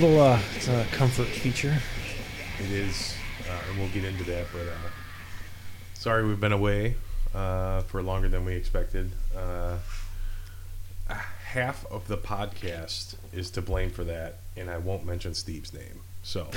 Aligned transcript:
little, 0.00 0.20
uh, 0.20 0.38
it's 0.54 0.68
a 0.68 0.84
comfort 0.92 1.26
feature. 1.26 1.74
It 2.58 2.70
is, 2.70 3.14
uh, 3.48 3.70
and 3.70 3.78
we'll 3.78 3.88
get 3.88 4.04
into 4.04 4.24
that. 4.24 4.44
But 4.52 4.66
uh, 4.66 4.90
sorry, 5.94 6.26
we've 6.26 6.38
been 6.38 6.52
away 6.52 6.96
uh, 7.34 7.80
for 7.80 8.02
longer 8.02 8.28
than 8.28 8.44
we 8.44 8.56
expected. 8.56 9.10
Uh, 9.34 9.78
half 11.08 11.86
of 11.90 12.08
the 12.08 12.18
podcast 12.18 13.14
is 13.32 13.50
to 13.52 13.62
blame 13.62 13.88
for 13.88 14.04
that, 14.04 14.40
and 14.54 14.68
I 14.68 14.76
won't 14.76 15.06
mention 15.06 15.32
Steve's 15.32 15.72
name. 15.72 16.02
So, 16.22 16.50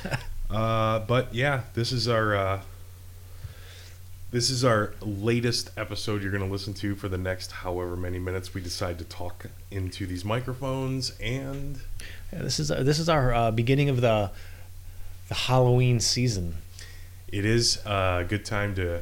uh, 0.50 1.00
but 1.00 1.34
yeah, 1.34 1.64
this 1.74 1.92
is 1.92 2.08
our 2.08 2.34
uh, 2.34 2.60
this 4.30 4.50
is 4.50 4.64
our 4.64 4.92
latest 5.00 5.70
episode 5.76 6.22
you're 6.22 6.30
going 6.30 6.44
to 6.44 6.50
listen 6.50 6.74
to 6.74 6.94
for 6.94 7.08
the 7.08 7.16
next 7.18 7.50
however 7.50 7.96
many 7.96 8.18
minutes 8.18 8.52
we 8.54 8.60
decide 8.60 8.98
to 8.98 9.04
talk 9.04 9.46
into 9.70 10.06
these 10.06 10.24
microphones 10.24 11.12
and. 11.20 11.80
Yeah, 12.32 12.40
this 12.42 12.60
is 12.60 12.68
this 12.68 12.98
is 12.98 13.08
our 13.08 13.32
uh, 13.32 13.50
beginning 13.50 13.88
of 13.88 14.00
the 14.02 14.30
the 15.28 15.34
Halloween 15.34 15.98
season. 16.00 16.56
It 17.30 17.44
is 17.44 17.78
a 17.86 18.24
good 18.28 18.44
time 18.44 18.74
to 18.76 18.98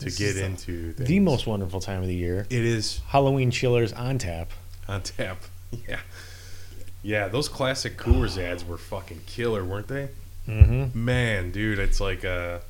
to 0.00 0.04
This 0.04 0.18
get 0.18 0.28
is 0.28 0.34
the- 0.36 0.44
into 0.44 0.92
The 0.92 1.18
most 1.20 1.46
wonderful 1.46 1.80
time 1.80 2.02
of 2.02 2.08
the 2.08 2.14
year. 2.14 2.46
It 2.50 2.64
is 2.64 3.00
Halloween 3.08 3.50
chillers 3.50 3.92
on 3.92 4.18
tap. 4.18 4.50
on 4.88 5.02
tap. 5.02 5.38
Yeah, 5.88 6.00
yeah. 7.02 7.28
Those 7.28 7.46
classic 7.48 7.98
Coors 7.98 8.38
ads 8.42 8.64
were 8.64 8.78
fucking 8.78 9.20
killer, 9.26 9.62
weren't 9.64 9.88
they? 9.88 10.08
Mm-hmm. 10.48 11.04
Man, 11.04 11.50
dude, 11.52 11.78
it's 11.78 12.00
like 12.00 12.24
uh, 12.24 12.60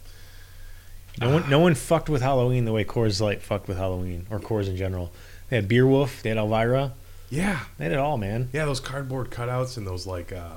No 1.21 1.33
one, 1.35 1.51
no 1.51 1.59
one 1.59 1.75
fucked 1.75 2.09
with 2.09 2.23
Halloween 2.23 2.65
the 2.65 2.73
way 2.73 2.85
Coors 2.85 3.21
Light 3.21 3.43
fucked 3.43 3.69
with 3.69 3.77
Halloween 3.77 4.27
or 4.31 4.39
Coors 4.39 4.69
in 4.69 4.77
general. 4.77 5.13
They 5.49 5.57
had 5.57 5.69
Beer 5.69 5.87
Wolf, 5.87 6.23
they 6.23 6.29
had 6.29 6.39
Elvira, 6.39 6.93
yeah, 7.31 7.61
they 7.77 7.85
had 7.85 7.93
it 7.93 7.99
all, 7.99 8.17
man. 8.17 8.49
yeah. 8.53 8.65
Those 8.65 8.81
cardboard 8.81 9.31
cutouts 9.31 9.77
and 9.77 9.87
those 9.87 10.07
like, 10.07 10.33
uh, 10.33 10.57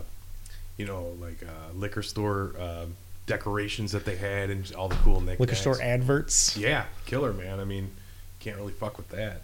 you 0.78 0.86
know, 0.86 1.14
like 1.20 1.44
uh, 1.44 1.74
liquor 1.74 2.04
store 2.04 2.54
uh, 2.60 2.86
decorations 3.26 3.92
that 3.92 4.06
they 4.06 4.16
had 4.16 4.50
and 4.50 4.72
all 4.76 4.88
the 4.88 4.96
cool 4.96 5.20
knickknacks. 5.20 5.40
Liquor 5.40 5.56
store 5.56 5.82
adverts. 5.82 6.58
Yeah, 6.58 6.86
killer, 7.06 7.34
man. 7.34 7.60
I 7.60 7.66
mean, 7.66 7.92
can't 8.40 8.58
really 8.58 8.74
fuck 8.74 8.98
with 8.98 9.10
that. 9.10 9.42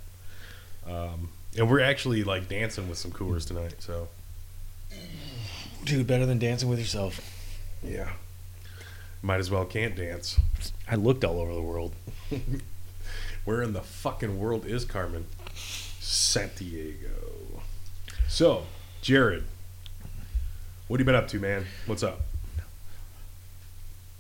Um, 0.86 1.30
and 1.58 1.70
we're 1.70 1.82
actually 1.82 2.24
like 2.24 2.48
dancing 2.48 2.88
with 2.88 2.98
some 2.98 3.12
Coors 3.12 3.46
tonight, 3.46 3.76
so. 3.80 4.08
Dude, 5.84 6.08
better 6.08 6.26
than 6.26 6.40
dancing 6.40 6.70
with 6.70 6.80
yourself. 6.80 7.20
Yeah. 7.84 8.10
Might 9.22 9.40
as 9.40 9.50
well 9.52 9.66
can't 9.66 9.96
dance. 9.96 10.40
I 10.90 10.96
looked 10.96 11.26
all 11.26 11.40
over 11.40 11.54
the 11.54 11.62
world. 11.62 11.94
Where 13.46 13.62
in 13.62 13.74
the 13.74 13.82
fucking 13.82 14.40
world 14.40 14.66
is 14.66 14.86
Carmen? 14.86 15.26
Sandiego. 15.54 17.62
So, 18.28 18.64
Jared, 19.02 19.44
what 20.88 21.00
have 21.00 21.06
you 21.08 21.12
been 21.12 21.16
up 21.16 21.28
to, 21.30 21.40
man? 21.40 21.66
What's 21.86 22.04
up? 22.04 22.22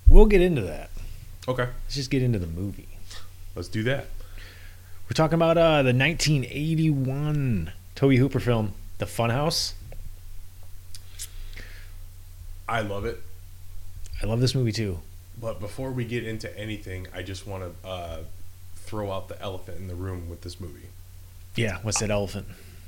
We'll 0.07 0.25
get 0.25 0.41
into 0.41 0.61
that. 0.61 0.89
Okay, 1.47 1.63
Let's 1.85 1.95
just 1.95 2.09
get 2.09 2.21
into 2.23 2.39
the 2.39 2.47
movie. 2.47 2.87
let's 3.55 3.67
do 3.69 3.83
that. 3.83 4.07
We're 5.05 5.13
talking 5.13 5.35
about 5.35 5.57
uh, 5.57 5.83
the 5.83 5.93
1981 5.93 7.71
Tobe 7.95 8.15
Hooper 8.15 8.41
film, 8.41 8.73
The 8.97 9.05
Funhouse. 9.05 9.73
I 12.67 12.81
love 12.81 13.05
it. 13.05 13.21
I 14.21 14.25
love 14.25 14.41
this 14.41 14.53
movie 14.53 14.73
too. 14.73 14.99
But 15.39 15.59
before 15.59 15.91
we 15.91 16.03
get 16.05 16.25
into 16.25 16.55
anything, 16.57 17.07
I 17.13 17.21
just 17.21 17.45
want 17.45 17.63
to 17.83 17.87
uh, 17.87 18.17
throw 18.75 19.11
out 19.11 19.27
the 19.27 19.39
elephant 19.41 19.77
in 19.77 19.87
the 19.87 19.95
room 19.95 20.29
with 20.29 20.41
this 20.41 20.59
movie. 20.59 20.87
Yeah, 21.55 21.77
what's 21.83 21.99
that 21.99 22.09
elephant? 22.11 22.47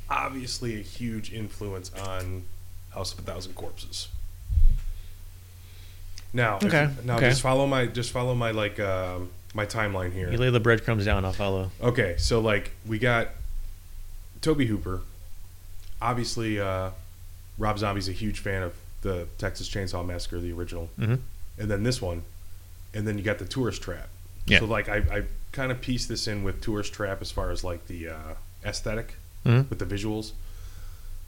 Obviously, 0.09 0.75
a 0.79 0.83
huge 0.83 1.31
influence 1.31 1.91
on 1.93 2.43
House 2.91 3.13
of 3.13 3.19
a 3.19 3.21
Thousand 3.21 3.53
Corpses. 3.53 4.07
Now, 6.33 6.59
if- 6.61 7.03
now 7.05 7.17
okay. 7.17 7.29
just 7.29 7.41
follow 7.41 7.65
my 7.65 7.87
just 7.87 8.11
follow 8.11 8.35
my 8.35 8.51
like 8.51 8.79
um, 8.79 9.29
my 9.53 9.65
timeline 9.65 10.13
here. 10.13 10.31
You 10.31 10.37
lay 10.37 10.49
the 10.49 10.59
breadcrumbs 10.59 11.05
down, 11.05 11.25
I'll 11.25 11.33
follow. 11.33 11.71
Okay, 11.81 12.15
so 12.17 12.39
like 12.39 12.71
we 12.87 12.99
got 12.99 13.29
Tobe 14.41 14.61
Hooper. 14.61 15.01
Obviously, 16.01 16.59
uh, 16.59 16.91
Rob 17.57 17.77
Zombie's 17.79 18.07
a 18.07 18.13
huge 18.13 18.39
fan 18.39 18.63
of 18.63 18.73
the 19.01 19.27
Texas 19.37 19.69
Chainsaw 19.69 20.05
Massacre, 20.05 20.39
the 20.39 20.51
original, 20.51 20.89
Mhm. 20.99 21.19
and 21.57 21.69
then 21.71 21.83
this 21.83 22.01
one, 22.01 22.23
and 22.93 23.07
then 23.07 23.17
you 23.17 23.23
got 23.23 23.37
the 23.39 23.45
Tourist 23.45 23.81
Trap. 23.81 24.07
Yeah. 24.45 24.59
So 24.59 24.65
like 24.65 24.89
I, 24.89 24.97
I 24.97 25.23
kind 25.51 25.71
of 25.71 25.81
pieced 25.81 26.09
this 26.09 26.27
in 26.27 26.43
with 26.43 26.61
Tourist 26.61 26.93
Trap 26.93 27.21
as 27.21 27.31
far 27.31 27.51
as 27.51 27.63
like 27.63 27.87
the 27.87 28.09
uh, 28.09 28.33
aesthetic 28.65 29.15
Mhm. 29.45 29.69
with 29.69 29.79
the 29.79 29.85
visuals. 29.85 30.31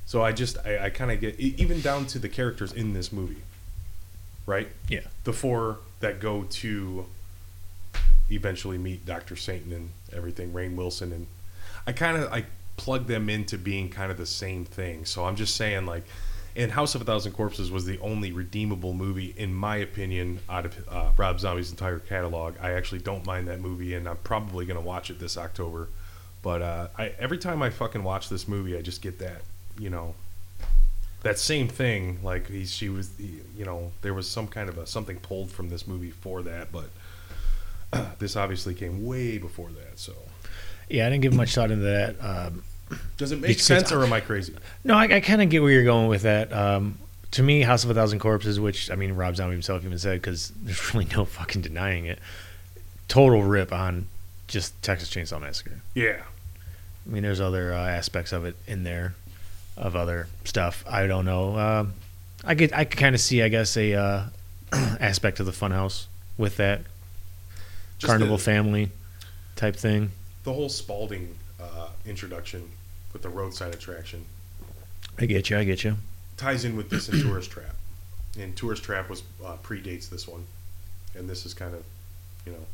So 0.06 0.22
I 0.24 0.32
just 0.34 0.58
I, 0.66 0.86
I 0.86 0.90
kind 0.90 1.12
of 1.12 1.22
get 1.22 1.40
even 1.40 1.80
down 1.82 2.06
to 2.08 2.20
the 2.20 2.28
characters 2.30 2.74
in 2.74 2.94
this 2.94 3.12
movie, 3.14 3.44
right? 4.46 4.68
Yeah. 4.90 5.02
The 5.24 5.34
four 5.34 5.78
that 6.02 6.20
go 6.20 6.44
to 6.50 7.06
eventually 8.30 8.78
meet 8.78 9.06
Doctor 9.06 9.36
Satan 9.36 9.72
and 9.72 9.90
everything, 10.14 10.52
Rainn 10.54 10.76
Wilson, 10.76 11.12
and 11.14 11.28
I 11.88 11.92
kind 11.94 12.18
of 12.18 12.32
I 12.34 12.46
plug 12.78 13.08
them 13.08 13.30
into 13.30 13.58
being 13.58 13.90
kind 13.90 14.12
of 14.12 14.18
the 14.18 14.26
same 14.26 14.66
thing. 14.66 15.06
So 15.06 15.26
I'm 15.26 15.36
just 15.36 15.56
saying 15.56 15.86
like. 15.86 16.04
And 16.56 16.72
House 16.72 16.95
of 16.95 17.01
a 17.01 17.06
Thousand 17.06 17.31
Corpses 17.31 17.72
was 17.72 17.85
the 17.85 17.97
only 18.00 18.31
redeemable 18.31 18.94
movie, 18.94 19.34
in 19.38 19.53
my 19.53 19.78
opinion, 19.78 20.39
out 20.50 20.66
of 20.66 20.88
uh, 20.89 21.12
Rob 21.16 21.39
Zombie's 21.39 21.72
entire 21.72 22.00
catalog. 22.00 22.56
I 22.62 22.72
actually 22.72 23.00
don't 23.00 23.25
mind 23.25 23.47
that 23.47 23.62
movie, 23.62 23.94
and 23.94 24.07
I'm 24.07 24.17
probably 24.17 24.66
going 24.66 24.79
to 24.79 24.85
watch 24.85 25.09
it 25.09 25.19
this 25.19 25.38
October. 25.38 25.88
But 26.41 26.62
uh, 26.62 26.88
I, 26.97 27.13
every 27.19 27.38
time 27.38 27.62
I 27.62 27.69
fucking 27.69 28.03
watch 28.03 28.28
this 28.28 28.47
movie, 28.47 28.78
I 28.78 28.81
just 28.81 29.01
get 29.01 29.19
that, 29.19 29.44
you 29.79 29.89
know, 29.89 30.16
that 31.23 31.39
same 31.39 31.67
thing. 31.67 32.19
Like 32.23 32.50
he, 32.50 32.66
she 32.66 32.89
was, 32.89 33.12
you 33.19 33.66
know, 33.66 33.91
there 34.01 34.13
was 34.13 34.28
some 34.29 34.47
kind 34.47 34.68
of 34.68 34.78
a 34.78 34.85
something 34.85 35.18
pulled 35.19 35.51
from 35.51 35.69
this 35.69 35.88
movie 35.88 36.12
for 36.12 36.41
that, 36.41 36.69
but 36.72 36.89
this 38.19 38.35
obviously 38.35 38.73
came 38.73 39.06
way 39.06 39.38
before 39.38 39.69
that. 39.69 40.00
So, 40.00 40.13
Yeah, 40.89 41.07
I 41.07 41.09
didn't 41.09 41.22
give 41.22 41.33
much 41.33 41.56
thought 41.56 41.72
into 41.72 41.85
that. 41.85 42.16
Um, 42.19 42.63
does 43.18 43.31
it 43.31 43.38
make 43.38 43.50
Because 43.50 43.63
sense, 43.66 43.91
or 43.91 44.03
am 44.03 44.13
I 44.13 44.19
crazy? 44.19 44.53
no, 44.84 44.96
I, 44.96 45.03
I 45.06 45.19
kind 45.19 45.41
of 45.41 45.50
get 45.50 45.62
where 45.62 45.72
you're 45.72 45.84
going 45.84 46.07
with 46.07 46.24
that. 46.24 46.52
Um, 46.53 46.97
to 47.31 47.44
me, 47.44 47.62
House 47.62 47.84
of 47.84 47.90
a 47.90 47.94
Thousand 47.94 48.19
Corpses, 48.19 48.59
which 48.59 48.91
I 48.91 48.96
mean, 48.96 49.13
Rob 49.13 49.35
Zombie 49.35 49.53
himself 49.53 49.84
even 49.85 49.97
said, 49.97 50.22
because 50.22 50.52
there's 50.62 50.94
really 50.94 51.07
no 51.16 51.25
fucking 51.25 51.62
denying 51.62 52.06
it. 52.06 52.19
Total 53.07 53.41
rip 53.44 53.72
on 53.74 54.07
just 54.47 54.81
Texas 54.81 55.09
Chainsaw 55.09 55.39
Massacre. 55.42 55.80
Yeah, 55.94 56.21
I 57.06 57.10
mean, 57.10 57.24
there's 57.24 57.42
other 57.42 57.74
uh, 57.74 57.77
aspects 57.88 58.31
of 58.31 58.45
it 58.45 58.56
in 58.68 58.83
there, 58.83 59.16
of 59.77 59.95
other 59.95 60.27
stuff. 60.45 60.83
I 60.89 61.07
don't 61.07 61.25
know. 61.25 61.57
Um, 61.57 61.94
I 62.44 62.54
get, 62.56 62.74
I 62.75 62.86
could 62.86 63.00
kind 63.00 63.13
of 63.16 63.21
see, 63.21 63.42
I 63.44 63.50
guess, 63.50 63.75
a 63.77 63.94
uh, 63.94 64.24
aspect 64.74 65.39
of 65.39 65.45
the 65.45 65.51
Funhouse 65.51 66.06
with 66.38 66.57
that 66.57 66.81
Just 68.00 68.10
Carnival 68.10 68.38
the- 68.38 68.44
Family 68.44 68.92
type 69.56 69.75
thing. 69.75 70.12
the 70.44 70.51
whole 70.54 70.69
Spaulding 70.69 71.38
uh, 71.62 71.89
introduction 72.06 72.68
with 73.13 73.22
the 73.22 73.30
roadside 73.30 73.74
attraction 73.74 74.25
I 75.19 75.25
get 75.25 75.50
you. 75.50 75.58
I 75.58 75.63
get 75.63 75.84
you. 75.84 75.98
ties 76.38 76.66
in 76.66 76.75
with 76.75 76.90
this 76.90 77.10
in 77.10 77.22
Tourist 77.22 77.52
Trap, 77.52 77.75
and 78.40 78.56
Tourist 78.56 78.84
Trap 78.84 79.10
was 79.10 79.24
uh, 79.46 79.56
predates 79.63 80.10
this 80.10 80.28
one, 80.28 80.46
and 81.16 81.30
this 81.30 81.46
is 81.46 81.54
kind 81.54 81.75
of, 81.75 81.84
you 82.46 82.52
know, 82.52 82.66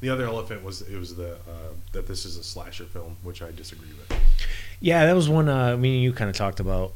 the 0.00 0.08
other 0.08 0.24
elephant 0.24 0.64
was 0.64 0.82
it 0.82 0.98
was 0.98 1.14
the 1.14 1.34
uh, 1.34 1.72
that 1.92 2.08
this 2.08 2.24
is 2.24 2.36
a 2.36 2.42
slasher 2.42 2.84
film, 2.84 3.16
which 3.22 3.40
I 3.42 3.52
disagree 3.52 3.90
with. 3.90 4.18
Yeah, 4.80 5.06
that 5.06 5.14
was 5.14 5.28
one. 5.28 5.48
Uh, 5.48 5.76
me 5.76 5.94
and 5.94 6.02
you 6.02 6.12
kind 6.12 6.28
of 6.28 6.36
talked 6.36 6.60
about. 6.60 6.92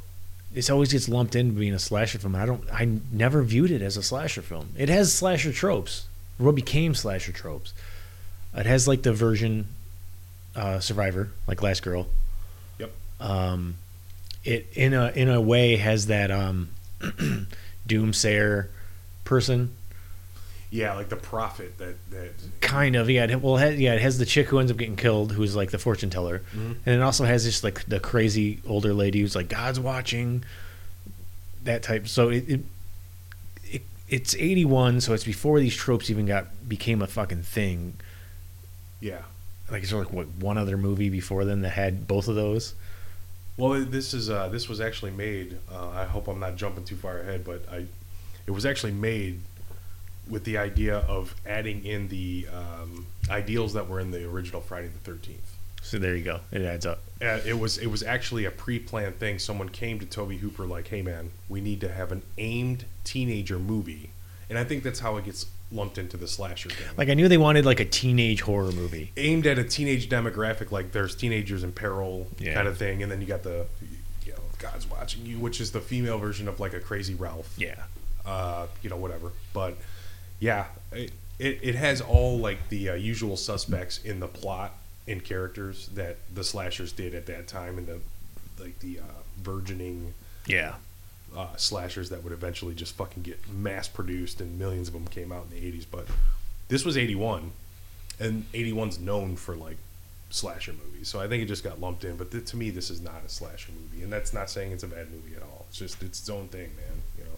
It's 0.54 0.70
always 0.70 0.92
gets 0.92 1.08
lumped 1.08 1.36
in 1.36 1.54
being 1.54 1.74
a 1.74 1.78
slasher 1.78 2.18
film. 2.18 2.34
I 2.34 2.46
don't. 2.46 2.64
I 2.72 2.88
never 3.12 3.42
viewed 3.42 3.70
it 3.70 3.82
as 3.82 3.96
a 3.96 4.02
slasher 4.02 4.42
film. 4.42 4.70
It 4.76 4.88
has 4.88 5.12
slasher 5.12 5.52
tropes. 5.52 6.06
What 6.38 6.54
became 6.54 6.94
slasher 6.94 7.32
tropes? 7.32 7.72
It 8.56 8.66
has 8.66 8.88
like 8.88 9.02
the 9.02 9.12
version 9.12 9.68
uh, 10.56 10.80
Survivor, 10.80 11.30
like 11.46 11.62
Last 11.62 11.82
Girl. 11.82 12.06
Um, 13.20 13.76
it 14.44 14.66
in 14.74 14.94
a 14.94 15.10
in 15.10 15.28
a 15.28 15.40
way 15.40 15.76
has 15.76 16.06
that 16.06 16.30
um, 16.30 16.68
doomsayer 17.88 18.68
person. 19.24 19.74
Yeah, 20.70 20.94
like 20.94 21.08
the 21.08 21.16
prophet 21.16 21.78
that 21.78 21.94
that 22.10 22.30
kind 22.60 22.96
of 22.96 23.08
yeah 23.08 23.24
it, 23.24 23.40
well 23.40 23.56
it 23.56 23.60
has, 23.60 23.80
yeah 23.80 23.94
it 23.94 24.02
has 24.02 24.18
the 24.18 24.26
chick 24.26 24.48
who 24.48 24.58
ends 24.58 24.70
up 24.70 24.76
getting 24.76 24.96
killed 24.96 25.32
who's 25.32 25.54
like 25.56 25.70
the 25.70 25.78
fortune 25.78 26.10
teller. 26.10 26.42
Mhm. 26.54 26.76
and 26.84 26.94
it 26.96 27.00
also 27.00 27.24
has 27.24 27.44
this 27.44 27.62
like 27.64 27.84
the 27.86 28.00
crazy 28.00 28.60
older 28.66 28.92
lady 28.92 29.20
who's 29.20 29.36
like 29.36 29.48
god's 29.48 29.78
watching 29.78 30.44
that 31.62 31.82
type 31.82 32.08
so 32.08 32.28
it, 32.30 32.48
it, 32.48 32.60
it 33.64 33.82
it's 34.08 34.34
81 34.34 35.00
so 35.00 35.14
it's 35.14 35.24
before 35.24 35.60
these 35.60 35.74
tropes 35.74 36.10
even 36.10 36.26
got 36.26 36.46
became 36.68 37.00
a 37.00 37.06
fucking 37.06 37.42
thing. 37.42 37.94
Yeah. 39.00 39.22
Like 39.70 39.82
it's 39.84 39.92
like 39.92 40.12
what 40.12 40.26
one 40.40 40.58
other 40.58 40.76
movie 40.76 41.10
before 41.10 41.44
then 41.44 41.62
that 41.62 41.70
had 41.70 42.06
both 42.08 42.26
of 42.28 42.34
those 42.34 42.74
Well, 43.56 43.84
this 43.84 44.12
is 44.12 44.28
uh, 44.28 44.48
this 44.48 44.68
was 44.68 44.80
actually 44.80 45.12
made. 45.12 45.58
Uh, 45.72 45.88
I 45.88 46.04
hope 46.04 46.28
I'm 46.28 46.40
not 46.40 46.56
jumping 46.56 46.84
too 46.84 46.96
far 46.96 47.20
ahead, 47.20 47.44
but 47.44 47.66
I, 47.70 47.86
it 48.46 48.50
was 48.50 48.66
actually 48.66 48.92
made 48.92 49.40
with 50.28 50.44
the 50.44 50.58
idea 50.58 50.98
of 50.98 51.34
adding 51.46 51.84
in 51.84 52.08
the 52.08 52.46
um, 52.52 53.06
ideals 53.30 53.72
that 53.74 53.88
were 53.88 54.00
in 54.00 54.10
the 54.10 54.28
original 54.28 54.60
Friday 54.60 54.88
the 54.88 54.98
Thirteenth. 54.98 55.54
So 55.82 55.98
there 55.98 56.16
you 56.16 56.24
go. 56.24 56.40
It 56.50 56.62
adds 56.62 56.84
up. 56.84 57.00
Uh, 57.22 57.38
it 57.46 57.58
was 57.58 57.78
it 57.78 57.86
was 57.86 58.02
actually 58.02 58.44
a 58.44 58.50
pre-planned 58.50 59.18
thing. 59.18 59.38
Someone 59.38 59.68
came 59.68 59.98
to 60.00 60.06
Tobe 60.06 60.32
Hooper 60.32 60.66
like, 60.66 60.88
"Hey 60.88 61.00
man, 61.00 61.30
we 61.48 61.60
need 61.60 61.80
to 61.80 61.88
have 61.88 62.12
an 62.12 62.22
aimed 62.36 62.84
teenager 63.04 63.58
movie," 63.58 64.10
and 64.50 64.58
I 64.58 64.64
think 64.64 64.82
that's 64.82 64.98
how 64.98 65.16
it 65.16 65.24
gets 65.24 65.46
lumped 65.72 65.98
into 65.98 66.16
the 66.16 66.28
slasher 66.28 66.68
thing. 66.70 66.86
Like 66.96 67.08
I 67.08 67.14
knew 67.14 67.28
they 67.28 67.38
wanted 67.38 67.64
like 67.66 67.80
a 67.80 67.84
teenage 67.84 68.40
horror 68.42 68.70
movie. 68.72 69.12
aimed 69.16 69.46
at 69.46 69.58
a 69.58 69.64
teenage 69.64 70.08
demographic, 70.08 70.70
like 70.70 70.92
there's 70.92 71.14
teenagers 71.16 71.62
in 71.64 71.72
peril 71.72 72.28
Yeah. 72.38 72.54
kind 72.54 72.68
of 72.68 72.78
thing, 72.78 73.02
and 73.02 73.10
then 73.10 73.20
you 73.20 73.26
got 73.26 73.42
the, 73.42 73.66
you 74.24 74.32
know, 74.32 74.38
God's 74.58 74.88
watching 74.88 75.26
you, 75.26 75.38
which 75.38 75.60
is 75.60 75.72
the 75.72 75.80
female 75.80 76.18
version 76.18 76.46
of 76.48 76.60
like 76.60 76.72
a 76.72 76.80
crazy 76.80 77.14
Ralph. 77.14 77.52
Yeah. 77.58 77.74
Uh, 78.24 78.66
you 78.82 78.90
know, 78.90 78.96
whatever. 78.96 79.32
But 79.52 79.76
yeah, 80.40 80.66
it 80.92 81.12
it, 81.38 81.58
it 81.62 81.74
has 81.74 82.00
all 82.00 82.38
like 82.38 82.68
the 82.70 82.90
uh, 82.90 82.94
usual 82.94 83.36
suspects 83.36 83.98
in 84.04 84.20
the 84.20 84.28
plot 84.28 84.72
and 85.08 85.22
characters 85.22 85.88
that 85.94 86.16
the 86.34 86.42
slashers 86.42 86.92
did 86.92 87.14
at 87.14 87.26
that 87.26 87.46
time, 87.48 87.76
and 87.78 87.86
the 87.86 88.00
like 88.62 88.78
the 88.80 88.98
uh, 89.00 89.02
burgeoning 89.42 90.14
Yeah. 90.46 90.74
Uh, 91.36 91.54
slashers 91.56 92.08
that 92.08 92.24
would 92.24 92.32
eventually 92.32 92.74
just 92.74 92.94
fucking 92.94 93.22
get 93.22 93.38
mass 93.50 93.88
produced 93.88 94.40
and 94.40 94.58
millions 94.58 94.88
of 94.88 94.94
them 94.94 95.06
came 95.06 95.30
out 95.30 95.44
in 95.44 95.50
the 95.50 95.70
80s 95.78 95.84
but 95.90 96.06
this 96.68 96.82
was 96.82 96.96
81 96.96 97.52
and 98.18 98.50
81's 98.54 98.98
known 98.98 99.36
for 99.36 99.54
like 99.54 99.76
slasher 100.30 100.72
movies 100.72 101.08
so 101.08 101.20
i 101.20 101.28
think 101.28 101.42
it 101.42 101.46
just 101.46 101.62
got 101.62 101.78
lumped 101.78 102.04
in 102.04 102.16
but 102.16 102.30
th- 102.30 102.46
to 102.46 102.56
me 102.56 102.70
this 102.70 102.88
is 102.88 103.02
not 103.02 103.20
a 103.26 103.28
slasher 103.28 103.70
movie 103.72 104.02
and 104.02 104.10
that's 104.10 104.32
not 104.32 104.48
saying 104.48 104.72
it's 104.72 104.82
a 104.82 104.86
bad 104.86 105.10
movie 105.12 105.36
at 105.36 105.42
all 105.42 105.66
it's 105.68 105.76
just 105.78 106.02
it's 106.02 106.20
its 106.20 106.30
own 106.30 106.48
thing 106.48 106.70
man 106.74 107.02
you 107.18 107.24
know 107.24 107.36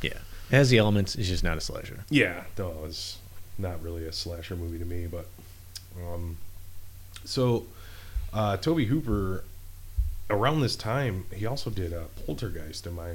Yeah. 0.00 0.18
It 0.50 0.56
has 0.56 0.70
the 0.70 0.78
elements. 0.78 1.14
It's 1.16 1.26
just 1.28 1.42
not 1.42 1.58
a 1.58 1.60
slasher. 1.60 2.04
yeah 2.08 2.44
no 2.56 2.72
it's 2.86 3.18
not 3.58 3.82
really 3.82 4.06
a 4.06 4.12
slasher 4.12 4.54
movie 4.54 4.78
to 4.78 4.84
me 4.84 5.08
but 5.08 5.26
um 6.12 6.36
so 7.24 7.66
uh 8.32 8.56
tobe 8.58 8.82
hooper 8.86 9.42
around 10.30 10.60
this 10.60 10.76
time 10.76 11.24
he 11.34 11.46
also 11.46 11.68
did 11.68 11.92
uh, 11.92 12.04
poltergeist 12.26 12.86
am 12.86 13.00
i 13.00 13.10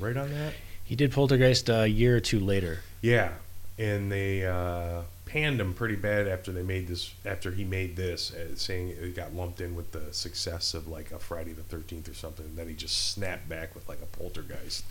right 0.00 0.16
on 0.16 0.30
that 0.32 0.54
He 0.84 0.96
did 0.96 1.12
Poltergeist 1.12 1.68
a 1.68 1.86
year 1.86 2.16
or 2.16 2.20
two 2.20 2.40
later. 2.40 2.80
Yeah, 3.02 3.30
and 3.78 4.10
they 4.10 4.44
uh, 4.44 5.02
panned 5.24 5.60
him 5.60 5.72
pretty 5.72 5.96
bad 5.96 6.26
after 6.26 6.50
they 6.52 6.62
made 6.62 6.88
this. 6.88 7.14
After 7.24 7.50
he 7.52 7.64
made 7.64 7.96
this, 7.96 8.32
uh, 8.34 8.56
saying 8.56 8.88
it 8.88 9.14
got 9.14 9.34
lumped 9.34 9.60
in 9.60 9.74
with 9.76 9.92
the 9.92 10.12
success 10.12 10.74
of 10.74 10.88
like 10.88 11.12
a 11.12 11.18
Friday 11.18 11.52
the 11.52 11.62
Thirteenth 11.62 12.08
or 12.08 12.14
something. 12.14 12.44
And 12.44 12.56
then 12.56 12.68
he 12.68 12.74
just 12.74 13.12
snapped 13.12 13.48
back 13.48 13.74
with 13.74 13.88
like 13.88 14.00
a 14.02 14.06
Poltergeist, 14.18 14.84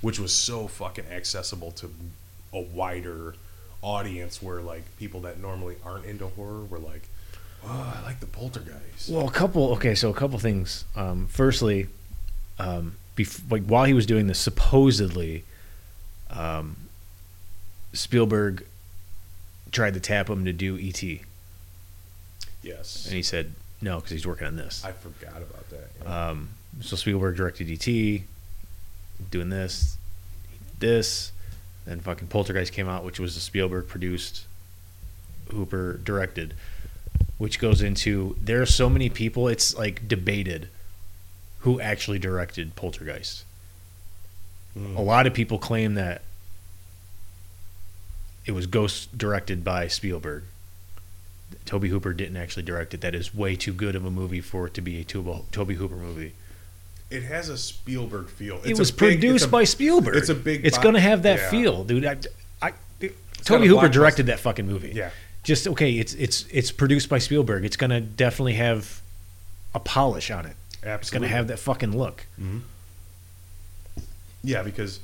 which 0.00 0.18
was 0.18 0.32
so 0.32 0.66
fucking 0.66 1.06
accessible 1.06 1.70
to 1.72 1.90
a 2.52 2.60
wider 2.60 3.34
audience, 3.82 4.42
where 4.42 4.60
like 4.60 4.82
people 4.98 5.20
that 5.20 5.38
normally 5.40 5.76
aren't 5.84 6.04
into 6.04 6.26
horror 6.26 6.64
were 6.64 6.78
like, 6.78 7.08
"Oh, 7.64 7.94
I 7.96 8.04
like 8.04 8.20
the 8.20 8.26
Poltergeist." 8.26 9.08
Well, 9.08 9.28
a 9.28 9.30
couple. 9.30 9.72
Okay, 9.74 9.94
so 9.94 10.10
a 10.10 10.14
couple 10.14 10.38
things. 10.38 10.84
Um, 10.96 11.28
firstly, 11.28 11.86
um, 12.58 12.96
bef- 13.16 13.50
like 13.50 13.64
while 13.64 13.84
he 13.84 13.94
was 13.94 14.06
doing 14.06 14.26
this, 14.26 14.38
supposedly, 14.38 15.44
um, 16.30 16.76
Spielberg 17.92 18.66
tried 19.72 19.94
to 19.94 20.00
tap 20.00 20.28
him 20.28 20.44
to 20.44 20.52
do 20.52 20.78
ET, 20.78 21.02
Yes. 22.62 23.06
and 23.06 23.14
he 23.14 23.22
said 23.22 23.52
no 23.80 23.96
because 23.96 24.10
he's 24.12 24.26
working 24.26 24.46
on 24.46 24.56
this. 24.56 24.84
I 24.84 24.92
forgot 24.92 25.36
about 25.42 25.68
that. 25.70 25.90
yeah. 26.02 26.28
Um, 26.30 26.50
so 26.80 26.96
Spielberg 26.96 27.36
directed 27.36 27.70
ET, 27.70 28.22
doing 29.30 29.48
this, 29.50 29.96
this, 30.78 31.32
then 31.86 32.00
fucking 32.00 32.28
Poltergeist 32.28 32.72
came 32.72 32.88
out, 32.88 33.04
which 33.04 33.20
was 33.20 33.36
a 33.36 33.40
Spielberg 33.40 33.86
produced, 33.88 34.46
Hooper 35.50 36.00
directed, 36.02 36.54
which 37.38 37.58
goes 37.58 37.82
into 37.82 38.36
there 38.40 38.62
are 38.62 38.66
so 38.66 38.88
many 38.88 39.08
people. 39.10 39.46
It's 39.48 39.76
like 39.76 40.08
debated 40.08 40.68
who 41.64 41.80
actually 41.80 42.18
directed 42.18 42.76
Poltergeist. 42.76 43.44
Mm. 44.78 44.96
A 44.96 45.00
lot 45.00 45.26
of 45.26 45.32
people 45.34 45.58
claim 45.58 45.94
that 45.94 46.20
it 48.46 48.52
was 48.52 48.66
ghost 48.66 49.16
directed 49.16 49.64
by 49.64 49.88
Spielberg. 49.88 50.44
Tobe 51.64 51.84
Hooper 51.84 52.12
didn't 52.12 52.36
actually 52.36 52.64
direct 52.64 52.92
it. 52.92 53.00
That 53.00 53.14
is 53.14 53.34
way 53.34 53.56
too 53.56 53.72
good 53.72 53.94
of 53.96 54.04
a 54.04 54.10
movie 54.10 54.40
for 54.42 54.66
it 54.66 54.74
to 54.74 54.80
be 54.82 55.00
a 55.00 55.04
Tobe 55.04 55.70
Hooper 55.72 55.96
movie. 55.96 56.32
It 57.10 57.22
has 57.22 57.48
a 57.48 57.56
Spielberg 57.56 58.28
feel. 58.28 58.60
it 58.64 58.78
was 58.78 58.90
big- 58.90 59.20
produced 59.20 59.34
it's 59.36 59.44
a- 59.44 59.48
by 59.48 59.64
Spielberg. 59.64 60.16
it's 60.16 60.28
a 60.28 60.34
big 60.34 60.66
It's 60.66 60.76
bo- 60.76 60.84
gonna 60.84 61.00
have 61.00 61.22
that 61.22 61.38
yeah. 61.38 61.50
feel, 61.50 61.84
dude. 61.84 62.04
I, 62.04 62.16
I, 62.60 62.72
Tobe 63.44 63.62
Hooper 63.64 63.88
directed 63.88 64.26
that 64.26 64.40
fucking 64.40 64.66
movie. 64.66 64.92
Yeah. 64.94 65.10
Just 65.44 65.68
okay. 65.68 65.92
It's 65.92 66.14
it's 66.14 66.46
it's 66.50 66.70
produced 66.72 67.08
by 67.08 67.18
Spielberg. 67.18 67.64
It's 67.64 67.76
gonna 67.76 68.00
definitely 68.00 68.54
have 68.54 69.00
a 69.74 69.80
polish 69.80 70.30
on 70.30 70.46
it. 70.46 70.56
It's 70.84 70.90
Absolutely. 70.90 71.28
gonna 71.28 71.36
have 71.38 71.48
that 71.48 71.58
fucking 71.58 71.96
look. 71.96 72.26
Yeah, 74.42 74.62
because 74.62 75.00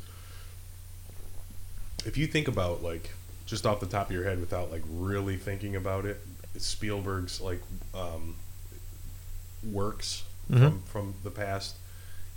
if 2.04 2.18
you 2.18 2.26
think 2.26 2.48
about 2.48 2.82
like 2.82 3.10
just 3.46 3.64
off 3.66 3.80
the 3.80 3.86
top 3.86 4.08
of 4.08 4.12
your 4.12 4.24
head 4.24 4.38
without 4.40 4.70
like 4.70 4.82
really 4.90 5.36
thinking 5.36 5.76
about 5.76 6.04
it, 6.04 6.20
Spielberg's 6.58 7.40
like 7.40 7.60
um, 7.94 8.36
works 9.64 10.25
Mhm. 10.50 10.58
from 10.58 10.82
from 10.82 11.14
the 11.25 11.30
past, 11.30 11.76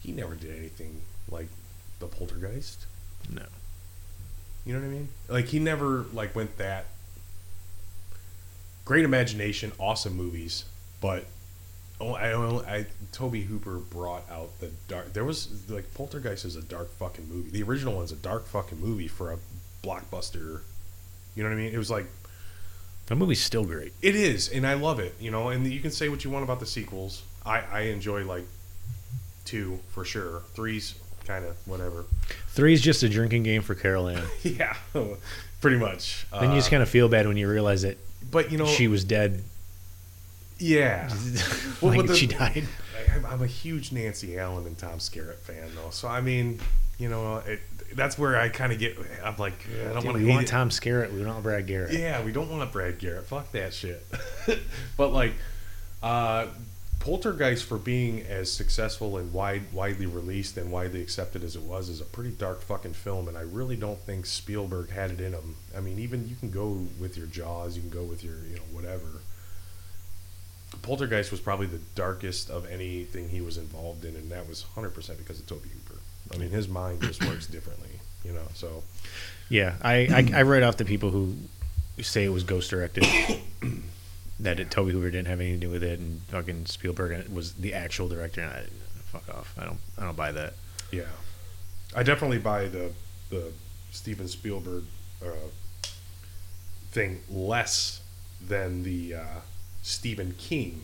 he 0.02 0.12
never 0.14 0.36
did 0.36 0.56
anything 0.58 1.02
like 1.30 1.48
the 2.00 2.08
Poltergeist. 2.08 2.86
No. 3.30 3.46
You 4.66 4.74
know 4.74 4.80
what 4.80 4.86
I 4.86 4.90
mean? 4.90 5.10
Like 5.28 5.46
he 5.48 5.60
never 5.60 6.06
like 6.14 6.34
went 6.36 6.58
that 6.58 6.86
great 8.86 9.04
imagination, 9.04 9.74
awesome 9.78 10.16
movies, 10.16 10.64
but 11.02 11.26
oh, 12.04 12.14
I. 12.16 12.78
I 12.78 12.86
Tobe 13.12 13.36
Hooper 13.36 13.78
brought 13.78 14.24
out 14.32 14.60
the 14.60 14.72
dark. 14.88 15.14
There 15.14 15.24
was 15.26 15.70
like 15.70 15.94
Poltergeist 15.94 16.46
is 16.46 16.56
a 16.56 16.62
dark 16.62 16.92
fucking 16.98 17.28
movie. 17.30 17.50
The 17.52 17.64
original 17.64 17.96
one's 17.96 18.12
a 18.12 18.16
dark 18.16 18.46
fucking 18.48 18.80
movie 18.80 19.08
for 19.08 19.32
a 19.32 19.38
blockbuster. 19.84 20.62
You 21.36 21.44
know 21.44 21.50
what 21.50 21.56
I 21.56 21.58
mean? 21.60 21.74
It 21.74 21.78
was 21.78 21.90
like 21.92 22.06
That 23.08 23.16
movie's 23.16 23.42
still 23.44 23.66
great. 23.66 23.94
it 24.02 24.16
is, 24.16 24.50
and 24.50 24.66
I 24.66 24.74
love 24.76 25.00
it. 25.00 25.14
You 25.20 25.30
know, 25.32 25.50
and 25.50 25.66
you 25.68 25.80
can 25.80 25.92
say 25.92 26.10
what 26.10 26.24
you 26.24 26.30
want 26.32 26.44
about 26.44 26.60
the 26.60 26.66
sequels. 26.66 27.24
I 27.46 27.62
I 27.72 27.80
enjoy 27.82 28.24
like 28.26 28.46
two 29.46 29.80
for 29.90 30.04
sure. 30.06 30.42
Three's 30.54 30.96
kind 31.26 31.46
of 31.46 31.56
whatever. 31.68 32.06
Three's 32.50 32.82
just 32.82 33.04
a 33.04 33.10
drinking 33.10 33.44
game 33.44 33.62
for 33.62 33.76
Carol 33.76 34.08
Anne. 34.10 34.24
yeah, 34.44 34.76
pretty 35.62 35.78
much. 35.78 36.26
then 36.32 36.50
you 36.52 36.56
just 36.58 36.68
Uh, 36.68 36.72
kind 36.72 36.84
of 36.84 36.90
feel 36.90 37.10
bad 37.10 37.28
when 37.28 37.38
you 37.38 37.48
realize 37.50 37.82
that 37.84 37.98
but 38.32 38.52
you 38.52 38.58
know 38.58 38.66
she 38.66 38.88
was 38.88 39.04
dead. 39.04 39.44
Yeah. 40.64 41.10
Well, 41.82 41.92
like 41.92 42.00
but 42.00 42.08
the- 42.08 42.16
she 42.16 42.28
died. 42.28 42.66
I'm 43.28 43.42
a 43.42 43.48
huge 43.48 43.92
Nancy 43.92 44.38
Allen 44.40 44.66
and 44.66 44.78
Tom 44.78 45.00
Skerritt 45.00 45.40
fan, 45.40 45.70
though. 45.76 45.90
So 45.90 46.08
I 46.08 46.22
mean, 46.22 46.62
you 46.98 47.10
know, 47.10 47.38
it, 47.38 47.60
that's 47.94 48.18
where 48.18 48.40
I 48.40 48.48
kind 48.48 48.72
of 48.72 48.80
get. 48.80 48.98
I'm 49.24 49.36
like, 49.38 49.54
I 49.90 49.94
don't 49.94 50.06
want 50.06 50.18
we 50.18 50.24
to 50.24 50.30
want 50.30 50.44
it. 50.44 50.48
Tom 50.48 50.70
Skerritt. 50.70 51.12
We 51.12 51.20
don't 51.20 51.28
want 51.28 51.44
Brad 51.44 51.68
Garrett. 51.68 51.92
Yeah, 51.92 52.24
we 52.24 52.32
don't 52.32 52.50
want 52.50 52.72
Brad 52.72 53.00
Garrett. 53.00 53.26
Fuck 53.26 53.52
that 53.52 53.74
shit. 53.74 54.06
but 54.98 55.12
like, 55.12 55.34
uh, 56.02 56.48
Poltergeist 57.00 57.66
for 57.66 57.78
being 57.78 58.22
as 58.22 58.50
successful 58.50 59.18
and 59.18 59.34
wide, 59.34 59.74
widely 59.74 60.06
released 60.06 60.56
and 60.56 60.72
widely 60.72 61.02
accepted 61.02 61.44
as 61.44 61.58
it 61.58 61.64
was 61.64 61.90
is 61.90 62.00
a 62.00 62.06
pretty 62.06 62.32
dark 62.32 62.62
fucking 62.62 62.94
film, 62.94 63.28
and 63.28 63.38
I 63.38 63.42
really 63.42 63.76
don't 63.76 64.00
think 64.00 64.26
Spielberg 64.26 64.90
had 64.90 65.12
it 65.12 65.20
in 65.20 65.34
him. 65.34 65.58
I 65.76 65.82
mean, 65.82 66.00
even 66.00 66.30
you 66.30 66.38
can 66.38 66.50
go 66.50 66.88
with 67.02 67.18
your 67.18 67.28
Jaws, 67.28 67.76
you 67.76 67.82
can 67.82 67.90
go 67.90 68.04
with 68.04 68.24
your, 68.24 68.38
you 68.50 68.56
know, 68.56 68.62
whatever. 68.72 69.20
Poltergeist 70.84 71.32
was 71.32 71.40
probably 71.40 71.66
the 71.66 71.80
darkest 71.96 72.50
of 72.50 72.70
anything 72.70 73.30
he 73.30 73.42
was 73.42 73.58
involved 73.58 74.06
in, 74.06 74.16
and 74.16 74.30
that 74.32 74.48
was 74.48 74.66
100% 74.76 75.18
because 75.18 75.40
of 75.40 75.48
Tobe 75.48 75.64
Hooper. 75.64 76.00
I 76.34 76.38
mean, 76.38 76.50
his 76.50 76.68
mind 76.68 77.02
just 77.02 77.26
works 77.28 77.48
differently, 77.48 77.90
you 78.24 78.34
know. 78.34 78.48
So 78.54 78.84
Yeah, 79.50 79.76
I, 79.82 80.30
I 80.34 80.40
I 80.40 80.42
write 80.44 80.62
off 80.62 80.78
the 80.78 80.86
people 80.86 81.10
who 81.10 81.36
say 82.02 82.26
it 82.26 82.30
was 82.30 82.44
ghost 82.44 82.70
directed. 82.70 83.06
that 84.40 84.60
it, 84.60 84.70
Tobe 84.72 84.90
Hooper 84.90 85.10
didn't 85.10 85.28
have 85.28 85.40
anything 85.40 85.62
to 85.62 85.68
do 85.68 85.72
with 85.72 85.84
it, 85.84 86.00
and 86.00 86.22
fucking 86.24 86.66
Spielberg 86.66 87.28
was 87.30 87.54
the 87.54 87.74
actual 87.74 88.08
director. 88.10 88.42
And 88.42 88.52
I, 88.52 88.64
fuck 89.06 89.30
off. 89.30 89.56
I 89.58 89.66
don't 89.66 89.80
I 89.98 90.04
don't 90.04 90.18
buy 90.18 90.32
that. 90.34 90.54
Yeah, 90.92 91.04
I 91.96 92.04
definitely 92.04 92.40
buy 92.40 92.68
the 92.68 92.92
the 93.30 93.54
Steven 93.92 94.28
Spielberg 94.28 94.84
uh, 95.24 95.30
thing 96.92 97.22
less 97.30 98.02
than 98.46 98.84
the 98.84 99.16
uh, 99.16 99.40
Stephen 99.84 100.34
King 100.38 100.84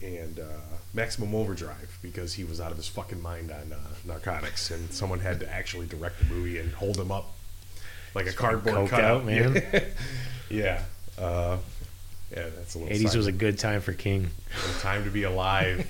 and 0.00 0.38
uh, 0.38 0.76
Maximum 0.94 1.34
Overdrive 1.34 1.98
because 2.00 2.34
he 2.34 2.44
was 2.44 2.60
out 2.60 2.70
of 2.70 2.76
his 2.76 2.88
fucking 2.88 3.20
mind 3.20 3.50
on 3.50 3.72
uh, 3.72 3.78
narcotics, 4.04 4.70
and 4.70 4.90
someone 4.92 5.18
had 5.20 5.40
to 5.40 5.52
actually 5.52 5.86
direct 5.86 6.18
the 6.20 6.32
movie 6.32 6.58
and 6.58 6.72
hold 6.72 6.96
him 6.96 7.10
up 7.10 7.34
like 8.14 8.26
a 8.26 8.32
cardboard 8.32 8.88
cutout, 8.88 9.18
out, 9.18 9.24
man. 9.24 9.62
yeah. 10.50 10.82
Uh, 11.18 11.58
Yeah, 12.30 12.48
that's 12.56 12.74
a 12.74 12.78
little. 12.78 12.96
80s 12.96 13.08
side 13.08 13.16
was 13.16 13.26
a 13.26 13.32
good 13.32 13.58
time 13.58 13.80
for 13.80 13.92
King. 13.92 14.22
note. 14.22 14.80
time 14.80 15.04
to 15.04 15.10
be 15.10 15.24
alive. 15.24 15.86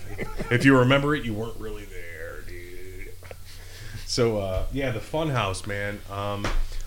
if 0.50 0.64
you 0.64 0.78
remember 0.78 1.14
it, 1.14 1.24
you 1.24 1.34
weren't 1.34 1.58
really 1.58 1.84
there, 1.84 2.40
dude. 2.48 3.12
So 4.06 4.38
uh, 4.38 4.66
yeah, 4.72 4.90
the 4.90 5.00
Funhouse, 5.00 5.66
man. 5.66 6.00
Um, 6.10 6.46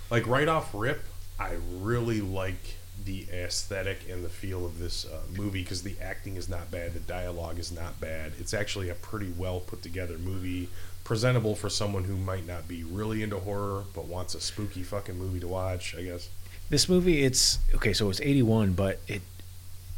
like 0.09 0.25
right 0.27 0.47
off 0.47 0.73
rip, 0.73 1.03
I 1.39 1.55
really 1.71 2.21
like 2.21 2.77
the 3.07 3.25
aesthetic 3.31 3.99
and 4.09 4.23
the 4.23 4.29
feel 4.29 4.65
of 4.65 4.79
this 4.79 5.05
uh, 5.05 5.21
movie 5.35 5.63
because 5.63 5.81
the 5.81 5.95
acting 6.01 6.35
is 6.35 6.49
not 6.49 6.69
bad, 6.69 6.93
the 6.93 6.99
dialogue 6.99 7.57
is 7.57 7.71
not 7.71 7.99
bad. 8.01 8.33
It's 8.37 8.53
actually 8.53 8.89
a 8.89 8.95
pretty 8.95 9.33
well 9.37 9.61
put 9.61 9.81
together 9.81 10.17
movie, 10.17 10.67
presentable 11.05 11.55
for 11.55 11.69
someone 11.69 12.03
who 12.03 12.17
might 12.17 12.45
not 12.45 12.67
be 12.67 12.83
really 12.83 13.23
into 13.23 13.39
horror 13.39 13.85
but 13.95 14.05
wants 14.05 14.35
a 14.35 14.41
spooky 14.41 14.83
fucking 14.83 15.17
movie 15.17 15.39
to 15.39 15.47
watch. 15.47 15.95
I 15.97 16.03
guess. 16.03 16.29
This 16.69 16.89
movie, 16.89 17.23
it's 17.23 17.59
okay. 17.75 17.93
So 17.93 18.09
it's 18.09 18.19
81, 18.19 18.73
but 18.73 18.99
it 19.07 19.21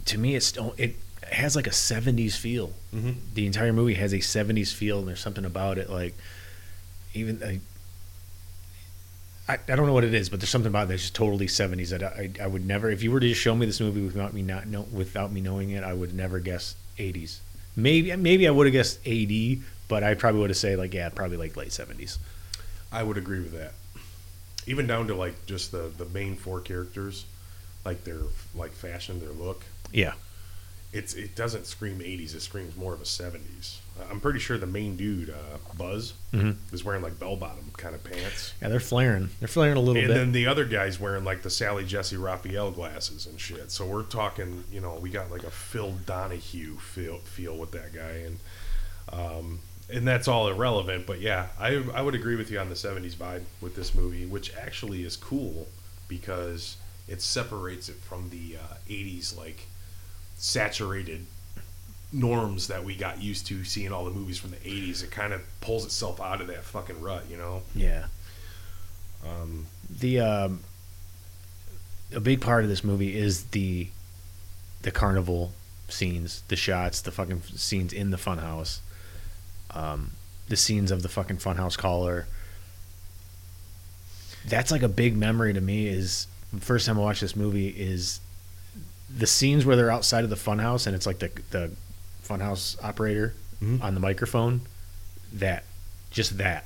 to 0.05 0.19
me, 0.19 0.35
it's 0.35 0.55
it 0.77 0.95
has 1.31 1.55
like 1.55 1.67
a 1.67 1.71
70s 1.71 2.37
feel. 2.37 2.73
Mm-hmm. 2.93 3.11
The 3.33 3.47
entire 3.47 3.73
movie 3.73 3.95
has 3.95 4.13
a 4.13 4.19
70s 4.19 4.71
feel, 4.71 4.99
and 4.99 5.07
there's 5.07 5.19
something 5.19 5.45
about 5.45 5.79
it 5.79 5.89
like 5.89 6.13
even. 7.15 7.43
I, 7.43 7.59
I, 9.49 9.57
I 9.67 9.75
don't 9.75 9.87
know 9.87 9.93
what 9.93 10.03
it 10.03 10.13
is, 10.13 10.29
but 10.29 10.39
there's 10.39 10.49
something 10.51 10.69
about 10.69 10.83
it 10.83 10.89
that's 10.89 11.01
just 11.01 11.15
totally 11.15 11.47
70s 11.47 11.89
that 11.89 12.03
I, 12.03 12.29
I 12.41 12.45
would 12.45 12.65
never. 12.65 12.89
If 12.91 13.01
you 13.01 13.11
were 13.11 13.19
to 13.19 13.27
just 13.27 13.41
show 13.41 13.55
me 13.55 13.65
this 13.65 13.79
movie 13.79 14.01
without 14.01 14.31
me 14.33 14.43
not 14.43 14.67
know 14.67 14.85
without 14.93 15.31
me 15.31 15.41
knowing 15.41 15.71
it, 15.71 15.83
I 15.83 15.93
would 15.93 16.13
never 16.13 16.39
guess 16.39 16.75
80s. 16.99 17.39
Maybe 17.75 18.15
maybe 18.15 18.47
I 18.47 18.51
would 18.51 18.67
have 18.67 18.73
guessed 18.73 18.99
80, 19.05 19.61
but 19.87 20.03
I 20.03 20.13
probably 20.13 20.41
would 20.41 20.51
have 20.51 20.57
said 20.57 20.77
like 20.77 20.93
yeah, 20.93 21.09
probably 21.09 21.37
like 21.37 21.57
late 21.57 21.69
70s. 21.69 22.17
I 22.91 23.01
would 23.01 23.17
agree 23.17 23.39
with 23.39 23.53
that. 23.53 23.73
Even 24.67 24.85
down 24.85 25.07
to 25.07 25.15
like 25.15 25.45
just 25.47 25.71
the 25.71 25.91
the 25.97 26.05
main 26.05 26.35
four 26.35 26.59
characters, 26.61 27.25
like 27.85 28.03
their 28.03 28.19
like 28.53 28.71
fashion, 28.71 29.19
their 29.19 29.29
look. 29.29 29.63
Yeah, 29.91 30.13
It's 30.93 31.15
it 31.15 31.35
doesn't 31.35 31.65
scream 31.65 31.99
80s. 31.99 32.35
It 32.35 32.41
screams 32.41 32.75
more 32.77 32.93
of 32.93 33.01
a 33.01 33.05
70s. 33.05 33.77
I'm 34.09 34.19
pretty 34.19 34.39
sure 34.39 34.57
the 34.57 34.65
main 34.67 34.95
dude, 34.95 35.29
uh, 35.29 35.57
Buzz, 35.77 36.13
Mhm. 36.33 36.55
is 36.71 36.83
wearing 36.83 37.01
like 37.01 37.19
bell 37.19 37.35
bottom 37.35 37.71
kind 37.77 37.95
of 37.95 38.03
pants, 38.03 38.53
yeah, 38.61 38.67
they're 38.69 38.79
flaring. 38.79 39.29
They're 39.39 39.47
flaring 39.47 39.77
a 39.77 39.79
little 39.79 39.97
and 40.01 40.07
bit. 40.07 40.17
And 40.17 40.19
then 40.27 40.31
the 40.33 40.47
other 40.47 40.65
guy's 40.65 40.99
wearing 40.99 41.23
like 41.23 41.41
the 41.43 41.49
Sally 41.49 41.85
Jessy 41.85 42.17
Raphael 42.17 42.71
glasses 42.71 43.25
and 43.25 43.39
shit. 43.39 43.71
So 43.71 43.85
we're 43.85 44.03
talking, 44.03 44.63
you 44.71 44.81
know, 44.81 44.95
we 44.95 45.09
got 45.09 45.31
like 45.31 45.43
a 45.43 45.51
Phil 45.51 45.93
Donahue 46.05 46.77
feel 46.77 47.19
feel 47.19 47.55
with 47.57 47.71
that 47.71 47.93
guy, 47.93 48.23
and 48.25 48.39
um, 49.11 49.59
and 49.91 50.07
that's 50.07 50.27
all 50.27 50.47
irrelevant. 50.49 51.07
But 51.07 51.19
yeah, 51.21 51.47
I 51.59 51.83
I 51.93 52.01
would 52.01 52.15
agree 52.15 52.35
with 52.35 52.51
you 52.51 52.59
on 52.59 52.69
the 52.69 52.75
70s 52.75 53.15
vibe 53.15 53.43
with 53.61 53.75
this 53.75 53.95
movie, 53.95 54.25
which 54.25 54.53
actually 54.55 55.03
is 55.03 55.15
cool 55.15 55.67
because 56.07 56.75
it 57.07 57.21
separates 57.21 57.89
it 57.89 57.95
from 57.95 58.29
the 58.29 58.57
uh, 58.57 58.75
80s 58.87 59.35
like 59.35 59.67
saturated 60.37 61.25
norms 62.11 62.67
that 62.67 62.83
we 62.83 62.95
got 62.95 63.21
used 63.21 63.45
to 63.47 63.63
seeing 63.63 63.91
all 63.91 64.05
the 64.05 64.11
movies 64.11 64.37
from 64.37 64.51
the 64.51 64.57
80s. 64.57 65.03
It 65.03 65.11
kind 65.11 65.33
of 65.33 65.41
pulls 65.61 65.85
itself 65.85 66.19
out 66.19 66.41
of 66.41 66.47
that 66.47 66.63
fucking 66.63 67.01
rut, 67.01 67.25
you 67.29 67.37
know. 67.37 67.61
yeah. 67.75 68.05
Um, 69.23 69.65
the 69.89 70.21
um, 70.21 70.61
a 72.13 72.19
big 72.19 72.41
part 72.41 72.63
of 72.63 72.69
this 72.69 72.83
movie 72.83 73.17
is 73.17 73.45
the 73.45 73.89
the 74.81 74.91
carnival 74.91 75.51
scenes, 75.89 76.43
the 76.47 76.55
shots, 76.55 77.01
the 77.01 77.11
fucking 77.11 77.41
scenes 77.41 77.91
in 77.91 78.11
the 78.11 78.17
funhouse, 78.17 78.79
um, 79.71 80.11
the 80.47 80.55
scenes 80.55 80.89
of 80.89 81.01
the 81.01 81.09
fucking 81.09 81.37
funhouse 81.37 81.77
caller. 81.77 82.27
That's 84.47 84.71
like 84.71 84.83
a 84.83 84.87
big 84.87 85.17
memory 85.17 85.53
to 85.53 85.59
me. 85.59 85.87
Is 85.87 86.27
the 86.53 86.61
first 86.61 86.85
time 86.85 86.97
I 86.97 87.01
watched 87.01 87.21
this 87.21 87.35
movie 87.35 87.69
is 87.69 88.21
the 89.13 89.27
scenes 89.27 89.65
where 89.65 89.75
they're 89.75 89.91
outside 89.91 90.23
of 90.23 90.29
the 90.29 90.35
funhouse 90.37 90.87
and 90.87 90.95
it's 90.95 91.05
like 91.05 91.19
the 91.19 91.31
the 91.49 91.71
funhouse 92.29 92.81
operator 92.83 93.33
Mhm. 93.61 93.81
on 93.83 93.93
the 93.93 93.99
microphone. 93.99 94.61
That, 95.33 95.63
just 96.11 96.37
that, 96.37 96.65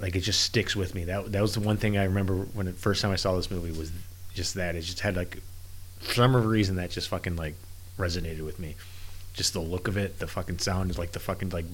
like 0.00 0.14
it 0.16 0.20
just 0.20 0.40
sticks 0.42 0.74
with 0.76 0.94
me. 0.94 1.04
That 1.04 1.32
that 1.32 1.42
was 1.42 1.54
the 1.54 1.60
one 1.60 1.76
thing 1.76 1.96
I 1.98 2.04
remember 2.04 2.34
when 2.36 2.66
the 2.66 2.72
first 2.72 3.02
time 3.02 3.10
I 3.12 3.16
saw 3.16 3.34
this 3.36 3.50
movie 3.50 3.72
was 3.72 3.90
just 4.34 4.54
that. 4.54 4.74
It 4.76 4.82
just 4.82 5.00
had 5.00 5.16
like 5.16 5.38
for 6.00 6.14
some 6.14 6.36
reason 6.36 6.76
that 6.76 6.90
just 6.90 7.08
fucking 7.08 7.36
like 7.36 7.54
resonated 7.98 8.44
with 8.44 8.58
me. 8.58 8.76
Just 9.34 9.52
the 9.52 9.60
look 9.60 9.88
of 9.88 9.96
it, 9.96 10.18
the 10.18 10.26
fucking 10.26 10.58
sound 10.58 10.90
is 10.90 10.98
like 10.98 11.12
the 11.12 11.20
fucking 11.20 11.50
like 11.50 11.66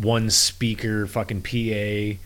one 0.00 0.30
speaker 0.30 1.06
fucking 1.06 1.42
PA. 1.42 2.18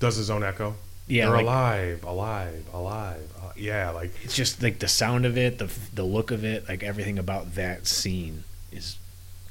does 0.00 0.16
his 0.16 0.30
own 0.30 0.42
echo. 0.42 0.74
Yeah, 1.06 1.26
They're 1.26 1.36
like- 1.36 1.42
alive, 1.44 2.04
alive, 2.04 2.64
alive. 2.72 3.28
Uh, 3.42 3.50
yeah, 3.56 3.90
like 3.90 4.12
It's 4.22 4.34
just 4.36 4.62
like 4.62 4.78
the 4.78 4.88
sound 4.88 5.26
of 5.26 5.36
it, 5.36 5.58
the 5.58 5.68
the 5.94 6.04
look 6.04 6.30
of 6.30 6.44
it, 6.44 6.68
like 6.68 6.82
everything 6.82 7.18
about 7.18 7.54
that 7.56 7.86
scene 7.86 8.44
is 8.72 8.96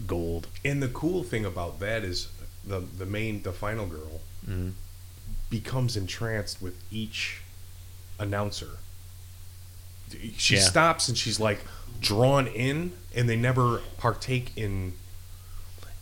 gold. 0.08 0.48
and 0.64 0.82
the 0.82 0.88
cool 0.88 1.24
thing 1.24 1.44
about 1.46 1.80
that 1.82 2.04
is 2.04 2.30
the 2.66 2.80
the 2.98 3.06
main 3.06 3.42
the 3.44 3.52
final 3.52 3.86
girl 3.86 4.22
Mhm. 4.48 4.74
becomes 5.50 5.98
entranced 5.98 6.62
with 6.62 6.76
each 6.92 7.42
announcer. 8.18 8.78
She 10.38 10.56
Yeah. 10.56 10.62
stops 10.64 11.08
and 11.08 11.18
she's 11.18 11.40
like 11.40 11.60
drawn 12.02 12.48
in, 12.48 12.94
and 13.14 13.28
they 13.30 13.36
never 13.36 13.80
partake 13.98 14.52
in. 14.56 14.94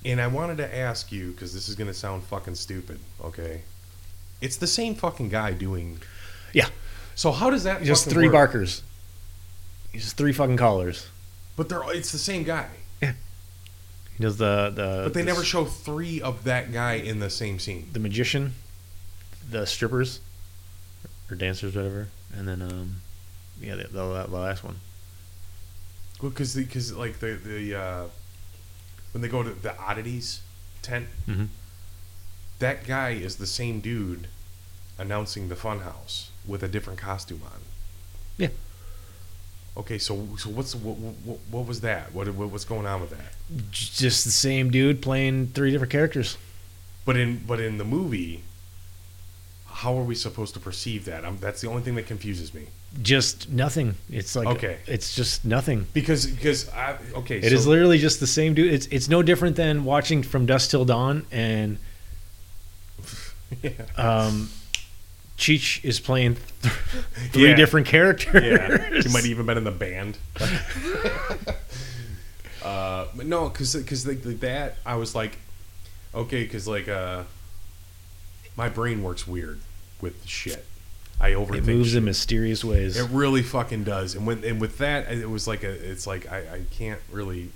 And 0.05 0.21
I 0.21 0.27
wanted 0.27 0.57
to 0.57 0.75
ask 0.77 1.11
you 1.11 1.31
because 1.31 1.53
this 1.53 1.67
is 1.67 1.75
gonna 1.75 1.93
sound 1.93 2.23
fucking 2.23 2.55
stupid. 2.55 2.99
Okay, 3.21 3.63
it's 4.41 4.55
the 4.57 4.67
same 4.67 4.95
fucking 4.95 5.29
guy 5.29 5.51
doing. 5.53 5.99
Yeah. 6.53 6.69
So 7.15 7.31
how 7.31 7.49
does 7.49 7.63
that 7.63 7.83
Just 7.83 8.07
three 8.09 8.27
work? 8.27 8.33
barkers. 8.33 8.83
Just 9.93 10.15
three 10.17 10.31
fucking 10.33 10.57
callers. 10.57 11.07
But 11.55 11.67
they're 11.69 11.81
it's 11.93 12.11
the 12.11 12.19
same 12.19 12.43
guy. 12.43 12.69
He 14.17 14.23
does 14.23 14.37
the 14.37 14.71
the. 14.73 15.01
But 15.03 15.13
they 15.13 15.21
the 15.21 15.25
never 15.27 15.43
show 15.43 15.65
three 15.65 16.21
of 16.21 16.43
that 16.45 16.71
guy 16.71 16.93
in 16.93 17.19
the 17.19 17.29
same 17.29 17.59
scene. 17.59 17.89
the 17.93 17.99
magician, 17.99 18.53
the 19.49 19.65
strippers, 19.65 20.19
or 21.29 21.35
dancers, 21.35 21.75
whatever, 21.75 22.07
and 22.35 22.47
then 22.47 22.61
um, 22.61 22.95
yeah, 23.61 23.75
the, 23.75 23.83
the, 23.83 24.25
the 24.29 24.37
last 24.37 24.63
one. 24.63 24.77
Well, 26.21 26.31
because 26.31 26.55
because 26.55 26.93
like 26.93 27.19
the 27.19 27.33
the 27.33 27.75
uh, 27.75 28.03
when 29.11 29.21
they 29.21 29.27
go 29.27 29.43
to 29.43 29.51
the 29.51 29.77
oddities 29.79 30.41
tent, 30.81 31.07
Mm-hmm. 31.27 31.45
that 32.59 32.85
guy 32.87 33.11
is 33.11 33.35
the 33.35 33.45
same 33.47 33.81
dude 33.81 34.27
announcing 34.97 35.47
the 35.49 35.55
funhouse 35.55 36.29
with 36.47 36.63
a 36.63 36.67
different 36.67 36.97
costume 36.97 37.41
on. 37.45 37.59
Yeah. 38.37 38.49
Okay, 39.77 39.99
so 39.99 40.27
so 40.37 40.49
what's 40.49 40.73
what 40.73 40.97
what, 40.97 41.39
what 41.51 41.67
was 41.67 41.81
that? 41.81 42.11
What, 42.11 42.27
what 42.33 42.49
what's 42.49 42.65
going 42.65 42.87
on 42.87 42.99
with 42.99 43.11
that? 43.11 43.33
Just 43.71 44.25
the 44.25 44.31
same 44.31 44.71
dude 44.71 45.01
playing 45.01 45.47
three 45.47 45.69
different 45.71 45.91
characters. 45.91 46.37
But 47.05 47.15
in 47.15 47.43
but 47.45 47.59
in 47.59 47.77
the 47.77 47.85
movie, 47.85 48.43
how 49.67 49.95
are 49.95 50.03
we 50.03 50.15
supposed 50.15 50.55
to 50.55 50.59
perceive 50.59 51.05
that? 51.05 51.23
i 51.23 51.31
that's 51.31 51.61
the 51.61 51.69
only 51.69 51.83
thing 51.83 51.93
that 51.95 52.07
confuses 52.07 52.53
me. 52.55 52.67
Just 53.03 53.49
nothing. 53.49 53.95
It's 54.09 54.35
like 54.35 54.47
Okay. 54.47 54.77
It's 54.87 55.15
just 55.15 55.45
nothing. 55.45 55.85
Because 55.93 56.25
because 56.25 56.69
I 56.69 56.97
okay, 57.17 57.37
It 57.37 57.53
is 57.53 57.67
literally 57.67 57.99
just 57.99 58.19
the 58.19 58.27
same 58.27 58.55
dude. 58.55 58.73
It's 58.73 58.87
it's 58.87 59.07
no 59.07 59.21
different 59.21 59.55
than 59.55 59.83
watching 59.83 60.23
From 60.23 60.47
Dusk 60.47 60.71
Till 60.71 60.85
Dawn 60.85 61.27
and 61.31 61.77
yeah. 63.61 63.71
um, 63.95 64.49
Cheech 65.37 65.83
is 65.85 65.99
playing 65.99 66.35
th- 66.61 66.73
three 67.31 67.49
Yeah. 67.49 67.55
different 67.55 67.85
characters. 67.87 68.43
Yeah, 68.43 68.77
he 69.01 69.09
might 69.09 69.19
have 69.23 69.25
even 69.27 69.45
been 69.45 69.57
in 69.57 69.63
the 69.63 69.71
band. 69.71 70.17
uh, 72.63 73.05
but 73.15 73.25
no, 73.25 73.49
because 73.49 73.75
because 73.75 74.07
like, 74.07 74.25
like 74.25 74.39
that, 74.41 74.77
I 74.85 74.95
was 74.95 75.13
like, 75.15 75.37
okay, 76.13 76.43
because 76.43 76.67
like 76.67 76.87
uh, 76.87 77.23
my 78.55 78.69
brain 78.69 79.03
works 79.03 79.27
weird 79.27 79.59
with 80.01 80.25
shit. 80.25 80.65
I 81.19 81.31
overthink. 81.31 81.57
It 81.57 81.65
moves 81.65 81.89
shit. 81.89 81.97
in 81.97 82.05
mysterious 82.05 82.63
ways. 82.63 82.97
It 82.97 83.09
really 83.11 83.41
fucking 83.43 83.83
does. 83.83 84.15
And 84.15 84.27
when 84.27 84.43
and 84.43 84.59
with 84.61 84.77
that, 84.79 85.11
it 85.11 85.29
was 85.29 85.47
like 85.47 85.63
a. 85.63 85.69
It's 85.69 86.05
like 86.07 86.31
I 86.31 86.37
I 86.39 86.61
can't 86.71 86.99
really. 87.11 87.49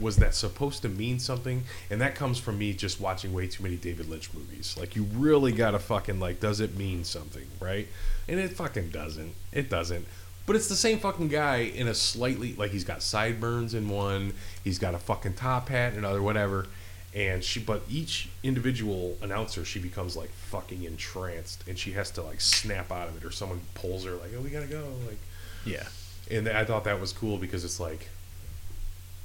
Was 0.00 0.16
that 0.16 0.34
supposed 0.34 0.82
to 0.82 0.88
mean 0.88 1.18
something? 1.18 1.64
And 1.90 2.00
that 2.00 2.14
comes 2.14 2.38
from 2.38 2.58
me 2.58 2.72
just 2.72 3.00
watching 3.00 3.32
way 3.32 3.46
too 3.46 3.62
many 3.62 3.76
David 3.76 4.08
Lynch 4.08 4.32
movies. 4.32 4.74
Like 4.78 4.96
you 4.96 5.04
really 5.14 5.52
gotta 5.52 5.78
fucking 5.78 6.18
like, 6.18 6.40
does 6.40 6.60
it 6.60 6.76
mean 6.76 7.04
something, 7.04 7.46
right? 7.60 7.86
And 8.28 8.40
it 8.40 8.52
fucking 8.52 8.90
doesn't. 8.90 9.34
It 9.52 9.68
doesn't. 9.68 10.06
But 10.44 10.56
it's 10.56 10.68
the 10.68 10.76
same 10.76 10.98
fucking 10.98 11.28
guy 11.28 11.58
in 11.58 11.88
a 11.88 11.94
slightly 11.94 12.54
like 12.54 12.70
he's 12.70 12.84
got 12.84 13.02
sideburns 13.02 13.74
in 13.74 13.88
one, 13.88 14.34
he's 14.64 14.78
got 14.78 14.94
a 14.94 14.98
fucking 14.98 15.34
top 15.34 15.68
hat 15.68 15.92
in 15.92 16.00
another, 16.00 16.22
whatever. 16.22 16.66
And 17.14 17.44
she, 17.44 17.60
but 17.60 17.82
each 17.90 18.30
individual 18.42 19.18
announcer, 19.20 19.66
she 19.66 19.78
becomes 19.78 20.16
like 20.16 20.30
fucking 20.30 20.84
entranced, 20.84 21.62
and 21.68 21.78
she 21.78 21.92
has 21.92 22.10
to 22.12 22.22
like 22.22 22.40
snap 22.40 22.90
out 22.90 23.08
of 23.08 23.16
it, 23.18 23.24
or 23.24 23.30
someone 23.30 23.60
pulls 23.74 24.06
her 24.06 24.12
like, 24.12 24.30
"Oh, 24.34 24.40
we 24.40 24.48
gotta 24.48 24.66
go!" 24.66 24.88
Like, 25.06 25.18
yeah. 25.66 25.84
and 26.30 26.48
I 26.48 26.64
thought 26.64 26.84
that 26.84 26.98
was 26.98 27.12
cool 27.12 27.36
because 27.36 27.64
it's 27.66 27.78
like, 27.78 28.08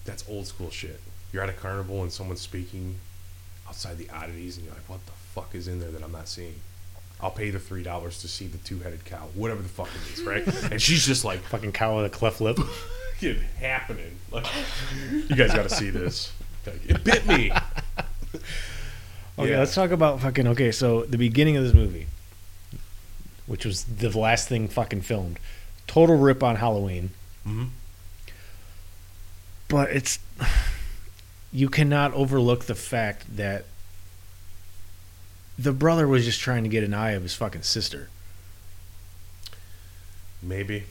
that's 0.07 0.23
old 0.27 0.47
school 0.47 0.71
shit. 0.71 0.99
You're 1.31 1.43
at 1.43 1.49
a 1.49 1.53
carnival 1.53 2.01
and 2.01 2.11
someone's 2.11 2.41
speaking 2.41 2.95
outside 3.67 3.97
the 3.99 4.09
oddities, 4.09 4.57
and 4.57 4.65
you're 4.65 4.73
like, 4.73 4.89
"What 4.89 5.05
the 5.05 5.11
fuck 5.35 5.53
is 5.53 5.67
in 5.67 5.79
there 5.79 5.91
that 5.91 6.01
I'm 6.03 6.11
not 6.11 6.27
seeing?" 6.27 6.55
I'll 7.21 7.31
pay 7.31 7.49
the 7.51 7.59
three 7.59 7.83
dollars 7.83 8.19
to 8.21 8.27
see 8.27 8.47
the 8.47 8.57
two-headed 8.59 9.03
cow, 9.05 9.27
whatever 9.35 9.61
the 9.61 9.69
fuck 9.69 9.89
it 9.89 10.13
is, 10.19 10.23
right? 10.23 10.45
and 10.71 10.81
she's 10.81 11.05
just 11.05 11.25
like, 11.25 11.39
Fucking 11.41 11.71
cow 11.73 11.97
with 11.97 12.05
a 12.05 12.09
cleft 12.09 12.41
lip. 12.41 12.57
"It 13.21 13.37
happening." 13.59 14.15
Like, 14.31 14.45
you 15.11 15.35
guys 15.35 15.53
got 15.53 15.63
to 15.63 15.69
see 15.69 15.89
this. 15.91 16.31
Like, 16.65 16.79
it 16.89 17.03
bit 17.03 17.25
me. 17.27 17.51
Okay, 19.39 19.51
Yeah. 19.51 19.59
let's 19.59 19.75
talk 19.75 19.91
about 19.91 20.19
fucking. 20.21 20.47
Okay, 20.47 20.71
so 20.71 21.03
the 21.03 21.17
beginning 21.17 21.57
of 21.57 21.63
this 21.63 21.73
movie, 21.73 22.07
which 23.45 23.65
was 23.65 23.83
the 23.83 24.09
last 24.17 24.47
thing 24.49 24.67
fucking 24.67 25.01
filmed, 25.01 25.37
total 25.85 26.17
rip 26.17 26.41
on 26.41 26.55
Halloween. 26.55 27.11
Mhm. 27.47 27.69
But 29.67 29.91
it's 29.91 30.19
you 31.51 31.69
cannot 31.69 32.13
overlook 32.13 32.65
the 32.65 32.75
fact 32.75 33.35
that 33.35 33.65
the 35.57 35.73
brother 35.73 36.07
was 36.07 36.25
just 36.25 36.39
trying 36.39 36.63
to 36.63 36.69
get 36.69 36.83
an 36.83 36.93
eye 36.93 37.11
of 37.11 37.23
his 37.23 37.33
fucking 37.33 37.63
sister. 37.63 38.09
Maybe. 40.41 40.83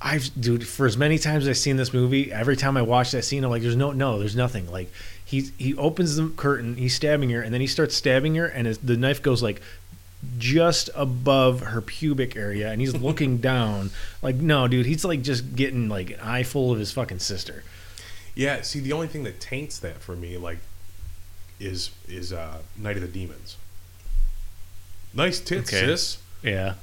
I've 0.00 0.30
dude 0.38 0.66
for 0.66 0.86
as 0.86 0.96
many 0.96 1.18
times 1.18 1.44
as 1.44 1.50
I've 1.50 1.56
seen 1.56 1.76
this 1.76 1.94
movie, 1.94 2.32
every 2.32 2.56
time 2.56 2.76
I 2.76 2.82
watch 2.82 3.12
that 3.12 3.22
scene, 3.22 3.44
I'm 3.44 3.50
like, 3.50 3.62
there's 3.62 3.76
no 3.76 3.92
no, 3.92 4.18
there's 4.18 4.36
nothing. 4.36 4.70
Like 4.70 4.90
he 5.24 5.52
he 5.56 5.74
opens 5.76 6.16
the 6.16 6.28
curtain, 6.28 6.76
he's 6.76 6.94
stabbing 6.94 7.30
her, 7.30 7.40
and 7.40 7.54
then 7.54 7.60
he 7.60 7.66
starts 7.66 7.96
stabbing 7.96 8.34
her, 8.34 8.46
and 8.46 8.66
his, 8.66 8.78
the 8.78 8.96
knife 8.96 9.22
goes 9.22 9.42
like 9.42 9.62
just 10.38 10.90
above 10.94 11.60
her 11.60 11.80
pubic 11.80 12.36
area, 12.36 12.70
and 12.70 12.80
he's 12.80 12.94
looking 12.94 13.38
down. 13.38 13.90
Like 14.20 14.36
no, 14.36 14.66
dude, 14.66 14.86
he's 14.86 15.04
like 15.04 15.22
just 15.22 15.54
getting 15.54 15.88
like 15.88 16.10
an 16.10 16.20
eye 16.20 16.42
full 16.42 16.72
of 16.72 16.80
his 16.80 16.90
fucking 16.90 17.20
sister. 17.20 17.62
Yeah. 18.34 18.62
See, 18.62 18.80
the 18.80 18.92
only 18.92 19.08
thing 19.08 19.24
that 19.24 19.40
taints 19.40 19.78
that 19.80 19.98
for 20.00 20.16
me, 20.16 20.36
like, 20.36 20.58
is 21.60 21.90
is 22.08 22.32
uh, 22.32 22.58
Night 22.76 22.96
of 22.96 23.02
the 23.02 23.08
Demons. 23.08 23.56
Nice 25.14 25.40
tits, 25.40 25.72
Okay. 25.72 25.86
sis. 25.86 26.18
Yeah, 26.42 26.74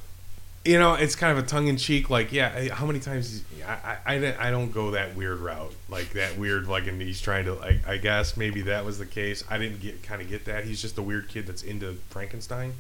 you 0.64 0.78
know, 0.80 0.94
it's 0.94 1.16
kind 1.16 1.38
of 1.38 1.44
a 1.44 1.48
tongue 1.48 1.68
in 1.68 1.76
cheek. 1.78 2.10
Like, 2.10 2.32
yeah, 2.32 2.74
how 2.74 2.86
many 2.86 3.00
times? 3.00 3.44
I, 3.68 3.72
I, 3.74 3.98
I, 4.16 4.20
don't- 4.20 4.40
I 4.40 4.52
don't 4.52 4.72
go 4.72 4.92
that 4.92 5.16
weird 5.16 5.40
route, 5.40 5.74
like 5.90 6.12
that 6.14 6.38
weird. 6.38 6.68
Like, 6.68 6.88
and 6.88 7.02
he's 7.02 7.20
trying 7.20 7.46
to. 7.46 7.58
I, 7.60 7.80
I 7.88 7.98
guess 7.98 8.38
maybe 8.38 8.62
that 8.64 8.86
was 8.86 9.00
the 9.00 9.06
case. 9.06 9.44
I 9.50 9.58
didn't 9.58 9.82
get 9.82 10.04
kind 10.04 10.22
of 10.22 10.30
get 10.30 10.46
that. 10.46 10.64
He's 10.66 10.82
just 10.82 10.98
a 10.98 11.02
weird 11.02 11.28
kid 11.28 11.48
that's 11.48 11.64
into 11.64 11.98
Frankenstein. 12.10 12.74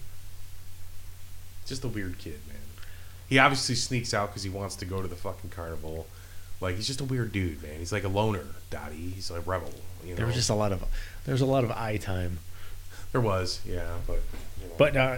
Just 1.66 1.84
a 1.84 1.88
weird 1.88 2.18
kid, 2.20 2.40
man. 2.48 2.58
He 3.28 3.38
obviously 3.40 3.76
sneaks 3.76 4.14
out 4.14 4.30
because 4.30 4.44
he 4.44 4.50
wants 4.50 4.76
to 4.78 4.86
go 4.86 5.02
to 5.02 5.08
the 5.08 5.16
fucking 5.16 5.50
carnival. 5.50 6.08
Like, 6.62 6.76
he's 6.76 6.88
just 6.88 7.02
a 7.02 7.06
weird 7.06 7.32
dude, 7.32 7.64
man. 7.64 7.80
He's 7.80 7.92
like 7.92 8.04
a 8.04 8.10
loner, 8.10 8.46
Dottie. 8.70 9.12
He's 9.12 9.32
a 9.32 9.40
rebel. 9.40 9.72
You 10.04 10.12
know, 10.12 10.16
there 10.16 10.26
was 10.26 10.36
just 10.36 10.50
a 10.50 10.56
lot 10.56 10.72
of 10.72 10.84
there 11.26 11.34
was 11.34 11.42
a 11.42 11.46
lot 11.46 11.64
of 11.64 11.72
eye 11.72 11.98
time. 11.98 12.40
there 13.12 13.22
was, 13.22 13.62
yeah, 13.66 13.98
but. 14.08 14.20
You 14.62 14.68
know. 14.68 14.74
But 14.78 14.98
uh, 14.98 15.18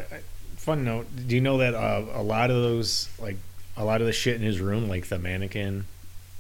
fun 0.58 0.84
note, 0.84 1.08
do 1.28 1.36
you 1.36 1.42
know 1.42 1.58
that 1.58 1.74
uh, 1.74 2.04
a 2.14 2.22
lot 2.22 2.52
of 2.52 2.58
those 2.58 3.10
like 3.20 3.38
a 3.76 3.84
lot 3.84 4.02
of 4.02 4.08
the 4.08 4.14
shit 4.14 4.36
in 4.36 4.42
his 4.42 4.60
room, 4.60 4.88
like 4.88 5.08
the 5.08 5.18
mannequin 5.18 5.86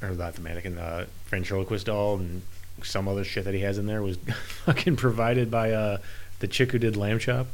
or 0.02 0.10
not 0.12 0.36
the 0.36 0.42
mannequin, 0.42 0.76
the 0.76 1.08
ventriloquist 1.28 1.86
doll 1.86 2.18
and 2.18 2.42
some 2.84 3.08
other 3.08 3.24
shit 3.24 3.46
that 3.46 3.54
he 3.54 3.62
has 3.62 3.78
in 3.78 3.86
there 3.86 4.02
was 4.02 4.18
fucking 4.66 4.96
provided 4.96 5.52
by 5.52 5.72
uh, 5.72 5.98
the 6.40 6.48
chick 6.48 6.72
who 6.72 6.80
did 6.80 6.96
Lamb 6.96 7.20
Chop, 7.20 7.48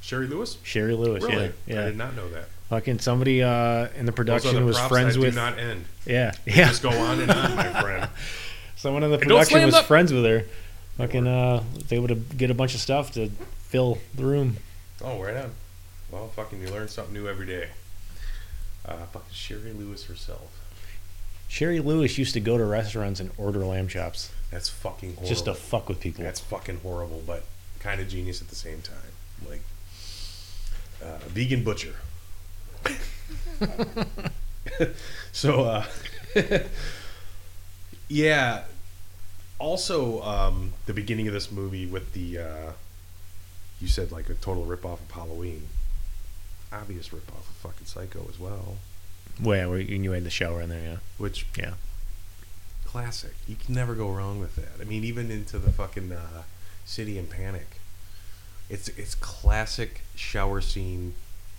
Shari 0.00 0.26
Lewis. 0.26 0.58
Shari 0.62 0.94
Lewis. 0.94 1.22
Really? 1.24 1.52
Yeah, 1.66 1.74
yeah. 1.74 1.82
I 1.82 1.84
did 1.86 1.96
not 1.96 2.14
know 2.14 2.28
that. 2.30 2.48
Fucking 2.70 2.98
somebody 3.00 3.42
uh, 3.42 3.88
in 3.96 4.06
the 4.06 4.06
Those 4.06 4.08
are 4.08 4.12
production 4.12 4.56
the 4.56 4.64
was 4.64 4.76
props 4.76 4.88
friends 4.90 5.14
that 5.14 5.20
with. 5.20 5.34
Do 5.34 5.40
not 5.40 5.58
end. 5.58 5.84
yeah, 6.06 6.32
They 6.44 6.52
yeah. 6.52 6.68
Just 6.68 6.82
go 6.82 6.90
on 6.90 7.20
and 7.20 7.30
on, 7.30 7.54
my 7.56 7.80
friend. 7.80 8.08
Someone 8.76 9.02
in 9.02 9.10
the 9.10 9.18
production 9.18 9.64
was 9.64 9.74
the- 9.74 9.82
friends 9.82 10.12
with 10.12 10.24
her. 10.24 10.44
Fucking, 10.98 11.26
uh, 11.26 11.62
they 11.88 11.98
would 11.98 12.36
get 12.38 12.50
a 12.50 12.54
bunch 12.54 12.74
of 12.74 12.80
stuff 12.80 13.12
to 13.14 13.28
fill 13.68 13.98
the 14.14 14.24
room. 14.24 14.56
Oh, 15.02 15.20
right 15.20 15.36
on. 15.36 15.50
Well, 16.10 16.28
fucking, 16.28 16.60
you 16.60 16.68
learn 16.68 16.86
something 16.88 17.12
new 17.12 17.26
every 17.28 17.46
day. 17.46 17.68
Uh, 18.86 18.96
fucking 19.06 19.32
Shari 19.32 19.72
Lewis 19.72 20.04
herself. 20.04 20.60
Shari 21.48 21.80
Lewis 21.80 22.16
used 22.16 22.32
to 22.34 22.40
go 22.40 22.56
to 22.58 22.64
restaurants 22.64 23.18
and 23.20 23.30
order 23.38 23.64
lamb 23.64 23.88
chops 23.88 24.30
That's 24.50 24.68
fucking 24.68 25.14
horrible. 25.14 25.28
just 25.28 25.44
to 25.46 25.54
fuck 25.54 25.88
with 25.88 26.00
people. 26.00 26.22
That's 26.24 26.40
fucking 26.40 26.78
horrible, 26.80 27.22
but 27.26 27.44
kind 27.80 28.00
of 28.00 28.08
genius 28.08 28.40
at 28.40 28.48
the 28.48 28.54
same 28.54 28.80
time. 28.80 28.96
Like, 29.48 29.62
uh, 31.02 31.18
vegan 31.28 31.64
butcher. 31.64 31.94
so, 35.32 35.64
uh, 35.64 35.84
yeah. 38.08 38.64
Also, 39.58 40.22
um, 40.22 40.72
the 40.86 40.92
beginning 40.92 41.26
of 41.28 41.34
this 41.34 41.50
movie 41.50 41.86
with 41.86 42.12
the, 42.12 42.38
uh, 42.38 42.72
you 43.80 43.88
said 43.88 44.12
like 44.12 44.28
a 44.28 44.34
total 44.34 44.64
ripoff 44.64 45.00
of 45.00 45.10
Halloween. 45.12 45.68
Obvious 46.72 47.08
ripoff 47.10 47.48
of 47.48 47.56
fucking 47.62 47.86
Psycho 47.86 48.26
as 48.28 48.38
well. 48.38 48.76
Well, 49.40 49.70
where 49.70 49.78
you 49.78 49.96
you 50.00 50.12
had 50.12 50.24
the 50.24 50.30
shower 50.30 50.60
in 50.60 50.70
there, 50.70 50.82
yeah. 50.82 50.96
Which 51.18 51.46
Yeah. 51.56 51.74
classic. 52.84 53.34
You 53.48 53.56
can 53.56 53.74
never 53.74 53.94
go 53.94 54.10
wrong 54.10 54.38
with 54.40 54.56
that. 54.56 54.80
I 54.80 54.84
mean, 54.84 55.04
even 55.04 55.30
into 55.30 55.58
the 55.58 55.72
fucking 55.72 56.12
uh, 56.12 56.42
City 56.84 57.18
in 57.18 57.26
Panic. 57.26 57.78
It's 58.70 58.88
it's 58.88 59.14
classic 59.14 60.02
shower 60.14 60.60
scene. 60.60 61.14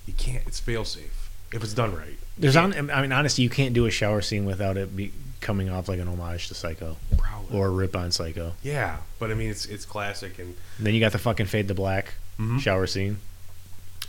You 0.06 0.14
can't. 0.14 0.46
It's 0.48 0.60
fail 0.60 0.86
safe 0.86 1.30
if 1.54 1.64
it's 1.64 1.74
done 1.74 1.96
right. 1.96 2.18
There's 2.38 2.56
on. 2.56 2.74
I 2.92 3.02
mean, 3.02 3.12
honestly, 3.12 3.44
you 3.44 3.50
can't 3.50 3.74
do 3.74 3.86
a 3.86 3.92
shower 3.92 4.22
scene 4.22 4.46
without 4.46 4.78
it 4.78 4.96
be 4.96 5.12
coming 5.42 5.70
off 5.70 5.88
like 5.88 6.00
an 6.00 6.08
homage 6.08 6.48
to 6.48 6.56
Psycho 6.56 6.98
probably. 7.18 7.58
or 7.58 7.68
a 7.68 7.70
rip 7.70 7.96
on 7.96 8.12
Psycho. 8.12 8.54
yeah, 8.64 8.98
but 9.20 9.32
I 9.32 9.36
mean, 9.36 9.50
it's 9.50 9.66
it's 9.66 9.86
classic 9.86 10.38
and 10.40 10.56
And 10.78 10.86
then 10.88 10.94
you 10.94 11.00
got 11.00 11.12
the 11.12 11.18
fucking 11.20 11.46
fade 11.46 11.68
to 11.70 11.74
black 11.74 12.16
Mhm. 12.40 12.60
shower 12.60 12.88
scene. 12.88 13.20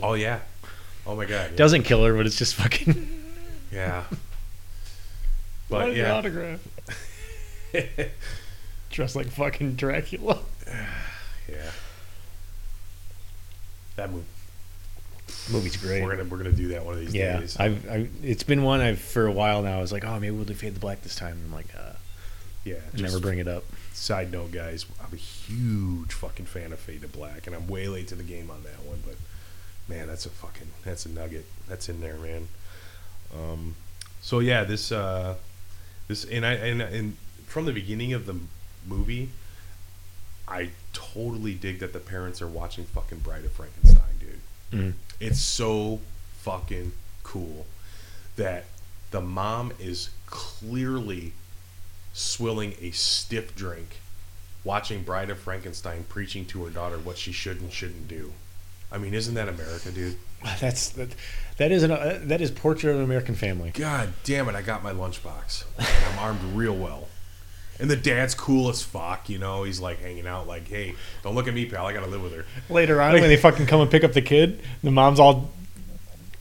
oh 0.01 0.13
yeah, 0.15 0.39
oh 1.05 1.15
my 1.15 1.25
god, 1.25 1.51
yeah. 1.51 1.55
Doesn't 1.57 1.83
kill 1.83 2.03
her, 2.03 2.13
but 2.15 2.25
it's 2.25 2.37
just 2.37 2.55
fucking. 2.55 3.07
yeah. 3.71 4.03
But 5.69 5.95
yeah, 5.97 6.13
autograph. 6.13 6.61
Dressed 8.89 9.15
like 9.17 9.27
fucking 9.27 9.75
Dracula. 9.75 10.39
yeah. 11.49 11.71
That 13.97 14.11
movie. 14.11 14.23
Movie's 15.49 15.77
great. 15.77 16.03
We're 16.03 16.15
gonna 16.15 16.29
we're 16.29 16.37
gonna 16.37 16.51
do 16.51 16.69
that 16.69 16.85
one 16.85 16.95
of 16.95 16.99
these 16.99 17.13
yeah, 17.13 17.39
days. 17.39 17.57
I've, 17.57 17.89
I've 17.89 18.11
it's 18.23 18.43
been 18.43 18.63
one 18.63 18.81
I've 18.81 18.99
for 18.99 19.25
a 19.25 19.31
while 19.31 19.61
now. 19.61 19.77
I 19.77 19.81
was 19.81 19.91
like, 19.91 20.03
oh, 20.03 20.19
maybe 20.19 20.31
we'll 20.31 20.45
do 20.45 20.53
fade 20.53 20.73
to 20.73 20.79
black 20.79 21.01
this 21.01 21.15
time. 21.15 21.39
I'm 21.45 21.53
like, 21.53 21.73
uh, 21.77 21.93
yeah, 22.63 22.75
never 22.93 23.19
bring 23.19 23.39
it 23.39 23.47
up. 23.47 23.63
Side 23.93 24.31
note, 24.31 24.51
guys, 24.51 24.85
I'm 25.01 25.13
a 25.13 25.17
huge 25.17 26.13
fucking 26.13 26.45
fan 26.45 26.71
of 26.71 26.79
Fade 26.79 27.01
to 27.01 27.07
Black, 27.07 27.47
and 27.47 27.55
I'm 27.55 27.67
way 27.67 27.87
late 27.87 28.07
to 28.09 28.15
the 28.15 28.23
game 28.23 28.51
on 28.51 28.63
that 28.63 28.85
one. 28.85 29.01
But 29.05 29.15
man, 29.87 30.07
that's 30.07 30.25
a 30.25 30.29
fucking 30.29 30.67
that's 30.83 31.05
a 31.05 31.09
nugget. 31.09 31.45
That's 31.67 31.89
in 31.89 32.01
there, 32.01 32.17
man. 32.17 32.47
Um, 33.33 33.75
so 34.21 34.39
yeah, 34.39 34.63
this 34.63 34.91
uh, 34.91 35.35
this 36.07 36.25
and 36.25 36.45
I 36.45 36.53
and 36.53 36.81
and 36.81 37.17
from 37.45 37.65
the 37.65 37.73
beginning 37.73 38.13
of 38.13 38.25
the 38.25 38.35
movie, 38.85 39.29
I 40.47 40.69
totally 40.93 41.53
dig 41.55 41.79
that 41.79 41.93
the 41.93 41.99
parents 41.99 42.41
are 42.41 42.47
watching 42.47 42.85
fucking 42.85 43.19
Bride 43.19 43.45
of 43.45 43.51
Frankenstein, 43.51 44.03
dude. 44.19 44.79
Mm. 44.79 44.93
It's 45.19 45.39
so 45.39 45.99
fucking 46.39 46.91
cool 47.23 47.65
that 48.35 48.65
the 49.11 49.21
mom 49.21 49.73
is 49.79 50.09
clearly 50.27 51.33
swilling 52.13 52.75
a 52.81 52.91
stiff 52.91 53.55
drink, 53.55 53.97
watching 54.63 55.03
Bride 55.03 55.29
of 55.29 55.39
Frankenstein 55.39 56.05
preaching 56.07 56.45
to 56.45 56.63
her 56.65 56.69
daughter 56.69 56.97
what 56.97 57.17
she 57.17 57.31
should 57.31 57.61
and 57.61 57.71
shouldn't 57.71 58.07
do. 58.07 58.33
I 58.91 58.97
mean, 58.97 59.13
isn't 59.13 59.33
that 59.35 59.49
America, 59.49 59.91
dude? 59.91 60.17
That's 60.59 60.89
that. 60.89 61.09
That 61.57 61.71
is 61.71 61.83
an 61.83 61.91
uh, 61.91 62.19
that 62.23 62.41
is 62.41 62.51
portrait 62.51 62.91
of 62.91 62.97
an 62.97 63.03
American 63.03 63.35
family. 63.35 63.71
God 63.71 64.13
damn 64.23 64.47
it, 64.47 64.55
I 64.55 64.61
got 64.61 64.83
my 64.83 64.93
lunchbox. 64.93 65.63
I'm 65.79 66.19
armed 66.19 66.41
real 66.55 66.75
well. 66.75 67.07
And 67.79 67.89
the 67.89 67.95
dad's 67.95 68.33
cool 68.33 68.69
as 68.69 68.81
fuck, 68.81 69.29
you 69.29 69.37
know. 69.37 69.63
He's 69.63 69.79
like 69.79 69.99
hanging 69.99 70.27
out, 70.27 70.47
like, 70.47 70.67
hey, 70.67 70.95
don't 71.23 71.35
look 71.35 71.47
at 71.47 71.53
me, 71.53 71.65
pal. 71.65 71.85
I 71.85 71.93
gotta 71.93 72.07
live 72.07 72.23
with 72.23 72.33
her. 72.33 72.45
Later 72.69 73.01
on, 73.01 73.13
when 73.19 73.23
they 73.23 73.37
fucking 73.37 73.67
come 73.67 73.81
and 73.81 73.91
pick 73.91 74.03
up 74.03 74.13
the 74.13 74.21
kid, 74.21 74.61
the 74.83 74.91
mom's 74.91 75.19
all 75.19 75.51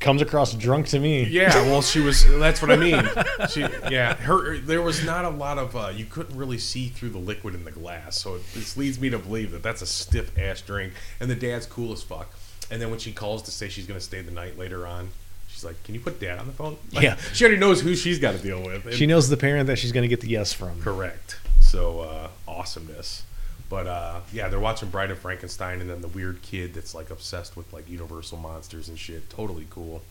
comes 0.01 0.23
across 0.23 0.55
drunk 0.55 0.87
to 0.87 0.99
me. 0.99 1.25
Yeah, 1.25 1.55
well, 1.63 1.83
she 1.83 2.01
was. 2.01 2.27
That's 2.39 2.63
what 2.63 2.71
I 2.71 2.77
mean. 2.77 3.03
She, 3.51 3.61
yeah, 3.61 4.15
her. 4.15 4.59
There 4.59 4.83
was 4.83 5.05
not 5.05 5.25
a 5.25 5.29
lot 5.29 5.59
of. 5.59 5.77
Uh, 5.77 5.93
you 5.95 6.05
couldn't 6.05 6.37
really 6.37 6.59
see 6.59 6.89
through 6.89 7.11
the 7.11 7.19
liquid 7.19 7.55
in 7.55 7.65
the 7.65 7.71
glass, 7.71 8.17
so 8.17 8.37
it, 8.37 8.43
this 8.55 8.77
leads 8.77 8.99
me 9.01 9.11
to 9.11 9.19
believe 9.19 9.53
that 9.53 9.63
that's 9.63 9.83
a 9.83 9.87
stiff 9.87 10.37
ass 10.39 10.63
drink. 10.63 10.95
And 11.21 11.31
the 11.31 11.35
dad's 11.35 11.67
cool 11.67 11.93
as 11.93 12.03
fuck. 12.03 12.33
And 12.71 12.81
then 12.81 12.91
when 12.91 12.99
she 12.99 13.13
calls 13.13 13.43
to 13.43 13.51
say 13.51 13.69
she's 13.69 13.87
gonna 13.87 14.01
stay 14.01 14.23
the 14.23 14.33
night 14.33 14.59
later 14.59 14.87
on, 14.87 15.11
she's 15.57 15.65
like, 15.65 15.83
"Can 15.85 15.95
you 15.95 16.01
put 16.01 16.21
dad 16.21 16.39
on 16.39 16.47
the 16.47 16.53
phone?" 16.53 16.77
Like, 16.93 17.03
Yeah. 17.03 17.17
she 17.33 17.45
already 17.45 17.59
knows 17.59 17.81
who 17.81 17.97
she's 17.97 18.19
got 18.19 18.33
to 18.33 18.39
deal 18.39 18.63
with. 18.63 18.85
And- 18.85 18.95
She 18.95 19.07
knows 19.07 19.29
the 19.31 19.37
parent 19.39 19.67
that 19.69 19.79
she's 19.79 19.91
going 19.91 20.03
to 20.03 20.09
get 20.09 20.21
the 20.21 20.29
yes 20.29 20.53
from. 20.53 20.81
Correct. 20.83 21.39
So 21.61 22.01
uh, 22.01 22.29
awesomeness. 22.47 23.23
But 23.71 23.87
uh, 23.87 24.21
yeah, 24.33 24.49
they're 24.49 24.61
watching 24.61 24.91
Bride 24.91 25.11
of 25.11 25.19
Frankenstein, 25.19 25.81
and 25.81 25.89
then 25.91 26.01
the 26.03 26.09
weird 26.09 26.43
kid 26.43 26.75
that's 26.75 26.95
like 26.95 27.11
obsessed 27.11 27.57
with 27.57 27.73
like 27.73 27.89
Universal 27.89 28.39
monsters 28.39 28.89
and 28.89 28.99
shit. 28.99 29.29
Totally 29.31 29.67
cool. 29.71 30.03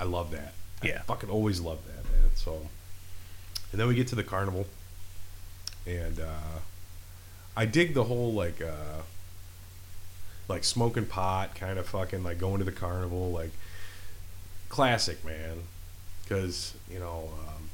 I 0.00 0.04
love 0.04 0.30
that. 0.32 0.52
I 0.82 0.88
Yeah. 0.88 1.02
fucking 1.02 1.30
always 1.30 1.60
love 1.60 1.78
that, 1.86 2.04
man. 2.10 2.30
So, 2.34 2.66
and 3.72 3.80
then 3.80 3.86
we 3.88 3.94
get 3.94 4.08
to 4.08 4.14
the 4.16 4.24
carnival, 4.24 4.66
and 5.86 6.18
uh, 6.20 6.58
I 7.56 7.64
dig 7.66 7.94
the 7.94 8.04
whole 8.04 8.32
like. 8.32 8.60
Uh, 8.60 9.02
like 10.48 10.64
smoking 10.64 11.06
pot, 11.06 11.54
kind 11.54 11.78
of 11.78 11.86
fucking 11.86 12.24
like 12.24 12.36
going 12.38 12.58
to 12.58 12.64
the 12.64 12.72
carnival, 12.72 13.30
like 13.30 13.52
classic, 14.70 15.22
man. 15.24 15.58
Because 16.22 16.74
you 16.90 16.98
know, 16.98 17.28
um, 17.46 17.68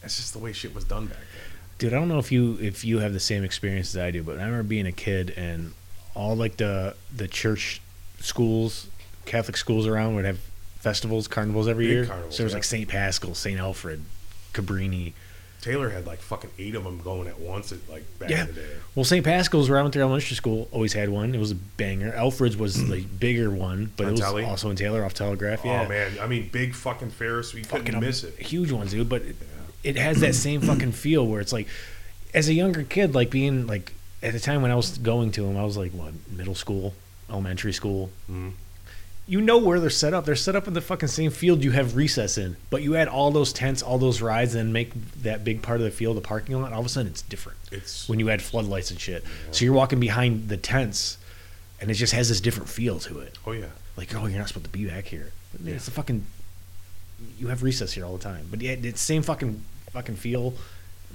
that's 0.00 0.16
just 0.16 0.32
the 0.32 0.38
way 0.38 0.52
shit 0.52 0.74
was 0.74 0.84
done 0.84 1.06
back 1.06 1.18
then. 1.18 1.58
Dude, 1.78 1.92
I 1.92 1.96
don't 1.96 2.08
know 2.08 2.18
if 2.18 2.32
you 2.32 2.56
if 2.60 2.84
you 2.84 3.00
have 3.00 3.12
the 3.12 3.20
same 3.20 3.44
experience 3.44 3.94
as 3.94 4.00
I 4.00 4.10
do, 4.10 4.22
but 4.22 4.38
I 4.38 4.44
remember 4.44 4.62
being 4.62 4.86
a 4.86 4.92
kid 4.92 5.34
and 5.36 5.74
all 6.14 6.34
like 6.36 6.56
the 6.56 6.94
the 7.14 7.28
church 7.28 7.82
schools, 8.20 8.88
Catholic 9.26 9.56
schools 9.56 9.86
around 9.86 10.14
would 10.14 10.24
have 10.24 10.38
festivals, 10.78 11.28
carnivals 11.28 11.68
every 11.68 11.86
Big 11.86 11.92
year. 11.92 12.06
carnivals, 12.06 12.34
so 12.36 12.38
there 12.38 12.46
was 12.46 12.52
yeah. 12.52 12.56
like 12.56 12.64
St. 12.64 12.88
Pascal, 12.88 13.34
St. 13.34 13.60
Alfred, 13.60 14.02
Cabrini. 14.54 15.12
Taylor 15.60 15.90
had 15.90 16.06
like 16.06 16.20
fucking 16.20 16.50
eight 16.58 16.74
of 16.74 16.84
them 16.84 17.00
going 17.00 17.28
at 17.28 17.38
once, 17.38 17.72
at 17.72 17.78
like 17.88 18.02
back 18.18 18.30
Yeah. 18.30 18.42
in 18.42 18.46
the 18.48 18.52
day. 18.60 18.66
Well, 18.94 19.04
St. 19.04 19.24
Pascal's 19.24 19.68
where 19.70 19.78
I 19.78 19.82
went 19.82 19.92
to 19.94 20.00
elementary 20.00 20.34
school 20.36 20.68
always 20.72 20.92
had 20.92 21.08
one. 21.08 21.34
It 21.34 21.38
was 21.38 21.50
a 21.50 21.54
banger. 21.56 22.12
Alfred's 22.14 22.56
was 22.56 22.88
the 22.88 23.00
bigger 23.20 23.50
one, 23.50 23.92
but 23.96 24.06
On 24.06 24.10
it 24.14 24.20
was 24.20 24.44
also 24.44 24.70
in 24.70 24.76
Taylor 24.76 25.04
off 25.04 25.14
Telegraph. 25.14 25.64
Yeah, 25.64 25.82
Oh 25.84 25.88
man, 25.88 26.12
I 26.20 26.26
mean, 26.26 26.48
big 26.50 26.74
fucking 26.74 27.10
Ferris, 27.10 27.52
we 27.54 27.62
couldn't 27.62 27.86
fucking 27.86 28.00
miss 28.00 28.24
it. 28.24 28.34
huge 28.38 28.72
ones, 28.72 28.90
dude. 28.92 29.08
But 29.08 29.22
it, 29.22 29.36
it 29.84 29.96
has 29.96 30.20
that 30.20 30.34
same 30.34 30.60
fucking 30.60 30.92
feel 30.92 31.26
where 31.26 31.40
it's 31.40 31.52
like, 31.52 31.66
as 32.34 32.48
a 32.48 32.54
younger 32.54 32.82
kid, 32.82 33.14
like 33.14 33.30
being 33.30 33.66
like 33.66 33.92
at 34.22 34.32
the 34.32 34.40
time 34.40 34.62
when 34.62 34.70
I 34.70 34.74
was 34.74 34.98
going 34.98 35.30
to 35.32 35.42
them, 35.42 35.56
I 35.56 35.64
was 35.64 35.76
like 35.76 35.92
what 35.92 36.12
middle 36.30 36.54
school, 36.54 36.94
elementary 37.28 37.72
school. 37.72 38.10
Mhm. 38.30 38.52
You 39.30 39.40
know 39.40 39.58
where 39.58 39.78
they're 39.78 39.90
set 39.90 40.12
up. 40.12 40.24
They're 40.24 40.34
set 40.34 40.56
up 40.56 40.66
in 40.66 40.74
the 40.74 40.80
fucking 40.80 41.08
same 41.08 41.30
field 41.30 41.62
you 41.62 41.70
have 41.70 41.94
recess 41.94 42.36
in. 42.36 42.56
But 42.68 42.82
you 42.82 42.96
add 42.96 43.06
all 43.06 43.30
those 43.30 43.52
tents, 43.52 43.80
all 43.80 43.96
those 43.96 44.20
rides, 44.20 44.56
and 44.56 44.72
make 44.72 44.90
that 45.22 45.44
big 45.44 45.62
part 45.62 45.78
of 45.78 45.84
the 45.84 45.92
field 45.92 46.18
a 46.18 46.20
parking 46.20 46.60
lot. 46.60 46.72
All 46.72 46.80
of 46.80 46.86
a 46.86 46.88
sudden, 46.88 47.12
it's 47.12 47.22
different 47.22 47.56
It's 47.70 48.08
when 48.08 48.18
you 48.18 48.28
add 48.28 48.42
floodlights 48.42 48.90
and 48.90 48.98
shit. 48.98 49.22
So 49.52 49.64
you're 49.64 49.72
walking 49.72 50.00
behind 50.00 50.48
the 50.48 50.56
tents, 50.56 51.16
and 51.80 51.92
it 51.92 51.94
just 51.94 52.12
has 52.12 52.28
this 52.28 52.40
different 52.40 52.68
feel 52.68 52.98
to 52.98 53.20
it. 53.20 53.38
oh 53.46 53.52
yeah, 53.52 53.66
Like, 53.96 54.12
oh, 54.16 54.26
you're 54.26 54.36
not 54.36 54.48
supposed 54.48 54.66
to 54.66 54.70
be 54.72 54.86
back 54.88 55.04
here. 55.04 55.30
But 55.52 55.64
It's 55.72 55.86
a 55.86 55.92
fucking. 55.92 56.26
You 57.38 57.46
have 57.46 57.62
recess 57.62 57.92
here 57.92 58.04
all 58.04 58.16
the 58.16 58.24
time, 58.24 58.48
but 58.50 58.60
yeah, 58.60 58.72
it's 58.82 59.00
same 59.00 59.22
fucking 59.22 59.62
fucking 59.92 60.16
feel. 60.16 60.54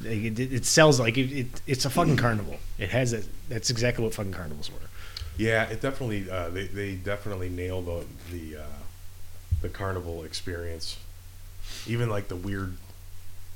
It, 0.06 0.39
it, 0.39 0.54
it 0.54 0.65
sells 0.65 1.01
like 1.01 1.17
it, 1.17 1.32
it. 1.34 1.62
It's 1.67 1.84
a 1.84 1.89
fucking 1.89 2.15
carnival. 2.25 2.60
It 2.80 2.91
has 2.91 3.12
that. 3.12 3.28
That's 3.49 3.69
exactly 3.69 4.06
what 4.06 4.13
fucking 4.13 4.32
carnivals 4.32 4.71
were. 4.71 4.80
Yeah. 5.38 5.63
It 5.69 5.82
definitely, 5.82 6.30
uh, 6.30 6.50
they 6.50 6.65
they 6.67 6.95
definitely 6.95 7.50
nailed 7.50 7.86
the 7.86 8.06
the, 8.32 8.62
uh, 8.62 8.65
the 9.62 9.69
carnival 9.69 10.24
experience. 10.24 10.98
Even 11.88 12.10
like 12.10 12.28
the 12.28 12.36
weird, 12.36 12.78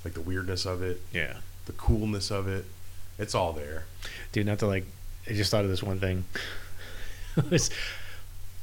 like 0.04 0.14
the 0.14 0.22
weirdness 0.22 0.66
of 0.66 0.82
it, 0.82 1.02
Yeah, 1.14 1.38
the 1.66 1.74
coolness 1.74 2.32
of 2.32 2.48
it. 2.48 2.66
It's 3.18 3.36
all 3.36 3.54
there. 3.54 3.86
dude. 4.32 4.46
Not 4.46 4.60
to 4.60 4.68
like. 4.68 4.86
I 5.28 5.34
just 5.34 5.52
thought 5.52 5.64
of 5.64 5.70
this 5.70 5.84
one 5.84 6.00
thing. 6.00 6.26
it 7.38 7.52
was 7.52 7.70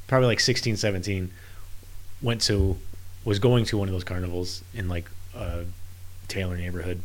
probably 0.09 0.27
like 0.27 0.41
16, 0.41 0.77
17. 0.77 1.31
Went 2.23 2.41
to, 2.43 2.77
was 3.25 3.39
going 3.39 3.65
to 3.67 3.77
one 3.79 3.89
of 3.89 3.93
those 3.93 4.03
carnivals 4.05 4.65
in 4.75 4.89
like 4.89 5.09
a 5.37 5.65
Taylor 6.29 6.57
neighborhood. 6.57 7.03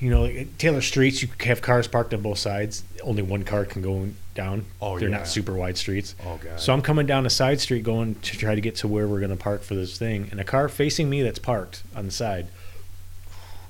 You 0.00 0.10
know, 0.10 0.22
like 0.22 0.56
Taylor 0.58 0.80
streets, 0.80 1.22
you 1.22 1.28
have 1.40 1.60
cars 1.60 1.88
parked 1.88 2.14
on 2.14 2.22
both 2.22 2.38
sides. 2.38 2.84
Only 3.02 3.22
one 3.22 3.42
car 3.42 3.64
can 3.64 3.82
go 3.82 4.08
down. 4.34 4.64
Oh, 4.80 4.96
They're 4.98 5.08
yeah. 5.08 5.18
not 5.18 5.26
super 5.26 5.52
wide 5.54 5.76
streets. 5.76 6.14
Oh 6.24 6.38
god. 6.42 6.60
So 6.60 6.72
I'm 6.72 6.82
coming 6.82 7.04
down 7.06 7.26
a 7.26 7.30
side 7.30 7.60
street 7.60 7.82
going 7.82 8.14
to 8.14 8.36
try 8.38 8.54
to 8.54 8.60
get 8.60 8.76
to 8.76 8.88
where 8.88 9.08
we're 9.08 9.18
going 9.18 9.30
to 9.30 9.36
park 9.36 9.62
for 9.62 9.74
this 9.74 9.98
thing. 9.98 10.28
And 10.30 10.38
a 10.38 10.44
car 10.44 10.68
facing 10.68 11.10
me 11.10 11.22
that's 11.22 11.40
parked 11.40 11.82
on 11.96 12.04
the 12.04 12.12
side. 12.12 12.46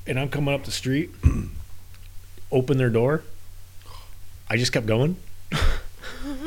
And 0.06 0.20
I'm 0.20 0.28
coming 0.28 0.54
up 0.54 0.64
the 0.64 0.70
street, 0.70 1.10
open 2.52 2.76
their 2.76 2.90
door. 2.90 3.22
I 4.50 4.56
just 4.58 4.72
kept 4.72 4.86
going. 4.86 5.16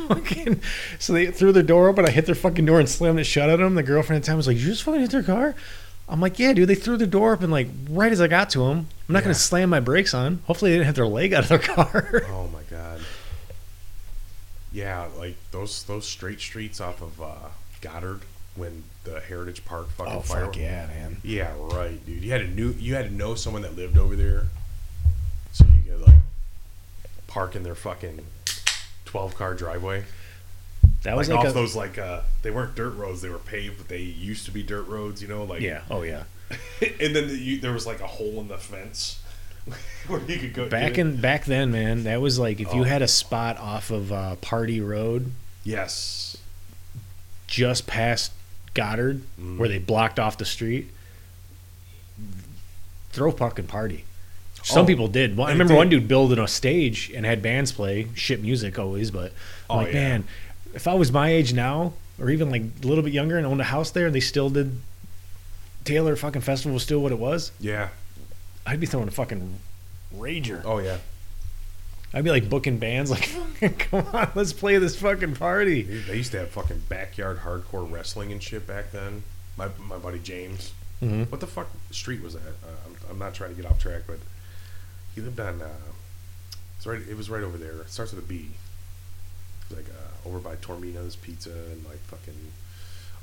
Fucking- 0.08 0.62
so 1.00 1.14
they 1.14 1.28
threw 1.32 1.52
their 1.52 1.64
door 1.64 1.88
open. 1.88 2.06
I 2.06 2.12
hit 2.12 2.26
their 2.26 2.36
fucking 2.36 2.66
door 2.66 2.80
and 2.80 2.90
slammed 2.90 3.20
it 3.20 3.24
shut 3.24 3.50
at 3.50 3.58
them. 3.58 3.76
The 3.76 3.84
girlfriend 3.84 4.18
at 4.18 4.24
the 4.24 4.28
time 4.28 4.38
was 4.38 4.48
like, 4.48 4.58
"You 4.58 4.66
just 4.66 4.84
fucking 4.84 5.00
hit 5.02 5.12
their 5.12 5.24
car." 5.24 5.56
I'm 6.12 6.20
like, 6.20 6.38
"Yeah, 6.40 6.54
dude." 6.54 6.68
They 6.68 6.76
threw 6.76 6.98
the 6.98 7.08
door 7.08 7.34
open 7.34 7.50
like 7.50 7.70
right 7.90 8.12
as 8.12 8.20
I 8.22 8.28
got 8.28 8.50
to 8.52 8.60
them. 8.68 8.88
I'm 9.08 9.14
not 9.14 9.20
Yeah. 9.20 9.24
gonna 9.24 9.34
slam 9.36 9.70
my 9.70 9.80
brakes 9.80 10.14
on. 10.14 10.42
Hopefully, 10.46 10.72
they 10.72 10.78
didn't 10.78 10.88
have 10.88 10.96
their 10.96 11.08
leg 11.08 11.34
out 11.34 11.44
of 11.44 11.50
their 11.50 11.60
car. 11.76 12.24
Oh 12.30 12.48
my 12.54 12.62
god. 12.70 13.02
Yeah, 14.74 15.08
like 15.18 15.36
those 15.52 15.84
those 15.84 16.06
straight 16.08 16.40
streets 16.40 16.80
off 16.80 17.02
of 17.02 17.22
uh, 17.22 17.36
Goddard 17.82 18.22
when 18.56 18.84
the 19.06 19.20
Heritage 19.20 19.64
Park 19.66 19.90
fucking 19.92 20.14
oh 20.14 20.20
fire. 20.20 20.46
fuck 20.46 20.58
yeah, 20.58 20.88
man. 20.88 21.18
Yeah, 21.24 21.52
right, 21.58 22.04
dude. 22.06 22.24
You 22.24 22.32
had 22.32 22.42
to 22.42 22.48
knew 22.48 22.72
you 22.78 22.96
had 22.96 23.10
to 23.10 23.14
know 23.14 23.36
someone 23.36 23.62
that 23.64 23.76
lived 23.76 23.98
over 23.98 24.16
there, 24.16 24.46
so 25.52 25.66
you 25.66 25.92
could 25.92 26.02
like 26.02 26.16
park 27.28 27.56
in 27.56 27.64
their 27.64 27.76
fucking 27.76 28.20
twelve 29.06 29.36
car 29.36 29.54
driveway. 29.56 30.04
That 31.04 31.18
was 31.18 31.30
like, 31.30 31.38
like, 31.38 31.46
off 31.48 31.52
a 31.52 31.54
those 31.56 31.76
like 31.76 31.98
uh 31.98 32.22
they 32.44 32.52
weren't 32.52 32.76
dirt 32.76 32.92
roads, 32.92 33.22
they 33.22 33.30
were 33.30 33.40
paved, 33.40 33.78
but 33.80 33.88
they 33.88 34.00
used 34.02 34.46
to 34.46 34.52
be 34.52 34.62
dirt 34.64 34.88
roads. 34.88 35.22
You 35.22 35.28
know, 35.28 35.44
like 35.44 35.62
yeah. 35.62 35.82
Oh 35.90 36.04
yeah. 36.04 36.24
and 37.00 37.16
then 37.16 37.28
the, 37.28 37.38
you, 37.38 37.60
there 37.60 37.72
was 37.74 37.88
like 37.88 38.02
a 38.02 38.08
hole 38.08 38.40
in 38.42 38.48
the 38.50 38.58
fence 38.58 39.22
where 40.08 40.20
you 40.22 40.38
could 40.38 40.54
go 40.54 40.68
Back 40.70 40.98
in 40.98 41.20
back 41.22 41.46
then, 41.46 41.72
man, 41.72 42.04
that 42.04 42.22
was 42.22 42.38
like 42.38 42.60
if 42.60 42.74
you 42.74 42.82
Oh. 42.82 42.84
had 42.84 43.02
a 43.02 43.08
spot 43.08 43.58
off 43.58 43.90
of 43.90 44.12
uh, 44.12 44.36
Party 44.38 44.80
Road, 44.82 45.32
yes, 45.64 46.38
just 47.48 47.88
past 47.88 48.32
Goddard, 48.74 49.22
Mm. 49.40 49.58
where 49.58 49.70
they 49.70 49.80
blocked 49.80 50.20
off 50.20 50.38
the 50.38 50.46
street. 50.46 50.90
Throw 53.12 53.32
fucking 53.32 53.68
party. 53.68 54.06
Some 54.64 54.84
Oh, 54.84 54.88
people 54.88 55.08
did. 55.08 55.36
Well, 55.36 55.48
I 55.48 55.52
remember 55.52 55.74
did. 55.74 55.78
one 55.78 55.90
dude 55.90 56.08
building 56.08 56.40
a 56.40 56.48
stage 56.48 57.12
and 57.14 57.26
had 57.26 57.42
bands 57.42 57.72
play 57.72 58.08
shit 58.14 58.42
music 58.42 58.78
always, 58.80 59.12
but 59.12 59.34
Oh, 59.70 59.78
like, 59.78 59.88
yeah. 59.88 59.94
man, 59.94 60.24
if 60.74 60.88
I 60.88 60.94
was 60.94 61.12
my 61.12 61.30
age 61.30 61.54
now, 61.54 61.94
or 62.20 62.30
even 62.30 62.50
like 62.50 62.64
a 62.84 62.88
little 62.88 63.04
bit 63.04 63.14
younger 63.14 63.38
and 63.38 63.46
owned 63.48 63.62
a 63.62 63.66
house 63.66 63.92
there, 63.92 64.06
and 64.08 64.16
they 64.16 64.20
still 64.20 64.50
did 64.50 64.80
Taylor 65.86 66.16
fucking 66.16 66.42
festival 66.42 66.74
was 66.74 66.84
still 66.84 67.00
what 67.00 67.12
it 67.12 67.20
was, 67.20 67.52
yeah, 67.60 67.90
I'd 68.66 68.80
be 68.80 68.86
throwing 68.86 69.08
a 69.08 69.12
fucking 69.12 69.60
rager. 70.16 70.62
oh 70.66 70.80
yeah. 70.80 70.98
I'd 72.14 72.26
be 72.26 72.30
like 72.30 72.50
booking 72.50 72.78
bands, 72.78 73.10
like, 73.10 73.30
come 73.80 74.06
on, 74.14 74.30
let's 74.36 74.52
play 74.52 74.78
this 74.78 74.98
fucking 74.98 75.36
party. 75.36 75.84
Dude, 75.84 76.06
they 76.08 76.18
used 76.18 76.34
to 76.34 76.40
have 76.40 76.50
fucking 76.50 76.82
backyard 76.90 77.40
hardcore 77.40 77.90
wrestling 77.90 78.34
and 78.34 78.44
shit 78.44 78.68
back 78.68 78.92
then. 78.92 79.24
My 79.58 79.70
my 79.80 79.98
buddy 79.98 80.20
James. 80.20 80.74
hmm 81.00 81.24
What 81.24 81.40
the 81.40 81.48
fuck 81.48 81.70
street 81.92 82.22
was 82.22 82.34
that? 82.34 82.42
Uh, 82.42 82.76
I'm, 82.86 82.96
I'm 83.12 83.18
not 83.20 83.34
trying 83.34 83.56
to 83.56 83.62
get 83.62 83.70
off 83.70 83.80
track, 83.80 84.02
but 84.08 84.18
he 85.16 85.22
lived 85.22 85.40
on. 85.40 85.62
Uh, 85.62 85.70
it's 86.78 86.86
right. 86.86 87.00
It 87.10 87.16
was 87.16 87.30
right 87.30 87.44
over 87.44 87.58
there. 87.58 87.80
It 87.80 87.90
starts 87.90 88.12
with 88.12 88.24
a 88.26 88.28
B. 88.28 88.48
It's 89.70 89.78
like 89.78 89.86
uh, 89.90 90.11
over 90.26 90.40
by 90.40 90.56
Tormina's 90.56 91.16
Pizza 91.16 91.52
and 91.52 91.84
like 91.86 92.00
fucking 92.00 92.52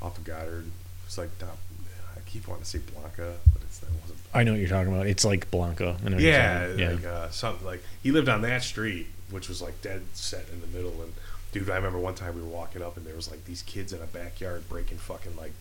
off 0.03 0.19
of 0.19 0.25
Goddard. 0.25 0.65
It's 1.07 1.19
like 1.19 1.37
top. 1.39 1.59
I 2.17 2.21
keep 2.29 2.49
wanting 2.49 2.65
to 2.65 2.69
say 2.69 2.79
Blanca, 2.79 3.37
but 3.53 3.63
it's 3.63 3.79
that 3.79 3.91
wasn't. 4.01 4.19
I 4.35 4.43
know 4.45 4.53
what 4.53 4.61
you're 4.61 4.69
talking 4.69 4.93
about. 4.93 5.07
It's 5.07 5.25
like 5.25 5.51
Blanca. 5.51 5.97
I 6.05 6.09
know 6.09 6.19
you're 6.19 6.31
Yeah, 6.31 6.91
like 6.95 7.05
uh, 7.05 7.29
something 7.31 7.67
like 7.67 7.83
he 8.03 8.11
lived 8.11 8.29
on 8.29 8.43
that 8.43 8.63
street, 8.63 9.07
which 9.31 9.49
was 9.49 9.63
like 9.63 9.81
dead 9.83 10.03
set 10.15 10.47
in 10.53 10.61
the 10.61 10.67
middle. 10.67 11.01
And 11.03 11.13
dude, 11.53 11.71
I 11.71 11.77
remember 11.77 11.99
one 11.99 12.15
time 12.15 12.35
we 12.35 12.43
were 12.43 12.49
walking 12.49 12.83
up, 12.83 12.97
and 12.97 13.07
there 13.07 13.15
was 13.15 13.31
like 13.31 13.45
these 13.45 13.63
kids 13.63 13.93
in 13.93 14.03
a 14.03 14.07
backyard 14.07 14.69
breaking 14.69 14.99
fucking 14.99 15.37
like 15.37 15.53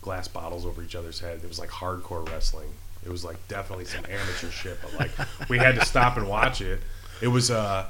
glass 0.00 0.28
bottles 0.28 0.64
over 0.64 0.82
each 0.82 0.94
other's 0.94 1.20
head. 1.20 1.40
It 1.42 1.48
was 1.48 1.58
like 1.58 1.70
hardcore 1.70 2.28
wrestling. 2.28 2.68
It 3.04 3.10
was 3.10 3.24
like 3.24 3.36
definitely 3.48 3.84
some 3.84 4.04
amateur 4.06 4.50
shit, 4.50 4.78
but 4.82 4.94
like 4.94 5.10
we 5.48 5.58
had 5.58 5.74
to 5.76 5.84
stop 5.84 6.16
and 6.16 6.28
watch 6.28 6.60
it. 6.60 6.80
It 7.20 7.28
was 7.28 7.50
uh 7.50 7.86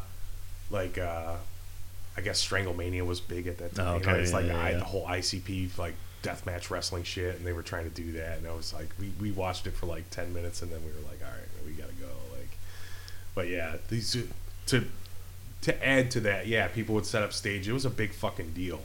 like 0.71 0.99
uh 0.99 1.37
I 2.17 2.21
guess 2.23 2.45
Stranglemania 2.45 3.05
was 3.05 3.21
big 3.21 3.47
at 3.47 3.59
that 3.59 3.75
time. 3.75 3.87
Oh, 3.87 3.95
You 3.99 4.05
know, 4.05 4.11
okay, 4.13 4.21
it's 4.23 4.31
yeah, 4.31 4.37
like 4.37 4.47
yeah, 4.47 4.61
I, 4.63 4.71
yeah. 4.71 4.79
the 4.79 4.85
whole 4.85 5.07
ICP 5.07 5.77
like 5.79 5.95
deathmatch 6.23 6.71
wrestling 6.71 7.03
shit, 7.05 7.37
and 7.37 7.47
they 7.47 7.53
were 7.53 7.63
trying 7.63 7.85
to 7.85 7.95
do 7.95 8.13
that, 8.13 8.39
and 8.39 8.47
I 8.47 8.53
was 8.55 8.73
like, 8.73 8.89
we, 8.99 9.13
we 9.21 9.31
watched 9.31 9.67
it 9.67 9.75
for 9.75 9.87
like 9.87 10.09
ten 10.11 10.33
minutes, 10.35 10.63
and 10.63 10.71
then 10.73 10.81
we 10.85 10.91
were 10.91 11.07
like, 11.09 11.21
all 11.23 11.31
right, 11.31 11.67
we 11.67 11.73
gotta 11.73 11.93
go. 11.95 12.09
Like, 12.33 12.49
but 13.35 13.49
yeah, 13.49 13.77
these 13.89 14.17
uh, 14.17 14.23
to 14.67 14.87
to 15.63 15.87
add 15.87 16.11
to 16.13 16.21
that, 16.21 16.47
yeah, 16.47 16.69
people 16.69 16.95
would 16.95 17.07
set 17.07 17.23
up 17.23 17.33
stage. 17.33 17.69
It 17.69 17.73
was 17.73 17.85
a 17.85 17.91
big 17.91 18.13
fucking 18.13 18.53
deal, 18.53 18.81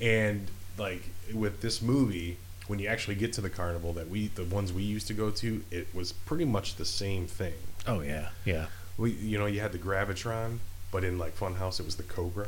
and 0.00 0.48
like 0.78 1.02
with 1.32 1.60
this 1.60 1.80
movie. 1.82 2.38
When 2.68 2.78
you 2.78 2.86
actually 2.86 3.16
get 3.16 3.32
to 3.34 3.40
the 3.40 3.50
carnival 3.50 3.92
that 3.94 4.08
we, 4.08 4.28
the 4.28 4.44
ones 4.44 4.72
we 4.72 4.84
used 4.84 5.08
to 5.08 5.14
go 5.14 5.30
to, 5.30 5.64
it 5.72 5.88
was 5.92 6.12
pretty 6.12 6.44
much 6.44 6.76
the 6.76 6.84
same 6.84 7.26
thing. 7.26 7.54
Oh 7.88 8.00
yeah, 8.00 8.28
yeah. 8.44 8.66
We, 8.96 9.10
you 9.10 9.36
know, 9.36 9.46
you 9.46 9.58
had 9.60 9.72
the 9.72 9.78
Gravitron, 9.78 10.58
but 10.92 11.02
in 11.02 11.18
like 11.18 11.36
Funhouse, 11.36 11.80
it 11.80 11.86
was 11.86 11.96
the 11.96 12.04
Cobra, 12.04 12.46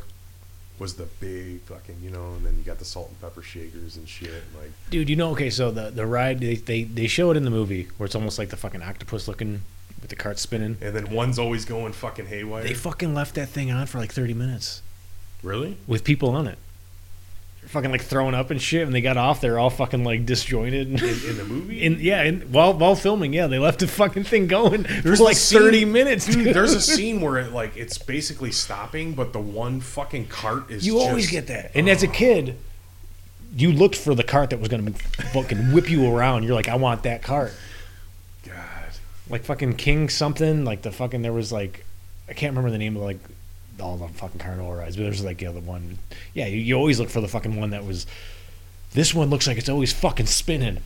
was 0.78 0.94
the 0.94 1.06
big 1.20 1.60
fucking, 1.62 1.96
you 2.02 2.10
know, 2.10 2.34
and 2.34 2.46
then 2.46 2.56
you 2.56 2.62
got 2.62 2.78
the 2.78 2.84
salt 2.84 3.08
and 3.08 3.20
pepper 3.20 3.42
shakers 3.42 3.96
and 3.96 4.08
shit. 4.08 4.28
And 4.30 4.60
like, 4.60 4.70
Dude, 4.90 5.08
you 5.10 5.16
know, 5.16 5.30
okay, 5.32 5.50
so 5.50 5.70
the 5.72 5.90
the 5.90 6.06
ride 6.06 6.38
they, 6.40 6.54
they 6.54 6.84
they 6.84 7.06
show 7.08 7.30
it 7.32 7.36
in 7.36 7.44
the 7.44 7.50
movie 7.50 7.88
where 7.96 8.04
it's 8.04 8.14
almost 8.14 8.38
like 8.38 8.50
the 8.50 8.56
fucking 8.56 8.82
octopus 8.82 9.26
looking 9.26 9.62
with 10.00 10.10
the 10.10 10.16
cart 10.16 10.38
spinning. 10.38 10.76
and 10.82 10.94
then 10.94 11.10
one's 11.10 11.38
always 11.38 11.64
going 11.64 11.92
fucking 11.92 12.26
haywire. 12.26 12.62
They 12.62 12.74
fucking 12.74 13.14
left 13.14 13.34
that 13.36 13.48
thing 13.48 13.70
on 13.72 13.86
for 13.86 13.98
like 13.98 14.12
30 14.12 14.34
minutes 14.34 14.82
really? 15.42 15.78
with 15.86 16.04
people 16.04 16.28
on 16.30 16.46
it. 16.46 16.58
Fucking 17.66 17.90
like 17.90 18.02
throwing 18.02 18.34
up 18.34 18.50
and 18.50 18.60
shit. 18.60 18.86
And 18.86 18.94
they 18.94 19.00
got 19.00 19.16
off, 19.16 19.40
they're 19.40 19.58
all 19.58 19.70
fucking 19.70 20.04
like 20.04 20.26
disjointed. 20.26 20.88
In, 20.88 20.94
in 21.30 21.36
the 21.36 21.44
movie, 21.44 21.82
In 21.82 21.98
yeah, 22.00 22.22
in, 22.22 22.40
while 22.52 22.74
while 22.74 22.94
filming, 22.96 23.32
yeah, 23.32 23.46
they 23.46 23.58
left 23.58 23.80
the 23.80 23.86
fucking 23.88 24.24
thing 24.24 24.46
going 24.46 24.82
There's 25.02 25.18
for 25.18 25.24
like 25.24 25.36
scene- 25.36 25.58
thirty 25.58 25.84
minutes. 25.84 26.26
Dude, 26.26 26.44
dude. 26.44 26.54
there's 26.54 26.72
a 26.72 26.80
scene 26.80 27.20
where 27.20 27.38
it 27.38 27.52
like 27.52 27.76
it's 27.76 27.98
basically 27.98 28.52
stopping, 28.52 29.14
but 29.14 29.32
the 29.32 29.40
one 29.40 29.80
fucking 29.80 30.26
cart 30.28 30.70
is. 30.70 30.86
You 30.86 30.98
always 31.00 31.30
get 31.30 31.46
that. 31.48 31.72
And 31.74 31.88
as 31.88 32.02
a 32.02 32.08
kid, 32.08 32.56
you 33.56 33.72
looked 33.72 33.96
for 33.96 34.14
the 34.14 34.24
cart 34.24 34.50
that 34.50 34.58
was 34.60 34.68
going 34.68 34.92
to 34.92 34.92
fucking 35.32 35.72
whip 35.72 35.88
you 35.88 36.12
around. 36.12 36.42
You're 36.42 36.54
like, 36.54 36.68
I 36.68 36.76
want 36.76 37.04
that 37.04 37.22
cart. 37.22 37.52
God. 38.44 38.54
Like 39.30 39.44
fucking 39.44 39.74
King 39.74 40.08
something. 40.08 40.64
Like 40.64 40.82
the 40.82 40.90
fucking 40.92 41.22
there 41.22 41.32
was 41.32 41.52
like, 41.52 41.84
I 42.28 42.32
can't 42.32 42.50
remember 42.50 42.70
the 42.70 42.78
name 42.78 42.96
of 42.96 43.02
like 43.02 43.18
all 43.80 43.96
the 43.96 44.08
fucking 44.08 44.40
carnival 44.40 44.74
rides, 44.74 44.96
but 44.96 45.02
there's 45.04 45.24
like 45.24 45.38
the 45.38 45.46
other 45.46 45.60
one. 45.60 45.98
Yeah, 46.32 46.46
you, 46.46 46.58
you 46.58 46.74
always 46.76 46.98
look 47.00 47.10
for 47.10 47.20
the 47.20 47.28
fucking 47.28 47.56
one 47.58 47.70
that 47.70 47.84
was. 47.84 48.06
This 48.92 49.12
one 49.14 49.28
looks 49.30 49.46
like 49.46 49.58
it's 49.58 49.68
always 49.68 49.92
fucking 49.92 50.26
spinning. 50.26 50.78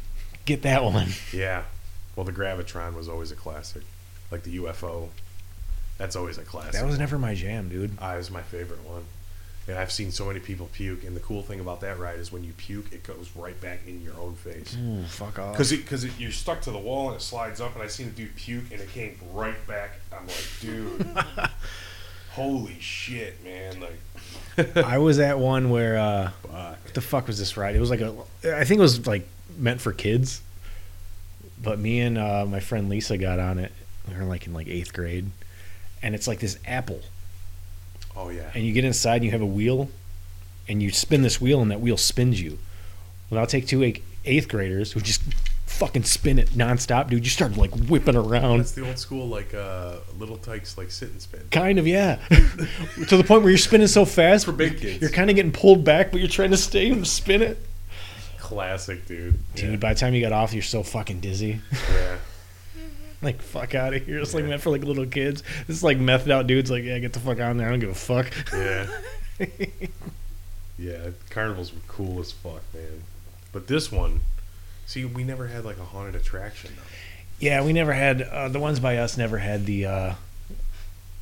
Get 0.45 0.63
that 0.63 0.83
one. 0.85 1.09
Yeah. 1.33 1.65
Well, 2.17 2.25
the 2.25 2.33
Gravitron 2.33 2.95
was 2.95 3.09
always 3.09 3.31
a 3.31 3.37
classic, 3.37 3.83
like 4.33 4.43
the 4.43 4.57
UFO. 4.57 5.09
That's 5.99 6.17
always 6.17 6.37
a 6.39 6.43
classic. 6.43 6.73
That 6.73 6.85
was 6.87 6.99
never 6.99 7.17
my 7.19 7.35
jam, 7.35 7.69
dude. 7.69 7.93
Ah, 8.01 8.11
I 8.13 8.17
was 8.17 8.29
my 8.31 8.43
favorite 8.43 8.83
one. 8.85 9.05
And 9.69 9.77
I've 9.79 9.93
seen 9.93 10.11
so 10.11 10.25
many 10.25 10.41
people 10.41 10.69
puke, 10.73 11.05
and 11.05 11.15
the 11.15 11.21
cool 11.21 11.43
thing 11.43 11.61
about 11.61 11.83
that 11.83 11.99
ride 11.99 12.19
is 12.19 12.33
when 12.33 12.43
you 12.43 12.53
puke, 12.57 12.91
it 12.91 13.03
goes 13.05 13.31
right 13.37 13.61
back 13.61 13.81
in 13.87 14.01
your 14.03 14.15
own 14.19 14.35
face. 14.35 14.75
Ooh, 14.83 15.05
fuck 15.05 15.39
off. 15.39 15.53
Because 15.53 15.71
because 15.71 16.19
you're 16.19 16.31
stuck 16.33 16.63
to 16.63 16.71
the 16.71 16.79
wall 16.79 17.09
and 17.09 17.17
it 17.17 17.23
slides 17.23 17.61
up, 17.61 17.75
and 17.75 17.83
I 17.83 17.87
seen 17.87 18.09
a 18.09 18.11
dude 18.11 18.35
puke, 18.35 18.65
and 18.73 18.81
it 18.81 18.91
came 18.93 19.19
right 19.33 19.65
back. 19.67 20.01
I'm 20.11 20.27
like, 20.27 20.47
dude, 20.61 21.07
holy 22.39 22.77
shit, 22.81 23.43
man! 23.45 23.81
Like, 23.81 24.77
I 24.87 24.99
was 24.99 25.19
at 25.19 25.39
one 25.39 25.71
where 25.71 25.99
uh, 25.99 26.31
what 26.43 26.95
the 26.95 27.01
fuck 27.01 27.27
was 27.27 27.39
this 27.39 27.57
ride? 27.57 27.75
It 27.77 27.81
was 27.81 27.91
like 27.91 28.01
a, 28.01 28.15
I 28.45 28.65
think 28.65 28.79
it 28.79 28.83
was 28.83 29.07
like 29.07 29.27
meant 29.57 29.81
for 29.81 29.93
kids, 29.93 30.41
but 31.63 31.79
me 31.79 32.01
and 32.01 32.17
uh, 32.19 32.47
my 32.47 32.61
friend 32.61 32.89
Lisa 32.89 33.19
got 33.19 33.39
on 33.39 33.59
it. 33.59 33.73
We 34.09 34.17
were 34.17 34.25
like 34.25 34.47
in 34.47 34.55
like 34.55 34.69
eighth 34.69 34.93
grade, 34.93 35.31
and 36.03 36.15
it's 36.15 36.27
like 36.27 36.41
this 36.41 36.59
apple, 36.67 37.01
Oh 38.17 38.31
yeah. 38.31 38.51
and 38.55 38.65
you 38.65 38.73
get 38.73 38.85
inside 38.85 39.17
and 39.17 39.25
you 39.27 39.31
have 39.33 39.43
a 39.43 39.47
wheel, 39.47 39.91
and 40.69 40.83
you 40.83 40.91
spin 40.91 41.23
this 41.23 41.41
wheel, 41.41 41.61
and 41.61 41.71
that 41.71 41.81
wheel 41.81 41.97
spins 41.97 42.41
you. 42.41 42.59
Well, 43.31 43.41
I'll 43.41 43.47
take 43.47 43.67
two 43.67 43.83
eight- 43.83 44.03
eighth 44.25 44.49
graders 44.49 44.93
who 44.93 45.01
just 45.01 45.23
fucking 45.79 46.03
spin 46.05 46.39
it 46.39 46.51
nonstop, 46.51 47.09
dude. 47.09 47.25
You 47.25 47.31
start 47.31 47.57
like 47.57 47.71
whipping 47.89 48.17
around. 48.17 48.59
That's 48.59 48.73
the 48.73 48.87
old 48.87 48.99
school, 48.99 49.27
like 49.29 49.55
uh, 49.55 49.97
Little 50.19 50.37
Tikes, 50.37 50.77
like 50.77 50.91
sit 50.91 51.11
and 51.11 51.21
spin. 51.23 51.41
Kind 51.51 51.79
of, 51.79 51.87
yeah. 51.87 52.17
to 53.09 53.17
the 53.17 53.25
point 53.25 53.43
where 53.43 53.51
you're 53.51 53.59
spinning 53.59 53.87
so 53.87 54.05
fast, 54.05 54.45
For 54.45 54.53
big 54.53 54.79
kids. 54.81 55.01
you're 55.01 55.11
kind 55.11 55.31
of 55.31 55.37
getting 55.37 55.53
pulled 55.53 55.85
back, 55.85 56.11
but 56.11 56.21
you're 56.21 56.29
trying 56.29 56.51
to 56.51 56.57
stay 56.57 56.91
and 56.91 57.07
spin 57.07 57.43
it. 57.43 57.59
Classic, 58.39 59.05
dude. 59.07 59.39
Dude, 59.55 59.71
Yeah. 59.71 59.77
by 59.77 59.95
the 59.95 60.01
time 60.01 60.15
you 60.15 60.21
got 60.21 60.33
off, 60.33 60.53
you're 60.53 60.63
so 60.63 60.83
fucking 60.83 61.21
dizzy. 61.21 61.61
yeah. 61.93 62.17
like, 63.23 63.41
fuck 63.43 63.75
out 63.75 63.95
of 63.95 64.05
here. 64.05 64.19
It's 64.21 64.35
like 64.35 64.45
Yeah. 64.45 64.51
meant 64.51 64.63
for 64.63 64.71
like 64.71 64.83
little 64.85 65.07
kids. 65.07 65.43
This 65.67 65.77
is 65.77 65.85
like 65.85 65.99
methed 65.99 66.31
out 66.31 66.47
dudes. 66.47 66.71
Like, 66.71 66.85
yeah, 66.85 66.99
get 66.99 67.13
the 67.13 67.21
fuck 67.21 67.41
on 67.41 67.57
there. 67.57 67.69
I 67.69 67.71
don't 67.71 67.81
give 67.81 67.91
a 67.91 67.95
fuck. 67.95 68.33
Yeah. 68.53 68.87
yeah, 70.79 71.11
carnivals 71.31 71.73
were 71.73 71.81
cool 71.89 72.21
as 72.21 72.33
fuck, 72.33 72.63
man. 72.75 73.03
But 73.53 73.67
this 73.67 73.91
one, 73.93 74.21
see, 74.89 75.05
we 75.05 75.23
never 75.23 75.47
had 75.47 75.65
like 75.65 75.79
a 75.79 75.85
haunted 75.85 76.17
attraction 76.17 76.73
though. 76.77 76.83
Yeah, 77.39 77.65
we 77.65 77.73
never 77.73 77.93
had 77.93 78.23
uh, 78.23 78.49
the 78.49 78.59
ones 78.59 78.81
by 78.81 78.97
us. 78.97 79.17
Never 79.17 79.39
had 79.39 79.65
the 79.67 79.87
uh, 79.87 80.15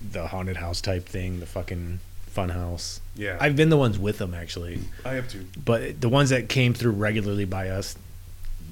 the 0.00 0.29
haunted 0.29 0.57
house 0.57 0.81
type 0.81 1.05
thing. 1.05 1.40
The 1.40 1.46
fucking 1.46 2.00
fun 2.29 2.48
house. 2.50 3.00
Yeah, 3.14 3.37
I've 3.38 3.57
been 3.57 3.68
the 3.68 3.76
ones 3.76 3.98
with 3.98 4.16
them 4.18 4.33
actually, 4.33 4.81
I 5.05 5.14
have 5.14 5.29
too. 5.29 5.46
but 5.62 6.00
the 6.00 6.09
ones 6.09 6.31
that 6.31 6.48
came 6.48 6.72
through 6.72 6.92
regularly 6.92 7.44
by 7.44 7.68
us 7.68 7.96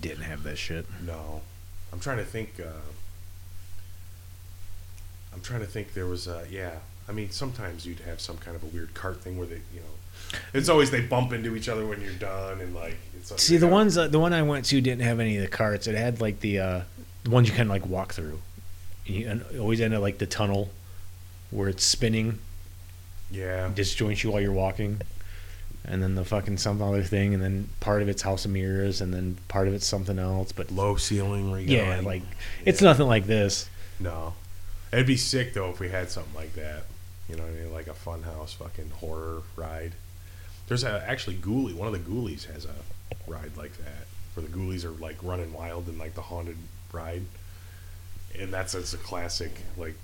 didn't 0.01 0.23
have 0.25 0.43
that 0.45 0.57
shit. 0.57 0.87
No, 1.05 1.43
I'm 1.93 2.01
trying 2.01 2.19
to 2.19 2.25
think. 2.25 2.61
Uh, 2.61 2.81
I'm 5.35 5.41
trying 5.41 5.61
to 5.61 5.67
think. 5.67 5.95
There 5.95 6.07
was, 6.07 6.29
uh, 6.29 6.45
yeah. 6.51 6.77
I 7.09 7.13
mean, 7.13 7.31
sometimes 7.31 7.85
you'd 7.85 8.01
have 8.01 8.21
some 8.21 8.39
kind 8.39 8.57
of 8.57 8.63
a 8.63 8.67
weird 8.67 8.95
cart 8.95 9.21
thing 9.21 9.37
where 9.37 9.47
they, 9.47 9.57
you 9.75 9.81
know, 9.81 9.94
it's 10.53 10.69
always 10.69 10.91
they 10.91 11.01
bump 11.03 11.33
into 11.33 11.57
each 11.57 11.69
other 11.69 11.87
when 11.87 12.01
you're 12.01 12.13
done, 12.15 12.61
and 12.61 12.75
like, 12.75 12.97
it's 13.19 13.31
like 13.31 13.41
See, 13.41 13.57
the 13.57 13.67
ones 13.69 13.97
uh, 13.99 14.09
the 14.09 14.19
one 14.21 14.33
I 14.33 14.43
went 14.43 14.65
to 14.67 14.81
didn't 14.81 15.03
have 15.03 15.21
any 15.21 15.37
of 15.37 15.43
the 15.43 15.49
carts. 15.49 15.87
It 15.87 15.95
had 15.95 16.21
like 16.21 16.41
the 16.41 16.59
uh, 16.59 16.81
the 17.25 17.31
ones 17.31 17.49
you 17.49 17.55
kind 17.55 17.69
of 17.69 17.71
like 17.71 17.87
walk 17.87 18.13
through. 18.15 18.41
You 19.07 19.41
always 19.61 19.81
ended 19.81 20.01
like 20.01 20.19
the 20.19 20.27
tunnel 20.27 20.71
where 21.51 21.69
it's 21.69 21.85
spinning, 21.85 22.39
Yeah, 23.31 23.71
disjoints 23.75 24.23
you 24.25 24.31
while 24.31 24.41
you're 24.41 24.53
walking, 24.53 25.01
and 25.85 26.03
then 26.03 26.15
the 26.15 26.25
fucking 26.25 26.57
some 26.59 26.81
other 26.83 27.03
thing, 27.03 27.35
and 27.35 27.43
then 27.43 27.69
part 27.81 28.01
of 28.03 28.09
it's 28.09 28.23
House 28.23 28.45
of 28.45 28.51
Mirrors, 28.51 29.01
and 29.01 29.13
then 29.13 29.37
part 29.49 29.69
of 29.69 29.75
it's 29.75 29.87
something 29.87 30.19
else. 30.19 30.53
But 30.53 30.71
low 30.71 30.97
ceiling. 30.97 31.69
Yeah, 31.69 32.01
like 32.05 32.23
it's 32.65 32.81
Yeah. 32.81 32.89
nothing 32.89 33.07
like 33.07 33.27
this. 33.27 33.69
No, 34.01 34.35
it'd 34.93 35.07
be 35.07 35.17
sick 35.17 35.55
though 35.55 35.71
if 35.71 35.81
we 35.81 35.91
had 35.91 36.11
something 36.11 36.35
like 36.35 36.55
that. 36.55 36.85
You 37.29 37.37
know, 37.37 37.43
what 37.45 37.53
I 37.53 37.57
mean? 37.63 37.73
like 37.73 37.87
a 37.87 37.91
funhouse 37.93 38.55
fucking 38.55 38.91
horror 39.01 39.43
ride. 39.57 39.93
There's 40.69 40.85
a 40.85 41.05
actually 41.07 41.37
Ghoulie. 41.37 41.75
One 41.75 41.87
of 41.87 41.93
the 41.93 41.99
Ghoulies 42.11 42.47
has 42.53 42.65
a 42.65 42.75
ride 43.27 43.57
like 43.57 43.77
that, 43.79 44.07
where 44.35 44.47
the 44.47 44.53
Ghoulies 44.53 44.85
are 44.85 44.91
like 45.03 45.17
running 45.23 45.53
wild 45.53 45.89
in 45.89 45.99
like 45.99 46.15
the 46.15 46.23
haunted 46.23 46.57
ride, 46.93 47.23
and 48.39 48.53
that's 48.53 48.75
it's 48.75 48.95
a 48.95 48.99
classic, 48.99 49.53
like 49.77 49.95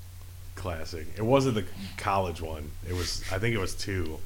classic. 0.55 1.07
It 1.16 1.23
wasn't 1.23 1.55
the 1.55 1.64
college 1.96 2.40
one. 2.42 2.70
It 2.88 2.92
was 2.94 3.23
I 3.33 3.38
think 3.38 3.55
it 3.55 3.59
was 3.59 3.75
two. 3.75 4.18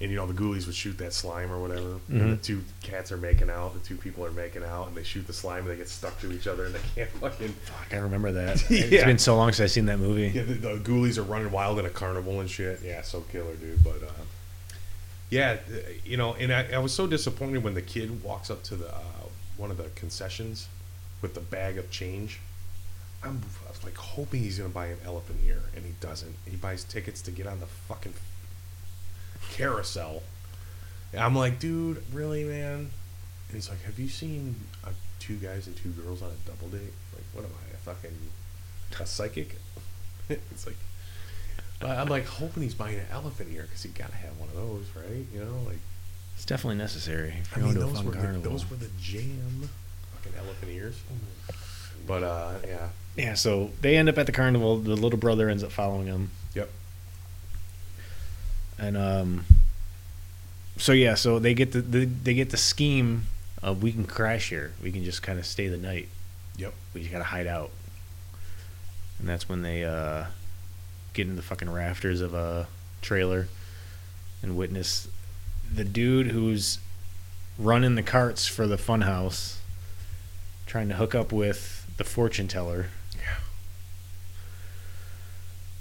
And 0.00 0.10
you 0.10 0.16
know 0.16 0.26
the 0.26 0.32
Ghoulies 0.34 0.66
would 0.66 0.74
shoot 0.74 0.98
that 0.98 1.12
slime 1.12 1.52
or 1.52 1.60
whatever, 1.60 2.00
and 2.08 2.32
the 2.32 2.36
Mhm. 2.36 2.42
two 2.42 2.64
cats 2.82 3.12
are 3.12 3.16
making 3.16 3.50
out. 3.50 3.72
The 3.74 3.86
two 3.86 3.96
people 3.96 4.24
are 4.26 4.32
making 4.32 4.64
out, 4.64 4.88
and 4.88 4.96
they 4.96 5.04
shoot 5.04 5.28
the 5.28 5.32
slime, 5.32 5.60
and 5.60 5.70
they 5.70 5.76
get 5.76 5.88
stuck 5.88 6.18
to 6.22 6.32
each 6.32 6.48
other, 6.48 6.64
and 6.64 6.74
they 6.74 6.80
can't 6.96 7.10
fucking 7.20 7.50
Fuck, 7.66 7.92
I 7.92 7.98
remember 7.98 8.32
that. 8.32 8.64
It's 8.70 9.04
been 9.04 9.18
so 9.18 9.36
long 9.36 9.52
since 9.52 9.60
I've 9.66 9.70
seen 9.70 9.86
that 9.86 10.00
movie. 10.00 10.28
yeah, 10.34 10.42
the, 10.42 10.54
the 10.54 10.74
ghoulies 10.78 11.18
are 11.18 11.22
running 11.22 11.52
wild 11.52 11.78
in 11.78 11.86
a 11.86 11.90
carnival 11.90 12.40
and 12.40 12.50
shit. 12.50 12.80
Yeah, 12.82 13.02
so 13.02 13.20
killer, 13.30 13.54
dude. 13.54 13.84
But 13.84 14.02
uh, 14.02 14.10
yeah, 15.32 15.56
you 16.04 16.18
know, 16.18 16.34
and 16.34 16.52
I, 16.52 16.74
I 16.74 16.78
was 16.78 16.92
so 16.92 17.06
disappointed 17.06 17.64
when 17.64 17.72
the 17.72 17.80
kid 17.80 18.22
walks 18.22 18.50
up 18.50 18.62
to 18.64 18.76
the 18.76 18.94
uh, 18.94 19.28
one 19.56 19.70
of 19.70 19.78
the 19.78 19.88
concessions 19.94 20.68
with 21.22 21.32
the 21.32 21.40
bag 21.40 21.78
of 21.78 21.90
change. 21.90 22.38
I'm 23.24 23.40
I 23.66 23.70
was 23.70 23.82
like 23.82 23.96
hoping 23.96 24.42
he's 24.42 24.58
gonna 24.58 24.68
buy 24.68 24.88
an 24.88 24.98
elephant 25.06 25.38
ear, 25.46 25.62
and 25.74 25.86
he 25.86 25.92
doesn't. 26.00 26.34
He 26.44 26.56
buys 26.56 26.84
tickets 26.84 27.22
to 27.22 27.30
get 27.30 27.46
on 27.46 27.60
the 27.60 27.66
fucking 27.66 28.12
carousel. 29.52 30.22
And 31.14 31.22
I'm 31.22 31.34
like, 31.34 31.58
dude, 31.58 32.04
really, 32.12 32.44
man? 32.44 32.90
And 33.48 33.54
he's 33.54 33.70
like, 33.70 33.82
have 33.84 33.98
you 33.98 34.08
seen 34.08 34.54
uh, 34.84 34.90
two 35.18 35.36
guys 35.36 35.66
and 35.66 35.74
two 35.74 35.92
girls 35.92 36.20
on 36.20 36.28
a 36.28 36.50
double 36.50 36.68
date? 36.68 36.92
Like, 37.14 37.24
what 37.32 37.44
am 37.46 37.52
I, 37.52 37.74
a 37.74 37.78
fucking 37.78 38.18
a 39.00 39.06
psychic? 39.06 39.56
it's 40.28 40.66
like, 40.66 40.76
but 41.82 41.98
I'm 41.98 42.06
like 42.08 42.26
hoping 42.26 42.62
he's 42.62 42.74
buying 42.74 42.98
an 42.98 43.06
elephant 43.10 43.50
ear 43.52 43.62
because 43.62 43.82
he 43.82 43.88
gotta 43.90 44.14
have 44.14 44.38
one 44.38 44.48
of 44.48 44.54
those, 44.54 44.86
right? 44.96 45.26
You 45.34 45.40
know, 45.44 45.58
like 45.66 45.78
It's 46.36 46.44
definitely 46.44 46.76
necessary. 46.78 47.34
If 47.40 47.56
I 47.56 47.60
mean, 47.60 47.74
going 47.74 47.76
to 47.76 47.82
a 47.82 47.92
those 47.92 48.04
were 48.04 48.12
the, 48.12 48.18
carnival. 48.18 48.50
those 48.52 48.70
were 48.70 48.76
the 48.76 48.90
jam, 49.00 49.68
fucking 50.14 50.38
elephant 50.38 50.70
ears. 50.70 51.00
But 52.06 52.22
uh, 52.22 52.52
yeah, 52.66 52.88
Yeah, 53.16 53.34
so 53.34 53.70
they 53.80 53.96
end 53.96 54.08
up 54.08 54.16
at 54.18 54.26
the 54.26 54.32
carnival. 54.32 54.78
The 54.78 54.96
little 54.96 55.18
brother 55.18 55.48
ends 55.48 55.62
up 55.62 55.72
following 55.72 56.06
him. 56.06 56.30
Yep. 56.54 56.70
And 58.78 58.96
um, 58.96 59.44
so 60.76 60.92
yeah, 60.92 61.14
so 61.14 61.38
they 61.38 61.54
get 61.54 61.72
the, 61.72 61.80
the 61.80 62.04
they 62.04 62.34
get 62.34 62.50
the 62.50 62.56
scheme 62.56 63.26
of 63.62 63.82
we 63.82 63.92
can 63.92 64.04
crash 64.04 64.48
here. 64.48 64.72
We 64.82 64.90
can 64.92 65.04
just 65.04 65.22
kind 65.22 65.38
of 65.38 65.46
stay 65.46 65.68
the 65.68 65.76
night. 65.76 66.08
Yep. 66.56 66.74
We 66.94 67.00
just 67.00 67.12
gotta 67.12 67.24
hide 67.24 67.46
out. 67.46 67.70
And 69.18 69.28
that's 69.28 69.48
when 69.48 69.62
they 69.62 69.84
uh, 69.84 70.24
get 71.12 71.26
in 71.26 71.36
the 71.36 71.42
fucking 71.42 71.70
rafters 71.70 72.20
of 72.20 72.34
a 72.34 72.66
trailer 73.00 73.48
and 74.42 74.56
witness 74.56 75.08
the 75.72 75.84
dude 75.84 76.28
who's 76.28 76.78
running 77.58 77.94
the 77.94 78.02
carts 78.02 78.46
for 78.46 78.66
the 78.66 78.76
funhouse 78.76 79.56
trying 80.66 80.88
to 80.88 80.94
hook 80.94 81.14
up 81.14 81.32
with 81.32 81.86
the 81.96 82.04
fortune 82.04 82.48
teller. 82.48 82.86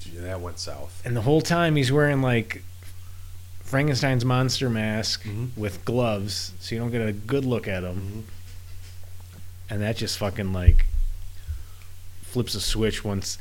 Gee, 0.02 0.18
that 0.18 0.42
went 0.42 0.60
south. 0.60 1.02
And 1.06 1.16
the 1.16 1.22
whole 1.22 1.42
time 1.42 1.76
he's 1.76 1.92
wearing 1.92 2.22
like 2.22 2.64
Frankenstein's 3.64 4.26
monster 4.26 4.70
mask 4.70 5.24
Mhm. 5.24 5.56
with 5.56 5.86
gloves, 5.86 6.54
so 6.60 6.76
you 6.76 6.82
don't 6.82 6.92
get 6.92 7.08
a 7.08 7.14
good 7.14 7.46
look 7.46 7.68
at 7.68 7.84
him. 7.84 7.96
Mm-hmm. 7.96 8.20
And 9.70 9.82
that 9.82 9.96
just 9.98 10.18
fucking 10.18 10.52
like 10.52 10.88
flips 12.24 12.56
a 12.56 12.62
switch 12.62 13.04
once. 13.04 13.38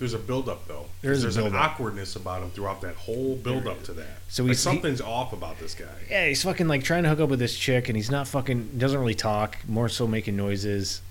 There's 0.00 0.14
a 0.14 0.18
buildup 0.18 0.66
though. 0.66 0.86
There 1.02 1.12
is 1.12 1.20
a 1.22 1.28
There's 1.28 1.36
an 1.36 1.54
awkwardness 1.54 2.16
about 2.16 2.42
him 2.42 2.50
throughout 2.50 2.80
that 2.80 2.96
whole 2.96 3.36
buildup 3.36 3.82
to 3.84 3.92
that. 3.92 4.08
So 4.28 4.42
like 4.42 4.48
he's- 4.48 4.58
he- 4.58 4.62
something's 4.64 5.00
off 5.00 5.32
about 5.32 5.60
this 5.60 5.74
guy. 5.74 5.84
Yeah, 6.10 6.26
he's 6.26 6.42
fucking 6.42 6.66
like 6.66 6.82
trying 6.82 7.02
to 7.04 7.10
hook 7.10 7.20
up 7.20 7.28
with 7.28 7.38
this 7.38 7.56
chick, 7.56 7.88
and 7.88 7.96
he's 7.96 8.10
not 8.10 8.26
fucking 8.26 8.78
doesn't 8.78 8.98
really 8.98 9.14
talk, 9.14 9.58
more 9.68 9.88
so 9.88 10.06
making 10.08 10.36
noises, 10.36 11.02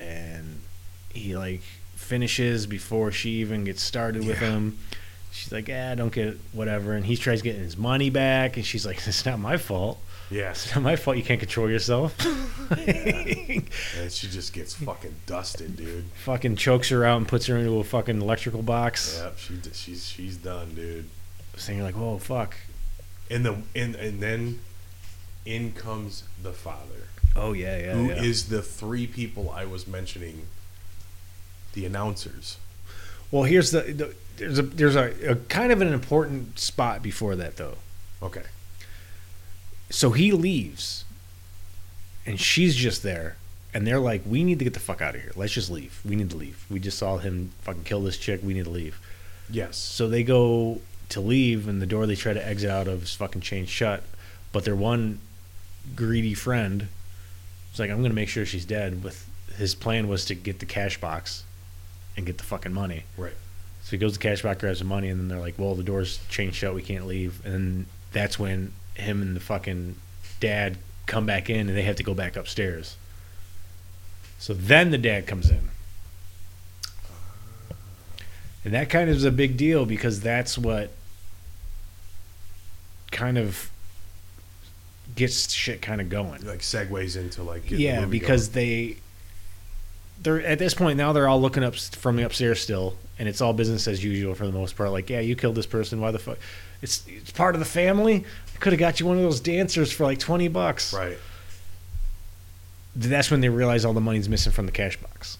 and 0.00 0.60
he 1.10 1.36
like 1.36 1.60
finishes 1.94 2.66
before 2.66 3.12
she 3.12 3.30
even 3.42 3.64
gets 3.64 3.82
started 3.82 4.26
with 4.26 4.38
him. 4.38 4.78
She's 5.30 5.52
like, 5.52 5.68
"Ah, 5.72 5.94
don't 5.94 6.12
get 6.12 6.26
it, 6.28 6.38
whatever." 6.52 6.92
And 6.94 7.06
he 7.06 7.16
tries 7.16 7.40
getting 7.42 7.62
his 7.62 7.76
money 7.76 8.10
back, 8.10 8.56
and 8.56 8.64
she's 8.66 8.84
like, 8.86 8.96
"It's 9.06 9.24
not 9.26 9.38
my 9.38 9.56
fault. 9.56 9.98
Yes. 10.30 10.64
It's 10.66 10.74
not 10.74 10.82
my 10.82 10.96
fault. 10.96 11.16
You 11.16 11.22
can't 11.22 11.40
control 11.40 11.68
yourself." 11.70 12.16
And 12.72 14.10
she 14.10 14.28
just 14.28 14.52
gets 14.52 14.74
fucking 14.74 15.14
dusted, 15.26 15.76
dude. 15.76 16.04
fucking 16.24 16.56
chokes 16.56 16.88
her 16.88 17.04
out 17.04 17.18
and 17.18 17.28
puts 17.28 17.46
her 17.46 17.56
into 17.58 17.78
a 17.78 17.84
fucking 17.84 18.20
electrical 18.22 18.62
box. 18.62 19.20
Yep, 19.22 19.38
she 19.38 19.54
she's 19.74 20.08
she's 20.08 20.36
done, 20.36 20.74
dude. 20.74 21.08
So 21.56 21.72
you're 21.72 21.82
like, 21.84 21.94
"Whoa, 21.94 22.18
fuck." 22.18 22.54
And 23.30 23.44
the 23.44 23.56
and 23.76 23.94
and 23.96 24.20
then 24.22 24.60
in 25.44 25.72
comes 25.72 26.24
the 26.42 26.52
father, 26.52 27.08
Oh 27.36 27.52
yeah, 27.52 27.76
yeah, 27.76 27.84
yeah. 27.84 27.92
who 27.94 28.10
is 28.10 28.48
the 28.48 28.62
three 28.62 29.06
people 29.06 29.50
I 29.50 29.64
was 29.64 29.86
mentioning. 29.86 30.46
The 31.74 31.86
announcers. 31.86 32.58
Well, 33.30 33.44
here's 33.44 33.70
the, 33.70 33.80
the 33.80 34.14
there's 34.36 34.58
a 34.58 34.62
there's 34.62 34.96
a, 34.96 35.30
a 35.30 35.36
kind 35.36 35.72
of 35.72 35.80
an 35.80 35.92
important 35.92 36.58
spot 36.58 37.02
before 37.02 37.34
that 37.36 37.56
though. 37.56 37.76
Okay. 38.22 38.42
So 39.92 40.12
he 40.12 40.32
leaves, 40.32 41.04
and 42.24 42.40
she's 42.40 42.74
just 42.74 43.02
there, 43.02 43.36
and 43.74 43.86
they're 43.86 44.00
like, 44.00 44.22
"We 44.24 44.42
need 44.42 44.58
to 44.58 44.64
get 44.64 44.72
the 44.72 44.80
fuck 44.80 45.02
out 45.02 45.14
of 45.14 45.20
here. 45.20 45.32
Let's 45.36 45.52
just 45.52 45.70
leave. 45.70 46.00
We 46.02 46.16
need 46.16 46.30
to 46.30 46.36
leave. 46.36 46.64
We 46.70 46.80
just 46.80 46.98
saw 46.98 47.18
him 47.18 47.52
fucking 47.60 47.84
kill 47.84 48.02
this 48.02 48.16
chick. 48.16 48.40
We 48.42 48.54
need 48.54 48.64
to 48.64 48.70
leave." 48.70 48.98
Yes. 49.50 49.76
So 49.76 50.08
they 50.08 50.24
go 50.24 50.80
to 51.10 51.20
leave, 51.20 51.68
and 51.68 51.82
the 51.82 51.86
door 51.86 52.06
they 52.06 52.16
try 52.16 52.32
to 52.32 52.44
exit 52.44 52.70
out 52.70 52.88
of 52.88 53.02
is 53.02 53.14
fucking 53.14 53.42
chained 53.42 53.68
shut. 53.68 54.02
But 54.50 54.64
their 54.64 54.74
one 54.74 55.18
greedy 55.94 56.32
friend 56.32 56.88
is 57.74 57.78
like, 57.78 57.90
"I'm 57.90 58.00
gonna 58.00 58.14
make 58.14 58.30
sure 58.30 58.46
she's 58.46 58.64
dead." 58.64 59.04
With 59.04 59.26
his 59.58 59.74
plan 59.74 60.08
was 60.08 60.24
to 60.24 60.34
get 60.34 60.58
the 60.58 60.66
cash 60.66 60.98
box 60.98 61.44
and 62.16 62.24
get 62.24 62.38
the 62.38 62.44
fucking 62.44 62.72
money. 62.72 63.04
Right. 63.18 63.36
So 63.84 63.90
he 63.90 63.98
goes 63.98 64.14
to 64.14 64.18
cash 64.18 64.40
box, 64.40 64.58
grabs 64.58 64.78
the 64.78 64.86
money, 64.86 65.10
and 65.10 65.20
then 65.20 65.28
they're 65.28 65.38
like, 65.38 65.58
"Well, 65.58 65.74
the 65.74 65.82
door's 65.82 66.18
chained 66.30 66.54
shut. 66.54 66.74
We 66.74 66.82
can't 66.82 67.06
leave." 67.06 67.44
And 67.44 67.52
then 67.52 67.86
that's 68.12 68.38
when 68.38 68.72
him 68.94 69.22
and 69.22 69.36
the 69.36 69.40
fucking 69.40 69.96
dad 70.40 70.78
come 71.06 71.26
back 71.26 71.50
in, 71.50 71.68
and 71.68 71.76
they 71.76 71.82
have 71.82 71.96
to 71.96 72.02
go 72.02 72.14
back 72.14 72.36
upstairs. 72.36 72.96
So 74.38 74.54
then 74.54 74.90
the 74.90 74.98
dad 74.98 75.26
comes 75.26 75.50
in, 75.50 75.70
and 78.64 78.74
that 78.74 78.90
kind 78.90 79.08
of 79.08 79.16
is 79.16 79.24
a 79.24 79.30
big 79.30 79.56
deal 79.56 79.86
because 79.86 80.20
that's 80.20 80.58
what 80.58 80.90
kind 83.10 83.38
of 83.38 83.70
gets 85.14 85.52
shit 85.52 85.82
kind 85.82 86.00
of 86.00 86.08
going. 86.08 86.44
Like 86.44 86.60
segues 86.60 87.16
into 87.16 87.42
like 87.42 87.70
Yeah, 87.70 88.06
because 88.06 88.50
they 88.50 88.96
they're 90.22 90.44
at 90.44 90.58
this 90.58 90.74
point 90.74 90.96
now 90.96 91.12
they're 91.12 91.28
all 91.28 91.40
looking 91.40 91.64
up 91.64 91.74
from 91.76 92.16
the 92.16 92.24
upstairs 92.24 92.60
still, 92.60 92.96
and 93.18 93.28
it's 93.28 93.40
all 93.40 93.52
business 93.52 93.86
as 93.86 94.02
usual 94.02 94.34
for 94.34 94.46
the 94.46 94.52
most 94.52 94.76
part. 94.76 94.90
Like, 94.90 95.10
yeah, 95.10 95.20
you 95.20 95.36
killed 95.36 95.54
this 95.54 95.66
person. 95.66 96.00
Why 96.00 96.10
the 96.10 96.18
fuck? 96.18 96.38
It's 96.80 97.04
it's 97.06 97.30
part 97.30 97.54
of 97.54 97.60
the 97.60 97.64
family. 97.66 98.24
Could 98.62 98.72
have 98.72 98.80
got 98.80 99.00
you 99.00 99.06
one 99.06 99.16
of 99.16 99.22
those 99.24 99.40
dancers 99.40 99.90
for 99.92 100.04
like 100.04 100.18
twenty 100.20 100.46
bucks. 100.48 100.94
right. 100.94 101.18
That's 102.94 103.28
when 103.30 103.40
they 103.40 103.48
realize 103.48 103.84
all 103.84 103.92
the 103.92 104.00
money's 104.00 104.28
missing 104.28 104.52
from 104.52 104.66
the 104.66 104.72
cash 104.72 104.96
box, 104.98 105.36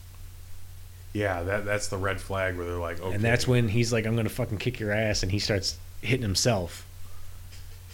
Yeah, 1.13 1.43
that 1.43 1.65
that's 1.65 1.87
the 1.89 1.99
red 1.99 2.21
flag 2.21 2.57
where 2.57 2.67
they're 2.67 2.77
like, 2.79 3.01
okay. 3.01 3.15
and 3.15 3.23
that's 3.23 3.47
when 3.47 3.69
he's 3.69 3.93
like, 3.93 4.07
"I'm 4.07 4.17
gonna 4.17 4.29
fucking 4.29 4.59
kick 4.59 4.81
your 4.81 4.91
ass," 4.91 5.23
and 5.23 5.31
he 5.31 5.39
starts 5.39 5.77
hitting 6.01 6.23
himself, 6.23 6.85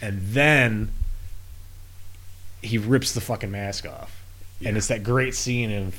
and 0.01 0.23
then 0.23 0.93
he 2.63 2.79
rips 2.79 3.13
the 3.13 3.21
fucking 3.21 3.51
mask 3.51 3.85
off, 3.87 4.23
and 4.65 4.77
it's 4.79 4.89
that 4.89 5.03
great 5.03 5.35
scene 5.35 5.71
of 5.73 5.95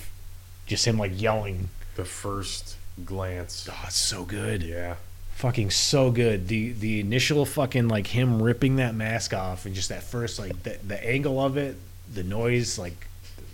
just 0.66 0.88
him 0.88 0.98
like 0.98 1.12
yelling. 1.22 1.70
the 1.98 2.06
first 2.06 2.78
glance. 3.06 3.68
Oh, 3.72 3.76
it's 3.86 3.96
so 3.98 4.24
good. 4.24 4.64
Yeah. 4.64 4.96
Fucking 5.40 5.72
so 5.72 6.12
good. 6.12 6.50
The 6.50 6.74
the 6.74 7.00
initial 7.00 7.46
fucking 7.46 7.88
like 7.88 8.08
him 8.08 8.44
ripping 8.44 8.76
that 8.76 8.94
mask 8.94 9.34
off 9.34 9.66
and 9.66 9.74
just 9.74 9.88
that 9.88 10.04
first 10.04 10.38
like 10.38 10.64
the, 10.64 10.78
the 10.86 11.02
angle 11.02 11.40
of 11.40 11.56
it, 11.56 11.78
the 12.14 12.24
noise, 12.24 12.78
like 12.78 13.08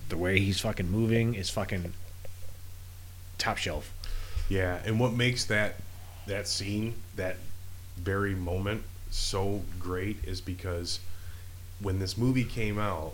the 0.10 0.18
way 0.18 0.40
he's 0.40 0.60
fucking 0.60 0.90
moving 0.90 1.36
is 1.36 1.52
fucking 1.52 1.94
top 3.38 3.58
shelf. 3.58 3.94
Yeah, 4.50 4.80
and 4.84 5.00
what 5.00 5.14
makes 5.14 5.46
that 5.46 5.76
that 6.26 6.48
scene, 6.48 6.96
that 7.18 7.38
very 7.98 8.34
moment 8.34 8.82
so 9.12 9.62
great 9.80 10.18
is 10.24 10.42
because 10.42 11.00
when 11.80 12.00
this 12.00 12.18
movie 12.18 12.46
came 12.46 12.80
out, 12.80 13.14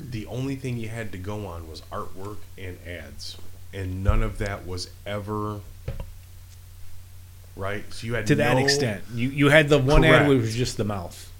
the 0.00 0.24
only 0.24 0.56
thing 0.56 0.78
you 0.78 0.88
had 0.88 1.12
to 1.12 1.18
go 1.18 1.46
on 1.46 1.68
was 1.68 1.82
artwork 1.92 2.38
and 2.56 2.78
ads. 2.86 3.36
And 3.74 4.02
none 4.02 4.22
of 4.22 4.38
that 4.38 4.66
was 4.66 4.88
ever 5.04 5.60
right. 7.58 7.84
So 7.92 8.06
you 8.06 8.14
had 8.14 8.26
To 8.28 8.36
that 8.36 8.56
no- 8.56 8.62
extent, 8.64 9.02
you 9.12 9.28
you 9.28 9.48
had 9.50 9.68
the 9.68 9.78
one 9.78 10.02
ad 10.04 10.10
Correct. 10.12 10.28
which 10.30 10.40
was 10.40 10.54
just 10.56 10.78
the 10.78 10.84
mouth. 10.84 11.30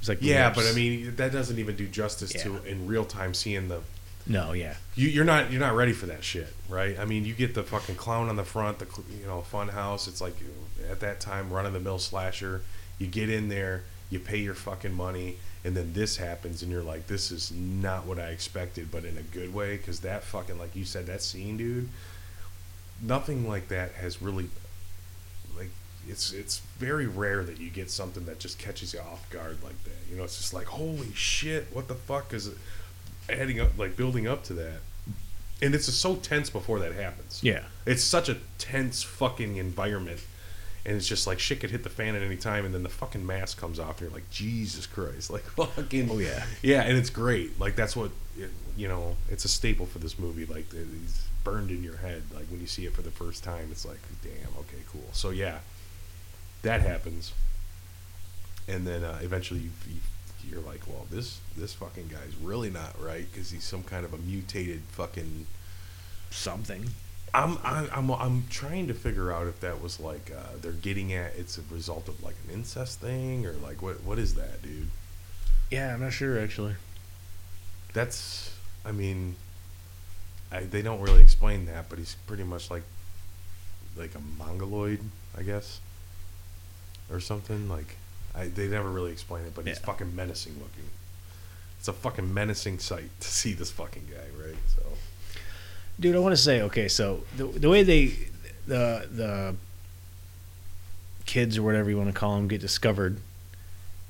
It's 0.00 0.08
like 0.08 0.18
Yeah, 0.20 0.52
but 0.52 0.66
I 0.66 0.72
mean 0.72 1.14
that 1.16 1.30
doesn't 1.32 1.58
even 1.58 1.76
do 1.76 1.86
justice 1.86 2.32
to 2.42 2.60
in 2.64 2.86
real 2.88 3.04
time 3.04 3.34
seeing 3.34 3.68
the 3.68 3.80
no, 4.24 4.52
yeah, 4.52 4.74
you, 4.94 5.08
you're 5.08 5.24
not 5.24 5.50
you're 5.50 5.60
not 5.60 5.74
ready 5.74 5.92
for 5.92 6.06
that 6.06 6.22
shit, 6.22 6.46
right? 6.68 6.96
I 6.96 7.04
mean, 7.04 7.24
you 7.24 7.34
get 7.34 7.54
the 7.54 7.64
fucking 7.64 7.96
clown 7.96 8.28
on 8.28 8.36
the 8.36 8.44
front, 8.44 8.78
the 8.78 8.86
you 9.20 9.26
know 9.26 9.40
fun 9.42 9.68
house. 9.68 10.06
It's 10.06 10.20
like 10.20 10.34
at 10.88 11.00
that 11.00 11.18
time 11.18 11.52
run 11.52 11.66
of 11.66 11.72
the 11.72 11.80
mill 11.80 11.98
slasher. 11.98 12.62
You 13.00 13.08
get 13.08 13.28
in 13.30 13.48
there, 13.48 13.82
you 14.10 14.20
pay 14.20 14.36
your 14.38 14.54
fucking 14.54 14.94
money, 14.94 15.38
and 15.64 15.76
then 15.76 15.92
this 15.92 16.18
happens, 16.18 16.62
and 16.62 16.70
you're 16.70 16.84
like, 16.84 17.08
this 17.08 17.32
is 17.32 17.50
not 17.50 18.06
what 18.06 18.20
I 18.20 18.28
expected, 18.28 18.92
but 18.92 19.04
in 19.04 19.18
a 19.18 19.22
good 19.22 19.52
way, 19.52 19.76
because 19.76 19.98
that 20.00 20.22
fucking 20.22 20.56
like 20.56 20.76
you 20.76 20.84
said 20.84 21.06
that 21.06 21.20
scene, 21.22 21.56
dude. 21.56 21.88
Nothing 23.02 23.48
like 23.48 23.68
that 23.68 23.92
has 23.94 24.22
really 24.22 24.48
like 25.58 25.70
it's 26.08 26.32
it's 26.32 26.60
very 26.78 27.06
rare 27.06 27.42
that 27.44 27.58
you 27.58 27.68
get 27.68 27.90
something 27.90 28.24
that 28.26 28.38
just 28.38 28.58
catches 28.58 28.94
you 28.94 29.00
off 29.00 29.28
guard 29.30 29.58
like 29.64 29.82
that. 29.84 29.90
You 30.10 30.16
know, 30.16 30.24
it's 30.24 30.38
just 30.38 30.54
like 30.54 30.66
holy 30.66 31.12
shit, 31.12 31.66
what 31.72 31.88
the 31.88 31.94
fuck 31.94 32.32
is 32.32 32.46
it? 32.46 32.56
Adding 33.28 33.60
up 33.60 33.76
like 33.78 33.96
building 33.96 34.26
up 34.28 34.44
to 34.44 34.54
that, 34.54 34.80
and 35.60 35.74
it's 35.74 35.86
just 35.86 36.00
so 36.00 36.16
tense 36.16 36.48
before 36.50 36.78
that 36.80 36.92
happens. 36.92 37.40
yeah. 37.42 37.64
It's 37.86 38.02
such 38.04 38.28
a 38.28 38.36
tense 38.58 39.02
fucking 39.02 39.56
environment, 39.56 40.20
and 40.86 40.96
it's 40.96 41.06
just 41.08 41.26
like 41.26 41.38
shit 41.40 41.60
could 41.60 41.70
hit 41.70 41.82
the 41.84 41.90
fan 41.90 42.14
at 42.14 42.22
any 42.22 42.36
time, 42.36 42.64
and 42.64 42.72
then 42.74 42.82
the 42.84 42.88
fucking 42.88 43.24
mask 43.26 43.58
comes 43.58 43.78
off, 43.80 44.00
and 44.00 44.10
you're 44.10 44.10
like 44.10 44.28
Jesus 44.30 44.86
Christ, 44.86 45.30
like 45.36 45.42
fucking 45.42 46.08
Oh, 46.10 46.18
yeah. 46.18 46.44
yeah, 46.62 46.82
and 46.82 46.96
it's 46.96 47.10
great. 47.10 47.58
Like 47.58 47.74
that's 47.76 47.96
what 47.96 48.10
it, 48.38 48.50
you 48.76 48.86
know. 48.88 49.16
It's 49.30 49.44
a 49.44 49.48
staple 49.48 49.86
for 49.86 49.98
this 49.98 50.18
movie. 50.18 50.46
Like 50.46 50.66
it's 50.72 51.22
burned 51.44 51.70
in 51.70 51.82
your 51.82 51.96
head. 51.96 52.22
Like 52.34 52.46
when 52.50 52.60
you 52.60 52.66
see 52.66 52.86
it 52.86 52.94
for 52.94 53.02
the 53.02 53.10
first 53.10 53.44
time, 53.44 53.68
it's 53.70 53.84
like, 53.84 54.00
damn, 54.22 54.56
okay, 54.60 54.82
cool. 54.90 55.08
So 55.12 55.30
yeah, 55.30 55.58
that 56.62 56.80
happens, 56.80 57.32
and 58.68 58.86
then 58.86 59.04
uh, 59.04 59.18
eventually 59.22 59.60
you, 59.60 59.70
you 59.88 59.96
you're 60.50 60.62
like, 60.62 60.86
well, 60.86 61.06
this 61.10 61.40
this 61.56 61.72
fucking 61.74 62.08
guy's 62.08 62.36
really 62.42 62.70
not 62.70 63.00
right 63.00 63.26
because 63.32 63.50
he's 63.50 63.64
some 63.64 63.82
kind 63.82 64.04
of 64.04 64.12
a 64.12 64.18
mutated 64.18 64.82
fucking. 64.92 65.46
Something. 66.30 66.88
I'm 67.34 67.58
I'm 67.62 67.90
I'm, 67.92 68.10
I'm 68.10 68.44
trying 68.48 68.86
to 68.88 68.94
figure 68.94 69.30
out 69.30 69.46
if 69.48 69.60
that 69.60 69.82
was 69.82 70.00
like 70.00 70.32
uh, 70.34 70.56
they're 70.62 70.72
getting 70.72 71.12
at 71.12 71.34
it's 71.36 71.58
a 71.58 71.62
result 71.70 72.08
of 72.08 72.22
like 72.22 72.36
an 72.48 72.54
incest 72.54 73.00
thing 73.00 73.44
or 73.44 73.52
like 73.52 73.82
what 73.82 74.02
what 74.02 74.18
is 74.18 74.34
that, 74.36 74.62
dude? 74.62 74.88
Yeah, 75.70 75.92
I'm 75.92 76.00
not 76.00 76.14
sure 76.14 76.38
actually. 76.38 76.76
That's, 77.92 78.54
I 78.84 78.92
mean, 78.92 79.36
I, 80.52 80.60
they 80.64 80.82
don't 80.82 81.00
really 81.00 81.22
explain 81.22 81.64
that, 81.66 81.88
but 81.88 81.98
he's 81.98 82.16
pretty 82.26 82.44
much 82.44 82.70
like, 82.70 82.82
like 83.96 84.14
a 84.14 84.20
mongoloid, 84.38 85.00
I 85.36 85.42
guess, 85.42 85.80
or 87.10 87.20
something. 87.20 87.68
Like, 87.68 87.96
I 88.34 88.46
they 88.48 88.68
never 88.68 88.90
really 88.90 89.12
explain 89.12 89.44
it, 89.44 89.54
but 89.54 89.66
he's 89.66 89.78
Yeah. 89.78 89.84
fucking 89.86 90.14
menacing 90.14 90.54
looking. 90.54 90.90
It's 91.78 91.88
a 91.88 91.92
fucking 91.92 92.32
menacing 92.32 92.78
sight 92.80 93.10
to 93.20 93.28
see 93.28 93.52
this 93.54 93.70
fucking 93.70 94.08
guy, 94.10 94.44
right? 94.44 94.56
So, 94.76 94.82
Dude, 96.00 96.16
I 96.16 96.18
want 96.20 96.34
to 96.34 96.40
say 96.42 96.62
okay. 96.62 96.88
So 96.88 97.24
the 97.36 97.44
the 97.46 97.68
way 97.68 97.82
they 97.82 98.06
the 98.66 99.06
the 99.10 99.56
kids 101.26 101.56
or 101.58 101.62
whatever 101.62 101.88
you 101.90 101.96
want 101.96 102.08
to 102.12 102.18
call 102.18 102.36
them 102.36 102.48
get 102.48 102.60
discovered, 102.60 103.18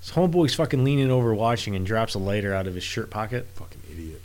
this 0.01 0.13
homeboy's 0.13 0.55
fucking 0.55 0.83
leaning 0.85 1.11
over 1.11 1.35
watching 1.35 1.77
and 1.77 1.85
drops 1.87 2.15
a 2.15 2.19
lighter 2.19 2.55
out 2.55 2.67
of 2.67 2.75
his 2.75 2.85
shirt 2.85 3.11
pocket. 3.11 3.47
fucking 3.55 3.81
idiot. 3.91 4.21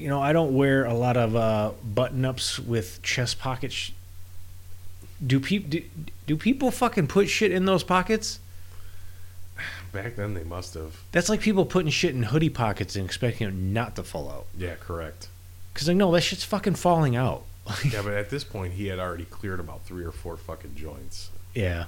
You 0.00 0.08
know, 0.08 0.20
I 0.20 0.32
don't 0.32 0.54
wear 0.54 0.84
a 0.84 0.94
lot 0.94 1.16
of 1.16 1.36
uh, 1.36 1.72
button 1.84 2.24
ups 2.24 2.58
with 2.58 3.02
chest 3.02 3.38
pockets. 3.38 3.74
Sh- 3.74 3.90
do 5.24 5.38
people 5.38 5.68
do, 5.70 5.82
do 6.26 6.36
people 6.36 6.70
fucking 6.70 7.06
put 7.06 7.28
shit 7.28 7.52
in 7.52 7.66
those 7.66 7.82
pockets? 7.84 8.40
Back 9.92 10.16
then, 10.16 10.34
they 10.34 10.44
must 10.44 10.74
have. 10.74 10.96
That's 11.12 11.28
like 11.28 11.40
people 11.40 11.64
putting 11.66 11.90
shit 11.90 12.14
in 12.14 12.22
hoodie 12.24 12.48
pockets 12.48 12.96
and 12.96 13.04
expecting 13.04 13.46
it 13.48 13.54
not 13.54 13.96
to 13.96 14.02
fall 14.02 14.30
out. 14.30 14.46
Yeah, 14.56 14.76
correct. 14.80 15.28
Because 15.74 15.88
like, 15.88 15.96
no, 15.96 16.10
that 16.12 16.22
shit's 16.22 16.44
fucking 16.44 16.76
falling 16.76 17.16
out. 17.16 17.42
Yeah, 17.84 18.00
but 18.04 18.14
at 18.14 18.30
this 18.30 18.44
point, 18.44 18.72
he 18.74 18.86
had 18.86 18.98
already 18.98 19.26
cleared 19.26 19.60
about 19.60 19.84
three 19.84 20.04
or 20.04 20.12
four 20.12 20.36
fucking 20.36 20.76
joints. 20.76 21.30
yeah. 21.54 21.86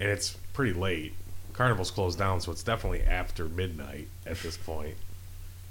and 0.00 0.08
it's 0.08 0.36
pretty 0.54 0.72
late. 0.72 1.14
Carnival's 1.52 1.90
closed 1.90 2.18
down, 2.18 2.40
so 2.40 2.50
it's 2.50 2.62
definitely 2.62 3.02
after 3.02 3.44
midnight 3.44 4.08
at 4.24 4.38
this 4.38 4.56
point, 4.56 4.94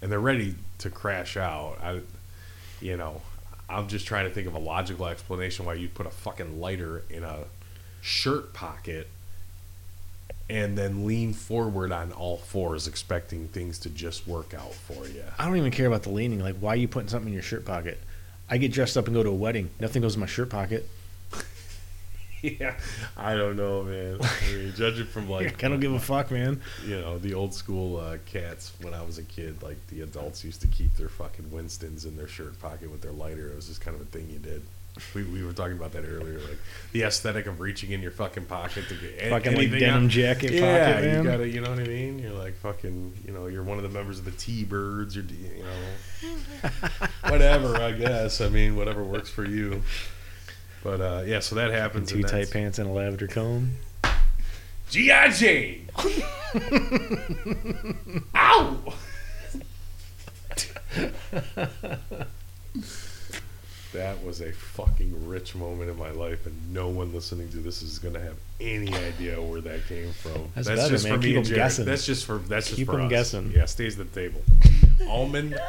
and 0.02 0.12
they're 0.12 0.20
ready 0.20 0.56
to 0.80 0.90
crash 0.90 1.38
out. 1.38 1.78
I, 1.82 2.02
you 2.82 2.98
know, 2.98 3.22
I'm 3.70 3.88
just 3.88 4.06
trying 4.06 4.28
to 4.28 4.34
think 4.34 4.48
of 4.48 4.56
a 4.56 4.60
logical 4.60 5.08
explanation 5.08 5.66
why 5.66 5.76
you'd 5.76 5.94
put 5.94 6.06
a 6.06 6.12
fucking 6.12 6.60
lighter 6.60 7.04
in 7.10 7.24
a 7.24 7.46
shirt 8.02 8.54
pocket 8.54 9.08
and 10.50 10.78
then 10.78 11.06
lean 11.06 11.34
forward 11.34 11.92
on 11.92 12.12
all 12.12 12.38
fours, 12.38 12.88
expecting 12.88 13.48
things 13.48 13.80
to 13.80 13.90
just 13.90 14.28
work 14.28 14.54
out 14.54 14.74
for 14.74 15.08
you. 15.08 15.24
I 15.40 15.46
don't 15.46 15.56
even 15.56 15.72
care 15.72 15.88
about 15.88 16.04
the 16.04 16.10
leaning. 16.10 16.40
Like, 16.40 16.58
why 16.58 16.74
are 16.74 16.78
you 16.78 16.90
putting 16.90 17.08
something 17.08 17.30
in 17.30 17.34
your 17.34 17.44
shirt 17.44 17.64
pocket? 17.64 18.00
I 18.50 18.58
get 18.58 18.74
dressed 18.74 18.98
up 18.98 19.06
and 19.06 19.16
go 19.16 19.24
to 19.24 19.30
a 19.30 19.34
wedding. 19.34 19.70
Nothing 19.80 20.02
goes 20.02 20.16
in 20.16 20.20
my 20.20 20.26
shirt 20.26 20.50
pocket. 20.50 20.90
yeah, 22.60 22.76
I 23.18 23.36
don't 23.36 23.56
know, 23.56 23.84
man. 23.84 24.18
I 24.22 24.52
mean, 24.54 24.74
judging 24.76 25.06
from 25.06 25.30
like 25.30 25.64
I 25.64 25.68
don't 25.68 25.80
give 25.80 25.94
a 25.94 26.00
fuck, 26.00 26.32
man. 26.32 26.62
you 26.86 27.00
know 27.00 27.18
the 27.20 27.34
old 27.34 27.54
school 27.54 27.98
uh, 27.98 28.18
cats 28.26 28.74
when 28.82 28.94
I 28.94 29.04
was 29.04 29.18
a 29.18 29.24
kid, 29.24 29.62
like 29.62 29.78
the 29.88 30.02
adults 30.02 30.44
used 30.44 30.62
to 30.62 30.68
keep 30.68 30.96
their 30.96 31.10
fucking 31.10 31.52
Winstons 31.52 32.06
in 32.06 32.18
their 32.18 32.28
shirt 32.28 32.60
pocket 32.60 32.92
with 32.92 33.02
their 33.02 33.12
lighter. 33.12 33.50
It 33.50 33.56
was 33.56 33.68
just 33.68 33.82
kind 33.82 33.96
of 33.96 34.02
a 34.02 34.06
thing 34.06 34.30
you 34.30 34.40
did. 34.40 34.62
We, 35.16 35.24
we 35.24 35.42
were 35.42 35.54
talking 35.54 35.78
about 35.78 35.94
that 35.94 36.04
earlier, 36.04 36.40
like 36.40 36.58
the 36.92 37.04
aesthetic 37.04 37.46
of 37.46 37.62
reaching 37.62 37.92
in 37.92 38.02
your 38.02 38.12
fucking 38.12 38.46
pocket 38.46 38.90
to 38.90 38.96
get 38.96 39.30
Fucking, 39.30 39.56
like, 39.56 39.72
denim 39.72 40.06
out. 40.06 40.10
jacket 40.10 40.52
yeah, 40.52 40.94
pocket, 40.94 41.06
man. 41.06 41.24
you 41.24 41.32
gotta, 41.32 41.48
you 41.48 41.62
know 41.62 41.70
what 41.70 41.80
I 41.80 41.84
mean? 41.84 42.20
You're 42.20 42.34
like 42.34 42.56
fucking, 42.58 43.14
you 43.26 43.32
know, 43.32 43.48
you're 43.48 43.64
one 43.64 43.78
of 43.78 43.84
the 43.84 43.90
members 43.90 44.20
of 44.20 44.26
the 44.26 44.32
T-Birds, 44.32 45.16
or 45.16 45.22
you 45.22 45.64
know, 45.64 46.70
whatever. 47.30 47.78
I 47.78 47.94
guess. 47.94 48.42
I 48.42 48.50
mean, 48.50 48.76
whatever 48.76 49.02
works 49.04 49.30
for 49.30 49.46
you. 49.46 49.82
But 50.84 51.02
uh, 51.02 51.24
yeah, 51.26 51.40
so 51.40 51.56
that 51.56 51.72
happens. 51.72 52.10
Two 52.10 52.18
and 52.20 52.28
tight 52.28 52.52
pants 52.52 52.80
and 52.80 52.90
a 52.90 52.94
lavender 52.94 53.28
comb. 53.28 53.74
G.I. 54.90 55.30
Jane. 55.32 55.88
Ow! 58.36 58.78
that 63.94 64.24
was 64.24 64.40
a 64.42 64.52
fucking 64.54 65.28
rich 65.28 65.54
moment 65.56 65.90
in 65.90 65.98
my 65.98 66.12
life, 66.12 66.46
and 66.46 66.74
no 66.74 66.88
one 66.90 67.14
listening 67.14 67.50
to 67.50 67.58
this 67.58 67.82
is 67.82 68.00
going 68.00 68.14
to 68.14 68.22
have 68.22 68.36
any 68.60 68.94
idea 68.94 69.42
where 69.42 69.62
that 69.62 69.86
came 69.88 70.12
from. 70.14 70.50
That's 70.56 70.68
better, 70.70 70.90
just 70.90 71.04
man. 71.06 71.14
for 71.14 71.20
me 71.20 71.28
Keep 71.30 71.38
and 71.38 71.38
'em 71.38 71.44
Jared. 71.50 71.58
guessing. 71.58 71.86
That's 71.86 72.06
just 72.06 72.26
for 72.26 72.38
that's 72.38 72.68
just 72.68 72.78
Keep 72.78 72.88
for 72.88 73.00
'em 73.00 73.06
us. 73.06 73.10
guessing. 73.10 73.52
Yeah, 73.54 73.66
stays 73.66 74.00
at 74.00 74.12
the 74.14 74.22
table. 74.22 74.42
Almond 75.10 75.60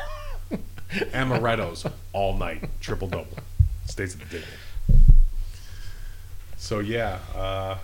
amarettos 0.90 1.90
all 2.12 2.36
night, 2.36 2.68
triple 2.80 3.08
double. 3.08 3.26
Stays 3.86 4.14
at 4.14 4.20
the 4.20 4.26
table. 4.38 4.48
So 6.62 6.78
yeah, 6.78 7.18
uh, 7.34 7.76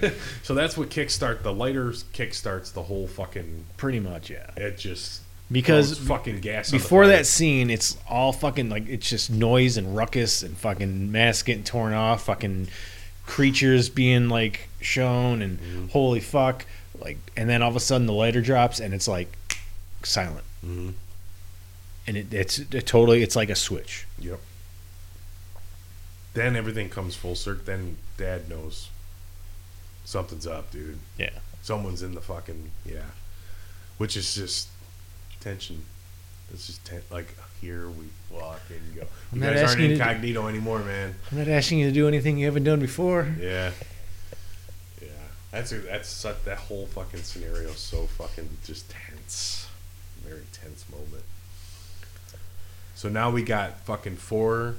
so 0.44 0.54
that's 0.54 0.76
what 0.76 0.88
kickstart 0.88 1.42
the 1.42 1.52
lighters 1.52 2.04
kickstarts 2.14 2.72
the 2.72 2.84
whole 2.84 3.08
fucking. 3.08 3.64
Pretty 3.76 3.98
much, 3.98 4.30
yeah. 4.30 4.50
It 4.56 4.78
just 4.78 5.20
Because 5.50 5.98
fucking 5.98 6.40
gas 6.40 6.70
before 6.70 7.08
that 7.08 7.26
scene, 7.26 7.70
it's 7.70 7.96
all 8.08 8.32
fucking 8.32 8.68
like 8.70 8.88
it's 8.88 9.10
just 9.10 9.30
noise 9.32 9.76
and 9.76 9.96
ruckus 9.96 10.44
and 10.44 10.56
fucking 10.56 11.10
masks 11.10 11.42
getting 11.42 11.64
torn 11.64 11.92
off, 11.92 12.24
fucking 12.26 12.68
creatures 13.26 13.88
being 13.88 14.28
like 14.28 14.68
shown, 14.80 15.42
and 15.42 15.58
Mm-hmm. 15.58 15.86
holy 15.88 16.20
fuck, 16.20 16.66
like, 17.00 17.18
and 17.36 17.48
then 17.50 17.62
all 17.62 17.70
of 17.70 17.76
a 17.76 17.80
sudden 17.80 18.06
the 18.06 18.12
lighter 18.12 18.40
drops 18.42 18.78
and 18.78 18.94
it's 18.94 19.08
like 19.08 19.36
silent, 20.04 20.44
Mhm. 20.64 20.92
and 22.06 22.16
it, 22.16 22.32
it's 22.32 22.58
it 22.60 22.86
totally 22.86 23.24
it's 23.24 23.34
like 23.34 23.50
a 23.50 23.56
switch. 23.56 24.06
Yep. 24.20 24.38
Then 26.34 26.56
everything 26.56 26.88
comes 26.88 27.14
full 27.14 27.34
circle. 27.36 27.62
Then 27.64 27.96
Dad 28.16 28.48
knows 28.48 28.88
something's 30.04 30.46
up, 30.46 30.70
dude. 30.70 30.98
Yeah. 31.18 31.30
Someone's 31.62 32.02
in 32.02 32.14
the 32.14 32.20
fucking 32.20 32.70
yeah, 32.84 33.02
which 33.98 34.16
is 34.16 34.34
just 34.34 34.68
tension. 35.40 35.84
It's 36.52 36.66
just 36.66 36.84
ten- 36.84 37.02
like 37.10 37.34
here 37.60 37.88
we 37.88 38.04
walk 38.30 38.60
and 38.68 38.94
go. 38.94 39.06
I'm 39.32 39.38
You 39.38 39.44
not 39.44 39.54
guys 39.54 39.56
aren't 39.58 39.68
asking 39.70 39.82
you 39.82 39.88
to- 39.88 39.94
incognito 39.94 40.48
anymore, 40.48 40.80
man. 40.80 41.14
I'm 41.32 41.38
not 41.38 41.48
asking 41.48 41.78
you 41.78 41.86
to 41.86 41.92
do 41.92 42.06
anything 42.06 42.36
you 42.36 42.44
haven't 42.46 42.64
done 42.64 42.80
before. 42.80 43.32
Yeah. 43.40 43.70
Yeah. 45.00 45.08
That's 45.52 45.72
a, 45.72 45.78
that's 45.78 46.08
such, 46.08 46.44
that 46.44 46.58
whole 46.58 46.86
fucking 46.86 47.22
scenario 47.22 47.70
is 47.70 47.78
so 47.78 48.06
fucking 48.18 48.48
just 48.66 48.90
tense. 48.90 49.66
Very 50.22 50.42
tense 50.52 50.84
moment. 50.90 51.24
So 52.94 53.08
now 53.08 53.30
we 53.30 53.42
got 53.42 53.80
fucking 53.86 54.16
four 54.16 54.74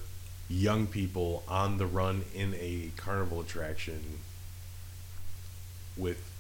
young 0.50 0.88
people 0.88 1.43
on 1.48 1.78
the 1.78 1.86
run 1.86 2.24
in 2.34 2.54
a 2.60 2.91
carnival 2.98 3.41
attraction 3.41 4.20
with 5.98 6.32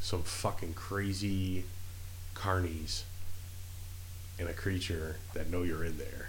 some 0.00 0.22
fucking 0.22 0.74
crazy 0.74 1.64
carnies 2.34 3.02
and 4.38 4.48
a 4.48 4.52
creature 4.52 5.16
that 5.32 5.50
know 5.50 5.62
you're 5.62 5.84
in 5.84 5.96
there. 5.96 6.28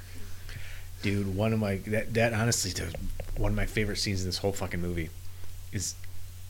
Dude, 1.02 1.36
one 1.36 1.54
of 1.54 1.60
my 1.60 1.78
that 1.88 2.14
that 2.14 2.34
honestly 2.34 2.72
one 3.38 3.52
of 3.52 3.56
my 3.56 3.66
favorite 3.66 3.98
scenes 3.98 4.22
in 4.22 4.28
this 4.28 4.38
whole 4.38 4.54
fucking 4.54 4.82
movie 4.82 5.10
is 5.74 5.96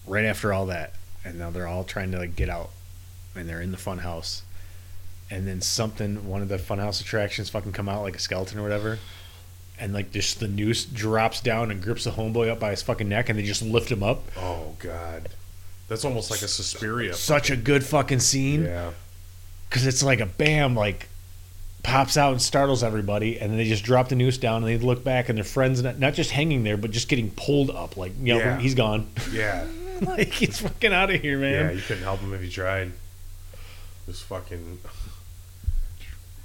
right 0.05 0.25
after 0.25 0.53
all 0.53 0.67
that, 0.67 0.93
and 1.23 1.39
now 1.39 1.49
they're 1.49 1.67
all 1.67 1.83
trying 1.83 2.11
to 2.11 2.19
like 2.19 2.35
get 2.35 2.49
out, 2.49 2.69
and 3.35 3.49
they're 3.49 3.61
in 3.61 3.71
the 3.71 3.77
fun 3.77 3.97
house, 3.99 4.43
and 5.31 5.47
then 5.47 5.61
something 5.61 6.27
one 6.27 6.41
of 6.41 6.47
the 6.47 6.57
funhouse 6.57 7.01
attractions 7.01 7.49
fucking 7.49 7.71
come 7.71 7.89
out 7.89 8.03
like 8.03 8.15
a 8.15 8.19
skeleton 8.19 8.59
or 8.59 8.63
whatever, 8.63 8.99
and 9.79 9.93
like 9.93 10.11
just 10.11 10.39
the 10.39 10.47
noose 10.47 10.85
drops 10.85 11.41
down 11.41 11.71
and 11.71 11.81
grips 11.81 12.03
the 12.05 12.11
homeboy 12.11 12.49
up 12.49 12.59
by 12.59 12.71
his 12.71 12.81
fucking 12.81 13.09
neck, 13.09 13.29
and 13.29 13.37
they 13.37 13.43
just 13.43 13.61
lift 13.61 13.91
him 13.91 14.03
up. 14.03 14.23
Oh 14.37 14.75
god. 14.79 15.29
That's 15.87 16.03
almost 16.03 16.31
like 16.31 16.41
a 16.41 16.47
Suspiria. 16.47 17.13
Such 17.13 17.51
a 17.51 17.55
good 17.55 17.83
fucking 17.85 18.19
scene 18.19 18.63
Yeah. 18.65 18.91
because 19.69 19.85
it's 19.85 20.01
like 20.01 20.19
a 20.19 20.25
bam 20.25 20.75
like 20.75 21.09
pops 21.83 22.17
out 22.17 22.31
and 22.31 22.41
startles 22.41 22.81
everybody 22.83 23.39
and 23.39 23.51
then 23.51 23.57
they 23.59 23.65
just 23.69 23.83
drop 23.83 24.09
the 24.09 24.15
noose 24.15 24.39
down 24.39 24.63
and 24.63 24.65
they 24.65 24.83
look 24.83 25.03
back 25.03 25.29
and 25.29 25.37
their 25.37 25.43
friends 25.45 25.83
not, 25.83 25.99
not 25.99 26.15
just 26.15 26.31
hanging 26.31 26.63
there 26.63 26.77
but 26.77 26.89
just 26.89 27.07
getting 27.07 27.29
pulled 27.29 27.69
up 27.69 27.95
like 27.95 28.11
you 28.19 28.33
know 28.33 28.39
Yeah. 28.39 28.57
he's 28.59 28.73
gone 28.73 29.07
Yeah. 29.31 29.67
like 30.01 30.29
he's 30.29 30.59
fucking 30.61 30.91
out 30.91 31.11
of 31.11 31.21
here 31.21 31.37
man. 31.37 31.65
Yeah, 31.65 31.71
you 31.73 31.81
couldn't 31.83 32.01
help 32.01 32.21
him 32.21 32.33
if 32.33 32.41
you 32.41 32.49
tried. 32.49 32.91
Just 34.07 34.23
fucking. 34.23 34.79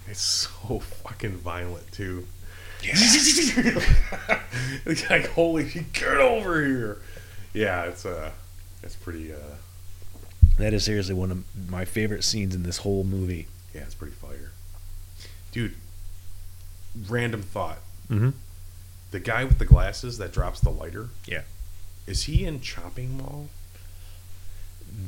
It's 0.06 0.20
so 0.20 0.80
fucking 0.80 1.38
violent 1.38 1.90
too. 1.92 2.26
It's 2.82 3.90
like 5.10 5.28
holy, 5.28 5.86
get 5.92 6.16
over 6.18 6.64
here. 6.64 7.00
Yeah, 7.52 7.84
it's 7.84 8.06
uh, 8.06 8.30
it's 8.82 8.96
pretty. 8.96 9.32
uh 9.32 9.36
that 10.58 10.74
is 10.74 10.84
seriously 10.84 11.14
one 11.14 11.30
of 11.30 11.70
my 11.70 11.84
favorite 11.86 12.22
scenes 12.22 12.54
in 12.54 12.64
this 12.64 12.78
whole 12.78 13.02
movie 13.02 13.46
Yeah, 13.74 13.82
it's 13.82 13.94
pretty 13.94 14.14
fire, 14.14 14.52
dude. 15.52 15.74
Random 17.08 17.42
thought: 17.42 17.78
mm-hmm. 18.10 18.30
the 19.10 19.20
guy 19.20 19.44
with 19.44 19.58
the 19.58 19.64
glasses 19.64 20.18
that 20.18 20.32
drops 20.32 20.60
the 20.60 20.70
lighter. 20.70 21.08
Yeah. 21.26 21.42
Is 22.06 22.24
he 22.24 22.44
in 22.44 22.60
Chopping 22.60 23.16
Mall? 23.16 23.48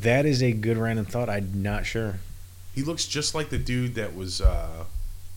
that 0.01 0.25
is 0.25 0.43
a 0.43 0.53
good 0.53 0.77
random 0.77 1.05
thought 1.05 1.29
i'm 1.29 1.63
not 1.63 1.85
sure 1.85 2.21
He 2.75 2.83
looks 2.83 3.05
just 3.07 3.35
like 3.35 3.51
the 3.51 3.59
dude 3.59 3.95
that 3.97 4.15
was 4.15 4.41
uh, 4.41 4.85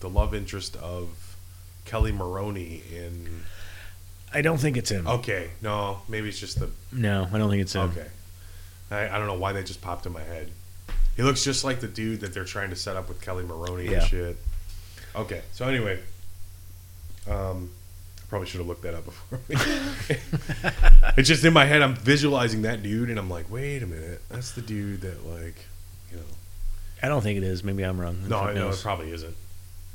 the 0.00 0.08
love 0.08 0.34
interest 0.34 0.76
of 0.76 1.25
Kelli 1.86 2.12
Maroney 2.14 2.82
in. 2.92 3.42
i 4.32 4.42
don't 4.42 4.58
think 4.58 4.76
it's 4.76 4.90
him 4.90 5.06
Okay, 5.06 5.50
no, 5.62 6.00
maybe 6.08 6.28
it's 6.28 6.38
just 6.40 6.58
the. 6.60 6.70
no 6.92 7.28
i 7.32 7.38
don't 7.38 7.48
think 7.50 7.62
it's 7.62 7.74
him 7.74 7.90
Okay, 7.90 8.06
I, 8.90 9.08
I 9.08 9.18
don't 9.18 9.26
know 9.26 9.38
why 9.38 9.52
that 9.52 9.66
just 9.66 9.80
popped 9.80 10.06
in 10.06 10.12
my 10.12 10.22
head. 10.22 10.50
He 11.16 11.22
looks 11.22 11.42
just 11.42 11.64
like 11.64 11.80
the 11.80 11.88
dude 11.88 12.20
that 12.20 12.34
they're 12.34 12.44
trying 12.44 12.68
to 12.70 12.76
set 12.76 12.94
up 12.96 13.08
with 13.08 13.20
Kelli 13.22 13.46
Maroney 13.46 13.86
Yeah. 13.90 14.00
and 14.00 14.06
shit. 14.06 14.36
Okay, 15.14 15.40
so 15.52 15.66
anyway, 15.66 15.98
um, 17.26 17.70
I 18.18 18.22
probably 18.28 18.46
should 18.48 18.58
have 18.58 18.66
looked 18.66 18.82
that 18.82 18.94
up 18.94 19.04
before. 19.06 19.40
it's 21.16 21.26
just 21.28 21.42
in 21.44 21.52
my 21.54 21.64
head. 21.64 21.80
I'm 21.82 21.94
visualizing 21.94 22.62
that 22.62 22.82
dude, 22.82 23.08
and 23.10 23.18
I'm 23.18 23.30
like, 23.30 23.50
wait 23.50 23.82
a 23.82 23.86
minute, 23.86 24.20
that's 24.28 24.52
the 24.52 24.60
dude 24.62 25.00
that 25.00 25.26
like, 25.26 25.56
you 26.10 26.18
know. 26.18 26.22
i 27.02 27.08
don't 27.08 27.22
think 27.22 27.36
it 27.38 27.42
is 27.44 27.64
maybe 27.64 27.82
i'm 27.82 27.98
wrong 28.00 28.18
No, 28.28 28.38
I 28.40 28.52
know 28.52 28.68
it 28.68 28.78
probably 28.82 29.10
isn't. 29.12 29.34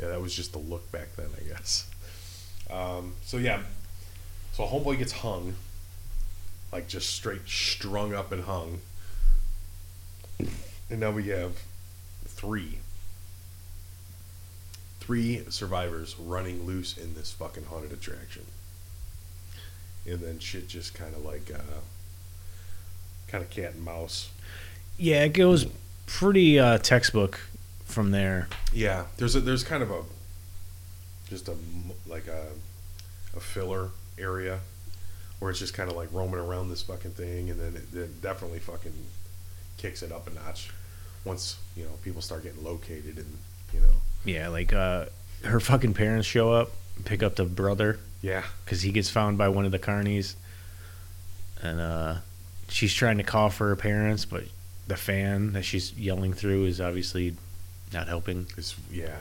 Yeah, 0.02 0.08
that 0.08 0.22
was 0.22 0.36
just 0.36 0.52
the 0.52 0.58
look 0.58 0.92
back 0.92 1.16
then, 1.16 1.30
I 1.40 1.48
guess. 1.48 1.90
Um, 2.72 3.14
so 3.24 3.38
yeah, 3.38 3.62
so 4.54 4.64
homeboy 4.66 4.98
gets 4.98 5.12
hung, 5.12 5.56
like 6.72 6.88
just 6.88 7.10
straight 7.10 7.48
strung 7.48 8.14
up 8.14 8.32
and 8.32 8.44
hung, 8.44 8.80
and 10.40 11.00
now 11.00 11.12
we 11.12 11.28
have 11.28 11.62
three, 12.26 12.80
three 15.00 15.44
survivors 15.50 16.16
running 16.18 16.66
loose 16.66 16.98
in 16.98 17.14
this 17.14 17.32
fucking 17.32 17.66
haunted 17.66 17.92
attraction, 17.92 18.46
and 20.08 20.20
then 20.20 20.40
shit 20.40 20.68
just 20.68 20.94
kind 20.94 21.14
of 21.14 21.24
like, 21.24 21.52
uh, 21.54 21.82
kind 23.28 23.44
of 23.44 23.50
cat 23.50 23.74
and 23.76 23.86
mouse. 23.86 24.30
yeah 24.98 25.24
it 25.24 25.34
goes 25.34 25.66
pretty 26.06 26.60
uh 26.60 26.78
textbook 26.78 27.40
from 27.92 28.12
there. 28.12 28.48
Yeah, 28.74 29.06
there's 29.18 29.36
a 29.36 29.40
there's 29.42 29.64
kind 29.64 29.84
of 29.84 29.92
a 29.92 30.02
just 31.30 31.48
a 31.48 31.56
like 32.08 32.28
a 32.28 32.48
a 33.36 33.40
filler 33.40 33.90
area 34.18 34.60
where 35.40 35.50
it's 35.52 35.60
just 35.60 35.74
kind 35.74 35.90
of 35.90 35.96
like 35.96 36.10
roaming 36.12 36.40
around 36.40 36.70
this 36.70 36.82
fucking 36.84 37.12
thing, 37.12 37.50
and 37.50 37.60
then 37.60 37.76
it, 37.76 37.98
it 37.98 38.22
definitely 38.22 38.60
fucking 38.60 38.94
kicks 39.78 40.04
it 40.04 40.12
up 40.12 40.28
a 40.28 40.30
notch 40.32 40.70
once 41.26 41.58
you 41.76 41.84
know 41.84 41.92
people 42.04 42.22
start 42.22 42.44
getting 42.44 42.64
located 42.64 43.18
and 43.18 43.38
you 43.74 43.80
know. 43.80 43.94
Yeah, 44.26 44.50
like 44.50 44.74
uh 44.74 45.06
her 45.44 45.60
fucking 45.60 45.94
parents 45.94 46.28
show 46.28 46.52
up 46.52 46.72
pick 47.06 47.24
up 47.24 47.36
the 47.36 47.46
brother. 47.46 48.00
Yeah. 48.22 48.44
because 48.64 48.84
he 48.84 48.92
gets 48.92 49.10
found 49.10 49.40
by 49.40 49.50
one 49.50 49.66
of 49.66 49.72
the 49.72 49.80
carnies, 49.80 50.36
and 51.62 51.82
uh, 51.82 52.16
she's 52.70 52.94
trying 52.94 53.18
to 53.18 53.24
call 53.24 53.50
for 53.50 53.70
her 53.70 53.76
parents, 53.76 54.26
but 54.26 54.44
the 54.88 54.96
fan 54.96 55.54
that 55.54 55.64
she's 55.64 55.94
yelling 55.94 56.34
through 56.34 56.66
is 56.66 56.80
obviously 56.80 57.36
not 57.94 58.08
helping. 58.08 58.48
It's 58.58 58.76
yeah. 58.92 59.16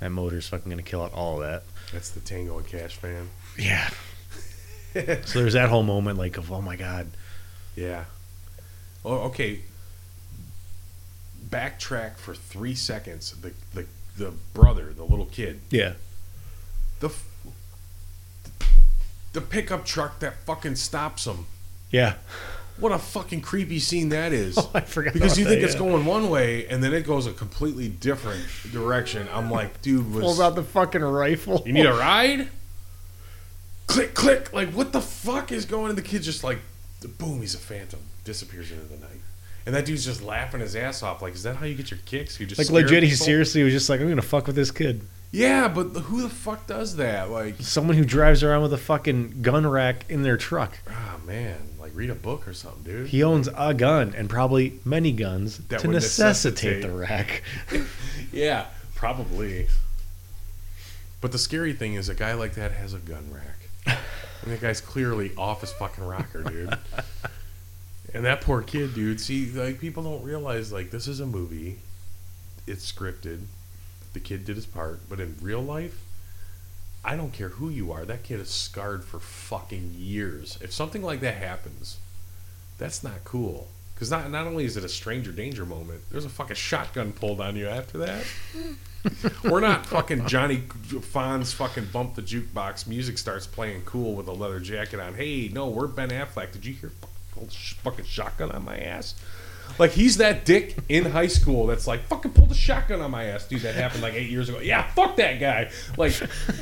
That 0.00 0.10
motor's 0.10 0.48
fucking 0.48 0.70
gonna 0.70 0.82
kill 0.82 1.02
out 1.02 1.12
all 1.14 1.40
of 1.42 1.48
that. 1.48 1.62
That's 1.92 2.10
the 2.10 2.20
Tango 2.20 2.58
and 2.58 2.66
Cash 2.66 2.96
fan. 2.96 3.28
Yeah. 3.58 3.88
so 5.24 5.40
there's 5.40 5.54
that 5.54 5.68
whole 5.68 5.82
moment 5.82 6.18
like 6.18 6.36
of 6.36 6.50
oh 6.52 6.60
my 6.60 6.76
god. 6.76 7.08
Yeah. 7.76 8.04
Oh, 9.04 9.18
okay. 9.28 9.60
Backtrack 11.48 12.16
for 12.16 12.34
three 12.34 12.74
seconds. 12.74 13.32
The 13.40 13.52
the 13.74 13.86
the 14.16 14.32
brother, 14.52 14.92
the 14.92 15.04
little 15.04 15.26
kid, 15.26 15.60
Yeah. 15.70 15.94
the 17.00 17.08
f- 17.08 17.26
the 19.32 19.40
pickup 19.40 19.84
truck 19.84 20.20
that 20.20 20.36
fucking 20.46 20.76
stops 20.76 21.26
him. 21.26 21.46
Yeah. 21.90 22.14
What 22.78 22.90
a 22.92 22.98
fucking 22.98 23.40
creepy 23.42 23.78
scene 23.78 24.08
that 24.08 24.32
is. 24.32 24.58
Oh, 24.64 24.70
I 24.74 24.80
forgot 24.80 25.12
because 25.12 25.38
you 25.38 25.44
that, 25.44 25.50
think 25.50 25.62
it's 25.62 25.74
yeah. 25.74 25.80
going 25.80 26.04
one 26.04 26.28
way 26.28 26.66
and 26.66 26.82
then 26.82 26.92
it 26.92 27.06
goes 27.06 27.26
a 27.26 27.32
completely 27.32 27.88
different 27.88 28.44
direction. 28.72 29.28
I'm 29.32 29.50
like, 29.50 29.80
dude, 29.82 30.12
was 30.12 30.22
Pulls 30.22 30.40
out 30.40 30.54
the 30.54 30.62
fucking 30.64 31.02
rifle. 31.02 31.62
you 31.66 31.72
need 31.72 31.86
a 31.86 31.92
ride? 31.98 32.48
Click, 33.86 34.14
click. 34.14 34.52
Like, 34.52 34.70
what 34.70 34.92
the 34.92 35.00
fuck 35.00 35.52
is 35.52 35.64
going? 35.66 35.90
And 35.90 35.98
the 35.98 36.02
kid 36.02 36.22
just 36.22 36.42
like, 36.42 36.58
boom, 37.18 37.40
he's 37.40 37.54
a 37.54 37.58
phantom, 37.58 38.00
disappears 38.24 38.70
into 38.70 38.84
the 38.84 38.96
night. 38.96 39.20
And 39.66 39.74
that 39.74 39.86
dude's 39.86 40.04
just 40.04 40.22
laughing 40.22 40.60
his 40.60 40.76
ass 40.76 41.02
off. 41.02 41.22
Like, 41.22 41.34
is 41.34 41.42
that 41.44 41.56
how 41.56 41.66
you 41.66 41.74
get 41.74 41.90
your 41.90 42.00
kicks? 42.04 42.38
You 42.38 42.46
just 42.46 42.58
like 42.58 42.70
legit, 42.70 43.02
he 43.02 43.10
seriously 43.10 43.62
was 43.62 43.72
just 43.72 43.88
like, 43.88 44.00
I'm 44.00 44.08
gonna 44.08 44.22
fuck 44.22 44.46
with 44.46 44.56
this 44.56 44.70
kid. 44.70 45.02
Yeah, 45.34 45.68
but 45.68 45.88
who 46.02 46.22
the 46.22 46.28
fuck 46.28 46.66
does 46.66 46.96
that? 46.96 47.30
Like, 47.30 47.56
Someone 47.60 47.96
who 47.96 48.04
drives 48.04 48.42
around 48.42 48.62
with 48.62 48.72
a 48.72 48.78
fucking 48.78 49.42
gun 49.42 49.66
rack 49.66 50.04
in 50.08 50.22
their 50.22 50.36
truck. 50.36 50.78
ah 50.88 51.16
man, 51.26 51.58
like 51.80 51.90
read 51.94 52.10
a 52.10 52.14
book 52.14 52.46
or 52.46 52.52
something, 52.54 52.82
dude. 52.84 53.08
He 53.08 53.22
owns 53.22 53.48
a 53.56 53.74
gun 53.74 54.14
and 54.16 54.30
probably 54.30 54.78
many 54.84 55.10
guns 55.12 55.58
That 55.68 55.80
to 55.80 55.88
necessitate, 55.88 56.78
necessitate- 56.78 56.82
the 56.82 56.90
rack. 56.90 57.42
Yeah, 58.32 58.66
probably. 58.94 59.68
But 61.20 61.30
the 61.32 61.38
scary 61.38 61.72
thing 61.72 61.94
is, 61.94 62.08
a 62.08 62.14
guy 62.14 62.34
like 62.34 62.54
that 62.54 62.72
has 62.72 62.94
a 62.94 62.98
gun 62.98 63.30
rack. 63.32 63.98
And 64.42 64.52
that 64.52 64.60
guy's 64.60 64.80
clearly 64.80 65.32
off 65.38 65.60
his 65.62 65.72
fucking 65.72 66.04
rocker, 66.04 66.42
dude. 66.42 66.76
and 68.12 68.24
that 68.24 68.40
poor 68.40 68.60
kid, 68.62 68.94
dude. 68.94 69.20
See, 69.20 69.50
like 69.52 69.80
people 69.80 70.02
don't 70.02 70.22
realize, 70.22 70.72
like 70.72 70.90
this 70.90 71.06
is 71.08 71.20
a 71.20 71.26
movie. 71.26 71.78
It's 72.66 72.90
scripted. 72.90 73.44
The 74.14 74.20
kid 74.20 74.46
did 74.46 74.56
his 74.56 74.66
part, 74.66 75.00
but 75.08 75.20
in 75.20 75.36
real 75.42 75.62
life, 75.62 76.00
I 77.04 77.16
don't 77.16 77.32
care 77.32 77.50
who 77.50 77.68
you 77.68 77.92
are. 77.92 78.04
That 78.06 78.22
kid 78.22 78.40
is 78.40 78.48
scarred 78.48 79.04
for 79.04 79.20
fucking 79.20 79.94
years. 79.98 80.58
If 80.62 80.72
something 80.72 81.02
like 81.02 81.20
that 81.20 81.34
happens, 81.34 81.98
that's 82.78 83.04
not 83.04 83.24
cool. 83.24 83.68
Because 83.94 84.10
not 84.10 84.30
not 84.30 84.46
only 84.46 84.64
is 84.64 84.76
it 84.76 84.84
a 84.84 84.88
stranger 84.88 85.30
danger 85.30 85.66
moment, 85.66 86.00
there's 86.10 86.24
a 86.24 86.30
fucking 86.30 86.56
shotgun 86.56 87.12
pulled 87.12 87.40
on 87.40 87.56
you 87.56 87.68
after 87.68 87.98
that. 87.98 88.24
We're 89.44 89.60
not 89.60 89.84
fucking 89.86 90.26
Johnny 90.26 90.58
Fonz 90.58 91.52
fucking 91.52 91.88
bump 91.92 92.14
the 92.14 92.22
jukebox. 92.22 92.86
Music 92.86 93.18
starts 93.18 93.46
playing 93.46 93.82
cool 93.82 94.14
with 94.14 94.26
a 94.26 94.32
leather 94.32 94.60
jacket 94.60 94.98
on. 94.98 95.14
Hey, 95.14 95.50
no, 95.52 95.68
we're 95.68 95.86
Ben 95.86 96.08
Affleck. 96.08 96.52
Did 96.52 96.64
you 96.64 96.72
hear 96.72 96.90
fucking, 97.34 97.48
fucking 97.82 98.04
shotgun 98.06 98.50
on 98.50 98.64
my 98.64 98.78
ass? 98.78 99.14
Like 99.78 99.90
he's 99.90 100.18
that 100.18 100.44
dick 100.44 100.76
in 100.88 101.04
high 101.06 101.26
school 101.26 101.66
that's 101.66 101.86
like 101.86 102.04
fucking 102.06 102.32
pulled 102.32 102.50
a 102.52 102.54
shotgun 102.54 103.00
on 103.00 103.10
my 103.10 103.24
ass, 103.24 103.46
dude. 103.48 103.62
That 103.62 103.74
happened 103.74 104.02
like 104.02 104.14
eight 104.14 104.30
years 104.30 104.48
ago. 104.48 104.60
Yeah, 104.60 104.86
fuck 104.92 105.16
that 105.16 105.40
guy. 105.40 105.70
Like, 105.98 106.18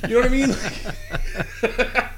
you 0.08 0.14
know 0.14 0.20
what 0.20 0.26
I 0.26 0.28
mean? 0.28 0.48
Like, 0.50 2.10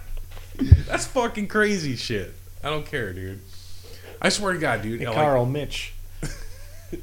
that's 0.87 1.07
fucking 1.07 1.49
crazy 1.49 1.97
shit. 1.97 2.32
I 2.62 2.70
don't 2.70 2.87
care, 2.87 3.12
dude. 3.12 3.41
I 4.22 4.28
swear 4.28 4.53
to 4.53 4.59
God, 4.59 4.82
dude. 4.82 5.01
Hey, 5.01 5.07
like- 5.07 5.16
Carl, 5.16 5.47
Mitch. 5.47 5.93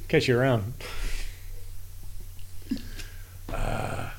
Catch 0.08 0.28
you 0.30 0.40
around. 0.40 0.74
Uh, 3.54 4.10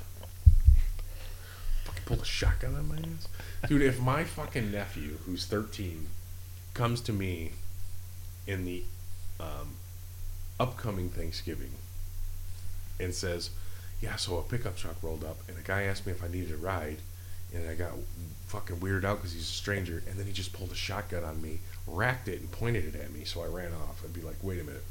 fucking 1.84 2.02
pulled 2.04 2.20
a 2.20 2.24
shotgun 2.24 2.74
on 2.74 2.88
my 2.88 2.96
ass. 2.96 3.28
Dude, 3.68 3.82
if 3.82 4.00
my 4.00 4.24
fucking 4.24 4.70
nephew, 4.70 5.16
who's 5.24 5.46
13, 5.46 6.06
comes 6.74 7.00
to 7.02 7.12
me 7.12 7.52
in 8.46 8.64
the 8.64 8.82
um, 9.40 9.76
upcoming 10.58 11.08
Thanksgiving 11.08 11.72
and 13.00 13.14
says, 13.14 13.50
Yeah, 14.00 14.16
so 14.16 14.38
a 14.38 14.42
pickup 14.42 14.76
truck 14.76 14.96
rolled 15.02 15.24
up, 15.24 15.38
and 15.48 15.58
a 15.58 15.62
guy 15.62 15.82
asked 15.82 16.06
me 16.06 16.12
if 16.12 16.22
I 16.22 16.28
needed 16.28 16.52
a 16.52 16.56
ride, 16.56 16.98
and 17.54 17.68
I 17.68 17.74
got 17.74 17.92
fucking 18.46 18.76
weirded 18.76 19.04
out 19.04 19.18
because 19.18 19.32
he's 19.32 19.42
a 19.42 19.52
stranger, 19.52 20.02
and 20.08 20.18
then 20.18 20.26
he 20.26 20.32
just 20.32 20.52
pulled 20.52 20.70
a 20.70 20.76
shotgun 20.76 21.24
on 21.24 21.42
me, 21.42 21.60
racked 21.86 22.28
it, 22.28 22.40
and 22.40 22.50
pointed 22.50 22.94
it 22.94 23.00
at 23.00 23.12
me, 23.12 23.24
so 23.24 23.42
I 23.42 23.46
ran 23.46 23.72
off. 23.72 24.02
I'd 24.04 24.14
be 24.14 24.22
like, 24.22 24.36
Wait 24.42 24.60
a 24.60 24.64
minute, 24.64 24.84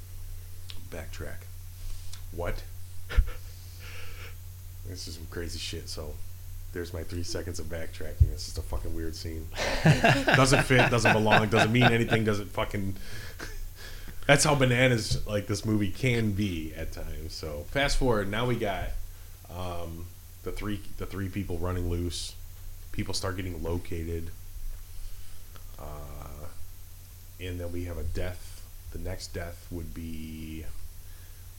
backtrack. 0.89 1.45
What? 2.31 2.63
this 4.87 5.07
is 5.07 5.15
some 5.15 5.27
crazy 5.29 5.59
shit, 5.59 5.89
so 5.89 6.13
there's 6.73 6.93
my 6.93 7.03
three 7.03 7.23
seconds 7.23 7.59
of 7.59 7.65
backtracking. 7.67 8.31
It's 8.31 8.45
just 8.45 8.57
a 8.57 8.61
fucking 8.61 8.95
weird 8.95 9.15
scene. 9.15 9.47
doesn't 10.25 10.63
fit, 10.63 10.89
doesn't 10.89 11.13
belong, 11.13 11.49
doesn't 11.49 11.71
mean 11.71 11.83
anything, 11.83 12.23
doesn't 12.23 12.51
fucking. 12.51 12.95
That's 14.27 14.43
how 14.43 14.55
bananas 14.55 15.25
like 15.27 15.47
this 15.47 15.65
movie 15.65 15.89
can 15.91 16.31
be 16.31 16.73
at 16.75 16.91
times. 16.91 17.33
So 17.33 17.65
fast 17.71 17.97
forward, 17.97 18.29
now 18.29 18.45
we 18.45 18.55
got 18.55 18.89
um, 19.53 20.05
the 20.43 20.51
three 20.51 20.79
the 20.97 21.05
three 21.05 21.27
people 21.29 21.57
running 21.57 21.89
loose. 21.89 22.35
People 22.91 23.13
start 23.13 23.35
getting 23.37 23.61
located, 23.63 24.31
uh, 25.79 25.83
and 27.39 27.59
then 27.59 27.71
we 27.71 27.85
have 27.85 27.97
a 27.97 28.03
death. 28.03 28.61
The 28.91 28.99
next 28.99 29.27
death 29.33 29.65
would 29.71 29.93
be, 29.93 30.65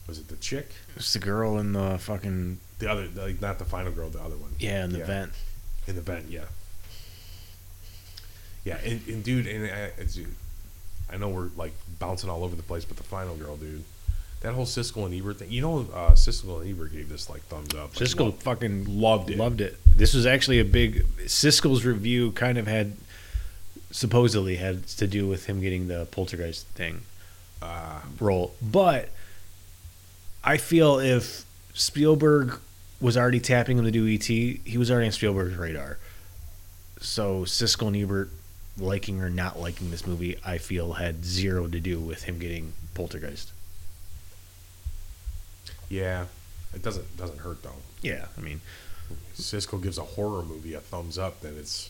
was 0.07 0.19
it 0.19 0.27
the 0.27 0.35
chick? 0.35 0.69
It's 0.95 1.13
the 1.13 1.19
girl 1.19 1.57
in 1.57 1.73
the 1.73 1.97
fucking 1.97 2.59
The 2.77 2.89
other, 2.91 3.07
like 3.15 3.41
not 3.41 3.57
the 3.57 3.65
final 3.65 3.91
girl, 3.91 4.09
the 4.09 4.21
other 4.21 4.37
one. 4.37 4.51
yeah 4.59 4.83
in 4.85 4.91
the 4.93 4.99
Yeah. 4.99 5.05
vent. 5.07 5.31
in 5.87 5.95
the 5.95 6.01
vent, 6.03 6.29
yeah, 6.29 6.45
yeah, 8.63 8.77
and, 8.85 9.01
and 9.07 9.23
dude, 9.23 9.47
and 9.47 9.65
I, 9.65 9.91
it's, 9.97 10.17
I 11.13 11.17
know 11.17 11.29
we're 11.29 11.49
like 11.55 11.73
bouncing 11.99 12.29
all 12.29 12.43
over 12.43 12.55
the 12.55 12.63
place, 12.63 12.85
but 12.85 12.97
the 12.97 13.03
final 13.03 13.35
girl, 13.35 13.55
dude, 13.55 13.83
that 14.41 14.53
whole 14.53 14.65
Siskel 14.65 15.05
and 15.05 15.13
Ebert 15.13 15.39
thing. 15.39 15.51
You 15.51 15.61
know, 15.61 15.79
uh, 15.93 16.11
Siskel 16.11 16.61
and 16.61 16.69
Ebert 16.69 16.91
gave 16.91 17.09
this 17.09 17.29
like 17.29 17.41
thumbs 17.43 17.73
up. 17.73 17.99
Like, 17.99 18.09
Siskel 18.09 18.33
fucking 18.33 18.99
loved 18.99 19.29
it. 19.29 19.37
Loved 19.37 19.61
it. 19.61 19.77
This 19.95 20.13
was 20.13 20.25
actually 20.25 20.59
a 20.59 20.65
big 20.65 21.05
Siskel's 21.25 21.85
review. 21.85 22.31
Kind 22.31 22.57
of 22.57 22.67
had 22.67 22.93
supposedly 23.91 24.55
had 24.55 24.87
to 24.87 25.05
do 25.05 25.27
with 25.27 25.45
him 25.45 25.61
getting 25.61 25.87
the 25.87 26.07
poltergeist 26.11 26.65
thing 26.67 27.01
uh, 27.61 27.99
role, 28.19 28.55
but 28.61 29.09
I 30.43 30.57
feel 30.57 30.99
if 30.99 31.45
Spielberg 31.73 32.59
was 32.99 33.15
already 33.15 33.39
tapping 33.39 33.77
him 33.77 33.85
to 33.85 33.91
do 33.91 34.07
ET, 34.07 34.23
he 34.23 34.77
was 34.77 34.89
already 34.89 35.07
on 35.07 35.11
Spielberg's 35.11 35.55
radar. 35.55 35.99
So 36.99 37.43
Siskel 37.43 37.87
and 37.87 37.95
Ebert 37.97 38.29
liking 38.77 39.21
or 39.21 39.29
not 39.29 39.59
liking 39.59 39.91
this 39.91 40.05
movie, 40.07 40.37
I 40.45 40.57
feel 40.57 40.93
had 40.93 41.23
zero 41.25 41.67
to 41.67 41.79
do 41.79 41.99
with 41.99 42.23
him 42.23 42.39
getting 42.39 42.73
poltergeist. 42.93 43.51
yeah, 45.89 46.25
it 46.73 46.81
doesn't 46.81 47.15
doesn't 47.17 47.39
hurt 47.39 47.61
though. 47.63 47.75
Yeah, 48.01 48.25
I 48.37 48.41
mean, 48.41 48.61
Siskel 49.37 49.81
gives 49.81 49.97
a 49.97 50.03
horror 50.03 50.43
movie 50.43 50.73
a 50.73 50.79
thumbs 50.79 51.17
up, 51.17 51.41
then 51.41 51.55
it's 51.57 51.89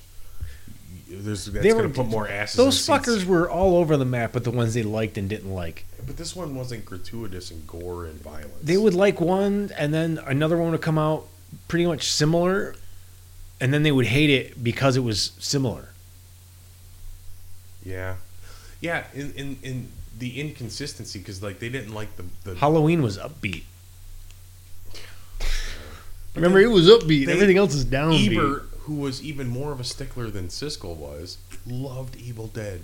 there's 1.10 1.46
that's 1.46 1.64
They 1.64 1.72
gonna 1.72 1.90
put 1.90 2.08
more 2.08 2.28
asses. 2.28 2.58
those 2.58 2.76
in 2.88 2.98
seats. 2.98 3.08
fuckers 3.10 3.26
were 3.26 3.50
all 3.50 3.78
over 3.78 3.98
the 3.98 4.06
map, 4.06 4.32
but 4.34 4.44
the 4.44 4.52
ones 4.52 4.74
they 4.74 4.84
liked 4.84 5.18
and 5.18 5.30
didn't 5.30 5.54
like. 5.54 5.86
But 6.06 6.18
this 6.18 6.36
one 6.36 6.56
wasn't 6.56 6.86
gratuitous 6.86 7.50
and 7.50 7.66
gore 7.66 8.06
and 8.06 8.20
violence. 8.22 8.52
They 8.62 8.78
would 8.78 8.94
like 8.94 9.22
one, 9.22 9.72
and 9.78 9.94
then 9.94 10.20
another 10.26 10.58
one 10.58 10.72
would 10.72 10.82
come 10.82 10.98
out 11.00 11.28
pretty 11.68 11.86
much 11.86 12.12
similar, 12.12 12.76
and 13.62 13.74
then 13.74 13.84
they 13.84 13.92
would 13.92 14.08
hate 14.08 14.30
it 14.30 14.62
because 14.64 14.98
it 14.98 15.04
was 15.04 15.32
similar. 15.40 15.90
Yeah, 17.86 18.16
yeah. 18.82 19.06
In 19.14 19.34
in, 19.34 19.58
in 19.64 19.92
the 20.18 20.40
inconsistency 20.40 21.20
because 21.20 21.42
like 21.44 21.60
they 21.60 21.70
didn't 21.70 21.94
like 21.94 22.16
the 22.16 22.24
the 22.44 22.56
Halloween 22.56 23.02
was 23.02 23.18
upbeat. 23.18 23.64
Remember, 26.36 26.60
it 26.60 26.68
was 26.72 26.88
upbeat. 26.88 27.26
they- 27.28 27.34
Everything 27.34 27.58
else 27.58 27.74
is 27.76 27.86
downbeat. 27.86 28.32
Ebert, 28.32 28.70
who 28.82 28.96
was 28.96 29.22
even 29.24 29.48
more 29.48 29.72
of 29.72 29.80
a 29.80 29.84
stickler 29.84 30.30
than 30.32 30.48
Siskel 30.48 30.96
was, 30.96 31.38
loved 31.68 32.16
Evil 32.16 32.48
Dead 32.48 32.82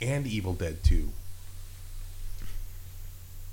and 0.00 0.26
Evil 0.26 0.52
Dead 0.54 0.82
2. 0.82 1.10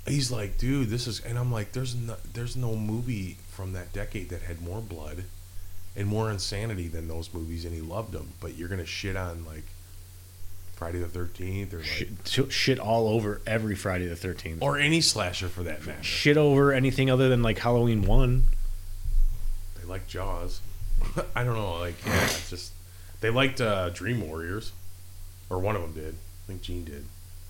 He's 0.06 0.30
like, 0.30 0.56
dude, 0.58 0.88
this 0.88 1.06
is, 1.06 1.20
and 1.20 1.36
I'm 1.38 1.50
like, 1.50 1.72
there's 1.72 1.94
no, 1.94 2.16
there's 2.32 2.56
no 2.56 2.76
movie 2.76 3.38
from 3.50 3.72
that 3.72 3.92
decade 3.92 4.28
that 4.30 4.42
had 4.42 4.62
more 4.62 4.80
blood 4.80 5.24
and 5.96 6.06
more 6.06 6.30
insanity 6.30 6.86
than 6.88 7.08
those 7.08 7.32
movies, 7.34 7.64
and 7.64 7.74
he 7.74 7.80
loved 7.80 8.12
them. 8.12 8.28
But 8.40 8.56
you're 8.56 8.68
gonna 8.68 8.86
shit 8.86 9.16
on 9.16 9.44
like 9.44 9.64
Friday 10.76 10.98
the 10.98 11.08
Thirteenth 11.08 11.72
or 11.74 11.78
like, 11.78 11.86
Shit, 12.24 12.52
shit- 12.52 12.78
all 12.78 13.08
over 13.08 13.40
every 13.46 13.74
Friday 13.74 14.06
the 14.06 14.16
Thirteenth. 14.16 14.62
or 14.62 14.78
any 14.78 15.00
slasher 15.00 15.48
for 15.48 15.62
that 15.64 15.84
matter. 15.86 16.02
Shit 16.02 16.36
over 16.36 16.72
anything 16.72 17.10
other 17.10 17.28
than 17.28 17.42
like 17.42 17.58
Halloween 17.58 18.02
one. 18.02 18.44
They 19.80 19.86
like 19.86 20.06
Jaws. 20.06 20.60
I 21.34 21.44
don't 21.44 21.54
know. 21.54 21.78
Like, 21.78 21.94
yeah, 22.06 22.24
it's 22.24 22.50
just 22.50 22.72
they 23.20 23.30
liked 23.30 23.60
uh, 23.60 23.90
Dream 23.90 24.20
Warriors, 24.28 24.72
or 25.50 25.58
one 25.58 25.76
of 25.76 25.82
them 25.82 25.92
did. 25.92 26.14
I 26.14 26.46
think 26.46 26.62
Gene 26.62 26.84
did. 26.84 27.04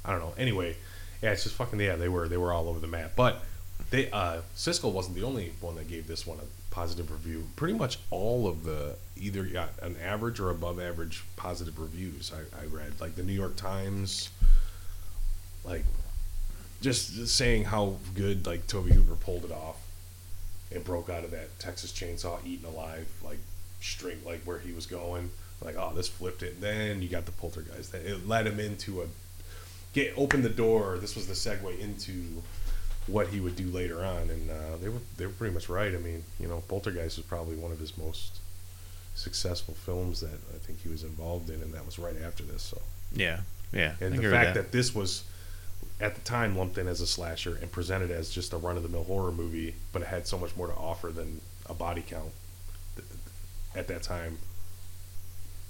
I 0.05 0.13
don't 0.13 0.21
know. 0.21 0.35
Anyway, 0.39 0.77
yeah, 1.23 1.33
it's 1.33 1.43
just 1.43 1.57
fucking 1.57 1.81
yeah. 1.81 1.97
They 1.97 2.09
were 2.09 2.29
they 2.29 2.37
were 2.37 2.53
all 2.53 2.69
over 2.69 2.79
the 2.79 2.87
map, 2.87 3.13
but 3.17 3.43
they 3.91 4.11
uh, 4.11 4.43
Siskel 4.57 4.93
wasn't 4.93 5.17
the 5.17 5.25
only 5.25 5.53
one 5.61 5.75
that 5.77 5.89
gave 5.89 6.07
this 6.07 6.27
one 6.27 6.39
a 6.39 6.66
positive 6.77 7.11
review. 7.11 7.43
Pretty 7.57 7.73
much 7.73 7.99
all 8.11 8.47
of 8.47 8.65
the 8.65 8.97
either 9.17 9.45
got 9.45 9.71
an 9.81 9.97
average 9.97 10.39
or 10.39 10.51
above 10.51 10.79
average 10.79 11.25
positive 11.35 11.79
reviews. 11.79 12.31
I, 12.31 12.61
I 12.61 12.67
read 12.67 13.01
like 13.01 13.15
the 13.15 13.23
New 13.23 13.33
York 13.33 13.57
Times, 13.57 14.29
like 15.65 15.87
just 16.83 17.29
saying 17.29 17.65
how 17.65 17.97
good 18.15 18.47
like 18.47 18.67
Tobe 18.67 18.91
Hooper 18.91 19.15
pulled 19.15 19.47
it 19.47 19.53
off 19.53 19.79
and 20.71 20.85
broke 20.85 21.09
out 21.09 21.25
of 21.25 21.31
that 21.31 21.59
Texas 21.59 21.93
Chainsaw 21.93 22.45
Eaten 22.45 22.67
Alive 22.67 23.09
like 23.25 23.39
string 23.81 24.19
like 24.27 24.43
where 24.43 24.59
he 24.59 24.73
was 24.73 24.85
going. 24.85 25.31
Like 25.63 25.77
oh 25.79 25.95
this 25.95 26.09
flipped 26.09 26.43
it. 26.43 26.61
Then 26.61 27.01
you 27.01 27.09
got 27.09 27.25
the 27.25 27.33
Poltergeist. 27.33 27.93
That 27.93 28.05
it 28.05 28.29
led 28.29 28.47
him 28.47 28.61
into 28.61 29.01
a 29.01 29.07
get 29.95 30.13
open 30.15 30.43
the 30.43 30.51
door. 30.51 30.99
This 30.99 31.17
was 31.17 31.27
the 31.27 31.33
segue 31.33 31.79
into 31.81 32.43
what 33.07 33.29
he 33.29 33.41
would 33.41 33.57
do 33.57 33.67
later 33.67 34.05
on, 34.05 34.31
and 34.31 34.51
uh, 34.51 34.77
they 34.81 34.89
were 34.89 35.01
they 35.17 35.27
were 35.27 35.33
pretty 35.33 35.55
much 35.55 35.69
right. 35.69 35.95
I 35.95 35.99
mean, 35.99 36.25
you 36.41 36.49
know, 36.49 36.63
Poltergeist 36.69 37.17
was 37.17 37.27
probably 37.27 37.57
one 37.57 37.73
of 37.73 37.79
his 37.79 37.97
most 37.97 38.39
successful 39.15 39.75
films 39.75 40.21
that 40.21 40.39
I 40.55 40.59
think 40.59 40.83
he 40.83 40.89
was 40.89 41.03
involved 41.03 41.49
in, 41.51 41.63
and 41.63 41.73
that 41.73 41.87
was 41.87 41.99
right 41.99 42.17
after 42.21 42.43
this. 42.43 42.63
So, 42.63 42.81
Yeah, 43.15 43.41
yeah. 43.73 43.95
I 44.01 44.05
and 44.05 44.19
the 44.19 44.31
fact 44.31 44.55
that. 44.55 44.73
this 44.73 44.95
was 44.95 45.25
at 46.01 46.15
the 46.15 46.21
time 46.23 46.57
lumped 46.57 46.77
in 46.79 46.87
as 46.87 47.01
a 47.01 47.07
slasher 47.07 47.57
and 47.61 47.71
presented 47.73 48.11
as 48.11 48.31
just 48.31 48.53
a 48.53 48.57
run 48.57 48.77
of 48.77 48.83
the 48.83 48.89
mill 48.89 49.05
horror 49.05 49.33
movie, 49.33 49.75
but 49.93 50.03
it 50.03 50.09
had 50.09 50.27
so 50.27 50.37
much 50.37 50.55
more 50.57 50.67
to 50.67 50.75
offer 50.75 51.09
than 51.09 51.41
a 51.69 51.75
body 51.75 52.05
count. 52.07 52.33
At 53.75 53.89
that 53.89 54.03
time, 54.03 54.39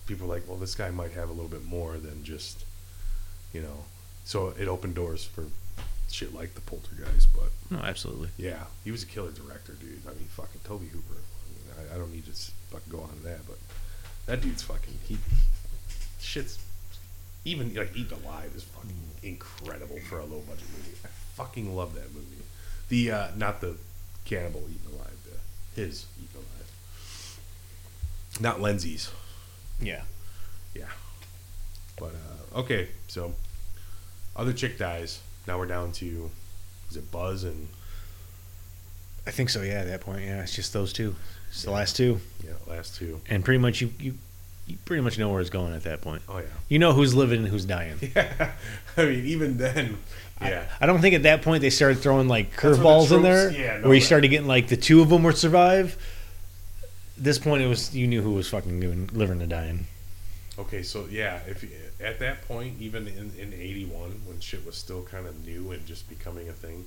people 0.06 0.26
were 0.26 0.34
like, 0.34 0.48
well, 0.48 0.56
this 0.56 0.74
guy 0.74 0.90
might 0.90 1.12
have 1.12 1.28
a 1.28 1.32
little 1.32 1.48
bit 1.48 1.64
more 1.64 1.98
than 1.98 2.24
just, 2.24 2.64
you 3.52 3.60
know. 3.60 3.84
So 4.24 4.54
it 4.58 4.68
opened 4.68 4.94
doors 4.94 5.24
for 5.24 5.44
shit 6.10 6.34
like 6.34 6.54
the 6.54 6.60
Poltergeist, 6.60 7.28
but 7.34 7.50
no, 7.70 7.78
absolutely. 7.84 8.28
yeah, 8.36 8.64
he 8.84 8.90
was 8.90 9.02
a 9.02 9.06
killer 9.06 9.30
director, 9.30 9.72
dude. 9.72 10.00
I 10.06 10.10
mean, 10.10 10.28
fucking 10.28 10.60
Tobe 10.64 10.88
Hooper. 10.88 11.14
I, 11.14 11.80
mean, 11.80 11.90
I, 11.90 11.94
I 11.94 11.98
don't 11.98 12.12
need 12.12 12.26
to 12.26 12.32
fucking 12.32 12.90
go 12.90 13.00
on 13.00 13.08
to 13.08 13.22
that, 13.24 13.46
but 13.46 13.58
that 14.26 14.40
dude's 14.40 14.62
fucking 14.62 14.94
he 15.06 15.18
shit's 16.20 16.58
even 17.44 17.74
like 17.74 17.96
Eaten 17.96 18.18
Alive 18.24 18.52
is 18.56 18.64
fucking 18.64 18.90
incredible 19.22 19.98
for 20.08 20.18
a 20.18 20.24
low 20.24 20.40
budget 20.40 20.66
movie. 20.76 20.96
I 21.04 21.08
fucking 21.34 21.74
love 21.76 21.94
that 21.94 22.12
movie. 22.12 22.42
The 22.88 23.10
uh, 23.10 23.28
not 23.36 23.60
the 23.60 23.76
cannibal 24.24 24.62
Eaten 24.62 24.94
Alive, 24.94 25.16
the 25.24 25.80
his 25.80 26.06
Eaten 26.18 26.40
Alive, 26.40 27.40
not 28.40 28.60
Lenzi's. 28.60 29.10
Yeah. 29.80 30.02
Yeah, 30.74 30.84
but 31.98 32.12
uh, 32.12 32.58
okay, 32.58 32.88
so 33.08 33.32
other 34.34 34.52
chick 34.52 34.76
dies. 34.78 35.20
Now 35.46 35.58
we're 35.58 35.66
down 35.66 35.92
to 35.92 36.30
is 36.90 36.96
it 36.96 37.10
Buzz 37.10 37.44
and 37.44 37.68
I 39.26 39.30
think 39.32 39.50
so. 39.50 39.62
Yeah, 39.62 39.80
at 39.80 39.86
that 39.88 40.00
point, 40.02 40.22
yeah, 40.22 40.42
it's 40.42 40.54
just 40.54 40.72
those 40.72 40.92
two. 40.92 41.14
It's 41.50 41.62
the 41.62 41.70
last 41.70 41.96
two, 41.96 42.20
yeah 42.44 42.52
last 42.66 42.96
two. 42.96 43.20
and 43.28 43.44
pretty 43.44 43.58
much 43.58 43.80
you 43.80 43.90
you, 43.98 44.14
you 44.66 44.76
pretty 44.84 45.02
much 45.02 45.18
know 45.18 45.28
where 45.30 45.40
it's 45.40 45.50
going 45.50 45.74
at 45.74 45.84
that 45.84 46.00
point. 46.00 46.22
Oh 46.28 46.38
yeah. 46.38 46.44
You 46.68 46.78
know 46.78 46.92
who's 46.92 47.14
living 47.14 47.40
and 47.40 47.48
who's 47.48 47.64
dying. 47.64 47.98
Yeah, 48.14 48.52
I 48.96 49.04
mean, 49.04 49.26
even 49.26 49.58
then, 49.58 49.98
yeah, 50.40 50.64
I 50.80 50.86
don't 50.86 51.00
think 51.00 51.14
at 51.14 51.22
that 51.24 51.42
point 51.42 51.60
they 51.60 51.70
started 51.70 51.98
throwing 51.98 52.28
like 52.28 52.58
where 52.60 52.74
the 52.74 52.82
curveballs 52.82 53.14
in 53.14 53.22
there, 53.22 53.50
yeah, 53.50 53.78
no, 53.78 53.88
where 53.88 53.94
you 53.94 54.00
started 54.00 54.28
getting 54.28 54.46
like 54.48 54.68
the 54.68 54.76
two 54.76 55.00
of 55.02 55.08
them 55.10 55.22
would 55.24 55.36
survive. 55.36 55.96
At 57.18 57.24
This 57.24 57.38
point, 57.38 57.62
it 57.62 57.66
was 57.66 57.94
you 57.94 58.06
knew 58.06 58.22
who 58.22 58.32
was 58.32 58.48
fucking 58.48 58.80
living, 58.80 59.08
living 59.12 59.40
and 59.40 59.50
dying. 59.50 59.86
Okay, 60.58 60.82
so 60.82 61.06
yeah, 61.10 61.40
if 61.46 61.62
you, 61.62 61.70
at 62.00 62.18
that 62.20 62.46
point, 62.46 62.80
even 62.80 63.06
in 63.06 63.32
in 63.38 63.52
'81, 63.52 64.22
when 64.26 64.40
shit 64.40 64.64
was 64.64 64.76
still 64.76 65.02
kind 65.02 65.26
of 65.26 65.46
new 65.46 65.72
and 65.72 65.86
just 65.86 66.08
becoming 66.08 66.48
a 66.48 66.52
thing, 66.52 66.86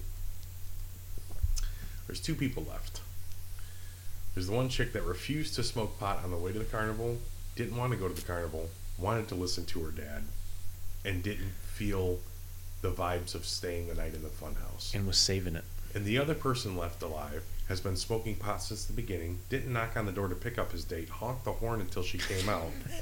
there's 2.07 2.19
two 2.19 2.35
people 2.35 2.65
left. 2.69 3.01
There's 4.33 4.47
the 4.47 4.53
one 4.53 4.69
chick 4.69 4.93
that 4.93 5.03
refused 5.03 5.55
to 5.55 5.63
smoke 5.63 5.99
pot 5.99 6.23
on 6.23 6.31
the 6.31 6.37
way 6.37 6.53
to 6.53 6.59
the 6.59 6.65
carnival, 6.65 7.17
didn't 7.55 7.75
want 7.77 7.91
to 7.91 7.97
go 7.97 8.07
to 8.07 8.13
the 8.13 8.21
carnival, 8.21 8.69
wanted 8.97 9.27
to 9.29 9.35
listen 9.35 9.65
to 9.65 9.79
her 9.81 9.91
dad, 9.91 10.23
and 11.03 11.23
didn't 11.23 11.53
feel 11.63 12.19
the 12.81 12.91
vibes 12.91 13.35
of 13.35 13.45
staying 13.45 13.87
the 13.87 13.95
night 13.95 14.13
in 14.13 14.21
the 14.21 14.29
funhouse. 14.29 14.93
and 14.93 15.05
was 15.05 15.17
saving 15.17 15.55
it. 15.55 15.65
And 15.93 16.05
the 16.05 16.17
other 16.17 16.35
person 16.35 16.77
left 16.77 17.01
alive 17.01 17.43
has 17.69 17.79
been 17.79 17.95
smoking 17.95 18.35
pot 18.35 18.61
since 18.61 18.83
the 18.85 18.93
beginning, 18.93 19.39
didn't 19.49 19.71
knock 19.71 19.95
on 19.95 20.05
the 20.05 20.11
door 20.11 20.27
to 20.27 20.35
pick 20.35 20.57
up 20.57 20.71
his 20.71 20.83
date, 20.83 21.07
honked 21.07 21.45
the 21.45 21.53
horn 21.53 21.79
until 21.79 22.03
she 22.03 22.17
came 22.17 22.49
out, 22.49 22.71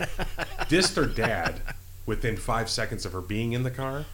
dissed 0.70 0.96
her 0.96 1.06
dad 1.06 1.62
within 2.06 2.38
five 2.38 2.70
seconds 2.70 3.06
of 3.06 3.14
her 3.14 3.22
being 3.22 3.54
in 3.54 3.64
the 3.64 3.72
car, 3.72 4.06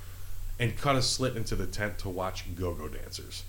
and 0.59 0.77
cut 0.77 0.95
a 0.95 1.01
slit 1.01 1.35
into 1.35 1.55
the 1.55 1.65
tent 1.65 1.97
to 1.99 2.09
watch 2.09 2.45
go 2.55 2.73
go 2.73 2.87
dancers. 2.87 3.43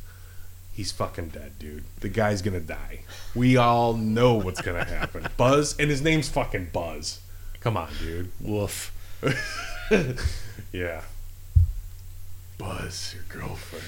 He's 0.73 0.91
fucking 0.91 1.29
dead, 1.29 1.53
dude. 1.61 1.85
The 2.01 2.09
guy's 2.09 2.43
gonna 2.43 2.59
die. 2.59 3.03
We 3.35 3.57
all 3.57 3.95
know 3.95 4.35
what's 4.35 4.61
gonna 4.61 4.85
happen. 4.85 5.29
Buzz, 5.37 5.79
and 5.79 5.89
his 5.89 6.03
name's 6.03 6.29
fucking 6.29 6.71
Buzz. 6.73 7.21
Come 7.61 7.77
on, 7.77 7.91
dude. 8.01 8.33
Woof. 8.41 8.91
Yeah. 10.73 11.03
Buzz, 12.59 13.15
your 13.15 13.23
girlfriend. 13.29 13.85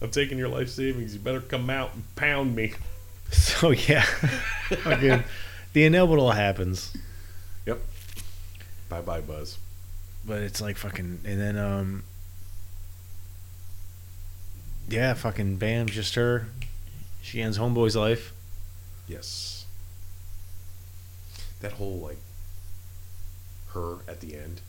I'm 0.00 0.10
taking 0.10 0.38
your 0.38 0.48
life 0.48 0.68
savings. 0.68 1.14
You 1.14 1.20
better 1.20 1.40
come 1.40 1.68
out 1.70 1.94
and 1.94 2.04
pound 2.16 2.54
me. 2.54 2.72
So 3.30 3.70
yeah, 3.88 4.02
fucking, 4.82 5.24
the 5.72 5.84
inevitable 5.84 6.30
happens, 6.32 6.94
Yep. 7.66 7.80
Bye 8.88 9.00
bye, 9.02 9.20
Buzz. 9.20 9.58
but 10.24 10.38
it's 10.38 10.60
like 10.60 10.76
fucking, 10.76 11.20
and 11.24 11.40
then 11.40 11.58
um, 11.58 12.04
yeah, 14.88 15.12
fucking 15.14 15.56
bam, 15.56 15.86
just 15.86 16.14
her. 16.14 16.46
She 17.20 17.42
ends 17.42 17.58
homeboy's 17.58 17.96
life. 17.96 18.32
Yes. 19.06 19.66
That 21.60 21.72
whole, 21.72 21.98
like, 21.98 22.18
her 23.74 23.96
at 24.08 24.20
the 24.20 24.34
end 24.36 24.60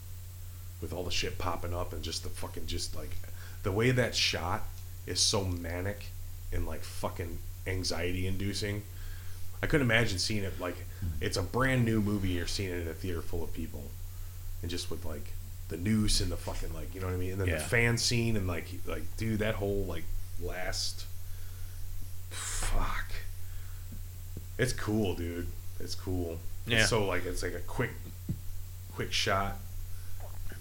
with 0.82 0.92
all 0.92 1.04
the 1.04 1.10
shit 1.10 1.38
popping 1.38 1.72
up 1.74 1.92
and 1.92 2.02
just 2.02 2.22
the 2.22 2.28
fucking, 2.28 2.66
just 2.66 2.94
like, 2.96 3.16
the 3.62 3.72
way 3.72 3.90
that 3.92 4.14
shot 4.14 4.64
is 5.06 5.20
so 5.20 5.44
manic 5.44 6.06
and, 6.52 6.66
like, 6.66 6.82
fucking 6.82 7.38
anxiety 7.66 8.26
inducing. 8.26 8.82
I 9.62 9.66
couldn't 9.66 9.86
imagine 9.86 10.18
seeing 10.18 10.44
it, 10.44 10.58
like, 10.60 10.76
it's 11.20 11.36
a 11.36 11.42
brand 11.42 11.84
new 11.84 12.00
movie. 12.00 12.30
You're 12.30 12.46
seeing 12.46 12.70
it 12.70 12.80
in 12.80 12.88
a 12.88 12.94
theater 12.94 13.20
full 13.22 13.42
of 13.44 13.52
people. 13.52 13.84
And 14.62 14.70
just 14.70 14.90
with, 14.90 15.04
like, 15.04 15.32
the 15.68 15.76
noose 15.76 16.20
and 16.20 16.30
the 16.32 16.36
fucking, 16.36 16.72
like, 16.74 16.94
you 16.94 17.00
know 17.00 17.06
what 17.06 17.14
I 17.14 17.18
mean? 17.18 17.32
And 17.32 17.40
then 17.40 17.48
Yeah. 17.48 17.56
the 17.58 17.64
fan 17.64 17.98
scene 17.98 18.36
and, 18.36 18.46
like, 18.46 18.66
like, 18.86 19.04
dude, 19.16 19.38
that 19.40 19.56
whole, 19.56 19.84
like, 19.84 20.04
last. 20.42 21.04
Fuck. 22.30 23.12
It's 24.58 24.72
cool, 24.72 25.14
dude. 25.14 25.46
It's 25.78 25.94
cool. 25.94 26.38
Yeah. 26.66 26.80
It's 26.80 26.90
so 26.90 27.06
like 27.06 27.24
it's 27.24 27.42
like 27.42 27.54
a 27.54 27.60
quick, 27.60 27.90
quick 28.94 29.12
shot. 29.12 29.56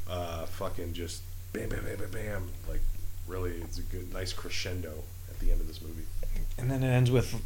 Uh, 0.08 0.46
fucking 0.46 0.94
just 0.94 1.22
bam, 1.54 1.70
bam, 1.70 1.84
bam, 1.84 1.98
bam, 1.98 2.12
bam. 2.12 2.50
Like 2.68 2.82
really, 3.30 3.52
it's 3.62 3.78
a 3.78 3.84
good, 3.84 4.12
nice 4.14 4.34
crescendo 4.34 4.92
at 5.30 5.40
the 5.40 5.52
end 5.52 5.62
of 5.62 5.68
this 5.68 5.82
movie. 5.82 6.04
And 6.58 6.70
then 6.70 6.84
it 6.84 6.90
ends 6.90 7.12
with 7.12 7.42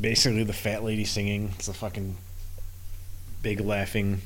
basically 0.00 0.42
the 0.42 0.52
fat 0.52 0.82
lady 0.82 1.04
singing. 1.04 1.52
It's 1.58 1.68
a 1.68 1.74
fucking 1.74 2.16
big 3.42 3.60
laughing 3.60 4.22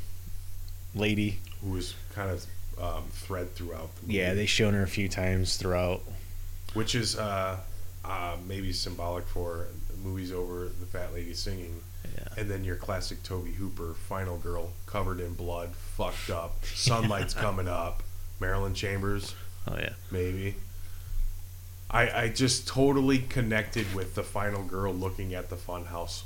lady. 0.95 1.39
Who 1.62 1.72
was 1.72 1.95
kind 2.14 2.30
of 2.30 2.47
um, 2.80 3.05
thread 3.11 3.55
throughout 3.55 3.95
the 3.97 4.03
movie. 4.03 4.14
Yeah, 4.14 4.34
they've 4.34 4.49
shown 4.49 4.74
her 4.74 4.82
a 4.82 4.89
few 4.89 5.09
times 5.09 5.57
throughout. 5.57 6.03
which 6.74 6.95
is 6.95 7.16
uh, 7.16 7.59
uh, 8.05 8.36
maybe 8.47 8.72
symbolic 8.72 9.26
for 9.26 9.66
the 9.91 9.97
movies 10.09 10.32
over 10.32 10.70
the 10.80 10.86
fat 10.86 11.12
lady 11.12 11.34
singing. 11.34 11.80
Yeah. 12.16 12.28
And 12.36 12.51
then 12.51 12.64
your 12.64 12.76
classic 12.76 13.22
Tobe 13.22 13.49
Hooper 13.49 13.95
final 14.09 14.39
girl 14.39 14.72
covered 14.86 15.20
in 15.20 15.34
blood, 15.34 15.70
fucked 15.74 16.30
up, 16.30 16.64
sunlight's 16.74 17.34
coming 17.34 17.68
up, 17.68 18.03
Marilyn 18.41 18.74
Chambers. 18.74 19.34
Oh 19.69 19.77
yeah. 19.79 19.93
maybe. 20.11 20.57
I 21.91 22.23
I 22.23 22.29
just 22.29 22.66
totally 22.66 23.19
connected 23.19 23.95
with 23.95 24.14
the 24.14 24.23
final 24.23 24.62
girl 24.62 24.93
looking 24.93 25.35
at 25.35 25.51
the 25.51 25.57
funhouse, 25.57 26.23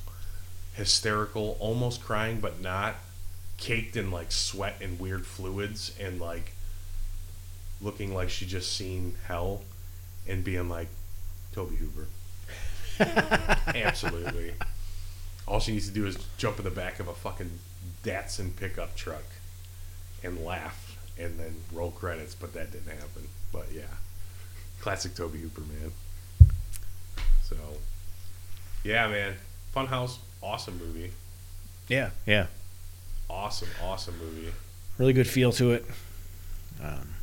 hysterical, 0.75 1.57
almost 1.61 2.03
crying 2.03 2.41
but 2.41 2.61
not, 2.61 2.97
caked 3.59 3.97
in 3.97 4.11
like 4.11 4.33
sweat 4.33 4.77
and 4.81 4.99
weird 4.99 5.27
fluids 5.27 5.97
and 6.01 6.21
like 6.21 6.53
looking 7.81 8.15
like 8.15 8.31
she 8.31 8.47
just 8.47 8.73
seen 8.73 9.15
hell, 9.27 9.63
and 10.29 10.45
being 10.45 10.69
like, 10.69 10.89
Toby 11.53 11.77
Hoover. 11.77 12.07
Absolutely. 13.75 14.55
All 15.47 15.61
she 15.61 15.73
needs 15.73 15.89
to 15.89 15.95
do 15.95 16.07
is 16.07 16.17
jump 16.39 16.59
in 16.59 16.65
the 16.65 16.71
back 16.71 17.01
of 17.01 17.09
a 17.09 17.15
fucking 17.15 17.59
Datsun 18.05 18.55
pickup 18.55 18.95
truck 18.95 19.25
and 20.23 20.45
laugh 20.45 20.82
and 21.19 21.39
then 21.39 21.55
roll 21.73 21.91
credits, 21.91 22.35
but 22.35 22.53
that 22.55 22.73
didn't 22.73 22.89
happen. 22.89 23.29
But 23.53 23.67
yeah. 23.73 23.83
Classic 24.81 25.15
Tobe 25.15 25.35
Hooper, 25.35 25.61
man. 25.61 25.93
So, 27.45 27.57
yeah, 28.83 29.07
man. 29.09 29.35
Funhouse, 29.75 30.17
awesome 30.43 30.79
movie. 30.79 31.13
Yeah, 31.89 32.11
yeah, 32.27 32.47
Awesome, 33.29 33.69
awesome 33.83 34.15
movie. 34.19 34.53
really 34.99 35.13
good 35.13 35.27
feel 35.29 35.53
to 35.53 35.73
it. 35.73 35.85
Um, 36.83 37.15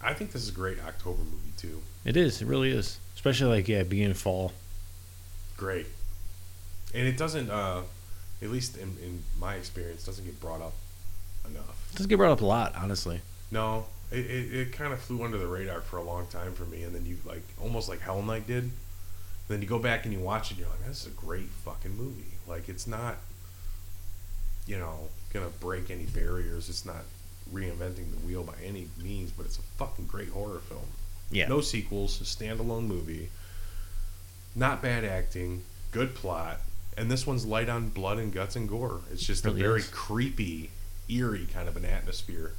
I 0.00 0.12
think 0.14 0.32
this 0.32 0.42
is 0.42 0.48
a 0.50 0.52
great 0.52 0.78
October 0.86 1.22
movie 1.22 1.52
too. 1.56 1.80
it 2.04 2.16
is. 2.16 2.40
It 2.42 2.46
really 2.46 2.70
is. 2.70 2.98
Especially 3.14 3.48
like 3.48 3.68
yeah, 3.68 3.82
beginning 3.82 4.10
of 4.12 4.18
fall. 4.18 4.52
Great. 5.56 5.86
And 6.94 7.06
it 7.06 7.16
doesn't, 7.16 7.50
uh, 7.50 7.82
at 8.42 8.50
least 8.50 8.76
in, 8.76 8.96
in 9.02 9.22
my 9.38 9.54
experience, 9.54 10.04
doesn't 10.04 10.24
get 10.24 10.40
brought 10.40 10.60
up 10.60 10.74
enough. 11.48 11.88
It 11.92 11.96
doesn't 11.96 12.08
get 12.10 12.16
brought 12.16 12.32
up 12.32 12.40
a 12.40 12.46
lot, 12.46 12.74
honestly. 12.76 13.20
No, 13.50 13.86
it, 14.10 14.18
it, 14.26 14.54
it 14.54 14.72
kind 14.72 14.92
of 14.92 15.00
flew 15.00 15.22
under 15.24 15.38
the 15.38 15.46
radar 15.46 15.80
for 15.80 15.96
a 15.98 16.02
long 16.02 16.26
time 16.26 16.52
for 16.54 16.64
me, 16.64 16.82
and 16.82 16.94
then 16.94 17.04
you 17.06 17.16
like 17.24 17.42
almost 17.60 17.88
like 17.88 18.00
Hell 18.00 18.22
Night 18.22 18.46
did. 18.46 18.70
Then 19.48 19.60
you 19.60 19.68
go 19.68 19.78
back 19.78 20.04
and 20.04 20.12
you 20.14 20.20
watch 20.20 20.46
it, 20.50 20.52
and 20.52 20.60
you're 20.60 20.68
like, 20.70 20.86
this 20.86 21.02
is 21.02 21.06
a 21.06 21.10
great 21.10 21.48
fucking 21.64 21.96
movie. 21.96 22.32
Like 22.46 22.68
it's 22.68 22.86
not, 22.86 23.16
you 24.66 24.78
know, 24.78 25.08
gonna 25.32 25.50
break 25.60 25.90
any 25.90 26.04
barriers. 26.04 26.68
It's 26.68 26.84
not 26.86 27.04
reinventing 27.52 28.10
the 28.10 28.26
wheel 28.26 28.42
by 28.42 28.54
any 28.64 28.88
means, 29.02 29.30
but 29.30 29.46
it's 29.46 29.58
a 29.58 29.62
fucking 29.78 30.06
great 30.06 30.30
horror 30.30 30.60
film. 30.60 30.86
Yeah. 31.30 31.48
No 31.48 31.60
sequels, 31.60 32.20
a 32.20 32.24
standalone 32.24 32.86
movie. 32.86 33.28
Not 34.56 34.80
bad 34.82 35.04
acting, 35.04 35.62
good 35.90 36.14
plot, 36.14 36.60
and 36.96 37.10
this 37.10 37.26
one's 37.26 37.44
light 37.44 37.68
on 37.68 37.88
blood 37.88 38.18
and 38.18 38.32
guts 38.32 38.56
and 38.56 38.68
gore. 38.68 39.00
It's 39.12 39.24
just 39.26 39.44
Really 39.44 39.60
a 39.60 39.64
very 39.64 39.80
is. 39.80 39.88
creepy, 39.88 40.70
eerie 41.08 41.46
kind 41.52 41.68
of 41.68 41.76
an 41.76 41.84
atmosphere. 41.84 42.52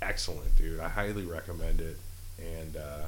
Excellent, 0.00 0.56
dude. 0.56 0.80
I 0.80 0.88
highly 0.88 1.24
recommend 1.24 1.80
it, 1.80 1.96
and 2.38 2.76
uh, 2.76 3.06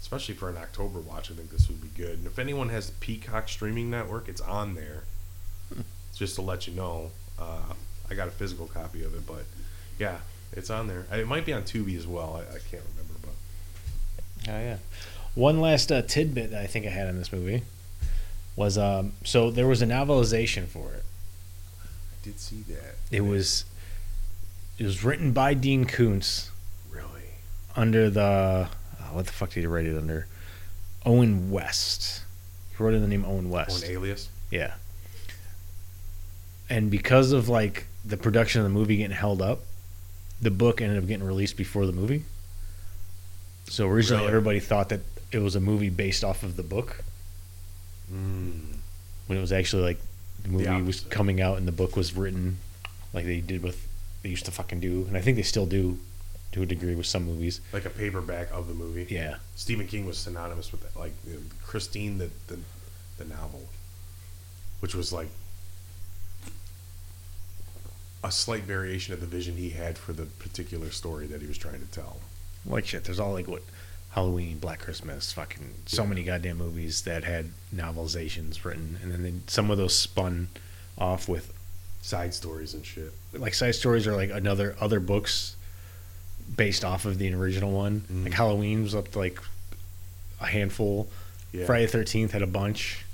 especially 0.00 0.34
for 0.34 0.48
an 0.50 0.56
October 0.56 1.00
watch, 1.00 1.30
I 1.30 1.34
think 1.34 1.50
this 1.50 1.68
would 1.68 1.80
be 1.80 1.88
good. 1.96 2.18
And 2.18 2.26
if 2.26 2.38
anyone 2.38 2.68
has 2.68 2.88
the 2.90 2.96
Peacock 3.00 3.48
streaming 3.48 3.90
network, 3.90 4.28
it's 4.28 4.40
on 4.40 4.74
there. 4.74 5.04
Just 6.14 6.34
to 6.34 6.42
let 6.42 6.66
you 6.66 6.74
know, 6.74 7.10
uh, 7.38 7.72
I 8.10 8.14
got 8.14 8.28
a 8.28 8.32
physical 8.32 8.66
copy 8.66 9.02
of 9.04 9.14
it, 9.14 9.26
but 9.26 9.44
yeah, 9.98 10.18
it's 10.52 10.68
on 10.68 10.88
there. 10.88 11.06
It 11.12 11.26
might 11.26 11.46
be 11.46 11.52
on 11.52 11.62
Tubi 11.62 11.96
as 11.96 12.06
well. 12.06 12.36
I, 12.36 12.40
I 12.56 12.58
can't 12.70 12.82
remember, 12.92 13.14
but 13.22 13.30
Oh 14.48 14.58
yeah. 14.58 14.76
One 15.34 15.60
last 15.60 15.92
uh, 15.92 16.02
tidbit 16.02 16.50
that 16.50 16.60
I 16.62 16.66
think 16.66 16.86
I 16.86 16.90
had 16.90 17.06
on 17.08 17.16
this 17.16 17.32
movie 17.32 17.62
was 18.56 18.76
um, 18.76 19.12
so 19.24 19.50
there 19.50 19.66
was 19.66 19.80
a 19.80 19.86
novelization 19.86 20.66
for 20.66 20.92
it. 20.92 21.04
I 21.82 22.24
did 22.24 22.40
see 22.40 22.62
that. 22.68 22.96
It 23.10 23.22
was 23.22 23.64
it 24.80 24.84
was 24.84 25.04
written 25.04 25.30
by 25.32 25.52
Dean 25.54 25.84
Koontz 25.84 26.50
really. 26.90 27.04
under 27.76 28.08
the 28.10 28.20
uh, 28.22 28.68
what 29.12 29.26
the 29.26 29.32
fuck 29.32 29.50
did 29.50 29.60
he 29.60 29.66
write 29.66 29.84
it 29.86 29.96
under? 29.96 30.26
Owen 31.06 31.50
West. 31.50 32.22
He 32.76 32.82
wrote 32.82 32.94
in 32.94 33.02
the 33.02 33.06
name 33.08 33.24
Owen 33.24 33.50
West. 33.50 33.84
an 33.84 33.90
alias. 33.92 34.28
Yeah. 34.50 34.74
And 36.68 36.90
because 36.90 37.32
of 37.32 37.48
like 37.48 37.86
the 38.04 38.16
production 38.16 38.60
of 38.60 38.64
the 38.66 38.72
movie 38.72 38.96
getting 38.96 39.16
held 39.16 39.42
up, 39.42 39.60
the 40.40 40.50
book 40.50 40.80
ended 40.80 40.98
up 40.98 41.06
getting 41.06 41.26
released 41.26 41.56
before 41.56 41.84
the 41.86 41.92
movie. 41.92 42.24
So 43.66 43.86
originally 43.88 44.22
Really? 44.22 44.28
everybody 44.28 44.60
thought 44.60 44.88
that 44.88 45.00
it 45.32 45.38
was 45.40 45.54
a 45.56 45.60
movie 45.60 45.90
based 45.90 46.24
off 46.24 46.42
of 46.42 46.56
the 46.56 46.62
book 46.62 47.04
Mm. 48.12 48.78
when 49.28 49.38
it 49.38 49.40
was 49.40 49.52
actually 49.52 49.82
like 49.84 49.98
the 50.42 50.48
movie 50.48 50.82
was 50.82 51.00
coming 51.02 51.40
out 51.40 51.58
and 51.58 51.68
the 51.68 51.72
book 51.72 51.94
was 51.94 52.12
written 52.16 52.58
like 53.12 53.24
they 53.24 53.38
did 53.40 53.62
with 53.62 53.86
they 54.22 54.28
used 54.28 54.44
to 54.46 54.50
fucking 54.50 54.80
do 54.80 55.04
and 55.08 55.16
I 55.16 55.20
think 55.20 55.36
they 55.36 55.42
still 55.42 55.66
do 55.66 55.98
to 56.52 56.62
a 56.62 56.66
degree 56.66 56.94
with 56.96 57.06
some 57.06 57.24
movies. 57.26 57.60
Like 57.72 57.84
a 57.84 57.90
paperback 57.90 58.48
of 58.52 58.66
the 58.68 58.74
movie. 58.74 59.06
Yeah. 59.08 59.36
Stephen 59.54 59.86
King 59.86 60.04
was 60.06 60.18
synonymous 60.18 60.72
with 60.72 60.80
that. 60.82 60.98
Like 60.98 61.12
Christine, 61.64 62.18
the, 62.18 62.30
the 62.48 62.58
the 63.18 63.24
novel, 63.26 63.68
which 64.80 64.94
was 64.94 65.12
like 65.12 65.28
a 68.22 68.30
slight 68.30 68.64
variation 68.64 69.14
of 69.14 69.20
the 69.20 69.26
vision 69.26 69.56
he 69.56 69.70
had 69.70 69.96
for 69.96 70.12
the 70.12 70.24
particular 70.26 70.90
story 70.90 71.26
that 71.26 71.40
he 71.40 71.46
was 71.46 71.56
trying 71.58 71.80
to 71.80 71.86
tell. 71.86 72.18
Like 72.66 72.86
shit, 72.86 73.04
there's 73.04 73.20
all 73.20 73.32
like 73.32 73.48
what 73.48 73.62
Halloween, 74.10 74.58
Black 74.58 74.80
Christmas, 74.80 75.32
fucking 75.32 75.70
so 75.86 76.02
Yeah. 76.02 76.08
many 76.08 76.22
goddamn 76.24 76.58
movies 76.58 77.02
that 77.02 77.24
had 77.24 77.50
novelizations 77.74 78.64
written, 78.64 78.98
and 79.02 79.12
then 79.12 79.22
they, 79.22 79.32
some 79.46 79.70
of 79.70 79.78
those 79.78 79.96
spun 79.96 80.48
off 80.98 81.28
with 81.28 81.52
Side 82.02 82.32
stories 82.34 82.74
and 82.74 82.84
shit. 82.84 83.12
like 83.32 83.54
side 83.54 83.74
stories 83.74 84.06
are 84.06 84.16
like 84.16 84.30
another 84.30 84.74
other 84.80 85.00
books 85.00 85.56
based 86.56 86.84
off 86.84 87.04
of 87.04 87.18
the 87.18 87.32
original 87.34 87.72
one. 87.72 88.02
Mm. 88.10 88.24
Like 88.24 88.32
Halloween 88.32 88.82
was 88.82 88.94
up 88.94 89.10
to 89.12 89.18
like 89.18 89.38
a 90.40 90.46
handful. 90.46 91.08
Yeah. 91.52 91.66
Friday 91.66 91.86
the 91.86 91.92
Thirteenth 91.92 92.32
had 92.32 92.42
a 92.42 92.46
bunch. 92.46 93.04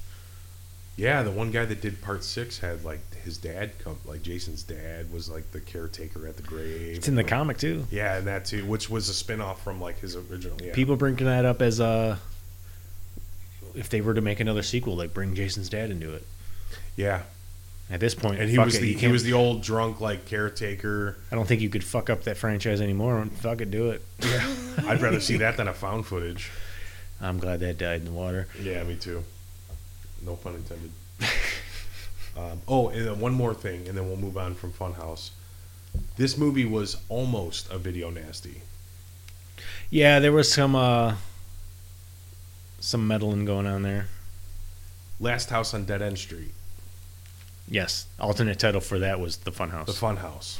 Yeah, 0.96 1.22
the 1.22 1.30
one 1.30 1.50
guy 1.50 1.66
that 1.66 1.82
did 1.82 2.00
part 2.00 2.24
six 2.24 2.58
had 2.58 2.84
like 2.84 3.00
his 3.22 3.36
dad 3.36 3.72
come, 3.80 3.98
like 4.06 4.22
Jason's 4.22 4.62
dad 4.62 5.12
was 5.12 5.28
like 5.28 5.50
the 5.52 5.60
caretaker 5.60 6.26
at 6.26 6.36
the 6.36 6.42
grave. 6.42 6.96
It's 6.96 7.08
in 7.08 7.16
the 7.16 7.24
comic 7.24 7.58
too. 7.58 7.86
Yeah, 7.90 8.16
and 8.16 8.26
that 8.26 8.46
too, 8.46 8.64
which 8.64 8.88
was 8.88 9.08
a 9.08 9.14
spin 9.14 9.40
off 9.40 9.62
from 9.62 9.80
like 9.80 9.98
his 9.98 10.16
original. 10.16 10.56
Yeah. 10.62 10.72
People 10.72 10.96
bring 10.96 11.16
that 11.16 11.44
up 11.44 11.60
as 11.60 11.80
a 11.80 12.18
if 13.74 13.90
they 13.90 14.00
were 14.00 14.14
to 14.14 14.22
make 14.22 14.40
another 14.40 14.62
sequel, 14.62 14.96
like 14.96 15.12
bring 15.12 15.34
Jason's 15.34 15.68
dad 15.68 15.90
into 15.90 16.14
it. 16.14 16.24
Yeah, 16.96 17.22
At 17.88 18.00
this 18.00 18.16
point, 18.16 18.40
and 18.40 18.50
he 18.50 18.58
was 18.58 18.74
it, 18.74 18.80
the 18.80 18.92
he 18.94 19.06
was 19.06 19.22
the 19.22 19.32
old 19.32 19.62
drunk 19.62 20.00
like 20.00 20.26
caretaker. 20.26 21.16
I 21.30 21.36
don't 21.36 21.46
think 21.46 21.60
you 21.60 21.68
could 21.68 21.84
fuck 21.84 22.10
up 22.10 22.24
that 22.24 22.36
franchise 22.36 22.80
anymore. 22.80 23.24
Fuck 23.36 23.60
it, 23.60 23.70
do 23.70 23.90
it. 23.90 24.02
Yeah, 24.20 24.56
I'd 24.86 25.00
rather 25.00 25.20
see 25.20 25.36
that 25.36 25.56
than 25.56 25.68
a 25.68 25.72
found 25.72 26.04
footage. 26.04 26.50
I'm 27.20 27.38
glad 27.38 27.60
that 27.60 27.78
died 27.78 28.00
in 28.00 28.06
the 28.06 28.12
water. 28.12 28.48
Yeah, 28.60 28.82
me 28.82 28.96
too. 28.96 29.22
No 30.24 30.34
pun 30.34 30.54
intended. 30.56 30.90
um, 32.36 32.60
oh, 32.66 32.88
and 32.88 33.06
then 33.06 33.20
one 33.20 33.32
more 33.32 33.54
thing, 33.54 33.86
and 33.86 33.96
then 33.96 34.08
we'll 34.08 34.16
move 34.16 34.36
on 34.36 34.54
from 34.54 34.72
Funhouse. 34.72 35.30
This 36.16 36.36
movie 36.36 36.64
was 36.64 36.96
almost 37.08 37.70
a 37.70 37.78
video 37.78 38.10
nasty. 38.10 38.62
Yeah, 39.90 40.18
there 40.18 40.32
was 40.32 40.50
some 40.50 40.74
uh 40.74 41.14
some 42.80 43.06
meddling 43.06 43.44
going 43.44 43.66
on 43.66 43.82
there. 43.82 44.08
Last 45.18 45.50
House 45.50 45.72
on 45.72 45.84
Dead 45.84 46.02
End 46.02 46.18
Street, 46.18 46.52
Yes, 47.68 48.06
alternate 48.20 48.58
title 48.58 48.80
for 48.80 48.98
that 49.00 49.18
was 49.18 49.38
the 49.38 49.50
Funhouse. 49.50 49.86
the 49.86 49.92
Funhouse, 49.92 50.58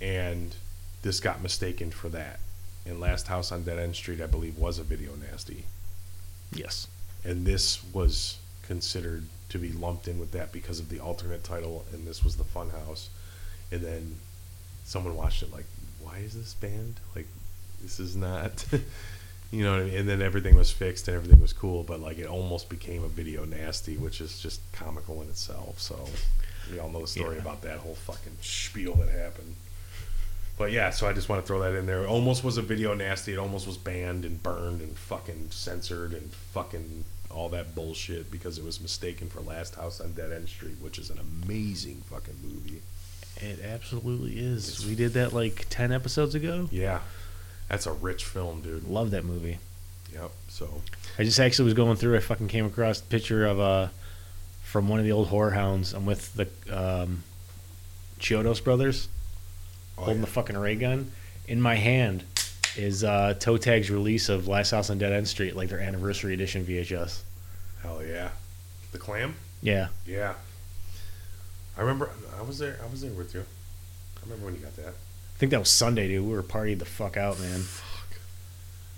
and 0.00 0.54
this 1.02 1.20
got 1.20 1.42
mistaken 1.42 1.90
for 1.90 2.08
that. 2.10 2.40
And 2.86 3.00
Last 3.00 3.28
House 3.28 3.50
on 3.52 3.62
Dead 3.62 3.78
End 3.78 3.94
Street, 3.96 4.20
I 4.20 4.26
believe, 4.26 4.58
was 4.58 4.78
a 4.78 4.82
video 4.82 5.12
nasty, 5.14 5.64
yes. 6.52 6.88
and 7.24 7.46
this 7.46 7.82
was 7.92 8.38
considered 8.66 9.24
to 9.50 9.58
be 9.58 9.72
lumped 9.72 10.08
in 10.08 10.18
with 10.18 10.32
that 10.32 10.52
because 10.52 10.80
of 10.80 10.88
the 10.88 10.98
alternate 10.98 11.44
title, 11.44 11.84
and 11.92 12.06
this 12.06 12.24
was 12.24 12.36
the 12.36 12.44
Funhouse. 12.44 13.08
And 13.70 13.82
then 13.82 14.16
someone 14.84 15.16
watched 15.16 15.42
it 15.42 15.52
like, 15.52 15.66
why 16.00 16.18
is 16.18 16.34
this 16.34 16.54
banned? 16.54 17.00
Like, 17.14 17.26
this 17.82 18.00
is 18.00 18.16
not, 18.16 18.64
you 19.54 19.64
know. 19.64 19.72
What 19.72 19.80
I 19.82 19.84
mean? 19.84 19.94
And 20.00 20.08
then 20.08 20.20
everything 20.22 20.56
was 20.56 20.70
fixed 20.70 21.08
and 21.08 21.16
everything 21.16 21.40
was 21.40 21.52
cool, 21.52 21.82
but 21.82 22.00
like 22.00 22.18
it 22.18 22.26
almost 22.26 22.68
became 22.68 23.04
a 23.04 23.08
video 23.08 23.44
nasty, 23.44 23.96
which 23.96 24.20
is 24.20 24.38
just 24.40 24.60
comical 24.72 25.22
in 25.22 25.28
itself. 25.28 25.80
So 25.80 26.08
we 26.70 26.78
all 26.78 26.88
know 26.90 27.00
the 27.02 27.06
story 27.06 27.36
Yeah. 27.36 27.42
about 27.42 27.62
that 27.62 27.78
whole 27.78 27.94
fucking 27.94 28.36
spiel 28.42 28.94
that 28.96 29.08
happened. 29.10 29.56
But 30.56 30.70
yeah, 30.70 30.90
so 30.90 31.08
I 31.08 31.12
just 31.12 31.28
want 31.28 31.42
to 31.42 31.46
throw 31.46 31.60
that 31.62 31.74
in 31.76 31.86
there. 31.86 32.04
It 32.04 32.06
almost 32.06 32.44
was 32.44 32.56
a 32.58 32.62
video 32.62 32.94
nasty. 32.94 33.32
It 33.32 33.38
almost 33.38 33.66
was 33.66 33.76
banned 33.76 34.24
and 34.24 34.40
burned 34.42 34.80
and 34.82 34.96
fucking 34.96 35.48
censored 35.50 36.12
and 36.12 36.32
fucking 36.52 37.04
all 37.28 37.48
that 37.48 37.74
bullshit 37.74 38.30
because 38.30 38.56
it 38.58 38.64
was 38.64 38.80
mistaken 38.80 39.28
for 39.28 39.40
Last 39.40 39.74
House 39.74 40.00
on 40.00 40.12
Dead 40.12 40.30
End 40.32 40.48
Street, 40.48 40.76
which 40.80 40.96
is 40.98 41.10
an 41.10 41.18
amazing 41.18 42.02
fucking 42.08 42.36
movie. 42.44 42.82
It 43.38 43.58
absolutely 43.64 44.38
is. 44.38 44.68
It's- 44.68 44.84
we 44.86 44.94
did 44.94 45.14
that 45.14 45.32
like 45.32 45.66
10 45.70 45.90
episodes 45.90 46.36
ago. 46.36 46.68
Yeah, 46.70 47.00
that's 47.68 47.86
a 47.86 47.92
rich 47.92 48.24
film, 48.24 48.60
dude. 48.62 48.84
Love 48.84 49.10
that 49.12 49.24
movie. 49.24 49.58
Yep. 50.12 50.30
So 50.48 50.82
I 51.18 51.24
just 51.24 51.40
actually 51.40 51.66
was 51.66 51.74
going 51.74 51.96
through. 51.96 52.16
I 52.16 52.20
fucking 52.20 52.48
came 52.48 52.66
across 52.66 53.00
a 53.00 53.04
picture 53.04 53.46
of 53.46 53.60
uh 53.60 53.88
from 54.74 54.88
one 54.88 54.98
of 54.98 55.04
the 55.04 55.12
old 55.12 55.28
horror 55.28 55.52
hounds. 55.52 55.92
I'm 55.92 56.04
with 56.04 56.34
the 56.34 56.48
um, 56.76 57.22
Chiodos 58.18 58.62
brothers 58.62 59.08
oh, 59.96 60.02
holding 60.02 60.16
yeah. 60.16 60.24
the 60.24 60.30
fucking 60.32 60.56
ray 60.56 60.74
gun. 60.74 61.12
In 61.46 61.60
my 61.60 61.76
hand 61.76 62.24
is 62.76 63.04
uh, 63.04 63.34
Toe 63.38 63.56
Tag's 63.56 63.88
release 63.88 64.28
of 64.28 64.48
Last 64.48 64.72
House 64.72 64.90
on 64.90 64.98
Dead 64.98 65.12
End 65.12 65.28
Street, 65.28 65.54
like 65.54 65.68
their 65.68 65.78
anniversary 65.78 66.34
edition 66.34 66.64
VHS. 66.64 67.20
hell 67.82 68.02
yeah, 68.04 68.30
the 68.90 68.98
clam. 68.98 69.36
Yeah, 69.62 69.88
Yeah, 70.06 70.34
I 71.78 71.82
remember. 71.82 72.10
I 72.36 72.42
was 72.42 72.58
there. 72.58 72.78
I 72.82 72.90
was 72.90 73.02
there 73.02 73.12
with 73.12 73.32
you. 73.32 73.44
I 74.16 74.20
remember 74.24 74.46
when 74.46 74.54
you 74.56 74.60
got 74.60 74.74
that. 74.76 74.94
I 75.34 75.38
think 75.38 75.50
that 75.50 75.58
was 75.58 75.70
Sunday, 75.70 76.08
dude. 76.08 76.24
We 76.26 76.32
were 76.32 76.42
partying 76.42 76.78
the 76.78 76.84
fuck 76.84 77.16
out, 77.16 77.38
man. 77.40 77.60
Fuck. 77.60 78.18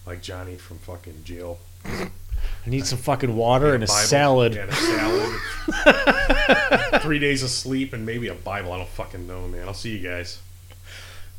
Like 0.07 0.23
Johnny 0.23 0.57
from 0.57 0.79
fucking 0.79 1.25
jail. 1.25 1.59
I 1.85 2.11
need 2.67 2.87
some 2.87 2.99
fucking 2.99 3.35
water 3.35 3.75
and 3.75 3.83
a 3.83 3.87
Bible. 3.87 4.07
salad. 4.07 4.55
Yeah, 4.55 4.63
and 4.63 4.71
a 4.71 4.75
salad. 4.75 7.01
Three 7.03 7.19
days 7.19 7.43
of 7.43 7.51
sleep 7.51 7.93
and 7.93 8.05
maybe 8.05 8.29
a 8.29 8.35
Bible. 8.35 8.73
I 8.73 8.79
don't 8.79 8.89
fucking 8.89 9.27
know, 9.27 9.49
man. 9.49 9.67
I'll 9.67 9.75
see 9.75 9.97
you 9.97 10.07
guys. 10.07 10.41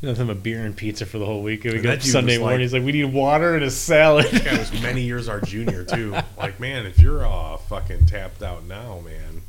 Nothing 0.02 0.28
but 0.28 0.44
beer 0.44 0.64
and 0.66 0.76
pizza 0.78 1.06
for 1.06 1.18
the 1.18 1.26
whole 1.26 1.42
week. 1.44 1.66
And 1.66 1.74
we 1.74 1.80
And 1.80 1.84
go 1.84 1.90
that 1.90 1.98
up 2.00 2.04
dude 2.04 2.12
Sunday 2.12 2.34
was 2.34 2.40
like- 2.42 2.44
morning. 2.44 2.60
He's 2.62 2.74
like, 2.74 2.84
we 2.84 2.92
need 2.92 3.14
water 3.14 3.56
and 3.56 3.64
a 3.64 3.72
salad. 3.72 4.26
That 4.26 4.46
guy 4.46 4.58
was 4.58 4.72
many 4.82 5.02
years 5.02 5.28
our 5.28 5.42
junior 5.42 5.84
too. 5.84 6.16
Like, 6.38 6.60
man, 6.60 6.86
if 6.86 7.00
you're 7.00 7.26
uh, 7.26 7.58
fucking 7.58 8.06
tapped 8.06 8.44
out 8.44 8.66
now, 8.66 9.00
man, 9.04 9.42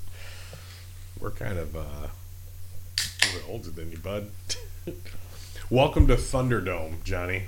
we're 1.21 1.31
kind 1.31 1.59
of 1.59 1.77
uh, 1.77 1.81
a 1.81 2.11
little 3.35 3.51
older 3.51 3.71
than 3.71 3.91
you, 3.91 3.99
bud. 3.99 4.31
Welcome 5.71 6.07
to 6.07 6.15
Thunderdome, 6.15 7.05
Johnny. 7.05 7.43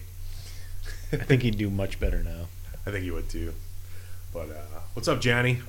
I 1.11 1.17
think 1.17 1.41
he'd 1.41 1.57
do 1.57 1.71
much 1.71 1.99
better 1.99 2.23
now. 2.23 2.49
I 2.87 2.91
think 2.91 3.05
he 3.05 3.11
would 3.11 3.31
too. 3.31 3.55
But 4.33 4.51
uh, 4.51 4.81
what's 4.93 5.09
up, 5.09 5.23
Johnny? 5.23 5.61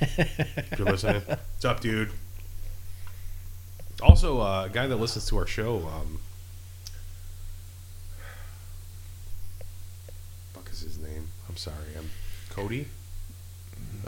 If 0.00 0.74
you're 0.78 0.88
listening, 0.88 1.22
what's 1.26 1.64
up, 1.64 1.78
dude? 1.78 2.10
Also, 4.02 4.40
uh, 4.40 4.64
a 4.68 4.68
guy 4.68 4.88
that 4.88 4.96
listens 4.96 5.26
to 5.28 5.36
our 5.36 5.46
show. 5.46 5.76
Um, 5.86 6.18
fuck 10.54 10.68
is 10.72 10.80
his 10.80 10.98
name? 10.98 11.28
I'm 11.48 11.56
sorry. 11.56 11.76
I'm 11.96 12.10
Cody, 12.50 12.88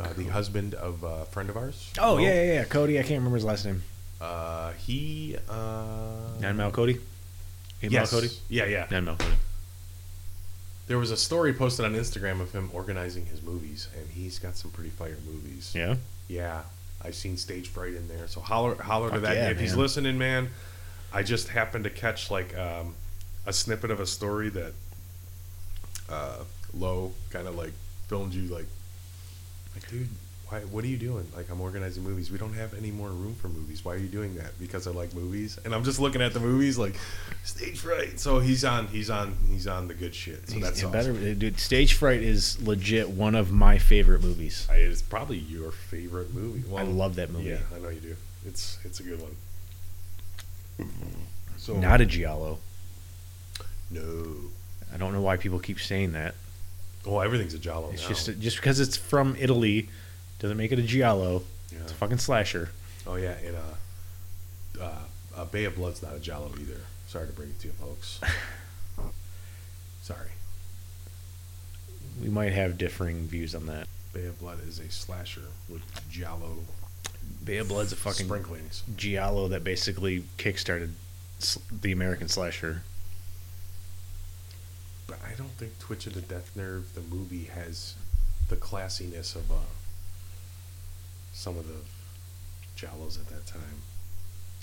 uh, 0.00 0.12
the 0.14 0.24
husband 0.24 0.74
of 0.74 1.04
a 1.04 1.26
friend 1.26 1.48
of 1.48 1.56
ours. 1.56 1.92
Oh 2.00 2.16
Mo. 2.16 2.22
yeah, 2.24 2.34
yeah, 2.34 2.52
yeah. 2.54 2.64
Cody. 2.64 2.98
I 2.98 3.02
can't 3.02 3.18
remember 3.18 3.36
his 3.36 3.44
last 3.44 3.64
name. 3.64 3.84
Uh, 4.20 4.72
he. 4.72 5.36
Uh, 5.48 6.40
Nine 6.40 6.56
Mile 6.56 6.72
Cody. 6.72 6.98
Yes. 7.90 8.12
Mile 8.12 8.20
Cody. 8.20 8.32
Yeah, 8.48 8.66
yeah. 8.66 8.86
Nine 8.90 9.04
Mile 9.04 9.16
Cody. 9.16 9.34
There 10.86 10.98
was 10.98 11.10
a 11.10 11.16
story 11.16 11.52
posted 11.54 11.84
on 11.86 11.94
Instagram 11.94 12.40
of 12.40 12.52
him 12.52 12.68
organizing 12.72 13.26
his 13.26 13.42
movies, 13.42 13.88
and 13.96 14.06
he's 14.10 14.38
got 14.38 14.56
some 14.56 14.70
pretty 14.70 14.90
fire 14.90 15.16
movies. 15.26 15.72
Yeah. 15.74 15.96
Yeah, 16.28 16.62
I've 17.02 17.14
seen 17.14 17.36
Stage 17.36 17.68
Fright 17.68 17.94
in 17.94 18.06
there. 18.08 18.26
So 18.28 18.40
holler, 18.40 18.74
holler 18.82 19.10
to 19.10 19.20
that. 19.20 19.36
yeah, 19.36 19.50
if 19.50 19.58
he's 19.60 19.74
listening, 19.76 20.18
man, 20.18 20.50
I 21.12 21.22
just 21.22 21.48
happened 21.48 21.84
to 21.84 21.90
catch 21.90 22.30
like 22.30 22.56
um, 22.56 22.94
a 23.46 23.52
snippet 23.52 23.90
of 23.90 24.00
a 24.00 24.06
story 24.06 24.48
that 24.50 24.72
uh, 26.10 26.38
Lowe 26.74 27.12
kind 27.30 27.46
of 27.46 27.56
like 27.56 27.72
filmed 28.08 28.34
you 28.34 28.52
like, 28.52 28.66
like, 29.74 29.88
dude, 29.90 30.08
What 30.62 30.84
are 30.84 30.86
you 30.88 30.96
doing? 30.96 31.26
Like, 31.36 31.50
I'm 31.50 31.60
organizing 31.60 32.02
movies. 32.04 32.30
We 32.30 32.38
don't 32.38 32.54
have 32.54 32.74
any 32.74 32.90
more 32.90 33.08
room 33.08 33.34
for 33.34 33.48
movies. 33.48 33.84
Why 33.84 33.94
are 33.94 33.98
you 33.98 34.08
doing 34.08 34.34
that? 34.36 34.58
Because 34.58 34.86
I 34.86 34.90
like 34.90 35.14
movies, 35.14 35.58
and 35.64 35.74
I'm 35.74 35.84
just 35.84 35.98
looking 36.00 36.22
at 36.22 36.32
the 36.32 36.40
movies 36.40 36.78
like 36.78 36.94
Stage 37.44 37.80
Fright. 37.80 38.18
So 38.20 38.38
he's 38.38 38.64
on, 38.64 38.86
he's 38.88 39.10
on, 39.10 39.36
he's 39.50 39.66
on 39.66 39.88
the 39.88 39.94
good 39.94 40.14
shit. 40.14 40.48
So 40.48 40.54
He's- 40.54 40.64
that's 40.66 40.80
awesome. 40.84 40.92
better, 40.92 41.34
dude. 41.34 41.58
Stage 41.60 41.94
Fright 41.94 42.22
is 42.22 42.60
legit 42.62 43.10
one 43.10 43.34
of 43.34 43.52
my 43.52 43.78
favorite 43.78 44.22
movies. 44.22 44.66
I- 44.70 44.76
It's 44.76 45.02
probably 45.02 45.38
your 45.38 45.70
favorite 45.70 46.32
movie. 46.34 46.62
I 46.76 46.82
love 46.82 47.16
that 47.16 47.30
movie. 47.30 47.50
Yeah, 47.50 47.58
I 47.74 47.78
know 47.80 47.88
you 47.90 48.00
do. 48.00 48.16
It's 48.46 48.78
it's 48.84 49.00
a 49.00 49.02
good 49.02 49.20
one. 49.20 49.34
So 51.56 51.74
Not 51.78 52.00
a 52.00 52.06
giallo. 52.06 52.58
no. 53.90 54.26
I 54.92 54.96
don't 54.96 55.12
know 55.12 55.22
why 55.22 55.36
people 55.36 55.58
keep 55.58 55.80
saying 55.80 56.12
that. 56.12 56.34
Oh, 57.06 57.18
everything's 57.18 57.54
a 57.54 57.58
giallo 57.58 57.90
It's 57.92 58.02
now. 58.02 58.08
just 58.10 58.38
just 58.40 58.56
because 58.56 58.80
it's 58.80 58.96
from 58.96 59.34
Italy 59.38 59.88
doesn't 60.44 60.58
make 60.58 60.72
it 60.72 60.78
a 60.78 60.82
giallo. 60.82 61.42
yeah. 61.72 61.78
It's 61.84 61.92
a 61.92 61.94
fucking 61.94 62.18
slasher. 62.18 62.68
Oh 63.06 63.14
yeah, 63.16 63.34
and 63.46 63.56
uh, 63.56 64.84
uh, 64.84 64.98
uh, 65.34 65.44
Bay 65.46 65.64
of 65.64 65.76
Blood's 65.76 66.02
not 66.02 66.14
a 66.14 66.20
giallo 66.20 66.52
either. 66.60 66.80
Sorry 67.06 67.26
to 67.26 67.32
bring 67.32 67.48
it 67.48 67.58
to 67.60 67.68
you, 67.68 67.72
folks. 67.80 68.20
Sorry, 70.02 70.28
We 72.22 72.28
might 72.28 72.52
have 72.52 72.76
differing 72.76 73.26
views 73.26 73.54
on 73.54 73.64
that. 73.66 73.86
Bay 74.12 74.26
of 74.26 74.38
Blood 74.38 74.58
is 74.68 74.80
a 74.80 74.90
slasher 74.90 75.46
with 75.66 75.80
giallo 76.10 76.58
Bay 77.42 77.56
of 77.56 77.68
Blood's 77.68 77.92
a 77.92 77.96
fucking 77.96 78.26
sprinklings. 78.26 78.82
giallo 78.96 79.48
that 79.48 79.64
basically 79.64 80.24
kickstarted 80.36 80.90
the 81.80 81.90
American 81.90 82.28
slasher. 82.28 82.82
But 85.06 85.20
I 85.26 85.34
don't 85.36 85.52
think 85.52 85.78
Twitch 85.78 86.06
of 86.06 86.12
the 86.12 86.20
Death 86.20 86.54
Nerve, 86.54 86.94
the 86.94 87.00
movie, 87.00 87.44
has 87.44 87.94
the 88.50 88.56
classiness 88.56 89.34
of 89.34 89.50
uh, 89.50 89.54
some 91.34 91.58
of 91.58 91.66
the 91.68 91.74
giallos 92.76 93.18
at 93.20 93.28
that 93.28 93.46
time. 93.46 93.60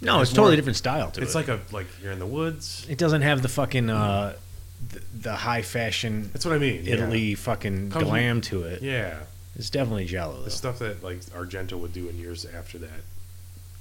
No, 0.02 0.22
It's 0.22 0.32
it's, 0.32 0.36
totally 0.36 0.52
more- 0.54 0.56
different 0.56 0.78
style 0.78 1.12
to 1.12 1.22
It's 1.22 1.34
it. 1.36 1.38
like 1.38 1.48
a 1.48 1.60
like 1.72 1.86
you're 2.02 2.12
in 2.12 2.18
the 2.20 2.26
woods. 2.26 2.88
it 2.90 2.98
doesn't 2.98 3.22
have 3.22 3.44
the 3.44 3.48
fucking 3.50 3.90
uh, 3.92 4.34
the, 4.90 5.02
the 5.22 5.36
high 5.36 5.62
fashion 5.62 6.32
That's 6.34 6.44
what 6.46 6.56
I 6.56 6.58
mean. 6.58 6.84
yeah. 6.86 6.96
Italy 6.96 7.36
fucking 7.36 7.92
Comes- 7.92 8.06
glam 8.06 8.42
to 8.42 8.64
it. 8.64 8.82
Yeah, 8.82 9.20
It's 9.56 9.70
definitely 9.70 10.06
giallo. 10.06 10.42
the 10.42 10.50
stuff 10.50 10.80
that 10.80 11.04
like 11.04 11.20
Argento 11.26 11.74
would 11.74 11.94
do 11.94 12.10
in 12.10 12.18
years 12.18 12.46
after 12.46 12.80
that, 12.80 13.02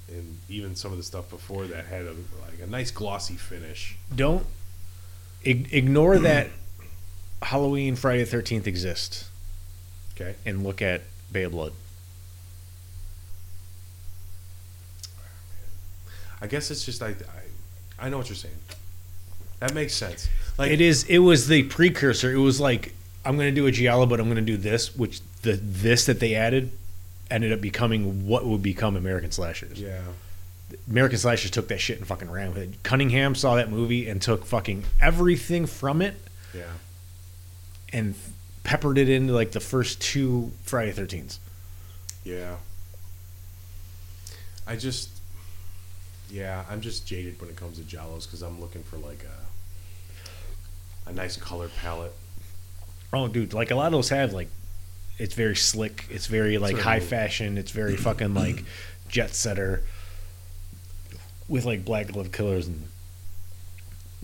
and 0.09 0.37
even 0.47 0.75
some 0.75 0.91
of 0.91 0.97
the 0.99 1.03
stuff 1.03 1.27
before 1.31 1.65
that 1.65 1.85
had 1.85 2.05
a 2.05 2.11
like 2.13 2.59
a 2.63 2.67
nice 2.67 2.91
glossy 2.91 3.33
finish. 3.35 3.97
Don't 4.15 4.45
ig- 5.43 5.69
ignore 5.73 6.19
that 6.29 6.49
Halloween 7.41 7.95
Friday 7.95 8.23
the 8.23 8.29
Thirteenth 8.29 8.67
exists 8.67 9.27
Okay, 10.15 10.35
and 10.45 10.63
look 10.63 10.83
at 10.83 11.01
Bay 11.31 11.43
of 11.43 11.53
Blood. 11.53 11.73
I 16.41 16.47
guess 16.47 16.71
it's 16.71 16.85
just 16.85 17.01
I 17.01 17.09
I, 17.09 18.05
I 18.05 18.09
know 18.09 18.17
what 18.17 18.29
you're 18.29 18.35
saying. 18.35 18.55
That 19.59 19.73
makes 19.73 19.93
sense. 19.93 20.27
Like 20.57 20.71
it 20.71 20.81
is. 20.81 21.03
It 21.03 21.19
was 21.19 21.47
the 21.47 21.63
precursor. 21.63 22.31
It 22.31 22.39
was 22.39 22.59
like 22.59 22.93
I'm 23.23 23.35
going 23.35 23.53
to 23.53 23.55
do 23.55 23.67
a 23.67 23.71
giallo, 23.71 24.05
but 24.05 24.19
I'm 24.19 24.25
going 24.25 24.37
to 24.37 24.41
do 24.41 24.57
this, 24.57 24.95
which 24.95 25.21
the 25.43 25.53
this 25.53 26.05
that 26.07 26.19
they 26.19 26.35
added 26.35 26.71
ended 27.29 27.53
up 27.53 27.61
becoming 27.61 28.27
what 28.27 28.45
would 28.45 28.63
become 28.63 28.97
American 28.97 29.31
slashers. 29.31 29.79
Yeah, 29.79 30.01
American 30.89 31.17
slashers 31.17 31.51
took 31.51 31.67
that 31.69 31.79
shit 31.79 31.97
and 31.97 32.07
fucking 32.07 32.29
ran 32.29 32.49
with 32.49 32.57
it. 32.57 32.83
Cunningham 32.83 33.35
saw 33.35 33.55
that 33.55 33.69
movie 33.69 34.07
and 34.09 34.21
took 34.21 34.45
fucking 34.45 34.83
everything 34.99 35.65
from 35.65 36.01
it 36.01 36.15
yeah. 36.53 36.63
and 37.91 38.15
peppered 38.63 38.97
it 38.97 39.09
into 39.09 39.33
like 39.33 39.51
the 39.51 39.59
first 39.59 40.01
two 40.01 40.51
Friday 40.63 40.91
Thirteens. 40.91 41.39
Yeah. 42.23 42.57
I 44.67 44.75
just, 44.75 45.09
yeah, 46.31 46.63
I'm 46.69 46.81
just 46.81 47.05
jaded 47.05 47.39
when 47.41 47.49
it 47.49 47.55
comes 47.55 47.77
to 47.77 47.83
giallos 47.83 48.25
because 48.25 48.41
I'm 48.41 48.59
looking 48.61 48.83
for 48.83 48.97
like 48.97 49.23
a 49.23 51.09
a 51.09 51.13
nice 51.13 51.37
color 51.37 51.69
palette. 51.81 52.13
Oh, 53.13 53.27
dude, 53.27 53.53
like 53.53 53.71
a 53.71 53.75
lot 53.75 53.87
of 53.87 53.91
those 53.91 54.09
have 54.09 54.33
like, 54.33 54.47
it's 55.17 55.35
very 55.35 55.55
slick. 55.55 56.05
It's 56.09 56.27
very 56.27 56.57
like 56.57 56.77
high 56.77 56.99
fashion. 56.99 57.57
It's 57.57 57.71
very 57.71 57.97
fucking 57.97 58.33
like 58.33 58.63
jet 59.09 59.35
setter 59.35 59.83
with 61.47 61.65
like 61.65 61.83
black 61.83 62.07
glove 62.07 62.31
killers 62.31 62.67
and 62.67 62.87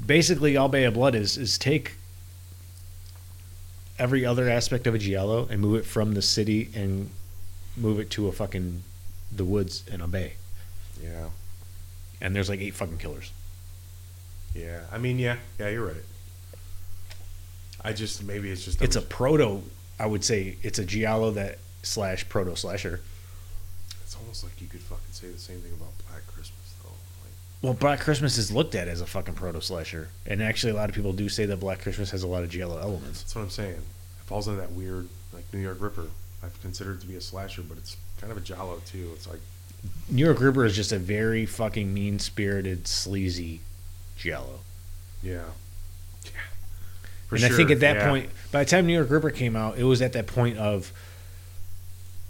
basically 0.04 0.56
all 0.56 0.70
Bay 0.70 0.86
of 0.86 0.94
Blood 0.94 1.16
is 1.16 1.38
is 1.38 1.58
take 1.58 1.96
every 4.00 4.26
other 4.26 4.48
aspect 4.50 4.88
of 4.88 4.96
a 4.96 4.98
giallo 4.98 5.48
and 5.50 5.60
move 5.60 5.76
it 5.76 5.86
from 5.86 6.14
the 6.14 6.22
city 6.22 6.70
and 6.74 7.10
move 7.76 8.00
it 8.00 8.10
to 8.12 8.28
a 8.28 8.32
fucking 8.32 8.84
the 9.36 9.44
woods 9.44 9.84
and 9.92 10.02
a 10.02 10.08
bay. 10.08 10.34
Yeah, 11.04 11.30
And 12.22 12.36
there's 12.36 12.50
like 12.50 12.60
eight 12.62 12.74
fucking 12.74 12.98
killers. 12.98 13.32
yeah. 14.56 14.82
I 14.92 14.98
mean, 14.98 15.20
yeah, 15.20 15.38
yeah. 15.60 15.70
You're 15.70 15.86
right. 15.86 15.96
I 17.84 17.94
just 17.94 18.24
maybe 18.24 18.50
it's 18.50 18.66
just 18.66 18.82
It's 18.82 18.96
a 18.96 19.02
proto. 19.02 19.62
I 20.00 20.06
would 20.06 20.24
say 20.24 20.58
it's 20.64 20.80
a 20.80 20.86
giallo 20.86 21.32
that 21.32 21.60
slash 21.84 22.28
proto 22.28 22.56
slasher. 22.56 23.02
It's 24.04 24.16
almost 24.16 24.44
like 24.44 24.60
you 24.62 24.68
could 24.68 24.82
fucking 24.82 25.12
say 25.12 25.28
the 25.30 25.38
same 25.40 25.60
thing 25.60 25.74
about 25.74 25.90
Black 26.10 26.26
Christmas 26.28 26.74
though. 26.84 26.90
Like, 26.90 27.34
Well, 27.62 27.74
Black 27.74 28.00
Christmas 28.00 28.38
is 28.38 28.52
looked 28.52 28.74
at 28.76 28.88
as 28.88 29.02
a 29.02 29.06
fucking 29.06 29.36
proto 29.36 29.62
slasher, 29.62 30.10
and 30.26 30.42
actually, 30.42 30.72
a 30.72 30.76
lot 30.76 30.90
of 30.90 30.96
people 30.96 31.14
do 31.14 31.30
say 31.30 31.46
that 31.46 31.58
Black 31.60 31.82
Christmas 31.82 32.10
has 32.12 32.24
a 32.24 32.28
lot 32.28 32.44
of 32.44 32.50
giallo 32.50 32.78
elements. 32.80 33.22
that's 33.22 33.36
what 33.36 33.42
I'm 33.44 33.50
saying. 33.50 33.72
It 33.76 33.84
falls 34.26 34.48
into 34.48 34.60
that 34.62 34.72
weird 34.72 35.08
like 35.34 35.44
New 35.54 35.60
York 35.60 35.78
Ripper. 35.80 36.08
I've 36.44 36.60
considered 36.62 36.98
it 36.98 37.02
to 37.02 37.08
be 37.08 37.16
a 37.16 37.22
slasher, 37.22 37.62
but 37.64 37.78
it's 37.78 37.98
kind 38.20 38.32
of 38.32 38.38
a 38.38 38.42
giallo 38.42 38.82
too. 38.86 39.12
It's 39.14 39.28
like 39.28 39.40
New 40.10 40.24
York 40.24 40.40
Ripper 40.40 40.66
is 40.66 40.76
just 40.76 40.92
a 40.92 41.00
very 41.00 41.46
fucking 41.46 41.94
mean 41.94 42.20
spirited, 42.20 42.88
sleazy 42.88 43.62
giallo. 44.18 44.60
yeah, 45.22 45.44
yeah. 46.24 46.32
For 47.28 47.36
and 47.36 47.46
I 47.46 47.50
think 47.50 47.72
at 47.72 47.82
that 47.82 47.98
yeah. 47.98 48.10
point, 48.10 48.30
by 48.52 48.64
the 48.64 48.70
time 48.70 48.88
New 48.88 48.94
York 48.94 49.10
Ripper 49.10 49.32
came 49.32 49.56
out, 49.56 49.78
it 49.78 49.84
was 49.84 50.02
at 50.02 50.14
that 50.14 50.28
point 50.28 50.58
of 50.58 50.94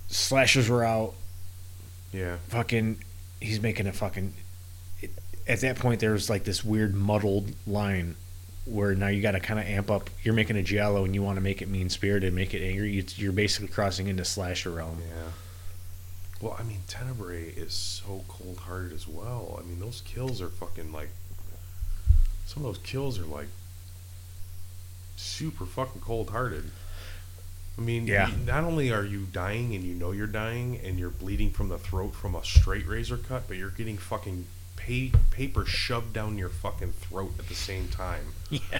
slashers 0.07 0.69
were 0.69 0.83
out. 0.83 1.13
yeah, 2.11 2.37
Fucking, 2.49 2.97
he's 3.39 3.61
making 3.61 3.85
a 3.87 3.93
fucking. 3.93 4.33
It, 5.01 5.11
at 5.47 5.61
that 5.61 5.77
point, 5.77 5.99
there 5.99 6.13
was 6.13 6.29
like 6.29 6.45
this 6.45 6.63
weird 6.63 6.95
muddled 6.95 7.53
line 7.67 8.15
where 8.65 8.95
now 8.95 9.07
you 9.07 9.21
got 9.21 9.31
to 9.31 9.39
kind 9.39 9.59
of 9.59 9.67
amp 9.67 9.91
up. 9.91 10.09
You're 10.23 10.33
making 10.33 10.57
a 10.57 10.63
giallo 10.63 11.05
and 11.05 11.13
you 11.13 11.21
want 11.21 11.37
to 11.37 11.41
make 11.41 11.61
it 11.61 11.69
mean 11.69 11.89
spirited, 11.89 12.33
make 12.33 12.53
it 12.53 12.65
angry. 12.65 13.05
You're 13.15 13.31
basically 13.31 13.69
crossing 13.69 14.07
into 14.07 14.25
slasher 14.25 14.71
realm. 14.71 14.97
Yeah. 14.99 15.31
Well, 16.41 16.55
I 16.59 16.63
mean, 16.63 16.81
Tenebrae 16.87 17.45
is 17.49 17.73
so 17.73 18.23
cold 18.27 18.57
hearted 18.65 18.93
as 18.93 19.07
well. 19.07 19.59
I 19.59 19.65
mean, 19.67 19.79
those 19.79 20.01
kills 20.01 20.41
are 20.41 20.49
fucking 20.49 20.91
like. 20.91 21.09
Some 22.45 22.63
of 22.63 22.75
those 22.75 22.83
kills 22.85 23.17
are 23.19 23.25
like. 23.25 23.47
Super 25.15 25.65
fucking 25.65 26.01
cold 26.01 26.29
hearted. 26.29 26.71
I 27.77 27.81
mean, 27.81 28.07
Yeah. 28.07 28.29
you- 28.29 28.37
not 28.45 28.63
only 28.63 28.91
are 28.91 29.03
you 29.03 29.25
dying 29.31 29.73
and 29.75 29.83
you 29.83 29.93
know 29.95 30.11
you're 30.11 30.27
dying 30.27 30.79
and 30.83 30.97
you're 30.99 31.09
bleeding 31.09 31.51
from 31.51 31.69
the 31.69 31.77
throat 31.77 32.13
from 32.15 32.35
a 32.35 32.43
straight 32.43 32.87
razor 32.87 33.17
cut, 33.17 33.47
but 33.47 33.57
you're 33.57 33.69
getting 33.71 33.97
fucking 33.97 34.45
pa- 34.75 35.17
paper 35.31 35.65
shoved 35.65 36.13
down 36.13 36.37
your 36.37 36.49
fucking 36.49 36.93
throat 36.93 37.33
at 37.39 37.47
the 37.49 37.55
same 37.55 37.87
time. 37.87 38.33
Yeah. 38.49 38.79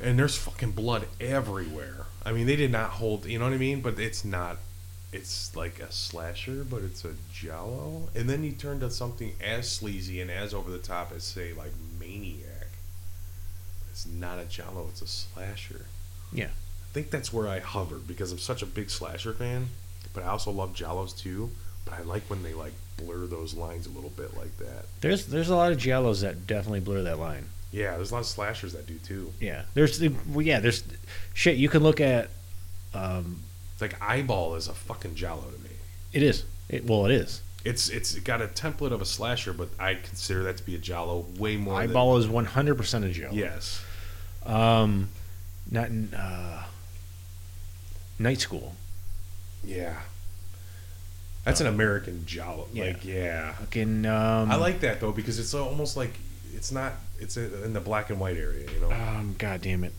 and 0.00 0.18
there's 0.18 0.36
fucking 0.36 0.72
blood 0.72 1.06
everywhere. 1.20 2.06
I 2.24 2.32
mean, 2.32 2.46
they 2.46 2.56
did 2.56 2.72
not 2.72 2.90
hold, 2.92 3.24
you 3.26 3.38
know 3.38 3.44
what 3.44 3.54
I 3.54 3.58
mean? 3.58 3.82
But 3.82 3.98
it's 4.00 4.24
not. 4.24 4.58
It's 5.12 5.56
like 5.56 5.80
a 5.80 5.90
slasher, 5.90 6.64
but 6.68 6.82
it's 6.82 7.04
a 7.04 7.14
giallo. 7.32 8.08
And 8.14 8.30
then 8.30 8.44
you 8.44 8.52
turn 8.52 8.78
to 8.80 8.90
something 8.90 9.32
as 9.44 9.70
sleazy 9.70 10.20
and 10.20 10.30
as 10.30 10.54
over 10.54 10.70
the 10.70 10.78
top 10.78 11.12
as 11.14 11.24
say 11.24 11.52
like 11.52 11.72
Maniac. 11.98 12.68
It's 13.90 14.06
not 14.06 14.38
a 14.38 14.44
giallo. 14.44 14.86
It's 14.90 15.02
a 15.02 15.08
slasher. 15.08 15.86
Yeah. 16.32 16.46
I 16.46 16.92
think 16.92 17.10
that's 17.10 17.32
where 17.32 17.48
I 17.48 17.58
hovered 17.58 18.06
because 18.06 18.30
I'm 18.30 18.38
such 18.38 18.62
a 18.62 18.66
big 18.66 18.88
slasher 18.90 19.32
fan, 19.32 19.68
but 20.12 20.22
I 20.22 20.28
also 20.28 20.50
love 20.50 20.74
giallos 20.74 21.16
too. 21.16 21.50
But 21.84 21.94
I 21.94 22.02
like 22.02 22.22
when 22.24 22.42
they 22.42 22.54
like 22.54 22.72
blur 22.96 23.26
those 23.26 23.54
lines 23.54 23.86
a 23.86 23.90
little 23.90 24.10
bit 24.10 24.36
like 24.36 24.56
that. 24.58 24.86
There's 25.00 25.26
there's 25.26 25.50
a 25.50 25.56
lot 25.56 25.72
of 25.72 25.78
giallos 25.78 26.20
that 26.22 26.46
definitely 26.46 26.80
blur 26.80 27.02
that 27.02 27.18
line. 27.18 27.46
Yeah, 27.72 27.96
there's 27.96 28.10
a 28.10 28.14
lot 28.14 28.20
of 28.20 28.26
slashers 28.26 28.72
that 28.74 28.86
do 28.86 28.98
too. 28.98 29.32
Yeah. 29.40 29.62
There's 29.74 30.00
well, 30.00 30.42
yeah. 30.42 30.60
There's 30.60 30.84
shit. 31.34 31.56
You 31.56 31.68
can 31.68 31.82
look 31.82 32.00
at. 32.00 32.30
Um, 32.92 33.40
It's 33.80 33.92
like 33.94 34.02
Eyeball 34.02 34.56
is 34.56 34.68
a 34.68 34.74
fucking 34.74 35.14
giallo 35.14 35.40
to 35.40 35.58
me. 35.62 35.70
it 36.12 36.22
is. 36.22 36.44
It, 36.68 36.84
well, 36.84 37.06
it 37.06 37.12
is. 37.12 37.40
It's 37.64 37.88
it's 37.88 38.14
got 38.16 38.42
a 38.42 38.46
template 38.46 38.92
of 38.92 39.00
a 39.00 39.06
slasher, 39.06 39.54
but 39.54 39.68
I 39.78 39.94
consider 39.94 40.42
that 40.44 40.58
to 40.58 40.62
be 40.62 40.74
a 40.74 40.78
giallo 40.78 41.24
way 41.38 41.56
more. 41.56 41.80
than- 41.80 41.88
Eyeball 41.90 42.18
is 42.18 42.28
100 42.28 42.74
percent 42.74 43.06
a 43.06 43.10
giallo. 43.10 43.34
Yes. 43.34 43.82
Um, 44.44 45.08
not 45.70 45.88
in, 45.88 46.12
uh, 46.12 46.64
Night 48.18 48.40
School. 48.40 48.74
Yeah. 49.64 49.96
That's 51.44 51.62
an 51.62 51.66
American 51.66 52.24
giallo. 52.26 52.68
Yeah. 52.74 52.84
Like 52.84 53.04
yeah. 53.04 53.52
Fucking. 53.54 54.04
Um, 54.04 54.50
I 54.50 54.56
like 54.56 54.80
that 54.80 55.00
though 55.00 55.12
because 55.12 55.38
it's 55.38 55.54
almost 55.54 55.96
like 55.96 56.12
it's 56.54 56.70
not. 56.70 56.92
It's 57.18 57.38
in 57.38 57.72
the 57.72 57.80
black 57.80 58.10
and 58.10 58.20
white 58.20 58.36
area, 58.36 58.70
you 58.70 58.80
know. 58.80 58.90
Um, 58.90 59.36
God 59.38 59.62
damn 59.62 59.84
it. 59.84 59.94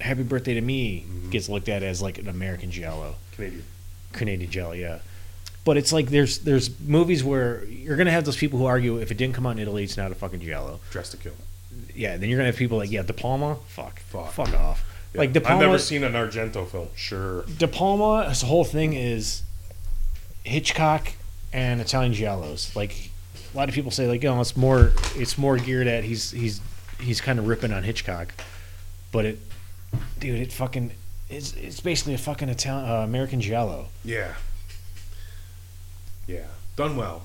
Happy 0.00 0.22
Birthday 0.22 0.54
to 0.54 0.60
Me 0.60 1.04
Mhm. 1.08 1.30
gets 1.30 1.48
looked 1.48 1.68
at 1.68 1.82
as 1.82 2.00
like 2.00 2.18
an 2.18 2.28
American 2.28 2.70
giallo. 2.70 3.16
Canadian. 3.34 3.64
Canadian 4.12 4.50
giallo, 4.50 4.72
yeah. 4.72 4.98
But 5.64 5.76
it's 5.76 5.92
like 5.92 6.08
there's 6.08 6.38
there's 6.38 6.70
movies 6.80 7.22
where 7.24 7.64
you're 7.64 7.96
gonna 7.96 8.10
have 8.12 8.24
those 8.24 8.36
people 8.36 8.58
who 8.58 8.64
argue 8.66 8.98
if 8.98 9.10
it 9.10 9.16
didn't 9.18 9.34
come 9.34 9.46
out 9.46 9.50
in 9.56 9.58
Italy, 9.58 9.84
it's 9.84 9.96
not 9.96 10.10
a 10.12 10.14
fucking 10.14 10.40
giallo. 10.40 10.80
Dress 10.90 11.10
to 11.10 11.16
Kill. 11.16 11.32
Yeah, 11.94 12.16
then 12.16 12.28
you're 12.28 12.38
gonna 12.38 12.46
have 12.50 12.56
people 12.56 12.78
like 12.78 12.90
yeah, 12.90 13.02
De 13.02 13.12
Palma, 13.12 13.56
fuck, 13.66 14.00
Fuck. 14.00 14.32
fuck 14.32 14.54
off. 14.54 14.84
Yeah. 15.14 15.20
Like 15.20 15.32
De 15.32 15.40
I've 15.40 15.46
Palma, 15.46 15.62
never 15.66 15.78
seen 15.78 16.04
an 16.04 16.12
Argento 16.14 16.66
film. 16.68 16.88
Sure. 16.94 17.44
De 17.58 17.66
Palma, 17.68 18.28
his 18.28 18.42
whole 18.42 18.64
thing 18.64 18.92
is 18.94 19.42
Hitchcock 20.44 21.12
and 21.52 21.80
Italian 21.80 22.14
giallos. 22.14 22.74
Like 22.74 23.10
a 23.52 23.56
lot 23.56 23.68
of 23.68 23.74
people 23.74 23.90
say, 23.90 24.06
like, 24.06 24.24
oh, 24.24 24.40
it's 24.40 24.56
more, 24.56 24.92
it's 25.16 25.36
more 25.38 25.56
geared 25.58 25.86
at 25.86 26.04
he's 26.04 26.30
he's 26.30 26.60
he's 27.00 27.20
kind 27.20 27.38
of 27.38 27.46
ripping 27.46 27.72
on 27.72 27.82
Hitchcock, 27.82 28.32
but 29.12 29.24
it, 29.24 29.38
dude, 30.18 30.40
it 30.40 30.52
fucking, 30.52 30.92
it's 31.28 31.52
it's 31.54 31.80
basically 31.80 32.14
a 32.14 32.18
fucking 32.18 32.48
Italian 32.48 32.90
uh, 32.90 33.02
American 33.04 33.40
giallo. 33.40 33.86
Yeah. 34.04 34.34
Yeah. 36.26 36.46
Done 36.76 36.96
well. 36.96 37.22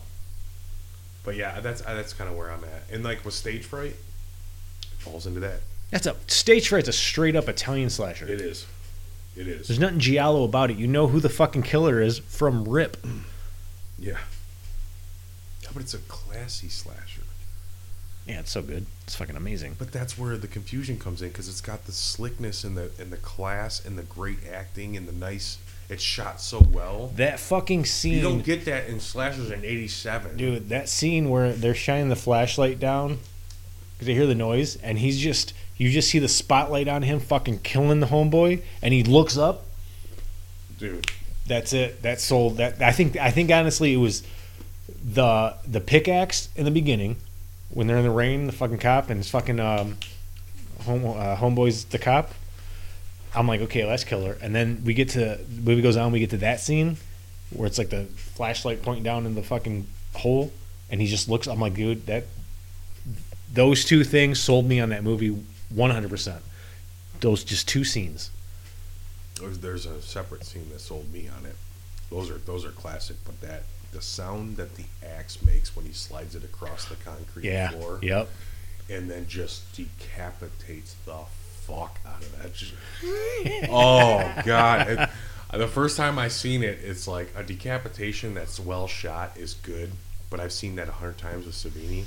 But 1.24 1.36
yeah, 1.36 1.60
that's 1.62 1.82
that's 1.82 2.14
kind 2.14 2.30
of 2.30 2.36
where 2.38 2.52
I'm 2.52 2.64
at. 2.64 2.84
And 2.92 3.04
like 3.04 3.24
with 3.24 3.34
stage 3.34 3.64
fright, 3.64 3.96
it 3.96 5.00
falls 5.00 5.26
into 5.26 5.40
that. 5.40 5.62
That's 5.92 6.06
a 6.08 6.16
stage 6.28 6.70
fright's 6.70 6.88
a 6.88 6.94
straight 6.94 7.36
up 7.36 7.48
Italian 7.48 7.90
slasher. 7.90 8.28
It 8.28 8.42
is. 8.42 8.66
It 9.36 9.48
is. 9.48 9.68
There's 9.68 9.80
nothing 9.80 10.00
giallo 10.00 10.44
about 10.44 10.72
it. 10.72 10.78
You 10.78 10.88
know 10.88 11.08
who 11.08 11.20
the 11.20 11.30
fucking 11.30 11.64
killer 11.64 12.02
is 12.02 12.20
from 12.20 12.68
Rip. 12.68 12.98
Yeah. 13.98 14.18
Yeah, 15.62 15.70
but 15.74 15.82
it's 15.82 15.94
a 15.94 16.00
classy 16.00 16.68
slasher. 16.68 17.22
Yeah, 18.26 18.40
it's 18.40 18.52
so 18.52 18.62
good. 18.62 18.86
It's 19.06 19.16
fucking 19.16 19.36
amazing. 19.36 19.76
But 19.78 19.92
that's 19.92 20.18
where 20.18 20.38
the 20.38 20.48
confusion 20.48 20.98
comes 20.98 21.22
in 21.22 21.30
because 21.30 21.50
it's 21.50 21.62
got 21.62 21.86
the 21.86 21.92
slickness 21.92 22.64
and 22.64 22.78
the 22.78 22.92
and 23.00 23.12
the 23.12 23.18
class 23.18 23.84
and 23.84 23.98
the 23.98 24.04
great 24.04 24.40
acting 24.52 24.96
and 24.96 25.08
the 25.08 25.12
nice. 25.12 25.58
It's 25.90 26.02
shot 26.02 26.40
so 26.40 26.62
well. 26.72 27.12
That 27.18 27.40
fucking 27.40 27.86
scene. 27.86 28.14
You 28.14 28.22
don't 28.22 28.44
get 28.44 28.64
that 28.66 28.88
in 28.88 29.02
slashers 29.02 29.52
in 29.52 29.66
'87, 29.66 30.38
Dude, 30.38 30.70
that 30.70 30.88
scene 30.88 31.30
where 31.30 31.52
they're 31.52 31.76
shining 31.76 32.08
the 32.08 32.16
flashlight 32.16 32.80
down 32.80 33.20
because 33.94 34.08
they 34.08 34.14
hear 34.14 34.26
the 34.26 34.36
noise, 34.36 34.78
and 34.78 34.98
he's 34.98 35.20
just 35.20 35.54
you 35.76 35.90
just 35.90 36.10
see 36.10 36.20
the 36.20 36.30
spotlight 36.30 36.88
on 36.88 37.02
him, 37.02 37.20
fucking 37.20 37.60
killing 37.60 38.00
the 38.00 38.08
homeboy, 38.08 38.62
and 38.82 38.94
he 38.94 39.04
looks 39.04 39.38
up. 39.38 39.66
Dude, 40.80 41.12
That's 41.46 41.74
it. 41.74 42.02
That 42.02 42.22
sold. 42.22 42.58
That 42.58 42.82
I 42.82 42.94
think. 42.94 43.18
I 43.18 43.32
think 43.32 43.52
honestly, 43.52 43.94
it 43.94 43.98
was 43.98 44.24
the 45.04 45.56
the 45.68 45.82
pickaxe 45.82 46.48
in 46.56 46.64
the 46.64 46.72
beginning 46.72 47.18
when 47.74 47.88
they're 47.88 47.98
in 47.98 48.04
the 48.04 48.12
rain, 48.12 48.46
the 48.46 48.52
fucking 48.52 48.78
cop 48.78 49.10
and 49.10 49.18
his 49.18 49.30
fucking 49.30 49.60
um, 49.60 49.98
home 50.82 51.06
uh, 51.06 51.36
homeboy's 51.36 51.86
the 51.86 52.00
cop. 52.00 52.32
I'm 53.36 53.48
like, 53.48 53.62
okay, 53.62 53.86
let's 53.86 54.04
kill 54.04 54.26
her. 54.26 54.38
And 54.42 54.54
then 54.54 54.84
we 54.86 54.94
get 54.94 55.10
to 55.10 55.20
the 55.20 55.62
movie 55.62 55.82
goes 55.82 55.98
on. 55.98 56.12
We 56.12 56.20
get 56.20 56.30
to 56.32 56.38
that 56.38 56.60
scene 56.60 56.98
where 57.50 57.68
it's 57.68 57.78
like 57.78 57.90
the 57.90 58.06
flashlight 58.06 58.84
pointing 58.84 59.04
down 59.04 59.26
in 59.26 59.36
the 59.36 59.42
fucking 59.42 59.88
hole, 60.16 60.52
and 60.90 61.02
he 61.02 61.08
just 61.08 61.28
looks. 61.28 61.48
I'm 61.48 61.60
like, 61.60 61.74
dude, 61.74 62.06
that 62.06 62.26
those 63.52 63.86
two 63.86 64.04
things 64.04 64.40
sold 64.40 64.66
me 64.66 64.80
on 64.80 64.90
that 64.90 65.04
movie 65.04 65.44
100. 65.70 66.10
percent 66.10 66.44
Those 67.22 67.44
just 67.44 67.68
two 67.68 67.84
scenes. 67.84 68.30
there's, 69.40 69.60
there's 69.60 69.86
a 69.88 70.02
separate 70.02 70.44
scene 70.44 70.70
that 70.72 70.80
sold 70.80 71.12
me 71.12 71.28
on 71.28 71.46
it. 71.46 71.56
Those 72.12 72.30
are 72.30 72.38
those 72.38 72.66
are 72.66 72.72
classic, 72.72 73.18
but 73.26 73.42
that 73.42 73.64
the 73.94 74.02
sound 74.02 74.58
that 74.58 74.76
the 74.76 74.86
axe 75.06 75.42
makes 75.44 75.76
when 75.76 75.86
he 75.86 75.94
slides 75.94 76.36
it 76.36 76.44
across 76.44 76.86
the 76.86 76.96
concrete 76.96 77.46
Yeah. 77.46 77.70
floor, 77.72 78.00
Yep. 78.02 78.30
and 78.90 79.10
then 79.10 79.28
just 79.28 79.72
decapitates 79.76 80.96
the 81.06 81.20
fuck 81.66 82.00
out 82.06 82.22
of 82.22 82.42
that. 82.42 82.54
Just- 82.54 82.74
oh 83.70 84.34
god! 84.46 84.88
It- 84.90 85.10
the 85.58 85.68
first 85.68 85.98
time 85.98 86.18
I 86.18 86.30
seen 86.30 86.64
it, 86.64 86.80
it's 86.84 87.08
like 87.08 87.32
a 87.36 87.44
decapitation 87.44 88.34
that's 88.34 88.60
well 88.60 88.88
shot 88.88 89.38
is 89.38 89.54
good, 89.54 89.92
but 90.32 90.40
I've 90.40 90.52
seen 90.52 90.76
that 90.78 90.90
a 90.90 90.94
hundred 90.94 91.20
times 91.20 91.46
with 91.46 91.54
Savini. 91.54 92.06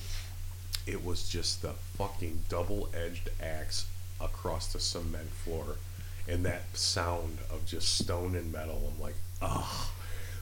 It 0.84 1.05
was 1.05 1.28
just 1.28 1.62
the 1.62 1.74
fucking 1.97 2.45
double-edged 2.49 3.30
axe 3.41 3.87
across 4.20 4.72
the 4.72 4.80
cement 4.80 5.30
floor, 5.30 5.76
and 6.26 6.45
that 6.45 6.76
sound 6.76 7.39
of 7.51 7.64
just 7.66 7.97
stone 7.99 8.34
and 8.34 8.51
metal. 8.53 8.93
I'm 8.93 9.01
like, 9.01 9.14
oh, 9.41 9.93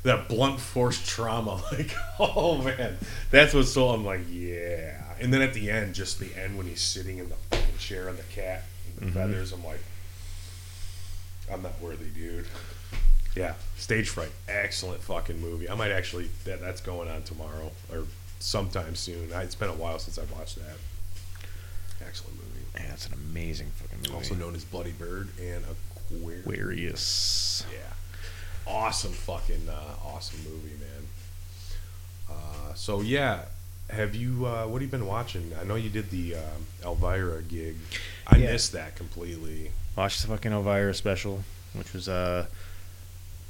that 0.05 0.29
blunt 0.29 0.61
force 0.61 1.05
trauma. 1.05 1.63
Like, 1.73 1.91
oh 2.21 2.59
man, 2.59 2.97
that's 3.31 3.53
what's 3.53 3.73
so. 3.73 3.89
I'm 3.89 4.05
like, 4.05 4.21
yeah. 4.31 5.03
And 5.21 5.33
then 5.33 5.43
at 5.43 5.55
the 5.55 5.71
end, 5.71 5.95
just 5.95 6.21
the 6.21 6.31
end 6.41 6.57
when 6.57 6.67
he's 6.67 6.81
sitting 6.81 7.19
in 7.19 7.29
the 7.29 7.35
fucking 7.51 7.79
chair 7.79 8.09
and 8.09 8.17
the 8.17 8.23
cat 8.25 8.65
and 8.87 8.97
the 8.97 9.07
mm-hmm. 9.07 9.15
feathers. 9.15 9.53
I'm 9.53 9.65
like, 9.65 9.81
I'm 11.53 11.63
not 11.63 11.81
worthy, 11.81 12.07
dude. 12.07 12.47
Yeah, 13.35 13.55
Stage 13.77 14.09
Fright, 14.09 14.31
excellent 14.49 15.03
fucking 15.03 15.41
movie. 15.41 15.69
I 15.69 15.75
might 15.75 15.91
actually 15.91 16.31
that 16.45 16.61
that's 16.61 16.81
going 16.81 17.09
on 17.09 17.23
tomorrow 17.23 17.73
or 17.93 18.05
sometime 18.39 18.95
soon. 18.95 19.33
I- 19.33 19.43
It's 19.43 19.57
been 19.57 19.71
a 19.71 19.75
while 19.75 19.99
since 19.99 20.19
I've 20.19 20.31
watched 20.31 20.57
that. 20.57 20.77
Excellent 22.07 22.37
movie. 22.37 22.67
Man, 22.77 22.89
that's 22.89 23.07
an 23.07 23.15
amazing 23.15 23.71
fucking 23.75 23.99
movie. 23.99 24.15
Also 24.15 24.35
known 24.35 24.55
as 24.55 24.65
Bloody 24.65 24.93
Bird 24.93 25.29
and 25.41 25.65
Aquarius. 25.65 26.41
Aquarius. 26.47 27.67
Yeah, 27.73 27.79
awesome 28.67 29.13
fucking 29.13 29.69
uh, 29.69 30.07
awesome 30.07 30.41
movie, 30.45 30.75
man. 30.81 31.07
Uh, 32.31 32.75
so 32.75 33.01
yeah, 33.01 33.45
have 33.91 34.15
you? 34.15 34.47
Uh, 34.47 34.65
what 34.67 34.81
have 34.81 34.83
you 34.83 34.89
been 34.99 35.07
watching? 35.07 35.53
I 35.61 35.65
know 35.65 35.75
you 35.75 35.91
did 35.91 36.11
the 36.11 36.37
um, 36.37 36.67
Elvira 36.85 37.43
gig. 37.43 37.77
I 38.27 38.37
Yeah. 38.39 38.53
missed 38.53 38.73
that 38.73 38.97
completely. 38.97 39.71
Watched 39.97 40.23
the 40.23 40.29
fucking 40.29 40.53
Elvira 40.53 40.95
special, 40.95 41.45
which 41.75 41.93
was 41.93 42.09
uh, 42.09 42.47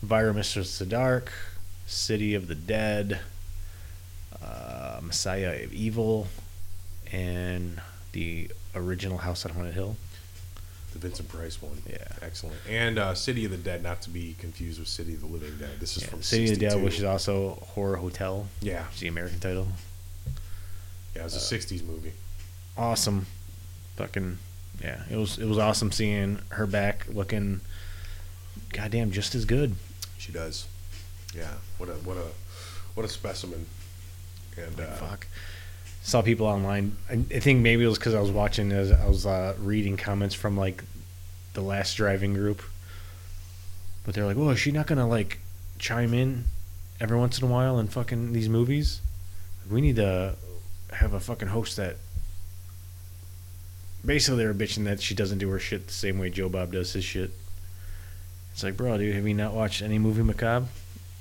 Elvira 0.02 0.34
Mistress 0.34 0.80
of 0.80 0.88
the 0.88 0.94
Dark, 0.94 1.32
City 1.86 2.34
of 2.34 2.48
the 2.48 2.54
Dead, 2.54 3.20
uh, 4.42 5.00
Messiah 5.02 5.62
of 5.64 5.72
Evil, 5.72 6.26
and 7.12 7.80
the 8.12 8.50
original 8.74 9.18
House 9.18 9.46
on 9.46 9.52
Haunted 9.52 9.74
Hill. 9.74 9.96
The 10.94 11.00
Vincent 11.00 11.28
Price 11.28 11.60
one. 11.60 11.82
Yeah. 11.90 11.98
Excellent. 12.22 12.56
And 12.70 12.98
uh, 12.98 13.14
City 13.16 13.44
of 13.44 13.50
the 13.50 13.56
Dead, 13.56 13.82
not 13.82 14.00
to 14.02 14.10
be 14.10 14.36
confused 14.38 14.78
with 14.78 14.86
City 14.88 15.14
of 15.14 15.20
the 15.20 15.26
Living 15.26 15.56
Dead. 15.58 15.80
This 15.80 15.96
is 15.96 16.04
Yeah, 16.04 16.08
from 16.08 16.22
City 16.22 16.44
of 16.44 16.50
the 16.58 16.66
Dead, 16.68 16.82
which 16.82 16.98
is 16.98 17.04
also 17.04 17.54
Horror 17.74 17.96
Hotel, 17.96 18.46
Yeah. 18.62 18.86
is 18.94 19.00
the 19.00 19.08
American 19.08 19.40
title. 19.40 19.66
Yeah, 21.14 21.22
it 21.22 21.24
was 21.24 21.34
a 21.34 21.38
Uh, 21.38 21.58
60s 21.58 21.82
movie. 21.84 22.12
Awesome, 22.76 23.26
fucking 23.96 24.38
yeah. 24.80 25.02
It 25.10 25.16
was 25.16 25.38
it 25.38 25.44
was 25.46 25.58
awesome 25.58 25.92
seeing 25.92 26.40
her 26.50 26.66
back 26.66 27.06
looking, 27.08 27.60
goddamn, 28.72 29.10
just 29.12 29.34
as 29.34 29.44
good. 29.44 29.74
She 30.18 30.32
does. 30.32 30.66
Yeah. 31.34 31.52
What 31.78 31.88
a 31.88 31.92
what 31.94 32.16
a 32.16 32.26
what 32.94 33.04
a 33.04 33.08
specimen. 33.08 33.66
And 34.56 34.78
uh, 34.80 34.92
Fuck. 34.94 35.26
Saw 36.04 36.20
people 36.22 36.46
online. 36.46 36.96
I, 37.08 37.16
think 37.16 37.62
maybe 37.62 37.82
it 37.82 37.88
was 37.88 37.98
because 37.98 38.14
I 38.14 38.20
was 38.20 38.30
watching. 38.30 38.70
As 38.72 38.92
I 38.92 39.08
was 39.08 39.24
uh, 39.24 39.54
reading 39.58 39.96
comments 39.96 40.34
from 40.34 40.56
like 40.56 40.84
the 41.54 41.62
last 41.62 41.94
driving 41.94 42.34
group, 42.34 42.62
but 44.04 44.14
they're 44.14 44.26
like, 44.26 44.36
"Well, 44.36 44.50
is 44.50 44.60
she 44.60 44.70
not 44.70 44.86
gonna 44.86 45.08
like 45.08 45.38
chime 45.78 46.12
in 46.12 46.44
every 47.00 47.16
once 47.16 47.38
in 47.38 47.48
a 47.48 47.50
while 47.50 47.78
in 47.78 47.88
fucking 47.88 48.34
these 48.34 48.50
movies? 48.50 49.00
We 49.70 49.80
need 49.80 49.96
to 49.96 50.36
have 50.92 51.14
a 51.14 51.20
fucking 51.20 51.48
host 51.48 51.78
that 51.78 51.96
basically 54.04 54.42
they 54.42 54.46
were 54.46 54.54
bitching 54.54 54.84
that 54.84 55.00
she 55.00 55.14
doesn't 55.14 55.38
do 55.38 55.48
her 55.48 55.58
shit 55.58 55.86
the 55.86 55.92
same 55.92 56.18
way 56.18 56.28
Joe 56.28 56.50
Bob 56.50 56.72
does 56.72 56.92
his 56.92 57.04
shit. 57.04 57.30
It's 58.52 58.62
like, 58.62 58.76
bro, 58.76 58.98
dude, 58.98 59.14
have 59.14 59.26
you 59.26 59.34
not 59.34 59.54
watched 59.54 59.82
any 59.82 59.98
movie 59.98 60.22
macabre? 60.22 60.66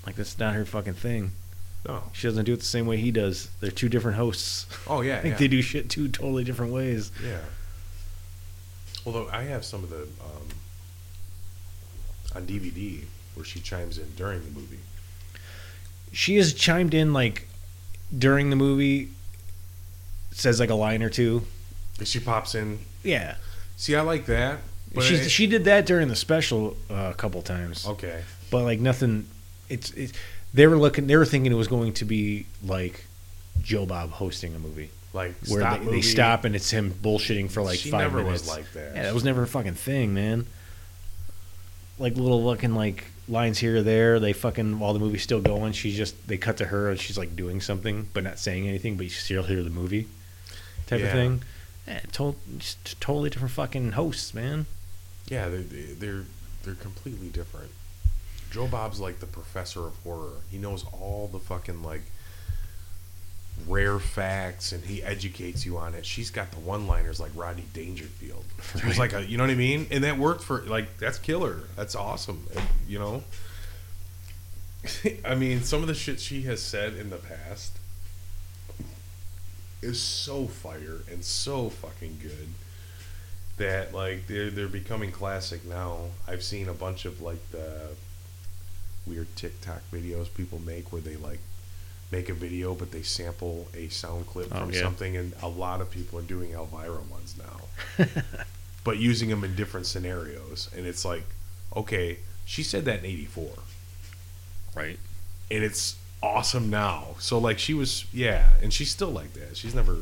Like 0.05 0.15
that's 0.15 0.38
not 0.38 0.53
her 0.55 0.65
fucking 0.65 0.95
thing. 0.95 1.31
No. 1.88 2.03
She 2.13 2.27
doesn't 2.27 2.45
do 2.45 2.53
it 2.53 2.59
the 2.59 2.65
same 2.65 2.86
way 2.86 2.97
he 2.97 3.11
does. 3.11 3.49
They're 3.59 3.71
two 3.71 3.89
different 3.89 4.17
hosts. 4.17 4.67
Oh 4.88 5.01
yeah. 5.01 5.17
I 5.19 5.21
think 5.21 5.34
yeah. 5.34 5.39
they 5.39 5.47
do 5.47 5.61
shit 5.61 5.89
two 5.89 6.07
totally 6.07 6.43
different 6.43 6.73
ways. 6.73 7.11
Yeah. 7.23 7.39
Although 9.05 9.27
I 9.31 9.43
have 9.43 9.65
some 9.65 9.84
of 9.84 9.89
the 9.89 10.03
um, 10.03 10.47
on 12.36 12.45
DVD 12.47 13.03
where 13.36 13.45
she 13.45 13.59
chimes 13.59 13.97
in 13.97 14.11
during 14.15 14.43
the 14.43 14.51
movie. 14.51 14.79
She 16.11 16.38
has 16.38 16.53
chimed 16.53 16.93
in 16.93 17.11
like 17.11 17.47
during 18.17 18.49
the 18.49 18.55
movie, 18.55 19.09
says 20.31 20.59
like 20.59 20.69
a 20.69 20.75
line 20.75 21.03
or 21.03 21.09
two. 21.09 21.43
And 21.99 22.07
she 22.07 22.19
pops 22.19 22.55
in. 22.55 22.79
Yeah, 23.03 23.36
See, 23.75 23.95
I 23.95 24.01
like 24.01 24.27
that. 24.27 24.59
But 24.93 25.03
she 25.03 25.17
she 25.27 25.47
did 25.47 25.65
that 25.65 25.86
during 25.86 26.07
the 26.07 26.15
special 26.15 26.77
uh, 26.89 27.09
a 27.11 27.13
couple 27.15 27.41
times. 27.41 27.86
okay. 27.88 28.23
but 28.51 28.63
like 28.63 28.79
nothing. 28.79 29.27
It's 29.67 29.91
it's 29.91 30.13
they 30.54 30.68
were 30.68 30.78
looking. 30.78 31.08
They 31.08 31.16
were 31.16 31.26
thinking 31.26 31.51
it 31.51 31.56
was 31.56 31.68
going 31.68 31.93
to 31.93 32.06
be 32.06 32.45
like 32.64 33.06
Joe 33.62 33.86
Bob 33.86 34.12
hosting 34.12 34.56
a 34.56 34.60
movie 34.60 34.89
Like 35.14 35.36
where 35.47 35.62
stop 35.62 35.80
they, 35.82 35.86
they 35.91 36.01
stop 36.01 36.43
and 36.45 36.56
it's 36.56 36.70
him 36.72 36.91
bullshitting 36.91 37.49
for 37.51 37.62
like 37.62 37.80
she 37.80 37.89
five 37.91 38.01
never 38.01 38.24
minutes. 38.24 38.43
was 38.43 38.49
like 38.58 38.72
that. 38.74 38.95
Yeah, 38.95 39.04
that 39.04 39.14
was 39.14 39.24
never 39.24 39.43
a 39.43 39.47
fucking 39.47 39.74
thing, 39.76 40.14
man. 40.14 40.45
Like 41.99 42.16
little 42.16 42.43
looking 42.43 42.74
like 42.76 43.06
lines 43.28 43.60
here 43.60 43.78
or 43.78 43.82
there. 43.84 44.20
They 44.20 44.34
fucking 44.34 44.80
while 44.80 44.93
the 44.93 44.99
movie's 44.99 45.24
still 45.24 45.41
going, 45.41 45.74
she 45.74 45.93
just 45.95 46.28
they 46.28 46.38
cut 46.38 46.58
to 46.58 46.66
her 46.66 46.89
and 46.89 46.99
she's 46.99 47.18
like 47.18 47.36
doing 47.36 47.62
something 47.62 48.10
but 48.14 48.24
not 48.24 48.39
saying 48.39 48.68
anything, 48.68 48.97
but 48.97 49.04
you 49.04 49.10
still 49.10 49.43
hear 49.43 49.64
the 49.64 49.70
movie 49.70 50.08
type 50.88 51.01
of 51.01 51.10
thing. 51.12 51.41
Yeah, 51.88 51.99
to- 52.14 52.36
just 52.58 52.99
totally 53.01 53.30
different 53.30 53.51
fucking 53.54 53.91
hosts, 53.93 54.34
man. 54.34 54.66
Yeah, 55.30 55.49
they're, 55.49 55.62
they're 55.62 56.24
they're 56.64 56.76
completely 56.76 57.28
different. 57.30 57.72
Joe 58.54 58.68
Bob's 58.68 58.99
like 58.99 59.20
the 59.20 59.26
professor 59.26 59.88
of 59.88 59.95
horror. 60.04 60.41
He 60.51 60.60
knows 60.60 60.86
all 60.91 61.28
the 61.32 61.39
fucking 61.39 61.82
like 61.82 62.04
rare 63.68 63.97
facts 63.97 64.72
and 64.72 64.86
he 64.86 65.01
educates 65.01 65.66
you 65.66 65.80
on 65.80 65.95
it. 65.95 66.06
She's 66.06 66.30
got 66.30 66.51
the 66.51 66.60
one-liners 66.60 67.20
like 67.20 67.32
Rodney 67.34 67.66
Dangerfield. 67.74 68.45
She 68.80 68.86
was 68.86 68.99
like 68.99 69.14
a, 69.14 69.26
you 69.26 69.38
know 69.38 69.43
what 69.43 69.49
I 69.49 69.56
mean? 69.56 69.88
And 69.89 70.04
that 70.04 70.20
worked 70.20 70.43
for 70.43 70.62
like 70.62 70.99
that's 70.99 71.18
killer. 71.18 71.62
That's 71.76 71.95
awesome. 71.95 72.45
And, 72.56 72.64
you 72.88 72.99
know. 72.99 73.24
I 75.26 75.34
mean, 75.34 75.64
some 75.64 75.82
of 75.82 75.88
the 75.88 75.95
shit 75.95 76.20
she 76.20 76.43
has 76.43 76.62
said 76.62 76.93
in 76.93 77.10
the 77.10 77.18
past 77.18 77.72
is 79.82 79.99
so 79.99 80.45
fire 80.45 80.99
and 81.12 81.26
so 81.26 81.70
fucking 81.70 82.20
good 82.22 82.49
that 83.58 83.95
like 83.95 84.28
they're 84.28 84.51
they're 84.51 84.68
becoming 84.68 85.12
classic 85.12 85.66
now. 85.66 86.10
I've 86.28 86.43
seen 86.43 86.70
a 86.70 86.74
bunch 86.74 87.06
of 87.06 87.20
like 87.20 87.49
the 87.51 87.89
weird 89.06 89.28
TikTok 89.36 89.82
videos 89.91 90.34
people 90.34 90.60
make 90.60 90.91
where 90.91 91.01
they 91.01 91.16
like 91.16 91.39
make 92.12 92.30
a 92.30 92.34
video 92.34 92.74
but 92.76 92.91
they 92.91 93.01
sample 93.01 93.68
a 93.76 93.88
sound 93.89 94.28
clip 94.28 94.47
Oh, 94.51 94.60
from 94.62 94.72
yeah. 94.72 94.82
something 94.82 95.18
and 95.18 95.34
a 95.41 95.47
lot 95.47 95.82
of 95.82 95.89
people 95.91 96.20
are 96.20 96.24
doing 96.24 96.51
Elvira 96.51 97.01
ones 97.10 97.36
now. 97.38 98.06
but 98.84 98.97
using 98.97 99.30
them 99.30 99.43
in 99.43 99.56
different 99.56 99.86
scenarios 99.88 100.70
and 100.76 100.86
it's 100.86 101.04
like 101.06 101.24
okay, 101.76 102.20
she 102.45 102.62
said 102.64 102.86
that 102.86 102.99
in 102.99 103.06
84 103.06 103.49
Right. 104.76 104.99
and 105.51 105.64
it's 105.64 105.95
awesome 106.22 106.70
now. 106.70 107.16
So 107.20 107.38
like 107.38 107.60
she 107.60 107.74
was, 107.74 108.06
yeah, 108.14 108.51
and 108.62 108.72
she's 108.74 108.89
still 108.91 109.10
like 109.12 109.34
that. 109.34 109.58
She's 109.58 109.76
never 109.76 109.97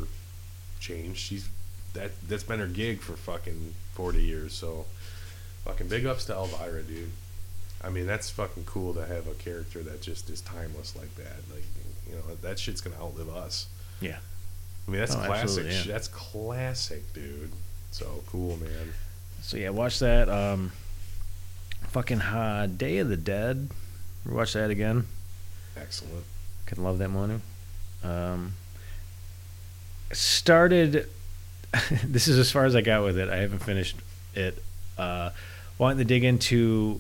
changed. 0.79 1.19
She's 1.19 1.49
that 1.93 2.11
that's 2.27 2.43
been 2.43 2.59
her 2.59 2.67
gig 2.67 3.01
for 3.01 3.13
fucking 3.13 3.73
forty 3.93 4.21
years. 4.23 4.53
So 4.53 4.85
fucking 5.65 5.87
big 5.87 6.05
ups 6.05 6.25
to 6.25 6.33
Elvira, 6.33 6.83
dude. 6.83 7.09
I 7.83 7.89
mean 7.89 8.05
that's 8.05 8.29
fucking 8.29 8.65
cool 8.65 8.93
to 8.93 9.05
have 9.05 9.27
a 9.27 9.33
character 9.33 9.81
that 9.83 10.01
just 10.01 10.29
is 10.29 10.41
timeless 10.41 10.95
like 10.95 11.13
that. 11.15 11.37
Like 11.53 11.63
you 12.07 12.15
know 12.15 12.35
that 12.41 12.59
shit's 12.59 12.81
gonna 12.81 13.01
outlive 13.01 13.29
us. 13.29 13.67
Yeah. 13.99 14.17
I 14.87 14.91
mean 14.91 14.99
that's 14.99 15.15
Oh, 15.15 15.19
classic. 15.25 15.65
yeah. 15.69 15.83
That's 15.87 16.07
classic, 16.07 17.13
dude. 17.13 17.51
So 17.91 18.23
cool, 18.27 18.57
man. 18.57 18.93
So 19.41 19.57
yeah, 19.57 19.69
watch 19.69 19.99
that. 19.99 20.29
Um, 20.29 20.71
fucking 21.89 22.21
uh, 22.21 22.67
Day 22.67 22.99
of 22.99 23.09
the 23.09 23.17
Dead. 23.17 23.69
Watch 24.25 24.53
that 24.53 24.69
again. 24.69 25.07
Excellent. 25.75 26.23
Can 26.67 26.83
love 26.83 26.99
that 26.99 27.11
one. 27.11 27.41
Um, 28.03 28.53
started. 30.11 31.07
this 32.03 32.27
is 32.27 32.37
as 32.37 32.51
far 32.51 32.65
as 32.65 32.75
I 32.75 32.81
got 32.81 33.03
with 33.03 33.17
it. 33.17 33.29
I 33.29 33.37
haven't 33.37 33.59
finished 33.59 33.95
it. 34.35 34.61
Uh, 34.97 35.31
wanting 35.77 35.99
to 35.99 36.05
dig 36.05 36.23
into 36.23 36.99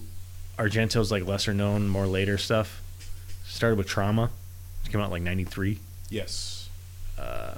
Argento's 0.61 1.11
like 1.11 1.25
lesser 1.25 1.53
known, 1.55 1.87
more 1.87 2.05
later 2.05 2.37
stuff. 2.37 2.83
Started 3.45 3.77
with 3.77 3.87
Trauma. 3.87 4.29
It 4.85 4.91
came 4.91 5.01
out 5.01 5.09
like 5.09 5.23
'93. 5.23 5.79
Yes. 6.09 6.69
Uh, 7.17 7.55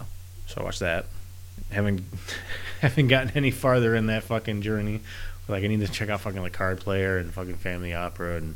so 0.48 0.62
I 0.62 0.64
watched 0.64 0.80
that. 0.80 1.06
Haven't 1.70 2.04
haven't 2.82 3.10
gotten 3.10 3.32
any 3.36 3.52
farther 3.52 3.94
in 3.94 4.06
that 4.08 4.24
fucking 4.24 4.62
journey. 4.62 5.02
Like 5.50 5.66
I 5.66 5.68
need 5.68 5.82
to 5.82 5.90
check 5.90 6.08
out 6.08 6.22
fucking 6.22 6.42
like 6.42 6.54
Card 6.54 6.80
Player 6.80 7.18
and 7.18 7.34
fucking 7.34 7.58
Family 7.58 7.94
Opera 7.94 8.38
and 8.38 8.56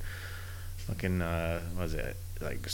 fucking 0.77 1.21
uh, 1.21 1.59
what 1.73 1.83
was 1.83 1.93
it 1.93 2.15
like? 2.39 2.69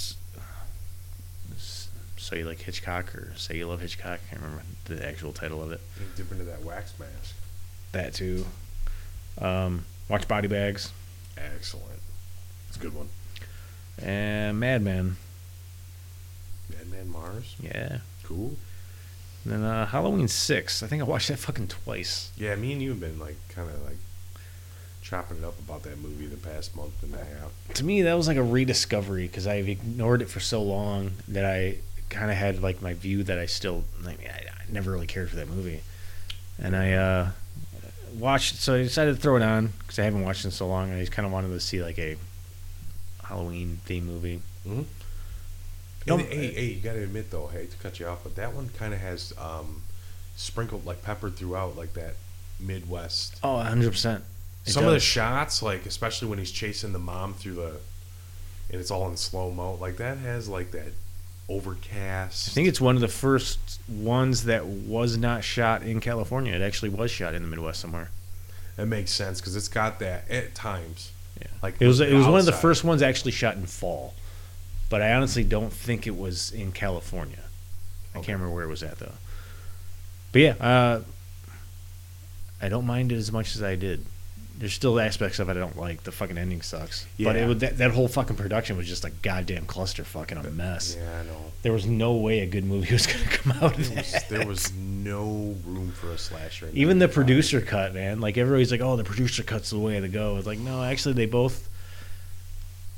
So 2.17 2.36
you 2.36 2.45
like 2.45 2.59
Hitchcock 2.59 3.13
or 3.15 3.34
Say 3.36 3.57
You 3.57 3.67
Love 3.67 3.82
Hitchcock? 3.82 4.19
I 4.26 4.30
can't 4.30 4.41
remember 4.41 4.63
the 4.86 5.05
actual 5.05 5.34
title 5.34 5.61
of 5.61 5.71
it. 5.71 5.82
Dip 6.15 6.32
into 6.32 6.43
that 6.45 6.63
wax 6.63 6.93
mask. 6.99 7.36
That 7.93 8.13
too. 8.13 8.45
Um, 9.41 9.86
watch 10.07 10.28
Body 10.28 10.47
Bags 10.47 10.91
Excellent. 11.43 11.99
It's 12.67 12.77
a 12.77 12.79
good 12.79 12.95
one. 12.95 13.09
and 14.01 14.59
Madman. 14.59 15.17
Madman 16.69 17.11
Marz. 17.13 17.53
Yeah. 17.61 17.99
Cool. 18.23 18.55
And 19.43 19.53
then 19.53 19.63
uh, 19.63 19.85
Halloween 19.87 20.27
Six. 20.27 20.81
I 20.81 20.87
think 20.87 21.01
I 21.01 21.05
watched 21.05 21.27
that 21.27 21.39
fucking 21.39 21.67
twice. 21.67 22.31
Yeah, 22.37 22.55
me 22.55 22.71
and 22.73 22.81
you 22.81 22.89
have 22.89 22.99
been 22.99 23.19
like 23.19 23.35
kind 23.49 23.69
of 23.69 23.83
like 23.83 23.97
chopping 25.01 25.39
it 25.39 25.43
up 25.43 25.59
about 25.59 25.83
that 25.83 25.99
movie 25.99 26.27
the 26.27 26.37
past 26.37 26.75
month 26.77 27.03
and 27.03 27.13
a 27.13 27.17
half. 27.17 27.51
to 27.73 27.83
me 27.83 28.01
that 28.03 28.13
was 28.13 28.25
like 28.25 28.37
a 28.37 28.43
rediscovery 28.43 29.27
because 29.27 29.45
I've 29.45 29.68
ignored 29.68 30.22
it 30.22 30.30
for 30.30 30.39
so 30.39 30.63
long 30.63 31.11
that 31.27 31.43
I 31.43 31.80
kind 32.09 32.31
of 32.31 32.38
had 32.38 32.61
like 32.63 32.81
my 32.81 32.93
view 32.93 33.22
that 33.23 33.38
I 33.38 33.45
still 33.45 33.84
I, 34.05 34.07
mean, 34.07 34.18
I, 34.23 34.47
I 34.47 34.72
never 34.72 34.91
really 34.91 35.05
cared 35.07 35.30
for 35.30 35.35
that 35.35 35.49
movie, 35.49 35.81
and 36.57 36.73
I 36.73 36.93
uh, 36.93 37.31
watched. 38.19 38.56
So 38.56 38.76
I 38.76 38.84
decided 38.84 39.15
to 39.15 39.22
throw 39.22 39.35
it 39.35 39.41
on 39.41 39.73
because 39.80 39.99
I 39.99 40.03
haven't 40.03 40.23
watched 40.23 40.41
it 40.41 40.45
in 40.45 40.52
so 40.52 40.68
long, 40.68 40.90
and 40.90 40.98
I 40.98 40.99
just 40.99 41.11
kind 41.11 41.26
of 41.26 41.31
wanted 41.31 41.49
to 41.49 41.60
see 41.60 41.84
like 41.84 41.99
a 41.99 42.18
Halloween 43.23 43.80
theme 43.85 44.06
movie. 44.06 44.41
Mm-hmm. 44.68 44.84
No, 46.06 46.18
hey, 46.18 46.52
hey, 46.52 46.65
you 46.65 46.81
got 46.81 46.94
to 46.94 47.03
admit 47.03 47.31
though, 47.31 47.48
hey, 47.48 47.65
to 47.65 47.77
cut 47.77 47.99
you 47.99 48.07
off, 48.07 48.23
but 48.23 48.35
that 48.35 48.53
one 48.53 48.69
kind 48.77 48.94
of 48.94 48.99
has 48.99 49.34
um, 49.38 49.84
sprinkled 50.35 50.85
like 50.85 51.02
peppered 51.02 51.35
throughout 51.35 51.77
like 51.77 51.94
that 51.94 52.15
Midwest. 52.60 53.38
Oh, 53.44 53.56
100 53.56 53.91
percent. 53.91 54.23
Some 54.65 54.85
of 54.85 54.91
the 54.91 54.99
shots, 54.99 55.61
like 55.61 55.85
especially 55.85 56.30
when 56.30 56.40
he's 56.40 56.52
chasing 56.52 56.94
the 56.94 56.99
mom 56.99 57.34
through 57.34 57.56
the, 57.56 57.77
and 58.69 58.80
it's 58.80 58.91
all 58.91 59.10
in 59.10 59.18
slow 59.18 59.52
mo, 59.52 59.76
like 59.76 59.98
that 59.98 60.18
has 60.19 60.48
like 60.48 60.72
that 60.72 60.94
overcast. 61.49 62.49
I 62.49 62.52
think 62.53 62.68
it's 62.68 62.82
one 62.82 62.95
of 62.95 63.02
the 63.02 63.07
first 63.07 63.80
ones 63.90 64.45
that 64.45 64.65
was 64.65 65.18
not 65.18 65.44
shot 65.44 65.84
in 65.84 65.99
California. 65.99 66.53
It 66.53 66.61
actually 66.61 66.90
was 66.90 67.11
shot 67.11 67.34
in 67.34 67.41
the 67.44 67.48
Midwest 67.48 67.80
somewhere. 67.80 68.10
it 68.78 68.86
makes 68.86 69.11
sense 69.11 69.40
because 69.40 69.56
it's 69.56 69.68
got 69.68 69.99
that 69.99 70.30
at 70.32 70.56
times. 70.56 71.11
Yeah. 71.40 71.48
Like 71.61 71.76
It 71.80 71.88
was 71.88 71.99
it 71.99 72.14
was 72.14 72.26
one 72.28 72.40
of 72.40 72.45
the 72.45 72.52
first 72.53 72.84
ones 72.84 73.02
actually 73.02 73.32
shot 73.32 73.56
in 73.56 73.65
fall, 73.65 74.14
but 74.90 75.02
I 75.02 75.14
honestly 75.14 75.44
don't 75.44 75.74
think 75.74 76.07
it 76.07 76.15
was 76.18 76.52
in 76.52 76.72
California. 76.72 77.38
I 78.15 78.20
Okay. 78.20 78.28
can't 78.28 78.38
remember 78.40 78.56
where 78.56 78.64
it 78.65 78.70
was 78.70 78.84
at 78.84 78.99
though. 78.99 79.11
But 80.32 80.41
yeah, 80.41 80.56
uh, 80.60 81.02
I 82.61 82.70
don't 82.70 82.86
mind 82.86 83.11
it 83.11 83.15
as 83.18 83.32
much 83.32 83.56
as 83.56 83.61
I 83.64 83.76
did. 83.76 84.06
There's 84.55 84.73
still 84.73 84.99
aspects 84.99 85.39
of 85.39 85.49
it 85.49 85.51
I 85.57 85.59
don't 85.59 85.77
like. 85.77 86.03
The 86.03 86.11
fucking 86.11 86.38
ending 86.38 86.61
sucks. 86.61 87.05
But 87.17 87.35
Yeah. 87.35 87.43
it, 87.43 87.47
would- 87.47 87.59
that, 87.61 87.77
that 87.80 87.91
whole 87.91 88.07
fucking 88.07 88.35
production 88.35 88.77
was 88.77 88.88
just 88.88 89.03
a 89.03 89.09
goddamn 89.09 89.65
clusterfuck 89.65 90.31
and 90.31 90.45
a 90.45 90.51
mess. 90.51 90.95
Yeah, 90.97 91.19
I 91.19 91.23
know. 91.25 91.51
There 91.63 91.73
was 91.73 91.85
no 91.88 92.13
way 92.13 92.39
a 92.41 92.45
good 92.45 92.63
movie 92.63 92.93
was 92.93 93.07
gonna 93.07 93.25
come 93.25 93.51
out 93.53 93.77
of 93.77 93.88
There 93.89 93.97
was, 93.97 94.11
that. 94.11 94.30
there 94.30 94.47
was 94.47 94.71
no 94.73 95.55
room 95.65 95.91
for 95.91 96.11
a 96.11 96.17
slasher. 96.17 96.69
Even 96.73 96.99
the 96.99 97.07
95. 97.07 97.13
producer 97.13 97.61
cut, 97.61 97.93
man. 97.95 98.19
Like 98.21 98.38
everybody's 98.38 98.71
like, 98.71 98.81
"Oh, 98.81 98.95
the 98.95 99.03
producer 99.03 99.41
cut's 99.43 99.71
the 99.71 99.80
way 99.80 99.99
to 99.99 100.07
go." 100.07 100.38
It's 100.38 100.45
like, 100.47 100.59
no, 100.59 100.84
actually, 100.84 101.13
they 101.15 101.25
both 101.25 101.67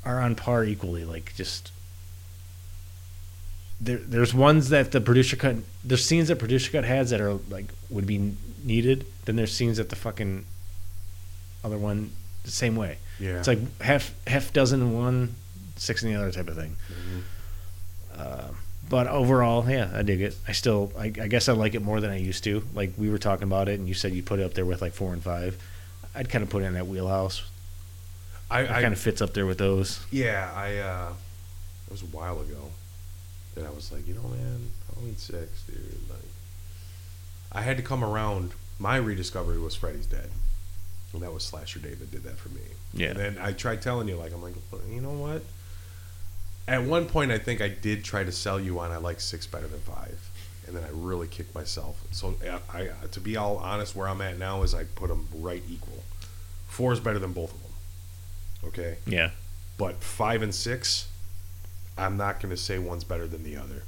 are 0.04 0.20
on 0.20 0.34
par 0.34 0.62
equally. 0.64 1.04
Like, 1.04 1.34
just 1.36 1.70
there. 3.80 3.98
There's 3.98 4.34
ones 4.34 4.68
that 4.70 4.92
the 4.92 5.00
producer 5.00 5.36
cut. 5.36 5.56
There's 5.84 6.04
scenes 6.04 6.28
that 6.28 6.36
producer 6.38 6.70
cut 6.72 6.84
has 6.84 7.10
that 7.10 7.20
are 7.20 7.34
like 7.50 7.66
would 7.90 8.06
be 8.06 8.34
needed. 8.64 9.06
Then 9.24 9.36
there's 9.36 9.52
scenes 9.54 9.76
that 9.78 9.88
the 9.88 9.96
fucking 9.96 10.44
other 11.64 11.78
one 11.78 12.12
the 12.44 12.50
same 12.50 12.76
way. 12.76 12.98
Yeah. 13.18 13.38
It's 13.38 13.48
like 13.48 13.58
half 13.80 14.12
half 14.26 14.52
dozen 14.52 14.80
in 14.82 14.92
one, 14.94 15.34
six 15.76 16.02
in 16.02 16.12
the 16.12 16.16
other 16.20 16.30
type 16.32 16.48
of 16.48 16.56
thing. 16.56 16.76
Mhm. 16.90 17.22
Uh, 18.18 18.48
but 18.88 19.06
overall, 19.08 19.68
yeah, 19.68 19.90
I 19.92 20.02
dig 20.02 20.20
it. 20.20 20.36
I 20.46 20.52
still, 20.52 20.92
I, 20.98 21.06
I 21.06 21.26
guess 21.28 21.48
I 21.48 21.52
like 21.54 21.74
it 21.74 21.82
more 21.82 22.00
than 22.00 22.10
I 22.10 22.18
used 22.18 22.44
to. 22.44 22.62
Like 22.74 22.92
we 22.96 23.10
were 23.10 23.18
talking 23.18 23.44
about 23.44 23.68
it, 23.68 23.78
and 23.78 23.88
you 23.88 23.94
said 23.94 24.12
you 24.12 24.22
put 24.22 24.38
it 24.38 24.44
up 24.44 24.54
there 24.54 24.64
with 24.64 24.80
like 24.80 24.92
four 24.92 25.12
and 25.12 25.22
five. 25.22 25.56
I'd 26.14 26.30
kind 26.30 26.42
of 26.44 26.50
put 26.50 26.62
it 26.62 26.66
in 26.66 26.74
that 26.74 26.86
wheelhouse. 26.86 27.42
I, 28.50 28.60
It 28.62 28.70
I 28.70 28.80
kind 28.82 28.92
of 28.94 29.00
fits 29.00 29.20
up 29.20 29.34
there 29.34 29.44
with 29.44 29.58
those. 29.58 30.04
yeah, 30.12 30.50
I 30.54 30.76
uh, 30.78 31.12
it 31.88 31.90
was 31.92 32.02
a 32.02 32.06
while 32.06 32.40
ago 32.40 32.70
that 33.56 33.66
I 33.66 33.70
was 33.70 33.90
like, 33.90 34.06
you 34.06 34.14
know, 34.14 34.22
man, 34.28 34.70
I 34.88 34.94
Halloween 34.94 35.16
six, 35.16 35.62
dude. 35.64 35.78
Like, 36.08 36.18
I 37.52 37.62
had 37.62 37.76
to 37.78 37.82
come 37.82 38.04
around. 38.04 38.52
My 38.78 38.96
rediscovery 38.96 39.58
was 39.58 39.74
Freddy's 39.74 40.06
Dead, 40.06 40.30
and 41.16 41.24
that 41.24 41.32
was 41.32 41.42
Slasher 41.44 41.78
Dave 41.80 41.98
that 41.98 42.10
did 42.10 42.22
that 42.24 42.38
for 42.38 42.48
me. 42.50 42.60
Yeah. 42.94 43.08
And 43.08 43.18
then 43.18 43.38
I 43.40 43.52
tried 43.52 43.82
telling 43.82 44.08
you, 44.08 44.16
like, 44.16 44.32
I'm 44.32 44.42
like, 44.42 44.54
you 44.90 45.00
know 45.00 45.10
what? 45.12 45.42
At 46.68 46.82
one 46.82 47.06
point, 47.06 47.30
I 47.30 47.38
think 47.38 47.60
I 47.60 47.68
did 47.68 48.04
try 48.04 48.24
to 48.24 48.32
sell 48.32 48.58
you 48.58 48.78
on 48.80 48.90
I 48.90 48.96
like 48.96 49.20
six 49.20 49.46
better 49.46 49.68
than 49.68 49.80
five, 49.80 50.18
and 50.66 50.76
then 50.76 50.82
I 50.84 50.88
really 50.92 51.28
kicked 51.28 51.54
myself. 51.54 52.02
So 52.10 52.34
uh, 52.48 52.58
I, 52.72 52.80
I 52.82 53.06
to 53.12 53.20
be 53.20 53.36
all 53.36 53.58
honest, 53.58 53.94
where 53.94 54.08
I'm 54.08 54.20
at 54.20 54.38
now 54.38 54.62
is 54.62 54.74
I 54.74 54.84
put 54.84 55.08
them 55.08 55.28
right 55.34 55.62
equal. 55.68 56.02
Four 56.68 56.92
is 56.92 57.00
better 57.00 57.18
than 57.18 57.32
both 57.32 57.52
of 57.54 57.62
them. 57.62 57.72
Okay. 58.68 58.96
Yeah, 59.06 59.30
But 59.78 60.02
five 60.02 60.42
and 60.42 60.54
six, 60.54 61.08
I'm 61.96 62.16
not 62.16 62.40
going 62.40 62.50
to 62.54 62.60
say 62.60 62.78
one's 62.78 63.04
better 63.04 63.26
than 63.28 63.44
the 63.44 63.56
other. 63.56 63.84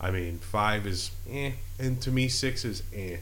I 0.00 0.10
mean, 0.10 0.38
five 0.38 0.86
is 0.86 1.10
eh, 1.30 1.52
and 1.78 2.00
to 2.02 2.10
me, 2.10 2.28
six 2.28 2.64
is 2.64 2.82
eh, 2.94 3.16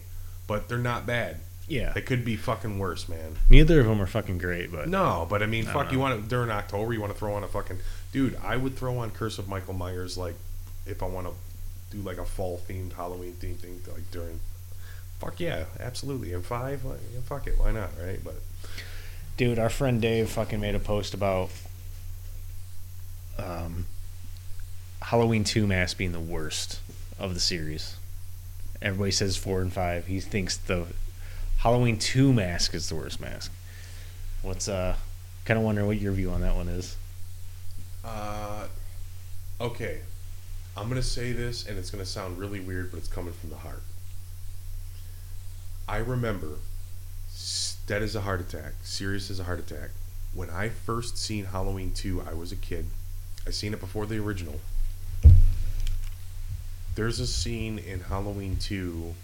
but 0.46 0.68
they're 0.68 0.78
not 0.78 1.06
bad. 1.06 1.40
Yeah. 1.66 1.92
They 1.92 2.02
could 2.02 2.24
be 2.24 2.36
fucking 2.36 2.78
worse, 2.78 3.08
man. 3.08 3.36
Neither 3.48 3.80
of 3.80 3.86
them 3.86 4.00
are 4.00 4.06
fucking 4.06 4.38
great, 4.38 4.70
but 4.70 4.88
No, 4.88 5.26
but 5.28 5.42
I 5.42 5.46
mean, 5.46 5.66
I 5.66 5.72
fuck, 5.72 5.92
you 5.92 5.98
want 5.98 6.22
to 6.22 6.28
during 6.28 6.50
October, 6.50 6.92
you 6.92 7.00
want 7.00 7.12
to 7.12 7.18
throw 7.18 7.34
on 7.34 7.44
a 7.44 7.48
fucking 7.48 7.78
dude. 8.12 8.36
I 8.42 8.56
would 8.56 8.76
throw 8.76 8.98
on 8.98 9.10
Curse 9.10 9.38
of 9.38 9.48
Michael 9.48 9.74
Myers 9.74 10.18
like 10.18 10.34
if 10.86 11.02
I 11.02 11.06
want 11.06 11.26
to 11.26 11.32
do 11.96 12.02
like 12.02 12.18
a 12.18 12.24
fall 12.24 12.60
themed 12.68 12.92
Halloween 12.92 13.32
theme 13.34 13.54
thing 13.54 13.80
like 13.92 14.10
during. 14.10 14.40
Fuck 15.20 15.40
yeah, 15.40 15.64
absolutely. 15.80 16.32
And 16.32 16.44
five, 16.44 16.84
like, 16.84 17.00
yeah, 17.12 17.20
fuck 17.24 17.46
it, 17.46 17.58
why 17.58 17.72
not, 17.72 17.90
right? 18.02 18.22
But 18.22 18.36
dude, 19.36 19.58
our 19.58 19.70
friend 19.70 20.02
Dave 20.02 20.28
fucking 20.28 20.60
made 20.60 20.74
a 20.74 20.80
post 20.80 21.14
about 21.14 21.50
um, 23.38 23.86
Halloween 25.00 25.44
two 25.44 25.66
mass 25.66 25.94
being 25.94 26.12
the 26.12 26.20
worst 26.20 26.80
of 27.18 27.32
the 27.32 27.40
series. 27.40 27.96
Everybody 28.82 29.12
says 29.12 29.36
four 29.36 29.62
and 29.62 29.72
five. 29.72 30.06
He 30.06 30.20
thinks 30.20 30.56
the 30.58 30.86
Halloween 31.64 31.98
two 31.98 32.30
mask 32.30 32.74
is 32.74 32.90
the 32.90 32.94
worst 32.94 33.22
mask. 33.22 33.50
What's 34.42 34.68
uh? 34.68 34.96
Kind 35.46 35.56
of 35.58 35.64
wondering 35.64 35.86
what 35.86 35.98
your 35.98 36.12
view 36.12 36.30
on 36.30 36.42
that 36.42 36.54
one 36.54 36.68
is. 36.68 36.94
Uh, 38.04 38.66
okay. 39.58 40.00
I'm 40.76 40.90
gonna 40.90 41.02
say 41.02 41.32
this, 41.32 41.66
and 41.66 41.78
it's 41.78 41.90
gonna 41.90 42.04
sound 42.04 42.36
really 42.36 42.60
weird, 42.60 42.90
but 42.90 42.98
it's 42.98 43.08
coming 43.08 43.32
from 43.32 43.48
the 43.48 43.56
heart. 43.56 43.80
I 45.88 45.96
remember, 45.96 46.58
dead 47.86 48.02
as 48.02 48.14
a 48.14 48.20
heart 48.20 48.42
attack, 48.42 48.74
serious 48.82 49.30
as 49.30 49.40
a 49.40 49.44
heart 49.44 49.58
attack. 49.58 49.88
When 50.34 50.50
I 50.50 50.68
first 50.68 51.16
seen 51.16 51.46
Halloween 51.46 51.92
two, 51.94 52.20
I 52.20 52.34
was 52.34 52.52
a 52.52 52.56
kid. 52.56 52.84
I 53.46 53.50
seen 53.50 53.72
it 53.72 53.80
before 53.80 54.04
the 54.04 54.18
original. 54.18 54.60
There's 56.94 57.20
a 57.20 57.26
scene 57.26 57.78
in 57.78 58.00
Halloween 58.00 58.58
two 58.60 59.14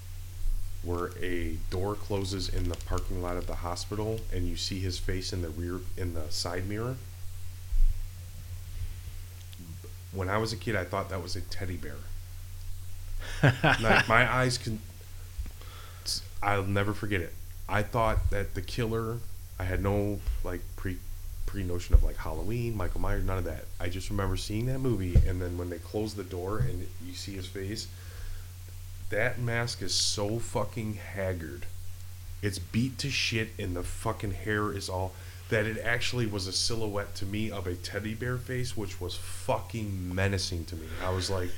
where 0.82 1.10
a 1.20 1.56
door 1.70 1.94
closes 1.94 2.48
in 2.48 2.68
the 2.68 2.76
parking 2.86 3.22
lot 3.22 3.36
of 3.36 3.46
the 3.46 3.56
hospital, 3.56 4.20
and 4.32 4.48
you 4.48 4.56
see 4.56 4.80
his 4.80 4.98
face 4.98 5.32
in 5.32 5.42
the 5.42 5.50
rear 5.50 5.80
in 5.96 6.14
the 6.14 6.30
side 6.30 6.68
mirror 6.68 6.96
when 10.12 10.28
I 10.28 10.38
was 10.38 10.52
a 10.52 10.56
kid, 10.56 10.76
I 10.76 10.84
thought 10.84 11.10
that 11.10 11.22
was 11.22 11.36
a 11.36 11.40
teddy 11.40 11.76
bear. 11.76 11.96
like 13.62 14.08
my 14.08 14.32
eyes 14.32 14.58
can. 14.58 14.80
I'll 16.42 16.64
never 16.64 16.94
forget 16.94 17.20
it. 17.20 17.32
I 17.68 17.82
thought 17.82 18.30
that 18.30 18.54
the 18.54 18.62
killer. 18.62 19.18
I 19.58 19.64
had 19.64 19.82
no 19.82 20.20
like 20.42 20.60
pre 20.76 20.96
pre 21.44 21.62
notion 21.62 21.94
of 21.94 22.02
like 22.02 22.16
Halloween, 22.16 22.76
Michael 22.76 23.00
Myers, 23.00 23.24
none 23.24 23.38
of 23.38 23.44
that. 23.44 23.66
I 23.78 23.88
just 23.88 24.08
remember 24.08 24.36
seeing 24.36 24.66
that 24.66 24.78
movie, 24.78 25.16
and 25.26 25.40
then 25.40 25.58
when 25.58 25.68
they 25.68 25.78
close 25.78 26.14
the 26.14 26.24
door 26.24 26.58
and 26.58 26.86
you 27.04 27.12
see 27.12 27.32
his 27.32 27.46
face, 27.46 27.86
that 29.10 29.38
mask 29.38 29.82
is 29.82 29.94
so 29.94 30.38
fucking 30.38 30.94
haggard. 30.94 31.66
It's 32.42 32.58
beat 32.58 32.98
to 32.98 33.10
shit, 33.10 33.50
and 33.58 33.76
the 33.76 33.82
fucking 33.82 34.32
hair 34.32 34.72
is 34.72 34.88
all 34.88 35.12
that 35.50 35.66
it 35.66 35.78
actually 35.78 36.26
was 36.26 36.46
a 36.46 36.52
silhouette 36.52 37.14
to 37.16 37.26
me 37.26 37.50
of 37.50 37.66
a 37.66 37.74
teddy 37.74 38.14
bear 38.14 38.38
face, 38.38 38.76
which 38.76 39.00
was 39.00 39.16
fucking 39.16 40.14
menacing 40.14 40.64
to 40.64 40.76
me. 40.76 40.86
I 41.04 41.10
was 41.10 41.28
like, 41.28 41.50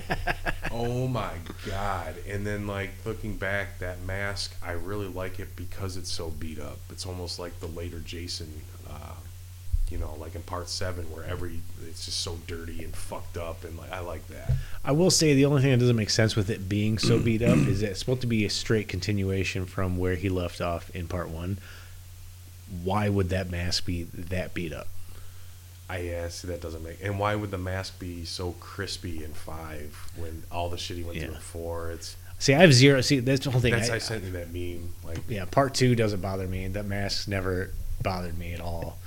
oh 0.70 1.08
my 1.08 1.32
god. 1.66 2.14
And 2.28 2.46
then, 2.46 2.66
like, 2.66 2.90
looking 3.06 3.36
back, 3.36 3.78
that 3.78 4.02
mask, 4.02 4.54
I 4.62 4.72
really 4.72 5.08
like 5.08 5.40
it 5.40 5.56
because 5.56 5.96
it's 5.96 6.12
so 6.12 6.28
beat 6.28 6.60
up. 6.60 6.78
It's 6.90 7.06
almost 7.06 7.38
like 7.38 7.58
the 7.58 7.66
later 7.66 8.00
Jason, 8.00 8.52
you 9.92 9.98
know, 9.98 10.16
like 10.18 10.34
in 10.34 10.42
part 10.42 10.68
seven, 10.68 11.04
where 11.12 11.24
every, 11.24 11.60
it's 11.86 12.06
just 12.06 12.20
so 12.20 12.38
dirty 12.46 12.82
and 12.82 12.96
fucked 12.96 13.36
up. 13.36 13.62
And, 13.64 13.76
like, 13.76 13.92
I 13.92 14.00
like 14.00 14.26
that. 14.28 14.52
I 14.84 14.92
will 14.92 15.10
say 15.10 15.34
the 15.34 15.44
only 15.44 15.60
thing 15.60 15.70
that 15.70 15.78
doesn't 15.78 15.96
make 15.96 16.10
sense 16.10 16.34
with 16.34 16.48
it 16.48 16.68
being 16.68 16.98
so 16.98 17.18
mm. 17.18 17.24
beat 17.24 17.42
up 17.42 17.58
is 17.58 17.80
that 17.82 17.90
it's 17.90 18.00
supposed 18.00 18.22
to 18.22 18.26
be 18.26 18.44
a 18.44 18.50
straight 18.50 18.88
continuation 18.88 19.66
from 19.66 19.98
where 19.98 20.16
he 20.16 20.28
left 20.28 20.60
off 20.60 20.90
in 20.94 21.06
part 21.06 21.28
one. 21.28 21.58
Why 22.82 23.10
would 23.10 23.28
that 23.28 23.50
mask 23.50 23.84
be 23.84 24.04
that 24.14 24.54
beat 24.54 24.72
up? 24.72 24.88
I 25.90 25.98
yeah, 25.98 26.28
see 26.28 26.48
that 26.48 26.62
doesn't 26.62 26.82
make. 26.82 27.04
And 27.04 27.18
why 27.18 27.34
would 27.34 27.50
the 27.50 27.58
mask 27.58 27.98
be 27.98 28.24
so 28.24 28.52
crispy 28.60 29.22
in 29.22 29.34
five 29.34 30.10
when 30.16 30.42
all 30.50 30.70
the 30.70 30.78
shit 30.78 30.96
he 30.96 31.02
went 31.02 31.18
Yeah. 31.18 31.26
through 31.26 31.34
in 31.34 31.40
four? 31.40 31.90
It's 31.90 32.16
See, 32.42 32.54
I 32.54 32.60
have 32.62 32.74
zero. 32.74 33.00
See, 33.02 33.20
that's 33.20 33.44
the 33.44 33.52
whole 33.52 33.60
thing. 33.60 33.72
that's 33.72 33.88
I, 33.88 33.94
I, 33.94 33.98
sent 33.98 34.24
you 34.24 34.32
that 34.32 34.52
meme. 34.52 34.88
Like 35.04 35.18
yeah, 35.28 35.44
part 35.44 35.74
two 35.74 35.94
doesn't 35.94 36.20
bother 36.20 36.48
me. 36.48 36.66
That 36.66 36.86
mask 36.86 37.28
never 37.28 37.70
bothered 38.02 38.36
me 38.36 38.52
at 38.52 38.60
all. 38.60 38.98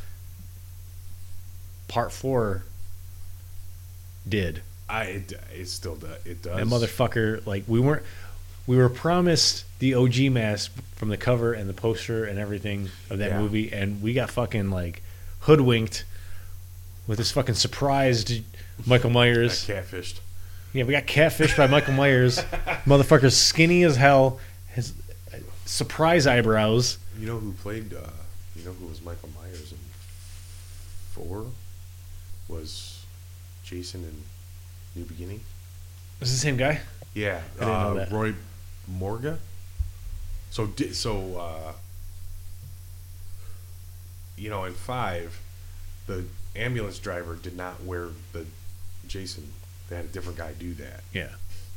Part 1.88 2.12
four 2.12 2.64
did. 4.28 4.62
I 4.90 5.04
it, 5.06 5.34
it 5.58 5.68
still 5.68 5.96
does. 5.96 6.26
It 6.26 6.42
does. 6.42 6.58
That 6.58 6.66
motherfucker, 6.68 7.46
like 7.46 7.64
we 7.68 7.80
weren't, 7.80 8.04
we 8.68 8.78
were 8.78 8.90
promised 8.90 9.66
the 9.80 9.94
OG 9.96 10.32
mask 10.32 10.72
from 10.96 11.10
the 11.10 11.18
cover 11.18 11.54
and 11.54 11.70
the 11.70 11.74
poster 11.74 12.26
and 12.26 12.38
everything 12.40 12.90
of 13.10 13.20
that 13.20 13.32
Yeah. 13.32 13.40
movie, 13.42 13.72
and 13.72 14.02
we 14.02 14.14
got 14.14 14.30
fucking 14.32 14.70
like 14.72 15.02
hoodwinked 15.42 16.04
with 17.08 17.18
this 17.20 17.32
fucking 17.32 17.56
surprised 17.56 18.42
Michael 18.86 19.10
Myers. 19.12 19.66
catfished. 19.68 20.20
Yeah, 20.74 20.84
we 20.84 20.92
got 20.92 21.06
catfished 21.06 21.56
by 21.56 21.68
Michael 21.68 21.94
Myers. 21.94 22.40
Motherfucker's 22.86 23.38
skinny 23.38 23.84
as 23.84 23.96
hell, 23.96 24.40
his 24.74 24.94
uh, 25.34 25.38
surprise 25.66 26.28
eyebrows. 26.28 26.98
You 27.20 27.28
know 27.28 27.38
who 27.40 27.54
played? 27.54 27.94
Uh, 27.94 28.00
you 28.56 28.66
know 28.66 28.74
who 28.74 28.88
was 28.88 29.02
Michael 29.04 29.30
Myers 29.40 29.72
in 29.72 29.78
four? 31.14 31.46
Was 32.48 33.06
Jason 33.64 34.04
in 34.04 35.00
New 35.00 35.08
Beginning? 35.08 35.42
Is 36.22 36.32
the 36.32 36.38
same 36.38 36.58
guy? 36.58 36.82
Yeah, 37.14 37.42
I 37.56 37.60
didn't 37.60 37.68
know 37.68 37.74
uh, 37.74 37.94
that. 37.94 38.12
Roy 38.12 38.34
Morga. 38.88 39.40
So 40.52 40.70
so 40.92 41.38
uh, 41.38 41.74
you 44.38 44.50
know 44.50 44.64
in 44.66 44.74
five, 44.74 45.40
the 46.08 46.26
ambulance 46.56 47.00
driver 47.00 47.36
did 47.36 47.58
not 47.58 47.84
wear 47.84 48.10
the 48.32 48.46
Jason. 49.08 49.52
They 49.90 49.96
had 49.96 50.06
a 50.06 50.10
different 50.10 50.38
guy 50.38 50.54
do 50.54 50.74
that. 50.76 51.02
Yeah. 51.14 51.30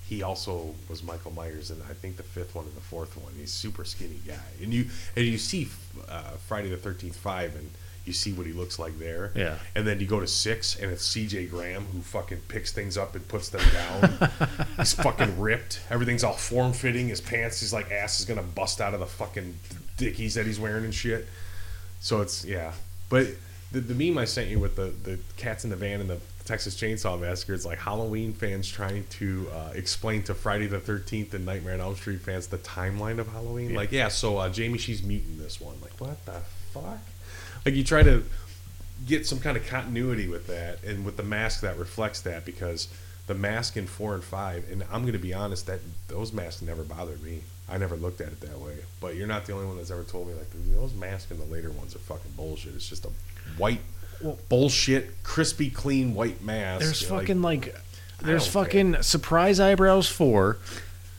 He 0.07 0.23
also 0.23 0.75
was 0.89 1.03
Michael 1.03 1.33
Myers 1.33 1.71
in 1.71 1.83
I 1.83 1.93
think 1.93 2.17
the 2.17 2.23
fifth 2.23 2.55
one 2.55 2.65
and 2.65 2.75
the 2.75 2.81
fourth 2.81 3.17
one. 3.17 3.33
He's 3.39 3.51
a 3.51 3.53
super 3.53 3.85
skinny 3.85 4.21
guy, 4.27 4.37
and 4.63 4.73
you 4.73 4.87
and 5.15 5.27
you 5.27 5.37
see 5.37 5.69
uh, 6.09 6.31
Friday 6.47 6.71
the 6.71 6.79
Thirteenth 6.79 7.17
Five, 7.17 7.55
and 7.55 7.71
you 8.09 8.13
see 8.13 8.33
what 8.33 8.47
he 8.47 8.53
looks 8.53 8.79
like 8.79 8.99
there. 8.99 9.31
Yeah. 9.37 9.59
And 9.77 9.87
then 9.87 10.01
you 10.01 10.07
go 10.07 10.19
to 10.19 10.27
six, 10.27 10.75
and 10.75 10.91
it's 10.91 11.05
C.J. 11.05 11.47
Graham 11.47 11.85
who 11.93 12.01
fucking 12.01 12.41
picks 12.49 12.73
things 12.73 12.99
up 12.99 13.15
and 13.15 13.27
puts 13.29 13.51
them 13.51 13.63
down. 13.73 14.31
he's 14.79 14.95
fucking 14.95 15.39
ripped. 15.39 15.81
Everything's 15.91 16.25
all 16.25 16.33
form 16.33 16.73
fitting. 16.73 17.09
His 17.09 17.21
pants, 17.21 17.61
his 17.61 17.73
like 17.73 17.93
ass 17.93 18.19
is 18.19 18.27
gonna 18.27 18.43
bust 18.43 18.81
out 18.81 18.95
of 18.95 19.01
the 19.01 19.07
fucking 19.07 19.59
dickies 19.97 20.35
that 20.35 20.47
he's 20.47 20.59
wearing 20.59 20.85
and 20.85 20.95
shit. 20.95 21.29
So 22.01 22.21
it's 22.21 22.45
yeah, 22.45 22.73
but 23.11 23.27
the, 23.71 23.81
the 23.81 23.95
meme 23.95 24.19
I 24.19 24.25
sent 24.25 24.49
you 24.49 24.59
with 24.59 24.77
the 24.77 24.93
the 25.05 25.19
cats 25.37 25.65
in 25.65 25.71
the 25.71 25.77
van 25.77 26.01
and 26.01 26.09
the 26.09 26.19
Texas 26.45 26.75
Chainsaw 26.75 27.21
Massacre. 27.21 27.53
It's 27.53 27.67
like 27.67 27.79
Halloween 27.79 28.33
fans 28.33 28.69
trying 28.69 29.05
to 29.11 29.47
uh, 29.53 29.73
explain 29.75 30.23
to 30.25 30.35
Friday 30.35 30.67
the 30.67 30.81
Thirteenth 30.81 31.35
and 31.35 31.45
Nightmare 31.45 31.75
on 31.75 31.81
Elm 31.81 31.95
Street 31.95 32.23
fans 32.23 32.47
the 32.47 32.59
timeline 32.59 33.19
of 33.19 33.29
Halloween. 33.29 33.71
Yeah. 33.71 33.77
Like 33.77 33.93
yeah, 33.93 34.09
so 34.09 34.39
uh, 34.39 34.49
Jamie 34.49 34.79
she's 34.79 35.03
muting 35.03 35.39
this 35.39 35.61
one. 35.61 35.77
Like 35.83 35.93
what 36.01 36.25
the 36.25 36.41
fuck? 36.73 36.99
Like 37.69 37.77
you 37.77 37.85
try 37.85 38.03
to 38.03 38.25
get 39.07 39.27
some 39.27 39.41
kind 39.41 39.59
of 39.59 39.67
continuity 39.67 40.27
with 40.27 40.47
that 40.47 40.83
and 40.85 41.05
with 41.05 41.19
the 41.19 41.23
mask 41.23 41.61
that 41.61 41.77
reflects 41.77 42.23
that 42.23 42.47
because 42.47 42.89
the 43.27 43.35
mask 43.35 43.77
in 43.77 43.87
four 43.87 44.15
and 44.15 44.25
five 44.25 44.65
and 44.73 44.83
i'm 44.91 45.03
going 45.03 45.13
to 45.13 45.19
be 45.19 45.35
honest 45.35 45.67
that 45.67 45.81
those 46.09 46.33
masks 46.33 46.63
never 46.63 46.83
bothered 46.83 47.23
me 47.23 47.43
i 47.69 47.77
never 47.77 47.95
looked 47.95 48.23
at 48.23 48.29
it 48.29 48.41
that 48.41 48.59
way 48.59 48.75
but 49.03 49.17
you're 49.17 49.27
not 49.27 49.45
the 49.45 49.53
only 49.53 49.67
one 49.67 49.77
that's 49.77 49.91
ever 49.91 50.03
told 50.03 50.27
me 50.29 50.33
like 50.33 50.47
those 50.75 50.95
masks 50.95 51.31
in 51.31 51.39
the 51.39 51.45
later 51.45 51.71
ones 51.73 51.95
are 51.95 51.99
fucking 52.01 52.33
bullshit 52.39 52.75
it's 52.75 52.89
just 52.89 53.05
a 53.05 53.11
white 53.59 53.81
Well- 54.23 54.39
bullshit 54.49 55.23
crispy 55.23 55.69
clean 55.69 56.15
white 56.15 56.43
mask 56.43 56.83
There's 56.87 57.11
Like, 57.11 57.21
fucking 57.21 57.43
like 57.43 57.77
There's 58.23 58.45
don't 58.45 58.53
care. 58.55 58.65
fucking 58.65 59.03
surprise 59.03 59.61
eyebrows 59.61 60.09
four. 60.09 60.57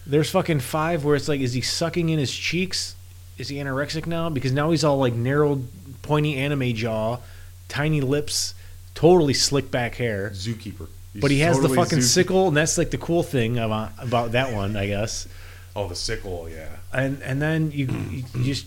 There's 0.07 0.31
fucking 0.31 0.61
five 0.61 1.05
where 1.05 1.15
it's 1.15 1.27
like, 1.29 1.39
is 1.41 1.53
he 1.53 1.61
sucking 1.61 2.09
in 2.09 2.17
his 2.17 2.33
cheeks? 2.35 2.95
Is 3.37 3.47
he 3.49 3.57
anorexic 3.57 4.05
now? 4.07 4.29
Because 4.29 4.51
now 4.51 4.71
he's 4.71 4.83
all 4.83 4.97
like 4.97 5.13
narrowed, 5.13 5.67
pointy 6.09 6.35
anime 6.37 6.73
jaw, 6.73 7.19
tiny 7.67 8.01
lips, 8.01 8.55
totally 8.95 9.33
slick 9.35 9.69
back 9.69 9.95
hair. 9.95 10.31
Zookeeper. 10.31 10.87
He's 11.13 11.21
But 11.21 11.29
he 11.29 11.39
has 11.41 11.55
totally 11.57 11.75
the 11.77 11.83
fucking 11.83 11.99
Zookeeper. 11.99 12.03
sickle, 12.03 12.47
and 12.47 12.57
that's 12.57 12.77
like 12.79 12.89
the 12.89 12.97
cool 12.97 13.21
thing 13.21 13.59
about, 13.59 13.91
uh, 13.99 14.03
about 14.03 14.31
that 14.31 14.51
one, 14.53 14.75
I 14.75 14.87
guess. 14.87 15.27
Oh, 15.75 15.87
the 15.87 15.95
sickle, 15.95 16.49
yeah. 16.49 16.77
And 16.91 17.21
and 17.21 17.39
then 17.39 17.71
you, 17.71 17.85
you 17.87 18.23
just 18.43 18.65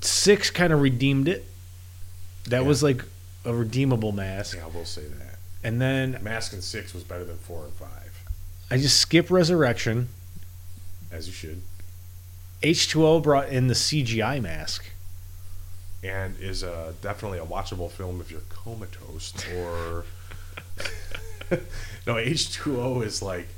six 0.00 0.50
kind 0.50 0.72
of 0.72 0.80
redeemed 0.80 1.26
it. 1.26 1.44
That 2.44 2.62
Yeah. 2.62 2.68
was 2.68 2.82
like 2.84 3.02
a 3.44 3.52
redeemable 3.52 4.12
mask. 4.12 4.56
Yeah, 4.56 4.64
I 4.64 4.68
will 4.68 4.84
say 4.84 5.02
that. 5.02 5.38
And 5.64 5.80
then 5.80 6.18
Mask 6.22 6.52
and 6.52 6.62
six 6.62 6.94
was 6.94 7.02
better 7.04 7.24
than 7.24 7.38
four 7.38 7.64
and 7.64 7.72
five, 7.72 8.12
I 8.70 8.76
just 8.76 8.98
skip 9.00 9.28
Resurrection. 9.30 10.08
as 11.10 11.26
you 11.26 11.32
should, 11.32 11.62
H2O 12.62 13.22
brought 13.22 13.48
in 13.48 13.66
the 13.66 13.74
CGI 13.74 14.40
mask. 14.40 14.84
And 16.04 16.36
is 16.38 16.62
uh, 16.62 16.92
definitely 17.00 17.38
a 17.38 17.44
watchable 17.44 17.90
film 17.90 18.20
if 18.20 18.30
you're 18.30 18.42
comatose 18.50 19.32
or. 19.56 20.04
no, 22.06 22.18
H 22.18 22.52
two 22.52 22.80
O 22.80 23.00
is 23.00 23.22
like 23.22 23.48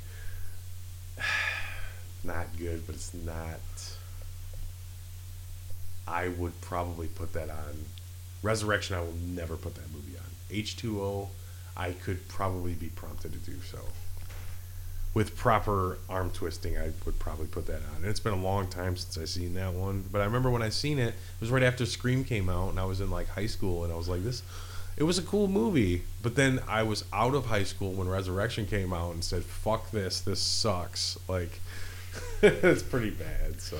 not 2.23 2.45
good, 2.57 2.85
but 2.85 2.95
it's 2.95 3.13
not. 3.13 3.59
I 6.07 6.29
would 6.29 6.59
probably 6.61 7.07
put 7.07 7.33
that 7.33 7.49
on. 7.49 7.85
Resurrection, 8.41 8.95
I 8.95 9.01
will 9.01 9.13
never 9.13 9.57
put 9.57 9.75
that 9.75 9.91
movie 9.93 10.17
on. 10.17 10.23
H 10.49 10.77
two 10.77 11.01
O, 11.01 11.29
I 11.75 11.91
could 11.91 12.27
probably 12.29 12.73
be 12.73 12.87
prompted 12.87 13.33
to 13.33 13.39
do 13.39 13.57
so. 13.61 13.79
With 15.17 15.35
proper 15.35 15.97
arm 16.07 16.29
twisting, 16.29 16.77
I 16.77 16.91
would 17.05 17.17
probably 17.17 17.47
put 17.47 17.65
that 17.65 17.77
on. 17.89 17.95
And 17.97 18.05
it's 18.05 18.19
been 18.19 18.33
a 18.33 18.41
long 18.51 18.67
time 18.67 18.95
since 18.95 19.17
I've 19.17 19.29
seen 19.29 19.55
that 19.55 19.73
one, 19.73 20.03
but 20.11 20.21
I 20.21 20.25
remember 20.25 20.51
when 20.51 20.61
I 20.61 20.69
seen 20.69 20.99
it, 20.99 21.07
it 21.09 21.15
was 21.41 21.49
right 21.49 21.63
after 21.63 21.87
Scream 21.87 22.23
came 22.23 22.49
out, 22.49 22.69
and 22.69 22.79
I 22.79 22.85
was 22.85 23.01
in 23.01 23.09
like 23.09 23.27
high 23.29 23.47
school, 23.47 23.83
and 23.83 23.91
I 23.91 23.95
was 23.95 24.07
like, 24.07 24.23
this. 24.23 24.43
It 24.95 25.03
was 25.05 25.17
a 25.17 25.23
cool 25.23 25.47
movie, 25.47 26.03
but 26.21 26.35
then 26.35 26.59
I 26.67 26.83
was 26.83 27.03
out 27.11 27.33
of 27.33 27.47
high 27.47 27.63
school 27.63 27.93
when 27.93 28.07
Resurrection 28.07 28.67
came 28.67 28.93
out 28.93 29.13
and 29.15 29.23
said, 29.23 29.43
"Fuck 29.43 29.89
this, 29.89 30.21
this 30.21 30.39
sucks." 30.39 31.17
Like, 31.27 31.61
it's 32.43 32.83
pretty 32.83 33.09
bad. 33.09 33.59
So, 33.59 33.77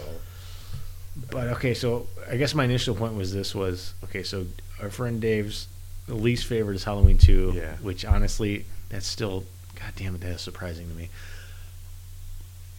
But 1.29 1.49
okay, 1.49 1.75
so 1.75 2.07
I 2.27 2.37
guess 2.37 2.55
my 2.55 2.63
initial 2.65 2.95
point 2.95 3.13
was 3.15 3.31
this 3.31 3.53
was 3.53 3.93
okay, 4.05 4.23
so 4.23 4.47
our 4.81 4.89
friend 4.89 5.21
Dave's 5.21 5.67
least 6.07 6.45
favorite 6.47 6.75
is 6.75 6.83
Halloween 6.83 7.17
2, 7.19 7.53
Yeah. 7.55 7.75
which 7.81 8.05
honestly, 8.05 8.65
that's 8.89 9.05
still 9.07 9.43
god 9.79 9.93
damn 9.95 10.15
it, 10.15 10.21
that 10.21 10.31
is 10.31 10.41
surprising 10.41 10.87
to 10.89 10.93
me. 10.93 11.09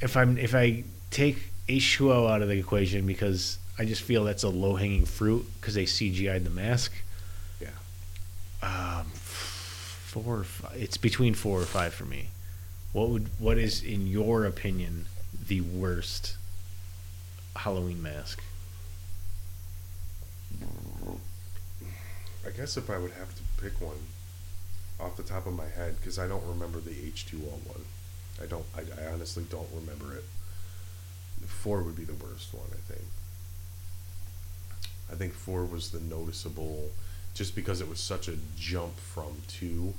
If 0.01 0.17
I'm 0.17 0.39
if 0.39 0.55
I 0.55 0.85
take 1.11 1.51
H2O 1.69 2.31
out 2.31 2.43
of 2.43 2.49
the 2.49 2.59
equation 2.59 3.07
because 3.07 3.59
I 3.79 3.85
just 3.85 4.03
feel 4.03 4.25
that's 4.25 4.43
a 4.43 4.49
low-hanging 4.49 5.07
fruit 5.07 5.47
because 5.61 5.75
they 5.75 5.85
CGI'd 5.85 6.45
the 6.45 6.51
mask. 6.51 6.93
Yeah. 7.61 7.69
Um, 8.63 9.07
four 9.13 10.39
or 10.39 10.45
five, 10.45 10.77
it's 10.77 10.97
between 10.97 11.35
four 11.35 11.61
or 11.61 11.67
five 11.67 11.95
for 11.95 12.05
me. 12.05 12.29
What 12.93 13.11
would 13.11 13.29
what 13.39 13.59
is 13.59 13.83
in 13.83 14.07
your 14.07 14.45
opinion 14.45 15.07
the 15.47 15.61
worst 15.61 16.37
Halloween 17.55 18.03
mask? 18.03 18.43
I 22.47 22.51
guess 22.57 22.77
if 22.77 22.89
I 22.89 22.99
would 22.99 23.13
have 23.13 23.35
to 23.35 23.43
pick 23.63 23.81
one 23.81 23.99
off 25.01 25.17
the 25.17 25.23
top 25.23 25.47
of 25.47 25.55
my 25.55 25.69
head, 25.69 25.97
because 25.99 26.19
I 26.19 26.27
don't 26.27 26.47
remember 26.47 26.81
the 26.81 26.91
H2O 26.91 27.67
one. 27.67 27.85
I 28.43 28.47
don't. 28.47 28.65
I, 28.77 28.81
I 29.03 29.13
honestly 29.13 29.45
don't 29.51 29.69
remember 29.75 30.15
it. 30.17 30.25
Four 31.47 31.83
would 31.83 31.97
be 31.97 32.05
the 32.05 32.15
worst 32.15 32.53
one, 32.53 32.67
I 32.73 32.93
think. 32.93 33.07
I 35.11 35.15
think 35.15 35.33
four 35.33 35.65
was 35.65 35.91
the 35.91 36.01
noticeable, 36.01 36.91
just 37.35 37.55
because 37.55 37.81
it 37.81 37.89
was 37.89 38.01
such 38.01 38.29
a 38.29 38.37
jump 38.57 38.97
from 38.99 39.43
two. 39.49 39.95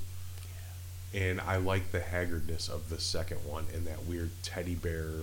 And 1.12 1.40
I 1.40 1.56
like 1.56 1.90
the 1.90 2.00
haggardness 2.00 2.68
of 2.68 2.88
the 2.88 3.00
second 3.00 3.38
one 3.44 3.66
and 3.74 3.86
that 3.86 4.04
weird 4.06 4.30
teddy 4.42 4.74
bear. 4.74 5.10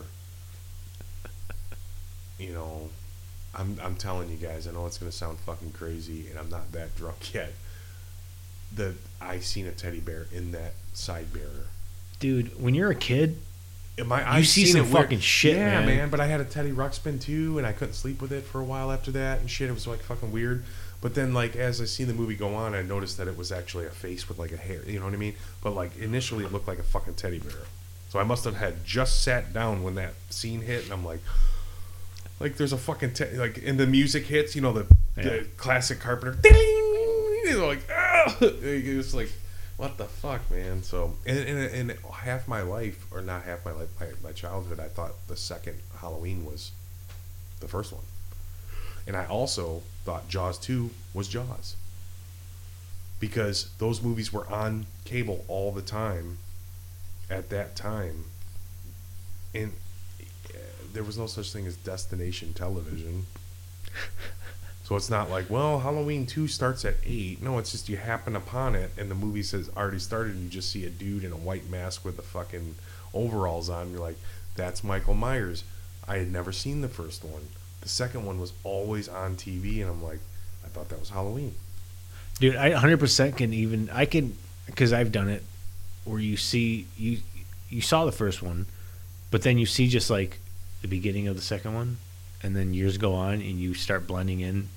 You 2.40 2.54
know, 2.54 2.90
I'm 3.56 3.80
I'm 3.84 3.96
telling 3.96 4.30
you 4.30 4.38
guys, 4.38 4.68
I 4.68 4.72
know 4.72 4.86
it's 4.86 5.00
gonna 5.00 5.12
sound 5.12 5.40
fucking 5.40 5.72
crazy, 5.72 6.28
and 6.30 6.38
I'm 6.38 6.50
not 6.50 6.72
that 6.74 6.96
drunk 6.96 7.34
yet. 7.34 7.54
The 8.76 8.94
I 9.22 9.40
seen 9.40 9.66
a 9.68 9.72
teddy 9.72 10.00
bear 10.00 10.28
in 10.32 10.52
that 10.52 10.74
side 10.94 11.28
mirror. 11.34 11.68
Dude, 12.20 12.62
when 12.62 12.76
you're 12.76 12.92
a 12.92 12.96
kid, 12.96 13.38
I? 14.00 14.02
You 14.02 14.26
I've 14.26 14.48
see 14.48 14.66
seen 14.66 14.84
some 14.84 14.86
fucking 14.86 15.20
shit, 15.20 15.56
yeah, 15.58 15.86
man. 15.86 16.10
But 16.10 16.20
I 16.20 16.28
had 16.28 16.40
a 16.42 16.46
Teddy 16.46 16.72
Ruxpin 16.72 17.20
too, 17.22 17.58
and 17.58 17.66
I 17.66 17.72
couldn't 17.72 17.94
sleep 17.96 18.22
with 18.22 18.32
it 18.32 18.44
for 18.44 18.60
a 18.60 18.64
while 18.64 18.92
after 18.92 19.12
that 19.12 19.40
and 19.40 19.50
shit. 19.50 19.70
It 19.70 19.74
was 19.74 19.88
like 19.88 20.00
fucking 20.02 20.32
weird. 20.32 20.64
But 21.02 21.14
then, 21.16 21.34
like 21.34 21.56
as 21.56 21.80
I 21.82 21.86
seen 21.86 22.08
the 22.08 22.14
movie 22.14 22.36
go 22.36 22.56
on, 22.56 22.74
I 22.76 22.82
noticed 22.82 23.18
that 23.18 23.28
it 23.28 23.38
was 23.38 23.52
actually 23.52 23.86
a 23.86 23.90
face 23.92 24.28
with 24.28 24.38
like 24.40 24.52
a 24.52 24.58
hair. 24.58 24.82
You 24.86 25.00
know 25.00 25.06
what 25.06 25.14
I 25.14 25.18
mean? 25.18 25.36
But 25.62 25.72
like 25.76 25.98
initially, 25.98 26.44
it 26.46 26.52
looked 26.52 26.68
like 26.68 26.80
a 26.80 26.84
fucking 26.84 27.16
teddy 27.16 27.40
bear. 27.40 27.54
So 28.10 28.20
I 28.20 28.24
must 28.24 28.44
have 28.46 28.56
had 28.56 28.86
just 28.86 29.24
sat 29.24 29.54
down 29.54 29.84
when 29.84 29.96
that 29.96 30.14
scene 30.30 30.62
hit, 30.62 30.84
and 30.84 30.94
I'm 30.94 31.06
like, 31.06 31.20
like 32.40 32.58
there's 32.58 32.74
a 32.74 32.78
fucking 32.78 33.14
te- 33.14 33.38
like, 33.38 33.62
and 33.66 33.80
the 33.80 33.88
music 33.88 34.26
hits. 34.26 34.56
You 34.56 34.62
know 34.62 34.74
the, 34.74 34.88
Yeah. 35.18 35.24
the 35.24 35.48
classic 35.58 36.00
Carpenter. 36.00 36.38
Ding! 36.42 37.42
You're 37.46 37.66
like, 37.66 37.80
ah! 37.92 38.07
It 38.42 38.98
was 38.98 39.14
like, 39.14 39.32
what 39.78 39.98
the 39.98 40.06
fuck, 40.06 40.50
man? 40.50 40.82
So, 40.84 41.14
and, 41.26 41.38
and, 41.38 41.90
and 41.92 42.00
half 42.12 42.48
my 42.48 42.62
life, 42.62 43.06
or 43.12 43.22
not 43.22 43.44
half 43.44 43.64
my 43.64 43.72
life, 43.72 43.90
my, 44.00 44.08
my 44.24 44.32
childhood, 44.32 44.80
I 44.80 44.88
thought 44.88 45.12
the 45.28 45.38
second 45.38 45.80
Halloween 46.00 46.46
was 46.46 46.72
the 47.60 47.68
first 47.68 47.94
one. 47.94 48.04
And 49.06 49.16
I 49.16 49.26
also 49.26 49.84
thought 50.04 50.28
Jaws 50.28 50.58
2 50.58 50.90
was 51.14 51.28
Jaws. 51.28 51.76
Because 53.20 53.72
those 53.80 54.02
movies 54.02 54.34
were 54.34 54.48
on 54.48 54.86
cable 55.06 55.46
all 55.48 55.72
the 55.72 55.82
time 55.82 56.38
at 57.30 57.50
that 57.50 57.76
time. 57.76 58.26
And 59.54 59.74
uh, 60.50 60.58
there 60.94 61.04
was 61.04 61.18
no 61.18 61.28
such 61.28 61.52
thing 61.52 61.66
as 61.68 61.76
destination 61.78 62.54
television. 62.54 63.26
So 64.88 64.96
it's 64.96 65.10
not 65.10 65.30
like, 65.30 65.50
well, 65.50 65.80
Halloween 65.80 66.26
2 66.26 66.48
starts 66.48 66.86
at 66.86 66.96
8. 67.06 67.44
No, 67.44 67.58
it's 67.58 67.74
just 67.74 67.90
you 67.90 67.98
happen 67.98 68.38
upon 68.38 68.74
it 68.74 68.90
and 68.98 69.12
the 69.12 69.16
movie 69.16 69.44
says 69.44 69.70
already 69.76 70.00
started 70.00 70.36
and 70.36 70.44
you 70.44 70.50
just 70.50 70.72
see 70.72 70.86
a 70.86 70.90
dude 70.90 71.26
in 71.26 71.34
a 71.34 71.36
white 71.36 71.70
mask 71.70 72.06
with 72.06 72.16
the 72.16 72.22
fucking 72.22 72.76
overalls 73.14 73.70
on. 73.70 73.92
You're 73.92 74.00
like, 74.00 74.16
that's 74.56 74.86
Michael 74.86 75.14
Myers. 75.14 75.66
I 76.08 76.20
had 76.20 76.32
never 76.32 76.54
seen 76.54 76.80
the 76.80 76.88
first 76.88 77.26
one. 77.26 77.50
The 77.82 77.90
second 77.90 78.26
one 78.26 78.40
was 78.40 78.54
always 78.64 79.10
on 79.10 79.36
TV 79.36 79.82
and 79.82 79.90
I'm 79.90 80.02
like, 80.02 80.20
I 80.64 80.70
thought 80.70 80.88
that 80.88 81.02
was 81.02 81.10
Halloween. 81.10 81.56
dude, 82.40 82.56
I 82.56 82.72
100% 82.72 83.36
can 83.36 83.52
even 83.52 83.90
I 83.90 84.06
can 84.06 84.38
because 84.68 84.94
I've 84.94 85.12
done 85.12 85.28
it 85.28 85.44
where 86.06 86.22
you 86.22 86.38
see 86.38 86.88
you 86.96 87.18
you 87.70 87.82
saw 87.82 88.06
the 88.06 88.14
first 88.14 88.42
one, 88.42 88.68
but 89.32 89.42
then 89.42 89.58
you 89.58 89.66
see 89.66 89.90
just 89.90 90.10
like 90.10 90.40
the 90.82 90.88
beginning 90.88 91.28
of 91.28 91.36
the 91.36 91.42
second 91.42 91.74
one, 91.74 91.98
and 92.42 92.56
then 92.56 92.74
years 92.74 92.98
go 92.98 93.16
on 93.16 93.34
and 93.34 93.60
you 93.60 93.74
start 93.74 94.08
blending 94.08 94.40
in 94.40 94.70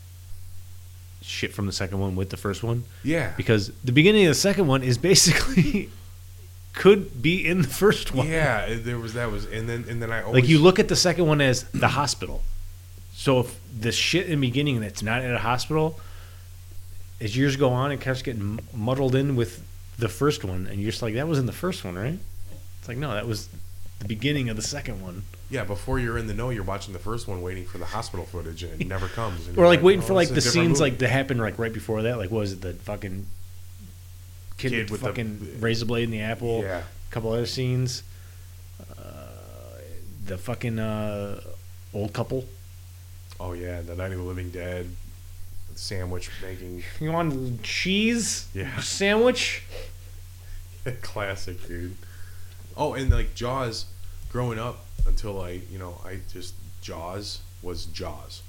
shit 1.22 1.52
from 1.52 1.66
the 1.66 1.72
second 1.72 1.98
one 2.00 2.16
with 2.16 2.30
the 2.30 2.36
first 2.36 2.62
one 2.62 2.84
Yeah. 3.04 3.32
because 3.36 3.70
the 3.84 3.92
beginning 3.92 4.24
of 4.26 4.30
the 4.30 4.34
second 4.40 4.66
one 4.66 4.82
is 4.82 4.96
basically 4.98 5.90
could 6.72 7.20
be 7.20 7.44
in 7.46 7.62
the 7.62 7.68
first 7.68 8.14
one. 8.14 8.28
Yeah, 8.28 8.74
there 8.78 8.98
was 8.98 9.14
that 9.14 9.30
was 9.30 9.44
and 9.44 9.68
then 9.68 9.84
and 9.88 10.00
then 10.00 10.10
I 10.12 10.22
always 10.22 10.42
Like 10.42 10.48
you 10.48 10.58
look 10.58 10.78
at 10.78 10.88
the 10.88 10.96
second 10.96 11.26
one 11.26 11.40
as 11.40 11.64
the 11.64 11.88
hospital. 11.88 12.42
So 13.12 13.40
if 13.40 13.60
the 13.78 13.92
shit 13.92 14.26
in 14.30 14.40
the 14.40 14.46
beginning 14.48 14.80
that's 14.80 15.02
not 15.02 15.20
at 15.22 15.34
a 15.34 15.38
hospital, 15.38 15.98
as 17.20 17.36
years 17.36 17.56
go 17.56 17.70
on, 17.70 17.92
it 17.92 18.00
keeps 18.00 18.22
getting 18.22 18.60
muddled 18.72 19.14
in 19.14 19.36
with 19.36 19.62
the 19.98 20.08
first 20.08 20.42
one, 20.44 20.66
and 20.66 20.80
you're 20.80 20.90
just 20.90 21.02
like, 21.02 21.12
that 21.14 21.28
was 21.28 21.38
in 21.38 21.44
the 21.44 21.52
first 21.52 21.84
one, 21.84 21.96
right? 21.96 22.18
It's 22.78 22.88
like, 22.88 22.96
no, 22.96 23.12
that 23.12 23.26
was 23.26 23.50
the 24.00 24.04
beginning 24.08 24.48
of 24.48 24.56
the 24.56 24.62
second 24.62 25.00
one. 25.00 25.22
Yeah, 25.50 25.64
before 25.64 25.98
you're 25.98 26.16
in 26.18 26.26
the 26.26 26.34
know, 26.34 26.50
you're 26.50 26.62
watching 26.64 26.92
the 26.92 26.98
first 27.00 27.26
one, 27.28 27.42
waiting 27.42 27.64
for 27.66 27.78
the 27.78 27.84
hospital 27.84 28.24
footage, 28.26 28.62
and 28.62 28.80
it 28.80 28.86
never 28.88 29.08
comes. 29.20 29.48
Or 29.48 29.52
you're 29.52 29.66
like 29.66 29.82
waiting 29.82 30.02
"Oh, 30.02 30.06
for 30.06 30.14
like 30.14 30.28
the 30.28 30.36
is 30.36 30.46
a 30.46 30.48
different 30.48 30.66
scenes 30.68 30.80
movie." 30.80 30.90
like 30.92 30.98
to 31.00 31.08
happen 31.08 31.38
like 31.38 31.58
right 31.58 31.72
before 31.72 32.02
that. 32.02 32.18
Like 32.18 32.30
what 32.30 32.40
was 32.40 32.52
it 32.52 32.60
the 32.60 32.74
fucking 32.74 33.26
kid, 34.58 34.70
Kid 34.72 34.90
with, 34.90 34.90
with 34.90 35.00
the 35.00 35.06
the- 35.06 35.12
fucking 35.12 35.60
razor 35.60 35.86
blade 35.86 36.04
in 36.04 36.10
the 36.10 36.20
apple? 36.20 36.62
yeah, 36.62 36.82
A 37.08 37.12
couple 37.12 37.32
other 37.32 37.46
scenes. 37.46 38.02
Uh, 38.98 39.04
the 40.26 40.38
fucking 40.38 40.78
uh, 40.78 41.40
old 41.92 42.12
couple. 42.12 42.44
oh 43.40 43.52
yeah, 43.52 43.80
the 43.82 43.94
Night 43.96 44.12
of 44.12 44.18
the 44.18 44.24
Living 44.24 44.50
Dead, 44.50 44.86
sandwich 45.74 46.30
making, 46.42 46.82
You 47.00 47.10
want 47.12 47.62
cheese? 47.62 48.46
Yeah. 48.54 48.78
Sandwich? 48.80 49.62
classic 51.02 51.66
dude. 51.66 51.96
Oh, 52.76 52.94
and 52.94 53.10
like 53.10 53.34
Jaws, 53.34 53.86
growing 54.30 54.58
up 54.58 54.84
until 55.06 55.40
I, 55.40 55.60
you 55.70 55.78
know, 55.78 56.00
I 56.04 56.20
just 56.32 56.54
Jaws 56.80 57.40
was 57.62 57.86
Jaws, 57.86 58.42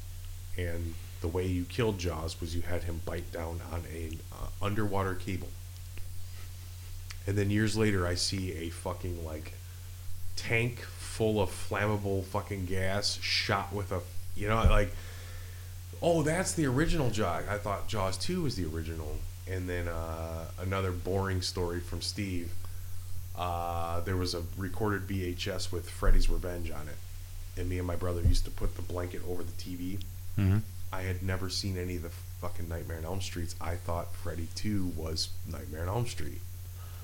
and 0.57 0.93
the 1.21 1.27
way 1.27 1.45
you 1.45 1.65
killed 1.65 1.99
Jaws 1.99 2.39
was 2.41 2.55
you 2.55 2.61
had 2.61 2.83
him 2.83 3.01
bite 3.05 3.31
down 3.31 3.61
on 3.71 3.83
a 3.93 4.11
uh, 4.33 4.47
underwater 4.61 5.15
cable. 5.15 5.49
and 7.27 7.37
then 7.37 7.49
years 7.51 7.77
later 7.77 8.07
I 8.07 8.15
see 8.15 8.53
a 8.53 8.69
fucking 8.69 9.23
like 9.25 9.53
tank 10.35 10.79
full 10.79 11.39
of 11.41 11.49
flammable 11.49 12.23
fucking 12.23 12.65
gas 12.65 13.19
shot 13.21 13.71
with 13.73 13.91
a 13.91 14.01
you 14.35 14.47
know 14.47 14.55
like 14.55 14.91
oh 16.01 16.23
that's 16.23 16.53
the 16.53 16.65
original 16.65 17.09
Jaws. 17.09 17.43
I 17.49 17.57
thought 17.57 17.87
Jaws 17.87 18.17
2 18.17 18.43
was 18.43 18.55
the 18.55 18.65
original. 18.65 19.17
And 19.47 19.67
then 19.67 19.87
uh, 19.87 20.45
another 20.59 20.91
boring 20.91 21.41
story 21.41 21.79
from 21.79 22.01
Steve. 22.01 22.51
Uh, 23.37 23.99
there 24.01 24.17
was 24.17 24.33
a 24.33 24.43
recorded 24.57 25.07
VHS 25.07 25.71
with 25.71 25.89
Freddy's 25.89 26.29
Revenge 26.29 26.69
on 26.71 26.87
it. 26.87 26.95
And 27.59 27.69
me 27.69 27.77
and 27.77 27.87
my 27.87 27.95
brother 27.95 28.21
used 28.21 28.45
to 28.45 28.51
put 28.51 28.75
the 28.75 28.81
blanket 28.81 29.21
over 29.29 29.43
the 29.43 29.51
TV. 29.53 29.99
Mm-hmm. 30.37 30.57
I 30.93 31.01
had 31.01 31.23
never 31.23 31.49
seen 31.49 31.77
any 31.77 31.95
of 31.97 32.03
the 32.03 32.09
fucking 32.41 32.67
Nightmare 32.69 32.97
on 32.97 33.05
Elm 33.05 33.21
Streets. 33.21 33.55
I 33.61 33.75
thought 33.75 34.13
Freddy 34.15 34.47
2 34.55 34.93
was 34.95 35.29
Nightmare 35.49 35.83
on 35.83 35.87
Elm 35.89 36.07
Street. 36.07 36.39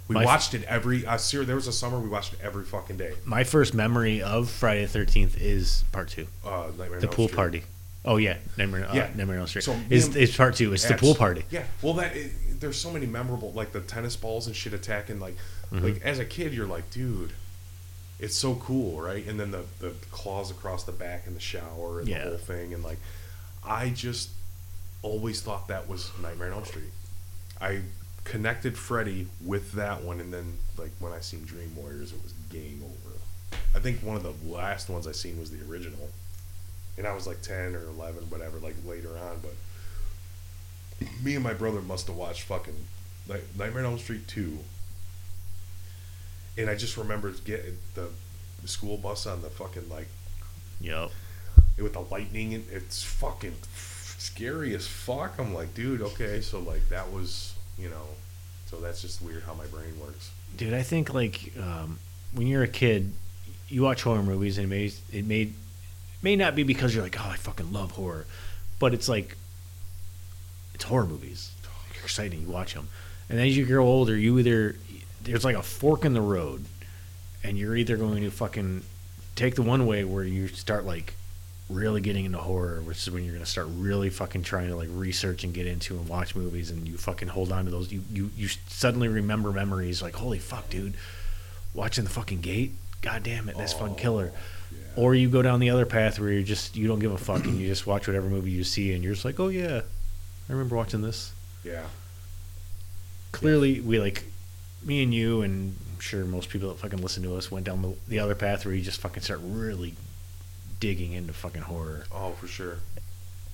We 0.08 0.14
My 0.16 0.22
f- 0.22 0.26
watched 0.26 0.54
it 0.54 0.64
every. 0.64 1.06
Uh, 1.06 1.18
ser- 1.18 1.44
there 1.44 1.56
was 1.58 1.68
a 1.68 1.74
summer 1.74 2.00
we 2.00 2.08
watched 2.08 2.34
it 2.34 2.40
every 2.42 2.64
fucking 2.64 2.96
day. 2.98 3.14
My 3.26 3.44
first 3.44 3.74
memory 3.74 4.22
of 4.22 4.50
Friday 4.50 4.84
the 4.84 4.88
Thirteenth 4.88 5.40
is 5.40 5.84
part 5.92 6.08
two, 6.10 6.28
Uh, 6.46 6.68
Nightmare 6.78 6.96
on 6.96 7.00
the 7.02 7.08
pool 7.10 7.28
Street. 7.28 7.36
party. 7.36 7.64
Oh 8.08 8.18
yeah, 8.18 8.38
Nightmare, 8.58 8.88
uh, 8.90 8.96
Yeah. 8.96 9.10
Nightmare 9.16 9.36
on 9.36 9.42
Elm 9.42 9.48
Street. 9.48 9.64
So 9.66 9.74
and- 9.74 9.92
it's 9.92 10.36
part 10.36 10.56
two? 10.56 10.74
It's 10.74 10.86
the 10.86 10.96
pool 10.96 11.14
party. 11.14 11.44
Yeah. 11.52 11.66
Well, 11.82 11.94
that 11.96 12.16
it, 12.16 12.32
there's 12.60 12.78
so 12.78 12.90
many 12.90 13.06
memorable 13.06 13.52
like 13.52 13.72
the 13.74 13.82
tennis 13.82 14.16
balls 14.16 14.48
and 14.48 14.56
shit 14.56 14.74
attacking. 14.74 15.20
Like, 15.20 15.36
Mm-hmm. 15.72 15.84
like 15.84 16.02
as 16.02 16.18
a 16.18 16.24
kid, 16.24 16.54
you're 16.54 16.66
like, 16.66 16.90
dude, 16.92 17.32
it's 18.22 18.36
so 18.38 18.56
cool, 18.56 19.02
right? 19.02 19.28
And 19.28 19.38
then 19.38 19.52
the 19.52 19.64
the 19.80 19.92
claws 20.12 20.50
across 20.50 20.86
the 20.86 20.94
back 20.94 21.28
in 21.28 21.34
the 21.34 21.42
shower 21.42 22.00
and 22.00 22.08
Yeah. 22.08 22.24
the 22.24 22.30
whole 22.30 22.38
thing, 22.38 22.74
and 22.74 22.82
like, 22.84 23.00
I 23.66 23.90
just 23.90 24.30
always 25.02 25.42
thought 25.42 25.68
that 25.68 25.90
was 25.90 26.10
Nightmare 26.22 26.48
on 26.48 26.54
Elm 26.60 26.66
Street. 26.66 26.92
I 27.60 27.82
connected 28.24 28.78
Freddy 28.78 29.28
with 29.46 29.74
that 29.74 30.04
one, 30.04 30.22
and 30.22 30.34
then 30.34 30.58
like 30.78 30.92
when 31.00 31.12
I 31.12 31.20
seen 31.20 31.44
Dream 31.44 31.76
Warriors, 31.76 32.14
it 32.14 32.24
was 32.24 32.32
game 32.50 32.82
over. 32.86 33.16
I 33.76 33.80
think 33.80 34.00
one 34.02 34.16
of 34.16 34.24
the 34.24 34.34
last 34.50 34.90
ones 34.90 35.06
I 35.06 35.12
seen 35.12 35.38
was 35.38 35.52
the 35.52 35.60
original, 35.70 36.10
and 36.98 37.06
I 37.08 37.14
was 37.14 37.28
like 37.28 37.42
ten 37.42 37.76
or 37.76 37.84
eleven, 37.86 38.24
whatever, 38.30 38.58
like 38.60 38.76
later 38.86 39.10
on. 39.18 39.40
But 39.42 39.54
me 41.24 41.36
and 41.36 41.44
my 41.44 41.54
brother 41.54 41.82
must 41.82 42.08
have 42.08 42.16
watched 42.16 42.44
fucking 42.44 42.76
Night- 43.28 43.44
Nightmare 43.58 43.86
on 43.86 43.92
Elm 43.92 44.00
Street 44.00 44.28
two, 44.28 44.60
and 46.58 46.70
I 46.70 46.76
just 46.76 46.98
remember 46.98 47.32
getting 47.32 47.78
the, 47.94 48.10
the 48.62 48.68
school 48.68 48.98
bus 48.98 49.26
on 49.26 49.42
the 49.42 49.50
fucking 49.50 49.90
like 49.90 50.08
Yep. 50.82 51.12
with 51.80 51.94
the 51.94 52.02
lightning. 52.02 52.54
and 52.54 52.66
It's 52.72 53.04
fucking 53.04 53.56
scary 54.18 54.74
as 54.76 54.88
fuck. 54.88 55.36
I'm 55.40 55.54
like, 55.54 55.74
dude, 55.74 56.02
okay, 56.02 56.42
so 56.42 56.60
like 56.60 56.88
that 56.90 57.12
was, 57.12 57.54
you 57.78 57.90
know, 57.90 58.06
so 58.68 58.80
that's 58.80 59.02
just 59.02 59.22
weird 59.22 59.44
how 59.44 59.54
my 59.54 59.66
brain 59.68 60.00
works. 60.00 60.32
Dude, 60.56 60.74
I 60.74 60.82
think 60.84 61.14
like 61.14 61.52
um, 61.60 62.00
when 62.34 62.48
you're 62.48 62.64
a 62.64 62.68
kid, 62.68 63.14
you 63.70 63.84
watch 63.84 64.04
horror 64.04 64.24
movies 64.24 64.58
and 64.58 64.66
it 64.66 64.70
made, 64.70 64.94
it 65.12 65.26
may 65.26 65.50
may 66.22 66.36
not 66.36 66.56
be 66.56 66.64
because 66.64 66.94
you're 66.94 67.04
like, 67.04 67.20
oh, 67.20 67.30
I 67.30 67.36
fucking 67.36 67.72
love 67.72 67.92
horror, 67.92 68.26
but 68.80 68.94
it's 68.94 69.08
like 69.08 69.36
it's 70.74 70.84
horror 70.84 71.06
movies. 71.06 71.52
You're 71.94 72.04
exciting. 72.04 72.42
You 72.42 72.48
watch 72.48 72.74
them, 72.74 72.88
and 73.30 73.40
as 73.40 73.56
you 73.56 73.66
grow 73.66 73.86
older, 73.86 74.16
you 74.16 74.38
either 74.40 74.76
there's 75.22 75.46
like 75.46 75.56
a 75.56 75.64
fork 75.64 76.06
in 76.06 76.14
the 76.14 76.22
road, 76.22 76.66
and 77.44 77.58
you're 77.58 77.76
either 77.76 77.98
going 77.98 78.24
to 78.24 78.32
fucking 78.32 78.84
take 79.36 79.56
the 79.56 79.62
one 79.62 79.86
way 79.86 80.04
where 80.04 80.24
you 80.24 80.48
start 80.48 80.86
like 80.86 81.14
really 81.70 82.02
getting 82.02 82.26
into 82.26 82.38
horror, 82.38 82.82
which 82.82 82.98
is 82.98 83.12
when 83.12 83.24
you're 83.24 83.34
gonna 83.34 83.46
start 83.46 83.68
really 83.72 84.10
fucking 84.10 84.44
trying 84.44 84.68
to 84.68 84.76
like 84.76 84.90
research 84.92 85.44
and 85.44 85.54
get 85.54 85.68
into 85.68 85.98
and 85.98 86.08
watch 86.08 86.36
movies, 86.36 86.72
and 86.72 86.88
you 86.88 86.98
fucking 86.98 87.28
hold 87.28 87.52
on 87.52 87.66
to 87.66 87.72
those. 87.72 87.92
You 87.92 88.04
you 88.12 88.32
you 88.38 88.48
suddenly 88.68 89.08
remember 89.08 89.52
memories 89.52 90.02
like, 90.02 90.16
holy 90.16 90.40
fuck, 90.40 90.70
dude, 90.70 90.96
watching 91.74 92.04
the 92.04 92.10
fucking 92.10 92.42
gate. 92.42 92.74
God 93.02 93.24
damn 93.24 93.50
it, 93.50 93.58
that's 93.58 93.74
fun 93.74 93.92
oh. 93.92 93.96
killer. 93.96 94.32
Yeah. 94.98 95.04
Or 95.04 95.16
you 95.16 95.30
go 95.30 95.42
down 95.42 95.60
the 95.60 95.70
other 95.70 95.86
path 95.86 96.20
where 96.20 96.32
you 96.32 96.44
just 96.44 96.76
you 96.76 96.88
don't 96.88 97.00
give 97.00 97.12
a 97.12 97.18
fuck 97.18 97.44
and 97.46 97.60
you 97.60 97.68
just 97.68 97.86
watch 97.86 98.08
whatever 98.08 98.28
movie 98.28 98.52
you 98.52 98.64
see 98.64 98.94
and 98.94 99.04
you're 99.04 99.14
just 99.14 99.26
like, 99.26 99.40
oh 99.40 99.48
yeah, 99.50 99.82
I 100.50 100.52
remember 100.52 100.76
watching 100.76 101.02
this. 101.02 101.32
yeah. 101.64 101.86
Clearly, 103.34 103.82
we 103.82 104.00
like 104.00 104.24
me 104.84 105.04
and 105.04 105.14
you, 105.14 105.42
and 105.42 105.76
I'm 105.94 106.00
sure 106.00 106.24
most 106.26 106.50
people 106.50 106.70
that 106.70 106.80
fucking 106.80 107.02
listen 107.02 107.22
to 107.24 107.36
us 107.36 107.52
went 107.52 107.66
down 107.66 107.82
the, 107.82 107.94
the 108.08 108.20
other 108.20 108.34
path 108.36 108.66
where 108.66 108.74
you 108.74 108.82
just 108.82 109.00
fucking 109.02 109.22
start 109.22 109.42
really 109.44 109.94
digging 110.80 111.12
into 111.12 111.34
fucking 111.34 111.64
horror. 111.64 112.06
Oh, 112.12 112.32
for 112.32 112.48
sure. 112.48 112.78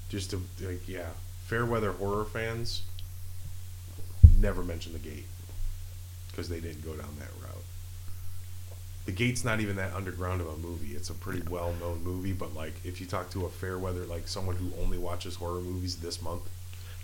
Just 0.10 0.30
to, 0.32 0.42
like, 0.62 0.88
yeah. 0.88 1.08
Fair 1.48 1.66
weather 1.66 1.92
horror 1.92 2.24
fans 2.24 2.84
never 4.40 4.64
mention 4.64 4.94
the 4.94 5.00
gate 5.00 5.26
because 6.30 6.48
they 6.50 6.60
didn't 6.62 6.86
go 6.86 6.94
down 6.94 7.10
that 7.20 7.30
route. 7.42 7.43
The 9.06 9.12
gate's 9.12 9.44
not 9.44 9.60
even 9.60 9.76
that 9.76 9.94
underground 9.94 10.40
of 10.40 10.48
a 10.48 10.58
movie. 10.58 10.96
It's 10.96 11.10
a 11.10 11.14
pretty 11.14 11.42
well 11.50 11.74
known 11.80 12.04
movie, 12.04 12.32
but 12.32 12.56
like 12.56 12.74
if 12.86 13.02
you 13.02 13.08
talk 13.08 13.30
to 13.32 13.46
a 13.46 13.50
fair 13.50 13.78
weather, 13.78 14.06
like 14.06 14.28
someone 14.28 14.56
who 14.56 14.72
only 14.82 14.98
watches 14.98 15.36
horror 15.36 15.60
movies 15.60 15.98
this 15.98 16.22
month, 16.22 16.44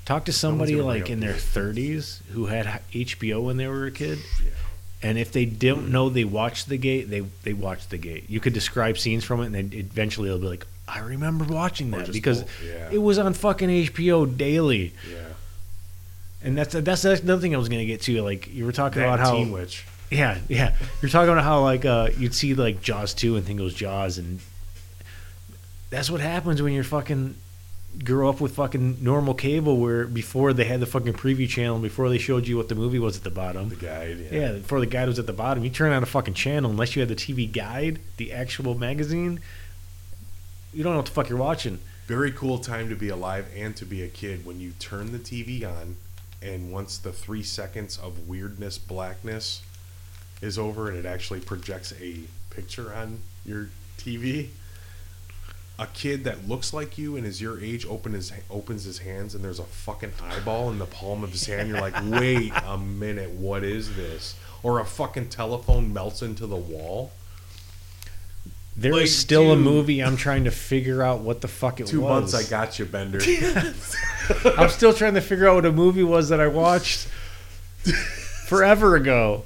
Talk 0.09 0.25
to 0.25 0.33
somebody 0.33 0.75
like 0.75 1.09
in 1.11 1.19
their. 1.19 1.33
30s 1.33 2.25
who 2.29 2.47
had 2.47 2.65
HBO 2.91 3.43
when 3.43 3.57
they 3.57 3.67
were 3.67 3.85
a 3.85 3.91
kid, 3.91 4.17
yeah. 4.43 4.49
and 5.03 5.19
if 5.19 5.31
they 5.31 5.45
don't 5.45 5.91
know 5.91 6.09
they 6.09 6.23
watched 6.23 6.67
the 6.67 6.77
gate, 6.77 7.11
they 7.11 7.19
they 7.43 7.53
watched 7.53 7.91
the 7.91 7.97
gate. 7.99 8.23
You 8.27 8.39
could 8.39 8.53
describe 8.53 8.97
scenes 8.97 9.23
from 9.23 9.41
it, 9.41 9.47
and 9.47 9.53
then 9.53 9.69
eventually 9.71 10.29
they'll 10.29 10.39
be 10.39 10.47
like, 10.47 10.65
I 10.87 10.99
remember 11.01 11.45
watching 11.45 11.91
that 11.91 12.11
because 12.11 12.43
yeah. 12.65 12.89
it 12.91 12.97
was 12.97 13.19
on 13.19 13.35
fucking 13.35 13.69
HBO 13.69 14.35
daily. 14.35 14.93
Yeah. 15.07 15.19
And 16.41 16.57
that's 16.57 16.73
that's 16.73 17.03
that's 17.03 17.21
another 17.21 17.41
thing 17.41 17.53
I 17.53 17.59
was 17.59 17.69
gonna 17.69 17.85
get 17.85 18.01
to. 18.03 18.21
Like 18.23 18.47
you 18.47 18.65
were 18.65 18.71
talking 18.71 19.01
That 19.01 19.13
about 19.13 19.19
how 19.19 19.35
Teen 19.35 19.51
Witch. 19.51 19.85
Yeah 20.09 20.37
yeah 20.47 20.75
you're 21.01 21.09
talking 21.09 21.31
about 21.31 21.43
how 21.43 21.61
like 21.61 21.85
uh 21.85 22.09
you'd 22.17 22.33
see 22.33 22.53
like 22.53 22.81
Jaws 22.81 23.13
two 23.13 23.35
and 23.35 23.45
think 23.45 23.59
it 23.59 23.63
was 23.63 23.73
Jaws 23.73 24.17
and 24.17 24.39
that's 25.89 26.09
what 26.09 26.21
happens 26.21 26.61
when 26.61 26.73
you're 26.73 26.83
fucking 26.83 27.35
grow 28.03 28.29
up 28.29 28.39
with 28.39 28.53
fucking 28.55 28.97
normal 29.01 29.33
cable 29.33 29.77
where 29.77 30.05
before 30.05 30.53
they 30.53 30.63
had 30.65 30.79
the 30.79 30.85
fucking 30.85 31.13
preview 31.13 31.49
channel 31.49 31.79
before 31.79 32.07
they 32.09 32.19
showed 32.19 32.47
you 32.47 32.55
what 32.55 32.69
the 32.69 32.75
movie 32.75 32.99
was 32.99 33.17
at 33.17 33.23
the 33.23 33.31
bottom 33.31 33.69
The 33.69 33.75
guide. 33.75 34.17
Yeah. 34.31 34.39
yeah 34.39 34.51
before 34.53 34.79
the 34.79 34.85
guide 34.85 35.07
was 35.07 35.17
at 35.19 35.25
the 35.25 35.33
bottom 35.33 35.63
you 35.63 35.69
turn 35.71 35.91
on 35.91 36.03
a 36.03 36.05
fucking 36.05 36.35
channel 36.35 36.69
unless 36.69 36.95
you 36.95 37.01
had 37.01 37.09
the 37.09 37.15
TV 37.15 37.51
guide 37.51 37.99
the 38.17 38.31
actual 38.31 38.75
magazine 38.75 39.39
you 40.71 40.83
don't 40.83 40.93
know 40.93 40.99
what 40.99 41.07
the 41.07 41.11
fuck 41.11 41.29
you're 41.29 41.39
watching 41.39 41.79
Very 42.05 42.31
cool 42.31 42.59
time 42.59 42.89
to 42.89 42.95
be 42.95 43.09
alive 43.09 43.47
and 43.55 43.75
to 43.77 43.85
be 43.85 44.03
a 44.03 44.07
kid 44.07 44.45
when 44.45 44.59
you 44.59 44.71
turn 44.79 45.11
the 45.11 45.19
TV 45.19 45.63
on, 45.65 45.97
and 46.41 46.71
once 46.71 46.97
the 46.97 47.11
three 47.11 47.43
seconds 47.43 47.97
of 47.97 48.27
weirdness, 48.27 48.77
blackness 48.77 49.61
is 50.41 50.57
over, 50.57 50.87
and 50.89 50.97
it 50.97 51.05
actually 51.05 51.39
projects 51.39 51.93
a 52.01 52.21
picture 52.49 52.93
on 52.93 53.19
your 53.45 53.69
TV. 53.97 54.49
A 55.77 55.87
kid 55.87 56.25
that 56.25 56.45
looks 56.47 56.73
like 56.73 56.97
you 56.97 57.15
and 57.15 57.25
is 57.25 57.41
your 57.41 57.57
age 57.61 57.85
open 57.85 58.11
his 58.11 58.33
opens 58.49 58.83
his 58.83 58.99
hands 58.99 59.33
and 59.33 59.41
there's 59.41 59.59
a 59.59 59.63
fucking 59.63 60.11
eyeball 60.21 60.69
in 60.71 60.77
the 60.77 60.85
palm 60.85 61.23
of 61.23 61.31
his 61.31 61.45
hand. 61.45 61.69
You're 61.69 61.79
like, 61.79 61.95
wait 62.03 62.51
a 62.65 62.77
minute, 62.77 63.29
what 63.31 63.63
is 63.63 63.95
this? 63.95 64.35
Or 64.61 64.79
a 64.81 64.85
fucking 64.85 65.29
telephone 65.29 65.93
melts 65.93 66.21
into 66.21 66.45
the 66.47 66.57
wall. 66.57 67.11
There 68.75 68.91
is 68.91 68.99
Like, 68.99 69.07
still 69.07 69.51
a 69.53 69.55
movie 69.55 70.03
I'm 70.03 70.17
trying 70.17 70.43
to 70.45 70.51
figure 70.51 71.01
out 71.01 71.21
what 71.21 71.39
the 71.39 71.47
fuck 71.47 71.79
it 71.79 71.87
Two 71.87 72.01
was. 72.01 72.33
months, 72.33 72.33
I 72.33 72.49
got 72.49 72.77
you, 72.77 72.83
Bender. 72.85 73.19
I'm 74.57 74.69
still 74.69 74.93
trying 74.93 75.13
to 75.13 75.21
figure 75.21 75.47
out 75.47 75.55
what 75.55 75.65
a 75.65 75.71
movie 75.71 76.03
was 76.03 76.27
that 76.27 76.41
I 76.41 76.47
watched 76.47 77.07
forever 78.47 78.97
ago 78.97 79.43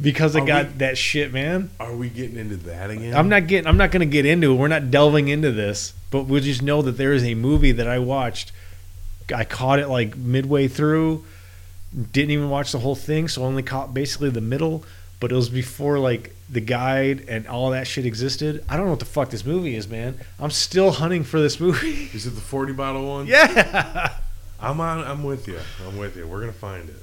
because 0.00 0.36
I 0.36 0.40
Are 0.40 0.46
got 0.46 0.66
we- 0.66 0.72
that 0.78 0.96
shit, 0.98 1.32
man. 1.32 1.70
Are 1.80 1.94
we 1.94 2.08
getting 2.08 2.36
into 2.36 2.56
that 2.56 2.90
again? 2.90 3.14
I'm 3.14 3.28
not 3.28 3.46
getting. 3.46 3.66
I'm 3.66 3.76
not 3.76 3.90
going 3.90 4.00
to 4.08 4.12
get 4.12 4.26
into 4.26 4.52
it. 4.52 4.56
We're 4.56 4.68
not 4.68 4.90
delving 4.90 5.28
into 5.28 5.50
this, 5.52 5.92
but 6.10 6.24
we'll 6.24 6.42
just 6.42 6.62
know 6.62 6.82
that 6.82 6.92
there 6.92 7.12
is 7.12 7.24
a 7.24 7.34
movie 7.34 7.72
that 7.72 7.88
I 7.88 7.98
watched. 7.98 8.52
I 9.34 9.44
caught 9.44 9.78
it 9.78 9.88
like 9.88 10.16
midway 10.16 10.68
through. 10.68 11.24
Didn't 12.12 12.30
even 12.30 12.50
watch 12.50 12.72
the 12.72 12.78
whole 12.80 12.94
thing, 12.94 13.28
so 13.28 13.42
only 13.44 13.62
caught 13.62 13.92
basically 13.94 14.30
the 14.30 14.40
middle. 14.40 14.84
But 15.20 15.32
it 15.32 15.34
was 15.34 15.48
before 15.48 15.98
like 15.98 16.32
the 16.48 16.60
guide 16.60 17.24
and 17.28 17.46
all 17.48 17.70
that 17.70 17.86
shit 17.88 18.06
existed. 18.06 18.64
I 18.68 18.76
don't 18.76 18.84
know 18.86 18.92
what 18.92 19.00
the 19.00 19.04
fuck 19.04 19.30
this 19.30 19.44
movie 19.44 19.74
is, 19.74 19.88
man. 19.88 20.18
I'm 20.38 20.50
still 20.52 20.92
hunting 20.92 21.24
for 21.24 21.40
this 21.40 21.58
movie. 21.58 22.08
Is 22.14 22.24
it 22.26 22.30
the 22.30 22.40
40 22.40 22.72
bottle 22.74 23.06
one? 23.08 23.26
yeah, 23.28 24.14
I'm 24.60 24.80
on. 24.80 25.00
I'm 25.00 25.24
with 25.24 25.48
you. 25.48 25.58
I'm 25.86 25.98
with 25.98 26.16
you. 26.16 26.26
We're 26.26 26.40
gonna 26.40 26.52
find 26.52 26.88
it. 26.88 27.02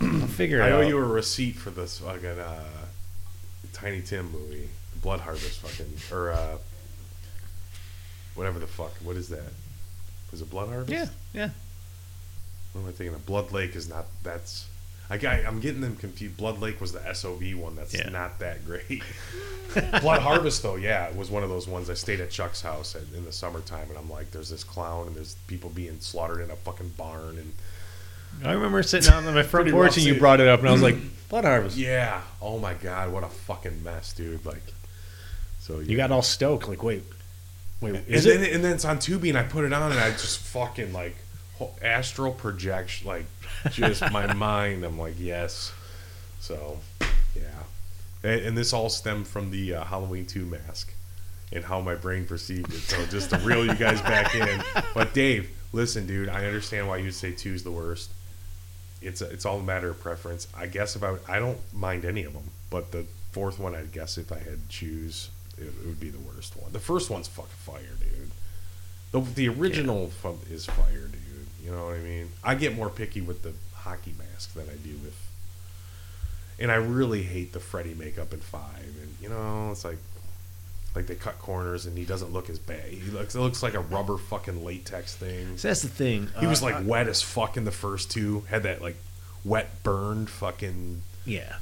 I'll 0.00 0.08
figure 0.26 0.60
it 0.60 0.64
I 0.64 0.70
owe 0.72 0.82
out. 0.82 0.88
you 0.88 0.98
a 0.98 1.02
receipt 1.02 1.56
for 1.56 1.70
this 1.70 1.98
fucking 1.98 2.38
uh, 2.38 2.64
Tiny 3.72 4.00
Tim 4.02 4.30
movie, 4.32 4.68
Blood 5.02 5.20
Harvest, 5.20 5.60
fucking 5.60 5.92
or 6.16 6.30
uh, 6.32 6.56
whatever 8.34 8.58
the 8.58 8.66
fuck. 8.66 8.92
What 9.02 9.16
is 9.16 9.28
that? 9.28 9.52
Is 10.32 10.40
it 10.42 10.50
Blood 10.50 10.68
Harvest? 10.68 10.92
yeah, 10.92 11.06
yeah. 11.32 11.50
What 12.72 12.82
am 12.82 12.88
I 12.88 12.92
thinking 12.92 13.14
of? 13.14 13.26
Blood 13.26 13.52
Lake 13.52 13.74
is 13.76 13.88
not. 13.88 14.06
That's. 14.22 14.66
I 15.12 15.18
got, 15.18 15.44
I'm 15.44 15.58
getting 15.58 15.80
them 15.80 15.96
confused. 15.96 16.36
Blood 16.36 16.60
Lake 16.60 16.80
was 16.80 16.92
the 16.92 17.00
SOV 17.12 17.56
one. 17.58 17.74
That's 17.74 17.92
Yeah. 17.92 18.10
not 18.10 18.38
that 18.38 18.64
great. 18.64 19.02
Blood 20.02 20.22
Harvest, 20.22 20.62
though, 20.62 20.76
yeah, 20.76 21.10
was 21.16 21.30
one 21.30 21.42
of 21.42 21.48
those 21.48 21.66
ones. 21.66 21.90
I 21.90 21.94
stayed 21.94 22.20
at 22.20 22.30
Chuck's 22.30 22.62
house 22.62 22.94
at, 22.94 23.02
in 23.16 23.24
the 23.24 23.32
summertime, 23.32 23.88
and 23.88 23.98
I'm 23.98 24.08
like, 24.08 24.30
there's 24.30 24.50
this 24.50 24.62
clown, 24.62 25.08
and 25.08 25.16
there's 25.16 25.34
people 25.48 25.68
being 25.70 25.98
slaughtered 25.98 26.40
in 26.40 26.52
a 26.52 26.54
fucking 26.56 26.90
barn, 26.96 27.38
and 27.38 27.52
I 28.44 28.52
remember 28.52 28.82
sitting 28.82 29.12
out 29.12 29.24
on 29.24 29.34
my 29.34 29.42
front 29.42 29.64
Pretty 29.64 29.70
porch 29.72 29.86
rough 29.88 29.96
and 29.96 30.06
you 30.06 30.12
scene. 30.12 30.18
brought 30.20 30.40
it 30.40 30.48
up, 30.48 30.60
and 30.60 30.68
I 30.68 30.72
was 30.72 30.82
like, 30.82 30.96
Blood 31.28 31.44
Harvest. 31.44 31.76
Yeah. 31.76 32.20
Oh 32.40 32.58
my 32.58 32.74
god, 32.74 33.12
what 33.12 33.22
a 33.22 33.28
fucking 33.28 33.82
mess, 33.84 34.12
dude. 34.12 34.44
Like, 34.46 34.62
so 35.60 35.80
You 35.80 35.96
got 35.96 36.10
all 36.10 36.22
stoked, 36.22 36.68
like, 36.68 36.82
wait, 36.82 37.02
wait, 37.80 37.94
and 37.96 38.06
is 38.08 38.24
then 38.24 38.42
it? 38.42 38.52
and 38.52 38.64
then 38.64 38.72
it's 38.74 38.84
on 38.84 38.98
Tubi, 38.98 39.28
and 39.28 39.38
I 39.38 39.42
put 39.42 39.64
it 39.64 39.72
on, 39.72 39.90
and 39.92 40.00
I 40.00 40.10
just 40.10 40.38
fucking 40.40 40.92
like 40.92 41.16
ho- 41.58 41.72
astral 41.82 42.32
projection, 42.32 43.06
like 43.06 43.26
just 43.70 44.02
my 44.10 44.32
mind. 44.34 44.84
I'm 44.84 44.98
like, 44.98 45.14
yes. 45.18 45.72
So, 46.40 46.78
yeah, 47.36 47.42
and, 48.22 48.40
and 48.40 48.58
this 48.58 48.72
all 48.72 48.88
stemmed 48.88 49.28
from 49.28 49.50
the 49.50 49.74
uh, 49.74 49.84
Halloween 49.84 50.24
two 50.26 50.46
mask 50.46 50.94
and 51.52 51.64
how 51.64 51.80
my 51.80 51.94
brain 51.94 52.24
perceived 52.24 52.72
it. 52.72 52.78
So 52.78 53.04
just 53.06 53.30
to 53.30 53.38
reel 53.40 53.66
you 53.66 53.74
guys 53.74 54.00
back 54.02 54.34
in. 54.34 54.62
But 54.94 55.12
Dave, 55.12 55.50
listen, 55.72 56.06
dude, 56.06 56.28
I 56.28 56.46
understand 56.46 56.86
why 56.88 56.98
you 56.98 57.10
say 57.10 57.32
two's 57.32 57.62
the 57.64 57.72
worst. 57.72 58.10
It's 59.02 59.22
it's 59.22 59.46
all 59.46 59.60
a 59.60 59.62
matter 59.62 59.88
of 59.90 60.00
preference. 60.00 60.46
I 60.56 60.66
guess 60.66 60.94
if 60.96 61.02
I 61.02 61.12
would- 61.12 61.22
I 61.28 61.38
don't 61.38 61.58
mind 61.72 62.04
any 62.04 62.24
of 62.24 62.32
them, 62.34 62.50
but 62.70 62.92
the 62.92 63.06
fourth 63.32 63.58
one, 63.58 63.74
I'd 63.74 63.92
guess 63.92 64.18
if 64.18 64.30
I 64.32 64.38
had 64.38 64.62
to 64.62 64.68
choose, 64.68 65.30
it, 65.56 65.64
it 65.64 65.86
would 65.86 66.00
be 66.00 66.10
the 66.10 66.18
worst 66.18 66.56
one. 66.56 66.72
The 66.72 66.80
first 66.80 67.08
one's 67.10 67.28
fucking 67.28 67.50
fire, 67.64 67.96
dude. 68.00 68.30
The 69.12 69.20
the 69.34 69.48
original 69.48 70.08
fu- 70.10 70.38
is 70.50 70.66
fire, 70.66 71.08
dude. 71.08 71.46
You 71.64 71.70
know 71.72 71.86
what 71.86 71.94
I 71.96 71.98
mean? 72.00 72.30
I 72.44 72.54
get 72.54 72.74
more 72.74 72.90
picky 72.90 73.20
with 73.20 73.42
the 73.42 73.52
hockey 73.74 74.14
mask 74.18 74.54
than 74.54 74.68
I 74.68 74.76
do 74.76 74.96
with. 75.04 75.16
And 76.58 76.70
I 76.70 76.74
really 76.74 77.22
hate 77.22 77.52
the 77.54 77.60
Freddy 77.60 77.94
makeup 77.94 78.34
in 78.34 78.40
five, 78.40 78.84
and 78.84 79.14
you 79.22 79.30
know 79.30 79.70
it's 79.72 79.84
like, 79.84 79.96
like 80.94 81.06
they 81.06 81.14
cut 81.14 81.38
corners, 81.38 81.86
and 81.86 81.96
he 81.96 82.04
doesn't 82.04 82.32
look 82.32 82.50
as 82.50 82.58
bad. 82.58 82.84
He 82.88 83.10
looks 83.10 83.34
it 83.34 83.40
looks 83.40 83.62
like 83.62 83.74
a 83.74 83.80
rubber 83.80 84.18
fucking 84.18 84.64
latex 84.64 85.14
thing. 85.14 85.56
So 85.56 85.68
that's 85.68 85.82
the 85.82 85.88
thing. 85.88 86.28
He 86.40 86.46
was 86.46 86.62
Uh, 86.62 86.66
like 86.66 86.74
I- 86.76 86.80
wet 86.82 87.08
as 87.08 87.22
fuck 87.22 87.56
in 87.56 87.64
the 87.64 87.70
first 87.72 88.10
two. 88.10 88.44
Had 88.48 88.64
that 88.64 88.82
like 88.82 88.96
wet 89.44 89.82
burned 89.82 90.28
fucking 90.30 91.02
yeah. 91.24 91.56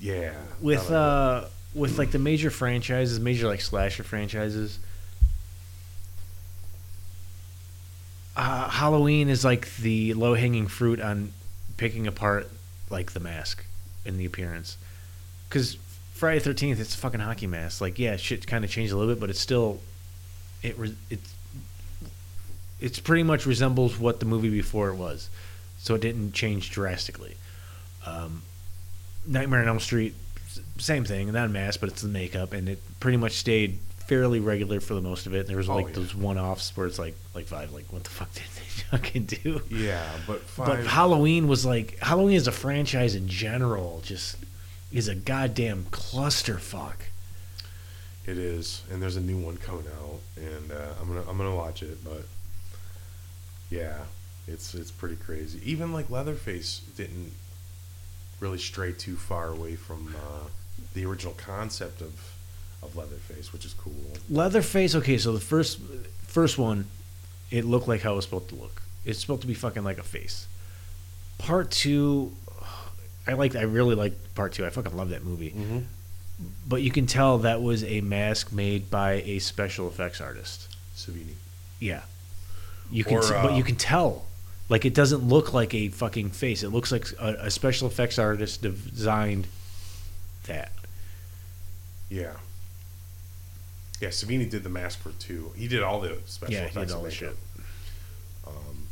yeah. 0.00 0.32
With 0.60 0.90
uh, 0.90 1.44
with 1.74 1.98
like 1.98 2.10
the 2.10 2.18
major 2.18 2.50
franchises, 2.50 3.20
major 3.20 3.46
like 3.46 3.60
slasher 3.60 4.02
franchises. 4.02 4.78
Uh, 8.36 8.68
Halloween 8.68 9.28
is 9.28 9.44
like 9.44 9.74
the 9.76 10.14
low 10.14 10.34
hanging 10.34 10.68
fruit 10.68 11.00
on 11.00 11.32
picking 11.76 12.06
apart 12.06 12.48
like 12.88 13.12
the 13.12 13.20
mask 13.20 13.64
and 14.06 14.18
the 14.18 14.24
appearance, 14.24 14.76
because 15.48 15.76
Friday 16.18 16.40
Thirteenth 16.40 16.80
it's 16.80 16.94
a 16.94 16.98
fucking 16.98 17.20
hockey 17.20 17.46
mask. 17.46 17.80
Like 17.80 17.98
yeah, 17.98 18.16
shit 18.16 18.46
kind 18.46 18.64
of 18.64 18.70
changed 18.70 18.92
a 18.92 18.96
little 18.96 19.14
bit, 19.14 19.20
but 19.20 19.30
it's 19.30 19.40
still 19.40 19.80
it 20.62 20.76
re- 20.78 20.96
it's 21.10 21.34
it's 22.80 22.98
pretty 23.00 23.22
much 23.22 23.46
resembles 23.46 23.98
what 23.98 24.20
the 24.20 24.26
movie 24.26 24.50
before 24.50 24.88
it 24.90 24.94
was, 24.96 25.28
so 25.78 25.94
it 25.94 26.00
didn't 26.00 26.32
change 26.32 26.70
drastically. 26.70 27.36
Um, 28.06 28.42
Nightmare 29.26 29.60
on 29.62 29.68
Elm 29.68 29.80
Street, 29.80 30.14
same 30.78 31.04
thing, 31.04 31.30
not 31.32 31.46
a 31.46 31.48
mask, 31.48 31.80
but 31.80 31.88
it's 31.88 32.02
the 32.02 32.08
makeup, 32.08 32.52
and 32.52 32.68
it 32.68 32.80
pretty 33.00 33.16
much 33.18 33.32
stayed 33.32 33.78
fairly 34.06 34.40
regular 34.40 34.80
for 34.80 34.94
the 34.94 35.00
most 35.02 35.26
of 35.26 35.34
it. 35.34 35.46
There 35.46 35.56
was 35.56 35.68
Oh, 35.68 35.74
like 35.76 35.88
yeah. 35.88 35.92
those 35.94 36.14
one-offs 36.14 36.76
where 36.76 36.86
it's 36.86 36.98
like 36.98 37.14
like 37.34 37.46
five, 37.46 37.72
like 37.72 37.92
what 37.92 38.04
the 38.04 38.10
fuck 38.10 38.32
did 38.32 38.44
they 38.56 38.96
fucking 38.96 39.24
do? 39.24 39.60
Yeah, 39.70 40.08
but 40.26 40.40
five. 40.40 40.66
But 40.66 40.86
Halloween 40.86 41.46
was 41.48 41.66
like 41.66 41.98
Halloween 41.98 42.36
as 42.36 42.46
a 42.46 42.52
franchise 42.52 43.14
in 43.14 43.28
general 43.28 44.00
just 44.04 44.36
is 44.92 45.08
a 45.08 45.14
goddamn 45.14 45.86
clusterfuck. 45.90 46.94
It 48.26 48.36
is, 48.36 48.82
and 48.90 49.02
there's 49.02 49.16
a 49.16 49.20
new 49.20 49.38
one 49.38 49.56
coming 49.56 49.86
out, 49.86 50.20
and 50.36 50.70
uh, 50.70 50.94
I'm 51.00 51.08
gonna 51.08 51.24
I'm 51.28 51.38
gonna 51.38 51.54
watch 51.54 51.82
it. 51.82 52.04
But 52.04 52.26
yeah, 53.70 54.00
it's 54.46 54.74
it's 54.74 54.90
pretty 54.90 55.16
crazy. 55.16 55.60
Even 55.64 55.92
like 55.92 56.10
Leatherface 56.10 56.82
didn't 56.96 57.32
really 58.40 58.58
stray 58.58 58.92
too 58.92 59.16
far 59.16 59.48
away 59.48 59.76
from 59.76 60.14
uh, 60.14 60.48
the 60.94 61.06
original 61.06 61.34
concept 61.34 62.00
of 62.02 62.34
of 62.82 62.96
Leatherface, 62.96 63.52
which 63.52 63.64
is 63.64 63.74
cool. 63.74 63.94
Leatherface, 64.28 64.94
okay, 64.94 65.18
so 65.18 65.32
the 65.32 65.40
first 65.40 65.80
first 66.26 66.58
one, 66.58 66.86
it 67.50 67.64
looked 67.64 67.88
like 67.88 68.02
how 68.02 68.12
it 68.12 68.16
was 68.16 68.24
supposed 68.26 68.48
to 68.50 68.56
look. 68.56 68.82
It's 69.04 69.18
supposed 69.18 69.40
to 69.40 69.46
be 69.46 69.54
fucking 69.54 69.84
like 69.84 69.98
a 69.98 70.02
face. 70.02 70.46
Part 71.38 71.70
two, 71.70 72.32
I 73.28 73.34
like. 73.34 73.54
I 73.54 73.62
really 73.62 73.94
liked 73.94 74.34
part 74.34 74.52
two. 74.54 74.64
I 74.66 74.70
fucking 74.70 74.96
love 74.96 75.10
that 75.10 75.24
movie. 75.24 75.50
Mm-hmm. 75.50 75.78
But 76.68 76.82
you 76.82 76.90
can 76.90 77.06
tell 77.06 77.38
that 77.38 77.60
was 77.62 77.84
a 77.84 78.00
mask 78.00 78.52
made 78.52 78.90
by 78.90 79.14
a 79.26 79.38
special 79.38 79.86
effects 79.88 80.20
artist. 80.20 80.74
Savini. 80.96 81.34
Yeah, 81.80 82.02
you 82.90 83.04
can. 83.04 83.18
Or, 83.18 83.22
t- 83.22 83.28
but 83.30 83.52
uh, 83.52 83.56
you 83.56 83.62
can 83.64 83.76
tell, 83.76 84.24
like 84.68 84.84
it 84.84 84.94
doesn't 84.94 85.22
look 85.28 85.52
like 85.52 85.74
a 85.74 85.88
fucking 85.88 86.30
face. 86.30 86.62
It 86.62 86.70
looks 86.70 86.90
like 86.90 87.06
a, 87.20 87.34
a 87.46 87.50
special 87.50 87.86
effects 87.88 88.18
artist 88.18 88.62
designed 88.62 89.46
that. 90.46 90.72
Yeah. 92.08 92.32
Yeah, 94.00 94.08
Savini 94.10 94.48
did 94.48 94.62
the 94.62 94.68
mask 94.68 95.00
for 95.00 95.10
two. 95.18 95.50
He 95.56 95.66
did 95.66 95.82
all 95.82 96.00
the 96.00 96.18
special 96.26 96.54
Yeah, 96.54 96.60
he 96.60 96.66
effects. 96.68 96.92
did 96.92 96.96
all 96.96 97.02
the 97.02 97.10
shit. 97.10 97.36
Um, 98.46 98.86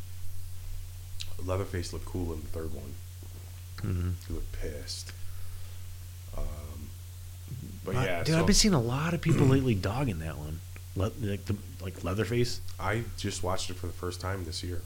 Leatherface 1.45 1.93
looked 1.93 2.07
cool 2.07 2.33
in 2.33 2.41
the 2.41 2.49
third 2.49 2.75
one. 2.75 2.93
Mm-hmm. 3.87 4.11
He 4.27 4.35
looked 4.35 4.53
pissed. 4.53 5.13
Um, 6.37 6.45
but 7.85 7.97
I- 7.97 8.05
yeah, 8.05 8.19
dude, 8.25 8.35
so 8.35 8.41
I've 8.41 8.47
been 8.47 8.55
seeing 8.55 8.75
a 8.75 8.81
lot 8.81 9.15
of 9.15 9.21
people 9.21 9.47
lately 9.57 9.75
dogging 9.75 10.19
that 10.21 10.37
one, 10.39 10.61
Le- 10.97 11.13
like 11.21 11.45
the 11.47 11.57
like 11.83 12.03
Leatherface. 12.05 12.61
I 12.81 13.05
just 13.17 13.43
watched 13.43 13.71
it 13.71 13.77
for 13.77 13.87
the 13.87 13.93
first 13.93 14.21
time 14.21 14.45
this 14.45 14.63
year, 14.65 14.83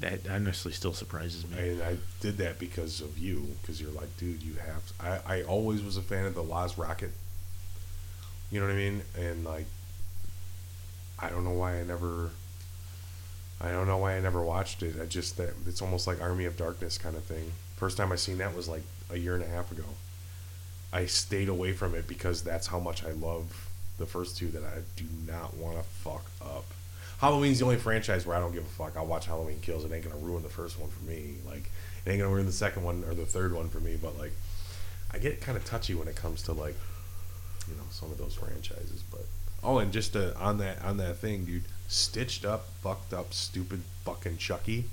That 0.00 0.20
honestly 0.28 0.72
still 0.72 0.92
surprises 0.92 1.46
me. 1.48 1.56
and 1.70 1.82
I 1.82 1.96
did 2.20 2.36
that 2.38 2.58
because 2.58 3.00
of 3.00 3.16
you. 3.18 3.46
Because 3.62 3.80
you're 3.80 3.92
like, 3.92 4.14
dude, 4.18 4.42
you 4.42 4.54
have. 4.54 4.82
I 5.26 5.38
I 5.38 5.42
always 5.44 5.82
was 5.82 5.96
a 5.96 6.02
fan 6.02 6.26
of 6.26 6.34
the 6.34 6.42
Laz 6.42 6.76
Rocket. 6.76 7.12
You 8.50 8.60
know 8.60 8.66
what 8.66 8.72
I 8.74 8.76
mean? 8.76 9.02
And 9.16 9.44
like, 9.44 9.66
I 11.18 11.30
don't 11.30 11.44
know 11.44 11.52
why 11.52 11.78
I 11.80 11.84
never. 11.84 12.30
I 13.62 13.70
don't 13.72 13.86
know 13.86 13.98
why 13.98 14.16
I 14.16 14.20
never 14.20 14.42
watched 14.42 14.82
it. 14.82 14.96
I 15.00 15.04
just 15.06 15.36
that 15.36 15.50
it's 15.66 15.82
almost 15.82 16.06
like 16.06 16.20
Army 16.20 16.46
of 16.46 16.56
Darkness 16.56 16.96
kind 16.98 17.14
of 17.16 17.22
thing. 17.24 17.52
First 17.80 17.96
time 17.96 18.12
I 18.12 18.16
seen 18.16 18.36
that 18.38 18.54
was 18.54 18.68
like 18.68 18.82
a 19.10 19.16
year 19.16 19.34
and 19.34 19.42
a 19.42 19.46
half 19.46 19.72
ago. 19.72 19.84
I 20.92 21.06
stayed 21.06 21.48
away 21.48 21.72
from 21.72 21.94
it 21.94 22.06
because 22.06 22.42
that's 22.42 22.66
how 22.66 22.78
much 22.78 23.02
I 23.02 23.12
love 23.12 23.70
the 23.96 24.04
first 24.04 24.36
two 24.36 24.48
that 24.48 24.62
I 24.62 24.80
do 24.96 25.06
not 25.26 25.56
want 25.56 25.78
to 25.78 25.82
fuck 25.82 26.30
up. 26.42 26.66
Halloween's 27.22 27.60
the 27.60 27.64
only 27.64 27.78
franchise 27.78 28.26
where 28.26 28.36
I 28.36 28.40
don't 28.40 28.52
give 28.52 28.64
a 28.64 28.68
fuck. 28.68 28.98
I'll 28.98 29.06
watch 29.06 29.24
Halloween 29.24 29.60
Kills. 29.62 29.86
It 29.86 29.92
ain't 29.92 30.04
gonna 30.04 30.22
ruin 30.22 30.42
the 30.42 30.50
first 30.50 30.78
one 30.78 30.90
for 30.90 31.02
me. 31.04 31.36
Like 31.46 31.70
it 32.04 32.10
ain't 32.10 32.20
gonna 32.20 32.34
ruin 32.34 32.44
the 32.44 32.52
second 32.52 32.82
one 32.82 33.02
or 33.08 33.14
the 33.14 33.24
third 33.24 33.54
one 33.54 33.70
for 33.70 33.80
me. 33.80 33.96
But 33.96 34.18
like, 34.18 34.32
I 35.10 35.16
get 35.16 35.40
kind 35.40 35.56
of 35.56 35.64
touchy 35.64 35.94
when 35.94 36.06
it 36.06 36.16
comes 36.16 36.42
to 36.42 36.52
like, 36.52 36.76
you 37.66 37.76
know, 37.76 37.84
some 37.88 38.12
of 38.12 38.18
those 38.18 38.34
franchises. 38.34 39.02
But 39.10 39.24
oh, 39.64 39.78
and 39.78 39.90
just 39.90 40.14
uh, 40.14 40.32
on 40.36 40.58
that 40.58 40.84
on 40.84 40.98
that 40.98 41.16
thing, 41.16 41.46
dude, 41.46 41.64
stitched 41.88 42.44
up, 42.44 42.66
fucked 42.82 43.14
up, 43.14 43.32
stupid 43.32 43.80
fucking 44.04 44.36
Chucky 44.36 44.84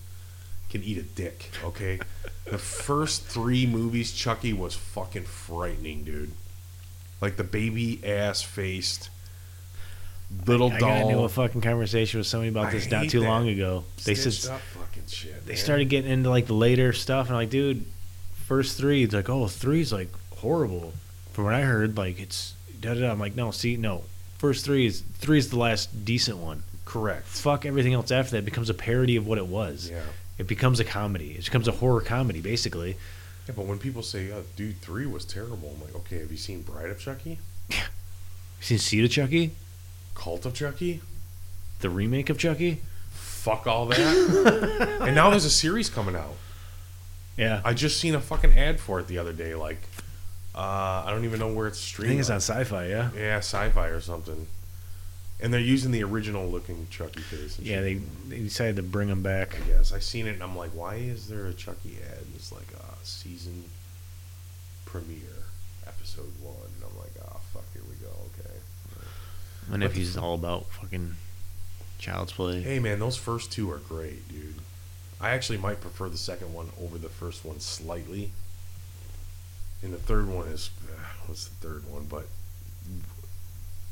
can 0.69 0.83
eat 0.83 0.97
a 0.97 1.03
dick. 1.03 1.49
Okay, 1.63 1.99
the 2.45 2.57
first 2.57 3.23
three 3.23 3.65
movies, 3.65 4.11
Chucky 4.11 4.53
was 4.53 4.75
fucking 4.75 5.23
frightening, 5.25 6.03
dude. 6.03 6.31
Like 7.21 7.37
the 7.37 7.43
baby 7.43 7.99
ass 8.05 8.41
faced 8.41 9.09
little 10.45 10.71
I 10.71 10.79
doll. 10.79 10.89
got 10.89 11.01
into 11.09 11.23
a 11.23 11.29
fucking 11.29 11.61
conversation 11.61 12.19
with 12.19 12.27
somebody 12.27 12.49
about 12.49 12.67
I 12.67 12.71
this 12.71 12.91
not 12.91 13.09
too 13.09 13.21
that. 13.21 13.25
long 13.27 13.47
ago. 13.47 13.85
They 14.03 14.13
stitched 14.13 14.43
said 14.43 14.59
fucking 14.59 15.03
shit. 15.07 15.45
they 15.45 15.53
man. 15.53 15.57
started 15.57 15.89
getting 15.89 16.11
into 16.11 16.29
like 16.29 16.47
the 16.47 16.53
later 16.53 16.91
stuff, 16.93 17.27
and 17.27 17.35
I'm 17.35 17.43
like, 17.43 17.49
dude, 17.49 17.85
first 18.45 18.77
three, 18.77 19.03
it's 19.03 19.13
like, 19.13 19.29
oh, 19.29 19.47
three's 19.47 19.91
like 19.93 20.09
horrible. 20.37 20.93
From 21.33 21.45
what 21.45 21.53
I 21.53 21.61
heard, 21.61 21.97
like 21.97 22.19
it's 22.19 22.53
da 22.81 22.93
da. 22.93 23.01
da. 23.01 23.11
I'm 23.11 23.19
like, 23.19 23.35
no, 23.35 23.51
see, 23.51 23.77
no, 23.77 24.03
first 24.37 24.65
three 24.65 24.85
is 24.85 25.01
three 25.19 25.37
is 25.37 25.49
the 25.49 25.57
last 25.59 26.03
decent 26.05 26.37
one. 26.37 26.63
correct. 26.85 27.25
Fuck 27.27 27.65
everything 27.65 27.93
else 27.93 28.11
after 28.11 28.31
that. 28.31 28.37
It 28.39 28.45
becomes 28.45 28.69
a 28.69 28.73
parody 28.73 29.15
of 29.15 29.25
what 29.27 29.37
it 29.37 29.47
was. 29.47 29.89
Yeah. 29.89 30.01
It 30.37 30.47
becomes 30.47 30.79
a 30.79 30.83
comedy. 30.83 31.31
It 31.31 31.45
becomes 31.45 31.67
a 31.67 31.71
horror 31.73 32.01
comedy, 32.01 32.41
basically. 32.41 32.97
Yeah, 33.47 33.53
but 33.55 33.65
when 33.65 33.79
people 33.79 34.03
say, 34.03 34.31
"Oh, 34.31 34.43
dude, 34.55 34.81
three 34.81 35.05
was 35.05 35.25
terrible," 35.25 35.73
I'm 35.75 35.81
like, 35.85 35.95
"Okay, 35.95 36.19
have 36.19 36.31
you 36.31 36.37
seen 36.37 36.61
Bride 36.61 36.89
of 36.89 36.99
Chucky, 36.99 37.39
You 37.69 37.75
seen 38.61 38.77
Seed 38.77 39.05
of 39.05 39.11
Chucky, 39.11 39.51
Cult 40.15 40.45
of 40.45 40.53
Chucky? 40.53 41.01
the 41.79 41.89
remake 41.89 42.29
of 42.29 42.37
Chucky? 42.37 42.81
Fuck 43.11 43.65
all 43.67 43.85
that." 43.87 44.97
and 45.01 45.15
now 45.15 45.29
there's 45.29 45.45
a 45.45 45.49
series 45.49 45.89
coming 45.89 46.15
out. 46.15 46.35
Yeah, 47.37 47.61
I 47.63 47.73
just 47.73 47.99
seen 47.99 48.15
a 48.15 48.19
fucking 48.21 48.57
ad 48.57 48.79
for 48.79 48.99
it 48.99 49.07
the 49.07 49.17
other 49.19 49.31
day. 49.33 49.53
Like, 49.55 49.77
uh, 50.55 51.03
I 51.05 51.11
don't 51.11 51.23
even 51.23 51.39
know 51.39 51.53
where 51.53 51.67
it's 51.67 51.77
I 51.79 51.81
streaming. 51.85 52.09
think 52.17 52.19
it's 52.21 52.29
on 52.31 52.37
Sci-Fi. 52.37 52.87
Yeah, 52.87 53.09
Yeah, 53.15 53.37
sci-fi 53.37 53.87
or 53.87 54.01
something. 54.01 54.47
And 55.39 55.53
they're 55.53 55.59
using 55.61 55.91
the 55.91 56.03
original 56.03 56.47
looking 56.47 56.87
Chucky 56.89 57.21
face. 57.21 57.59
yeah. 57.59 57.81
They 57.81 57.95
they 58.27 58.39
decided 58.39 58.75
to 58.77 58.83
bring 58.83 59.07
him 59.09 59.21
back. 59.21 59.55
I 59.55 59.59
guess 59.67 59.91
I 59.93 59.99
seen 59.99 60.25
it 60.27 60.31
and 60.31 60.41
I'm 60.43 60.55
like, 60.55 60.71
why 60.71 60.95
is 60.95 61.27
there 61.27 61.45
a 61.45 61.53
Chucky 61.53 61.97
ad? 62.11 62.17
And 62.19 62.33
It's 62.35 62.51
like 62.51 62.67
a 62.73 63.05
season 63.05 63.65
premiere, 64.85 65.45
episode 65.85 66.31
one. 66.41 66.55
And 66.75 66.83
I'm 66.91 66.97
like, 66.97 67.11
oh 67.21 67.39
fuck, 67.53 67.65
here 67.73 67.83
we 67.87 67.95
go. 67.97 68.11
Okay. 68.39 68.55
My 69.69 69.77
nephew's 69.77 70.17
all 70.17 70.33
about 70.33 70.65
fucking 70.71 71.15
child's 71.99 72.31
play. 72.31 72.61
Hey 72.61 72.79
man, 72.79 72.99
those 72.99 73.17
first 73.17 73.51
two 73.51 73.69
are 73.71 73.77
great, 73.79 74.27
dude. 74.29 74.55
I 75.21 75.31
actually 75.31 75.57
might 75.59 75.81
prefer 75.81 76.09
the 76.09 76.17
second 76.17 76.53
one 76.53 76.69
over 76.81 76.97
the 76.97 77.09
first 77.09 77.43
one 77.45 77.59
slightly. 77.59 78.31
and 79.83 79.93
the 79.93 79.97
third 79.97 80.27
one 80.27 80.47
is 80.47 80.71
uh, 80.89 80.99
what's 81.27 81.47
the 81.47 81.55
third 81.67 81.87
one? 81.91 82.05
But 82.09 82.25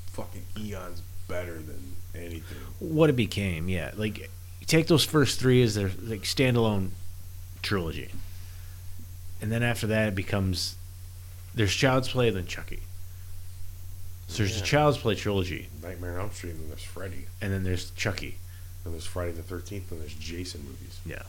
fucking 0.07 0.45
Eon's 0.57 1.01
better 1.27 1.53
than 1.55 1.95
anything. 2.15 2.57
What 2.79 3.09
it 3.09 3.15
became, 3.15 3.67
yeah. 3.69 3.91
Like 3.95 4.29
take 4.67 4.87
those 4.87 5.03
first 5.03 5.39
three 5.39 5.61
as 5.63 5.75
their 5.75 5.91
like 6.01 6.21
standalone 6.23 6.89
trilogy, 7.61 8.11
and 9.41 9.51
then 9.51 9.63
after 9.63 9.87
that 9.87 10.09
it 10.09 10.15
becomes 10.15 10.75
there's 11.53 11.73
Child's 11.73 12.09
Play, 12.09 12.29
then 12.29 12.45
Chucky. 12.45 12.81
So 14.27 14.37
there's 14.43 14.55
Yeah. 14.55 14.61
the 14.61 14.65
Child's 14.65 14.97
Play 14.97 15.15
trilogy, 15.15 15.69
Nightmare 15.81 16.13
on 16.15 16.21
Elm 16.21 16.31
Street, 16.31 16.51
and 16.51 16.59
then 16.61 16.67
there's 16.69 16.83
Freddy, 16.83 17.25
and 17.41 17.53
then 17.53 17.63
there's 17.63 17.91
Chucky. 17.91 18.37
and 18.83 18.93
there's 18.93 19.05
Friday 19.05 19.31
the 19.31 19.41
Thirteenth, 19.43 19.91
and 19.91 19.99
there's 20.01 20.13
Jason 20.13 20.61
movies. 20.63 20.99
Yeah. 21.05 21.23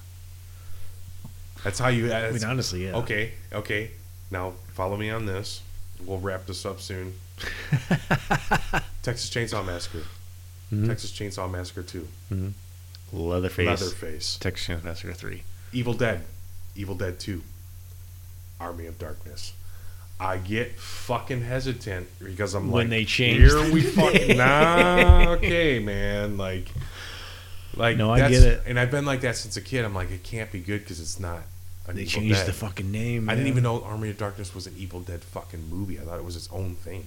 That's 1.64 1.78
how 1.78 1.89
you. 1.89 2.12
Uh, 2.12 2.16
I 2.16 2.31
mean, 2.32 2.44
honestly, 2.44 2.85
yeah. 2.86 2.97
Okay, 2.97 3.32
okay. 3.52 3.90
Now 4.31 4.52
follow 4.74 4.97
me 4.97 5.09
on 5.10 5.24
this. 5.27 5.62
We'll 6.05 6.18
wrap 6.20 6.47
this 6.47 6.64
up 6.66 6.81
soon. 6.81 7.14
Texas 9.02 9.31
Chainsaw 9.31 9.64
Massacre. 9.64 10.02
Mhm. 10.73 10.86
Texas 10.89 11.12
Chainsaw 11.12 11.51
Massacre 11.51 11.82
Two. 11.82 12.09
Leatherface. 13.12 13.66
Leatherface. 13.66 14.36
Texas 14.39 14.66
Chainsaw 14.68 14.85
Massacre 14.85 15.12
three. 15.14 15.43
Evil 15.73 15.94
Dead. 15.94 16.24
Evil 16.74 16.94
Dead 16.94 17.18
Two. 17.18 17.43
Army 18.60 18.86
of 18.86 18.98
Darkness. 18.98 19.52
I 20.18 20.39
get 20.39 20.78
fucking 20.78 21.43
hesitant 21.43 22.09
because 22.24 22.55
I'm 22.55 22.70
When 22.70 22.86
like, 22.86 22.90
they 22.90 23.05
change 23.05 23.39
Here 23.39 23.70
we 23.70 23.82
fucking 23.82 24.36
nah. 24.39 25.32
Okay, 25.32 25.78
man. 25.78 26.39
Like, 26.39 26.68
like 27.74 27.97
No, 27.98 28.10
I 28.12 28.20
get 28.28 28.43
it. 28.43 28.62
And 28.66 28.81
I've 28.81 28.90
been 28.90 29.05
like 29.05 29.20
that 29.20 29.36
since 29.36 29.56
a 29.59 29.60
kid. 29.60 29.85
I'm 29.85 29.94
like, 29.94 30.10
it 30.10 30.23
can't 30.23 30.51
be 30.51 30.60
good 30.60 30.81
because 30.81 31.01
it's 31.01 31.20
not. 31.20 31.43
They 31.94 32.02
Evil 32.02 32.12
changed 32.20 32.34
Dead. 32.36 32.46
the 32.46 32.52
fucking 32.52 32.90
name. 32.90 33.28
I 33.28 33.34
didn't 33.34 33.44
man. 33.44 33.52
even 33.52 33.62
know 33.62 33.82
Army 33.82 34.10
of 34.10 34.18
Darkness 34.18 34.54
was 34.54 34.66
an 34.66 34.74
Evil 34.76 35.00
Dead 35.00 35.22
fucking 35.22 35.70
movie. 35.70 35.98
I 35.98 36.02
thought 36.02 36.18
it 36.18 36.24
was 36.24 36.36
its 36.36 36.48
own 36.52 36.74
thing. 36.74 37.06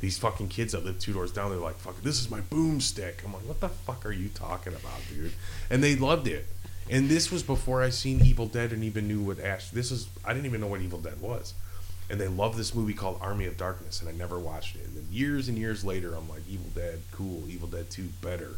These 0.00 0.18
fucking 0.18 0.48
kids 0.48 0.72
that 0.72 0.84
live 0.84 0.98
two 0.98 1.12
doors 1.12 1.32
down, 1.32 1.50
they're 1.50 1.58
like, 1.58 1.78
"Fuck, 1.78 2.02
this 2.02 2.20
is 2.20 2.30
my 2.30 2.40
boomstick." 2.40 3.24
I'm 3.24 3.32
like, 3.32 3.42
"What 3.46 3.60
the 3.60 3.68
fuck 3.68 4.04
are 4.04 4.12
you 4.12 4.28
talking 4.28 4.74
about, 4.74 5.00
dude?" 5.08 5.32
And 5.70 5.82
they 5.82 5.94
loved 5.96 6.26
it. 6.26 6.46
And 6.90 7.08
this 7.08 7.30
was 7.30 7.42
before 7.42 7.82
I 7.82 7.88
seen 7.90 8.20
Evil 8.22 8.46
Dead 8.46 8.72
and 8.72 8.84
even 8.84 9.08
knew 9.08 9.20
what 9.22 9.40
Ash. 9.40 9.70
This 9.70 9.90
is 9.90 10.08
I 10.24 10.32
didn't 10.34 10.46
even 10.46 10.60
know 10.60 10.66
what 10.66 10.80
Evil 10.80 11.00
Dead 11.00 11.20
was. 11.20 11.54
And 12.10 12.20
they 12.20 12.28
loved 12.28 12.58
this 12.58 12.74
movie 12.74 12.92
called 12.92 13.18
Army 13.22 13.46
of 13.46 13.56
Darkness, 13.56 14.00
and 14.00 14.10
I 14.10 14.12
never 14.12 14.38
watched 14.38 14.76
it. 14.76 14.84
And 14.84 14.94
then 14.96 15.06
years 15.10 15.48
and 15.48 15.56
years 15.56 15.84
later, 15.86 16.14
I'm 16.14 16.28
like, 16.28 16.42
Evil 16.46 16.68
Dead, 16.74 17.00
cool. 17.12 17.44
Evil 17.48 17.68
Dead 17.68 17.88
Two, 17.90 18.08
better. 18.20 18.56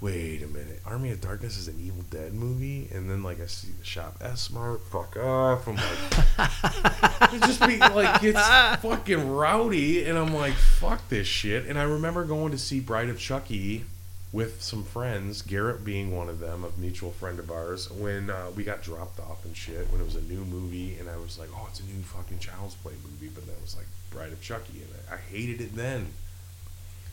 Wait 0.00 0.44
a 0.44 0.46
minute, 0.46 0.80
Army 0.86 1.10
of 1.10 1.20
Darkness 1.20 1.58
is 1.58 1.66
an 1.66 1.74
Evil 1.80 2.04
Dead 2.08 2.32
movie, 2.32 2.88
and 2.92 3.10
then 3.10 3.24
like 3.24 3.40
I 3.40 3.46
see 3.46 3.72
the 3.76 3.84
shop. 3.84 4.16
S 4.20 4.42
Smart, 4.42 4.80
fuck 4.86 5.16
off. 5.16 5.66
I'm 5.66 5.74
like, 5.74 7.32
it 7.34 7.42
just 7.42 7.66
be 7.66 7.78
like 7.78 8.22
it's 8.22 8.38
fucking 8.82 9.28
rowdy, 9.28 10.04
and 10.04 10.16
I'm 10.16 10.32
like, 10.32 10.54
fuck 10.54 11.08
this 11.08 11.26
shit. 11.26 11.66
And 11.66 11.76
I 11.76 11.82
remember 11.82 12.24
going 12.24 12.52
to 12.52 12.58
see 12.58 12.78
Bride 12.78 13.08
of 13.08 13.18
Chucky 13.18 13.86
with 14.32 14.62
some 14.62 14.84
friends, 14.84 15.42
Garrett 15.42 15.84
being 15.84 16.16
one 16.16 16.28
of 16.28 16.38
them, 16.38 16.62
a 16.62 16.80
mutual 16.80 17.10
friend 17.10 17.40
of 17.40 17.50
ours, 17.50 17.90
when 17.90 18.30
uh, 18.30 18.50
we 18.54 18.62
got 18.62 18.82
dropped 18.82 19.18
off 19.18 19.44
and 19.44 19.56
shit 19.56 19.90
when 19.90 20.00
it 20.00 20.04
was 20.04 20.14
a 20.14 20.22
new 20.22 20.44
movie, 20.44 20.96
and 21.00 21.10
I 21.10 21.16
was 21.16 21.40
like, 21.40 21.48
oh, 21.56 21.66
it's 21.68 21.80
a 21.80 21.84
new 21.84 22.02
fucking 22.02 22.38
Child's 22.38 22.76
Play 22.76 22.92
movie, 23.02 23.32
but 23.34 23.46
that 23.46 23.60
was 23.60 23.76
like 23.76 23.86
Bride 24.12 24.30
of 24.30 24.40
Chucky, 24.40 24.74
and 24.74 24.90
I, 25.10 25.14
I 25.14 25.16
hated 25.16 25.60
it 25.60 25.74
then. 25.74 26.06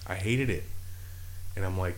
I 0.06 0.14
hated 0.14 0.52
it, 0.52 0.66
and 1.56 1.66
I'm 1.66 1.80
like, 1.80 1.98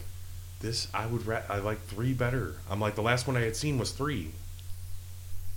this 0.60 0.88
I 0.94 1.06
would 1.06 1.26
ra- 1.26 1.44
I 1.50 1.58
like 1.60 1.80
three 1.88 2.14
better. 2.14 2.56
I'm 2.70 2.80
like 2.80 2.96
the 2.96 3.02
last 3.02 3.28
one 3.28 3.38
I 3.38 3.42
had 3.42 3.56
seen 3.56 3.78
was 3.78 3.92
three, 3.92 4.32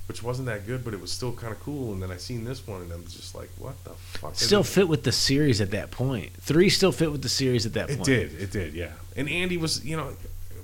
which 0.09 0.23
wasn't 0.23 0.47
that 0.47 0.67
good, 0.67 0.85
but 0.85 0.93
it 0.95 1.01
was 1.01 1.11
still 1.13 1.33
kind 1.33 1.53
of 1.53 1.61
cool. 1.61 1.93
And 1.93 2.03
then 2.03 2.11
I 2.11 2.17
seen 2.17 2.45
this 2.45 2.67
one, 2.67 2.83
and 2.83 2.93
I'm 2.93 3.05
just 3.07 3.35
like, 3.35 3.51
what 3.59 3.83
the 3.85 3.91
fuck? 3.91 4.35
Still 4.35 4.63
fit 4.63 4.89
with 4.89 5.05
the 5.05 5.13
series 5.13 5.61
at 5.61 5.71
that 5.71 5.91
point. 5.91 6.33
Three 6.41 6.69
still 6.69 6.93
fit 6.93 7.13
with 7.13 7.23
the 7.23 7.29
series 7.29 7.67
at 7.67 7.73
that 7.75 7.91
It 7.91 7.97
point. 7.99 8.09
It 8.09 8.29
did. 8.29 8.41
It 8.43 8.51
did. 8.51 8.75
Yeah. 8.75 8.93
And 9.17 9.29
Andy 9.29 9.57
was, 9.57 9.85
you 9.85 9.97
know, 9.97 10.13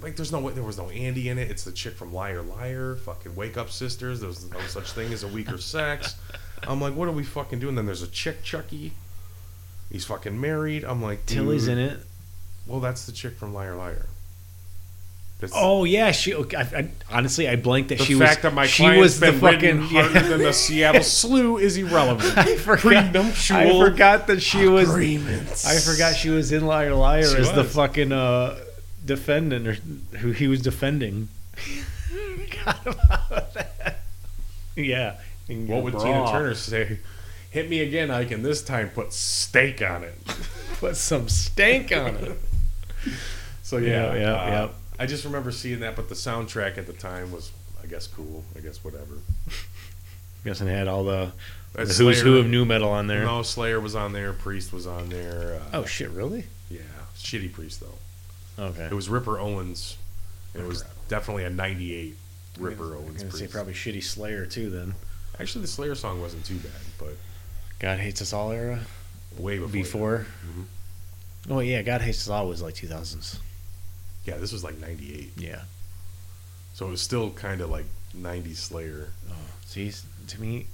like 0.03 0.17
there's 0.17 0.33
no 0.33 0.41
way 0.41 0.53
there 0.53 0.63
was 0.63 0.79
no 0.79 0.91
Andy 0.91 1.29
in 1.29 1.39
it. 1.39 1.51
It's 1.51 1.65
the 1.65 1.73
chick 1.73 1.95
from 1.95 2.13
Liar 2.13 2.43
Liar, 2.43 2.97
fucking 2.97 3.35
Wake 3.35 3.57
Up 3.57 3.71
Sisters. 3.71 4.21
There's 4.21 4.51
no 4.51 4.61
such 4.69 4.93
thing 4.93 5.13
as 5.13 5.23
a 5.23 5.29
weaker 5.29 5.59
sex. 5.59 6.17
I'm 6.63 6.81
like, 6.81 6.95
what 6.95 7.09
are 7.09 7.13
we 7.13 7.23
fucking 7.25 7.59
doing? 7.61 7.75
Then 7.75 7.87
there's 7.87 8.03
a 8.03 8.09
chick 8.09 8.43
Chucky. 8.43 8.93
He's 9.91 10.05
fucking 10.05 10.39
married. 10.41 10.85
I'm 10.85 11.01
like, 11.01 11.27
Tilly's 11.27 11.69
in 11.69 11.79
it. 11.79 12.01
Well, 12.67 12.81
that's 12.81 13.07
the 13.07 13.13
chick 13.13 13.37
from 13.37 13.55
Liar 13.55 13.77
Liar. 13.77 14.07
That's, 15.39 15.53
Oh 15.55 15.85
yeah, 15.85 16.13
she. 16.13 16.35
okay, 16.35 16.57
I, 16.57 16.63
I, 16.63 16.89
honestly, 17.11 17.47
I 17.47 17.57
blanked 17.57 17.91
that 17.91 17.99
the 17.99 18.05
she 18.05 18.15
fact 18.15 18.39
was. 18.39 18.43
that 18.43 18.55
my 18.55 18.67
she 18.67 18.89
was 18.89 19.21
the 19.21 19.33
been 19.33 19.41
fucking. 19.41 19.79
harder 19.83 20.13
yeah. 20.15 20.29
than 20.29 20.39
the 20.39 20.53
Seattle 20.55 21.03
Slew 21.03 21.59
is 21.59 21.77
irrelevant. 21.77 22.39
I 22.39 22.57
forgot. 22.57 23.15
I 23.15 23.79
forgot 23.79 24.27
that 24.29 24.41
she 24.41 24.67
was. 24.67 24.89
I 24.89 25.79
forgot 25.79 26.17
she 26.17 26.31
was 26.31 26.53
in 26.53 26.67
Liar 26.67 26.95
Liar 26.95 27.25
She 27.25 27.37
as 27.37 27.53
the 27.53 27.65
fucking 27.65 28.13
uh, 28.13 28.59
defendant 29.05 29.67
or 29.69 29.75
who 30.19 30.33
he 30.33 30.49
was 30.49 30.63
defending. 30.63 31.29
Forgot 31.55 32.87
about 32.87 33.55
that. 33.55 34.01
Yeah. 34.75 35.17
What 35.49 35.85
would 35.85 35.93
bra. 35.93 36.03
Tina 36.03 36.27
Turner 36.31 36.55
say? 36.55 36.99
Hit 37.51 37.71
me 37.71 37.81
again, 37.81 38.11
I 38.11 38.25
can 38.25 38.43
this 38.43 38.63
time 38.63 38.91
put 38.91 39.13
steak 39.13 39.81
on 39.81 40.03
it. 40.05 40.15
Put 40.79 40.97
some 40.97 41.27
stank 41.27 41.91
on 41.91 42.17
it. 42.17 42.39
So 43.63 43.79
yeah, 43.79 44.13
Yeah, 44.13 44.15
yeah, 44.15 44.33
uh, 44.35 44.47
yeah. 44.47 44.69
I 44.99 45.07
just 45.07 45.25
remember 45.25 45.51
seeing 45.53 45.81
that, 45.81 45.95
but 45.97 46.09
the 46.09 46.15
soundtrack 46.15 46.79
at 46.79 46.87
the 46.87 46.93
time 46.93 47.31
was, 47.33 47.51
I 47.83 47.87
guess, 47.87 48.07
cool. 48.07 48.45
I 48.57 48.61
guess 48.61 48.83
whatever. 48.85 49.15
Guessing 50.45 50.69
it 50.69 50.73
had 50.77 50.87
all 50.89 51.03
the, 51.05 51.33
the 51.73 51.85
That's 51.85 51.99
who's 51.99 52.21
who 52.21 52.39
of 52.39 52.47
nu 52.47 52.65
metal 52.65 52.89
on 52.91 53.09
there. 53.09 53.25
No, 53.25 53.43
Slayer 53.43 53.81
was 53.81 53.97
on 53.97 54.13
there. 54.13 54.33
Priest 54.33 54.73
was 54.73 54.87
on 54.87 55.09
there. 55.09 55.61
Uh, 55.73 55.79
Oh 55.79 55.85
shit! 55.85 56.09
Really? 56.11 56.45
yeah, 56.71 56.81
shitty 57.17 57.53
Priest 57.53 57.81
though. 57.81 58.65
Okay. 58.65 58.85
It 58.85 58.93
was 58.93 59.09
Ripper 59.09 59.41
Owens. 59.41 59.97
and 60.55 60.63
It 60.63 60.67
was 60.67 60.85
definitely 61.09 61.45
a 61.45 61.51
'98 61.51 62.17
Ripper 62.61 62.95
I'm 62.95 63.03
Owens. 63.05 63.23
gonna 63.25 63.33
say 63.37 63.49
probably 63.49 63.73
shitty 63.75 64.03
Slayer 64.05 64.47
too. 64.47 64.71
Then 64.71 64.95
Actually, 65.41 65.63
the 65.63 65.69
Slayer 65.69 65.95
song 65.97 66.21
wasn't 66.23 66.45
too 66.47 66.57
bad, 66.59 66.71
but 66.99 67.17
God 67.81 67.99
hates 67.99 68.23
us 68.23 68.33
all 68.33 68.53
era 68.53 68.81
way 69.37 69.59
before. 69.59 69.73
before. 69.73 70.27
Mhm. 70.47 70.65
Oh 71.51 71.59
yeah, 71.61 71.83
God 71.83 72.03
hates 72.03 72.21
us 72.23 72.29
all 72.29 72.47
was 72.49 72.63
like 72.63 72.75
2000s. 72.75 73.39
Yeah, 74.27 74.37
this 74.39 74.53
was 74.53 74.65
like 74.65 74.79
'98, 74.81 75.33
Yeah. 75.37 75.63
so 76.75 76.87
it 76.87 76.91
was 76.91 77.01
still 77.01 77.31
kind 77.31 77.61
of 77.61 77.71
like 77.71 77.85
'90s 78.17 78.57
Slayer. 78.57 79.11
Oh, 79.31 79.35
see, 79.65 79.93
to 80.29 80.41
me, 80.41 80.67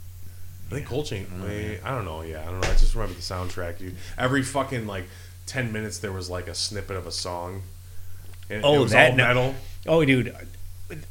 I 0.69 0.70
think 0.74 0.83
Yeah. 0.87 0.89
Coltrane. 0.89 1.27
Mm-hmm. 1.27 1.43
I 1.45 1.47
don't 1.47 1.55
know, 1.55 1.79
I 1.85 1.91
don't 1.95 2.05
know. 2.05 2.23
Yeah, 2.23 2.43
I 2.43 2.45
don't 2.51 2.61
know. 2.61 2.69
I 2.69 2.73
just 2.73 2.95
remember 2.95 3.15
the 3.15 3.20
soundtrack. 3.20 3.79
Dude. 3.79 3.97
Every 4.16 4.43
fucking 4.43 4.87
like 4.87 5.05
ten 5.47 5.73
minutes, 5.73 5.99
there 5.99 6.12
was 6.12 6.31
like 6.31 6.49
a 6.49 6.55
snippet 6.55 6.97
of 6.97 7.07
a 7.07 7.12
song. 7.12 7.62
And 8.51 8.65
Oh, 8.65 8.74
it 8.77 8.79
was 8.81 8.93
that 8.93 9.16
metal. 9.16 9.55
oh 9.87 10.05
dude, 10.05 10.35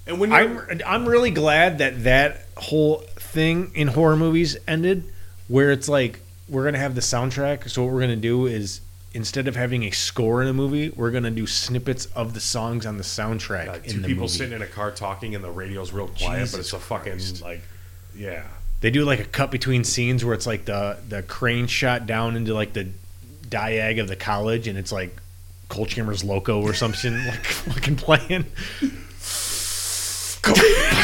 And 0.07 0.19
when 0.19 0.31
I'm 0.31 0.81
I'm 0.85 1.07
really 1.07 1.31
glad 1.31 1.77
that 1.79 2.03
that 2.03 2.45
whole 2.57 2.99
thing 3.15 3.71
in 3.75 3.87
horror 3.89 4.15
movies 4.17 4.57
ended, 4.67 5.03
where 5.47 5.71
it's 5.71 5.87
like 5.89 6.19
we're 6.49 6.65
gonna 6.65 6.77
have 6.79 6.95
the 6.95 7.01
soundtrack. 7.01 7.69
So 7.69 7.83
what 7.83 7.93
we're 7.93 8.01
gonna 8.01 8.15
do 8.15 8.45
is 8.45 8.81
instead 9.13 9.47
of 9.47 9.55
having 9.55 9.83
a 9.83 9.91
score 9.91 10.41
in 10.41 10.47
a 10.47 10.53
movie, 10.53 10.89
we're 10.89 11.11
gonna 11.11 11.31
do 11.31 11.45
snippets 11.47 12.05
of 12.07 12.33
the 12.33 12.39
songs 12.39 12.85
on 12.85 12.97
the 12.97 13.03
soundtrack 13.03 13.83
in 13.85 13.91
two 13.91 13.99
the 14.01 14.07
people 14.07 14.23
movie. 14.23 14.37
sitting 14.37 14.53
in 14.53 14.61
a 14.61 14.67
car 14.67 14.91
talking, 14.91 15.35
and 15.35 15.43
the 15.43 15.51
radio's 15.51 15.91
real 15.91 16.07
quiet, 16.07 16.49
but 16.51 16.59
it's 16.59 16.73
a 16.73 16.79
fucking 16.79 17.13
Christ. 17.13 17.41
like, 17.41 17.61
yeah. 18.15 18.43
They 18.81 18.89
do 18.89 19.05
like 19.05 19.19
a 19.19 19.25
cut 19.25 19.51
between 19.51 19.83
scenes 19.83 20.25
where 20.25 20.33
it's 20.33 20.47
like 20.47 20.65
the 20.65 20.97
the 21.07 21.21
crane 21.23 21.67
shot 21.67 22.07
down 22.07 22.35
into 22.35 22.53
like 22.53 22.73
the 22.73 22.87
diag 23.47 23.99
of 24.01 24.07
the 24.07 24.15
college, 24.15 24.67
and 24.67 24.77
it's 24.77 24.91
like 24.91 25.15
Coal 25.69 25.85
Chamber's 25.85 26.23
Loco 26.23 26.61
or 26.61 26.73
something 26.73 27.13
like 27.27 27.45
fucking 27.45 27.97
playing. 27.97 28.45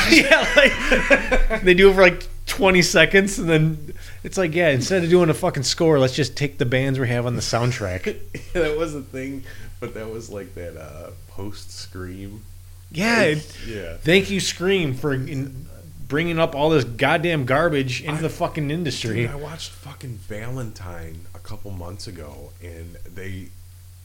yeah, 0.10 0.48
like 0.56 1.62
they 1.62 1.74
do 1.76 1.92
it 1.92 1.94
for 1.94 2.02
like 2.02 2.24
twenty 2.48 2.82
seconds, 2.82 3.38
and 3.38 3.48
then 3.48 3.94
it's 4.23 4.38
like, 4.38 4.53
yeah, 4.53 4.69
instead 4.69 5.03
of 5.03 5.10
doing 5.10 5.30
a 5.30 5.34
fucking 5.34 5.64
score, 5.64 5.99
let's 5.99 6.15
just 6.15 6.35
take 6.35 6.57
the 6.57 6.65
bands 6.65 6.99
we 6.99 7.07
have 7.07 7.26
on 7.26 7.35
the 7.35 7.41
soundtrack. 7.41 8.03
that 8.53 8.77
was 8.77 8.95
a 8.95 9.02
thing, 9.02 9.44
but 9.80 9.94
that 9.94 10.10
was 10.10 10.30
like 10.30 10.53
that 10.56 10.77
uh, 10.77 11.11
post 11.30 11.72
scream. 11.72 12.44
Yeah, 12.91 13.22
it- 13.23 13.57
yeah. 13.68 13.98
thank 13.98 14.30
you, 14.30 14.39
Scream, 14.39 14.94
for 14.94 15.14
in, 15.14 15.68
bringing 16.07 16.39
up 16.39 16.56
all 16.56 16.69
this 16.69 16.85
goddamn 16.85 17.45
garbage 17.45 18.02
into 18.02 18.22
the 18.22 18.30
fucking 18.30 18.72
industry. 18.72 19.23
Dude, 19.23 19.31
I 19.31 19.35
watched 19.35 19.72
fucking 19.72 20.18
Valentine 20.18 21.22
a 21.35 21.39
couple 21.39 21.72
months 21.72 22.07
ago, 22.07 22.52
and 22.64 22.95
they 23.14 23.49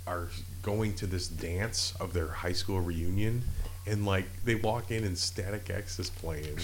are 0.07 0.29
going 0.63 0.95
to 0.95 1.07
this 1.07 1.29
dance 1.29 1.95
of 2.01 2.13
their 2.13 2.27
high 2.27 2.53
school 2.53 2.81
reunion, 2.81 3.45
and 3.87 4.05
like 4.05 4.25
they 4.45 4.57
walk 4.57 4.91
in 4.91 5.05
and 5.05 5.17
Static 5.17 5.71
X 5.71 5.99
is 6.01 6.11
playing, 6.11 6.57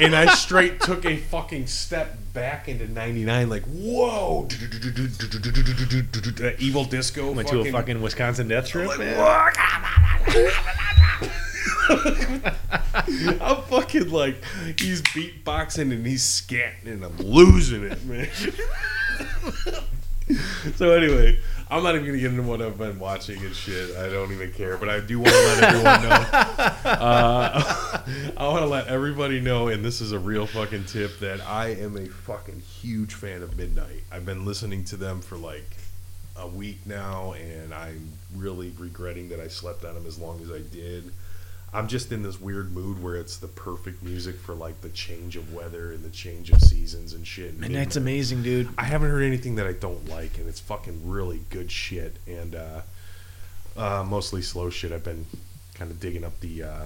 and 0.00 0.14
I 0.14 0.34
straight 0.34 0.80
took 0.80 1.04
a 1.04 1.16
fucking 1.16 1.66
step 1.66 2.16
back 2.32 2.68
into 2.68 2.86
'99, 2.88 3.48
like 3.48 3.64
whoa, 3.64 4.48
Evil 6.58 6.84
Disco, 6.84 7.32
Went 7.32 7.48
to 7.48 7.60
a 7.60 7.72
fucking 7.72 8.02
Wisconsin 8.02 8.48
death 8.48 8.68
trip. 8.68 8.90
I'm 11.88 13.62
fucking 13.62 14.10
like 14.10 14.36
he's 14.78 15.02
beatboxing 15.02 15.92
and 15.92 16.06
he's 16.06 16.22
scatting 16.22 16.86
and 16.86 17.04
I'm 17.04 17.16
losing 17.18 17.84
it, 17.84 18.04
man. 18.04 18.28
so 20.76 20.92
anyway, 20.92 21.40
I'm 21.68 21.82
not 21.82 21.96
even 21.96 22.06
gonna 22.06 22.18
get 22.18 22.30
into 22.30 22.44
what 22.44 22.62
I've 22.62 22.78
been 22.78 22.98
watching 22.98 23.44
and 23.44 23.54
shit. 23.54 23.96
I 23.96 24.08
don't 24.08 24.30
even 24.30 24.52
care, 24.52 24.76
but 24.76 24.88
I 24.88 25.00
do 25.00 25.18
want 25.18 25.32
to 25.32 25.40
let 25.40 25.62
everyone 25.64 26.02
know. 26.02 26.26
Uh, 26.84 28.02
I 28.36 28.48
want 28.48 28.62
to 28.62 28.66
let 28.66 28.86
everybody 28.86 29.40
know, 29.40 29.66
and 29.68 29.84
this 29.84 30.00
is 30.00 30.12
a 30.12 30.18
real 30.18 30.46
fucking 30.46 30.84
tip 30.84 31.18
that 31.18 31.40
I 31.40 31.70
am 31.70 31.96
a 31.96 32.06
fucking 32.06 32.60
huge 32.60 33.14
fan 33.14 33.42
of 33.42 33.56
Midnight. 33.56 34.04
I've 34.12 34.24
been 34.24 34.44
listening 34.44 34.84
to 34.84 34.96
them 34.96 35.20
for 35.20 35.36
like 35.36 35.68
a 36.36 36.46
week 36.46 36.78
now, 36.86 37.32
and 37.32 37.74
I'm 37.74 38.12
really 38.34 38.72
regretting 38.78 39.30
that 39.30 39.40
I 39.40 39.48
slept 39.48 39.84
on 39.84 39.94
them 39.94 40.06
as 40.06 40.18
long 40.18 40.40
as 40.42 40.52
I 40.52 40.60
did. 40.60 41.12
I'm 41.74 41.88
just 41.88 42.10
in 42.12 42.22
this 42.22 42.40
weird 42.40 42.72
mood 42.72 43.02
where 43.02 43.16
it's 43.16 43.36
the 43.36 43.48
perfect 43.48 44.02
music 44.02 44.36
for 44.36 44.54
like 44.54 44.80
the 44.80 44.88
change 44.90 45.36
of 45.36 45.52
weather 45.52 45.92
and 45.92 46.02
the 46.04 46.08
change 46.10 46.50
of 46.50 46.60
seasons 46.62 47.12
and 47.12 47.26
shit. 47.26 47.50
And 47.50 47.60
Midnight's 47.60 47.96
amazing, 47.96 48.42
dude. 48.42 48.68
I 48.78 48.84
haven't 48.84 49.10
heard 49.10 49.22
anything 49.24 49.56
that 49.56 49.66
I 49.66 49.72
don't 49.72 50.08
like, 50.08 50.38
and 50.38 50.48
it's 50.48 50.60
fucking 50.60 51.08
really 51.08 51.42
good 51.50 51.70
shit. 51.70 52.16
And 52.26 52.54
uh, 52.54 52.80
uh, 53.76 54.04
mostly 54.08 54.40
slow 54.42 54.70
shit. 54.70 54.90
I've 54.92 55.04
been 55.04 55.26
kind 55.74 55.90
of 55.90 56.00
digging 56.00 56.24
up 56.24 56.38
the 56.40 56.62
uh, 56.62 56.84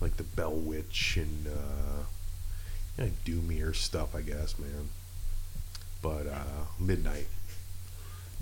like 0.00 0.16
the 0.16 0.24
Bell 0.24 0.52
Witch 0.54 1.16
and 1.16 1.46
uh, 1.46 2.02
you 2.98 3.04
know, 3.04 3.10
doomier 3.24 3.76
stuff, 3.76 4.14
I 4.16 4.22
guess, 4.22 4.58
man. 4.58 4.88
But 6.02 6.26
uh, 6.26 6.64
midnight, 6.80 7.26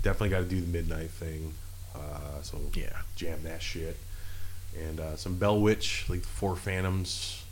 definitely 0.01 0.29
got 0.29 0.39
to 0.39 0.45
do 0.45 0.61
the 0.61 0.67
midnight 0.67 1.09
thing. 1.11 1.53
Uh, 1.93 2.41
so 2.41 2.57
Yeah. 2.73 3.01
jam 3.15 3.43
that 3.43 3.61
shit. 3.61 3.97
And 4.87 4.99
uh, 4.99 5.15
some 5.15 5.35
Bell 5.35 5.59
Witch, 5.59 6.05
like 6.09 6.21
the 6.21 6.27
Four 6.27 6.55
Phantoms 6.55 7.43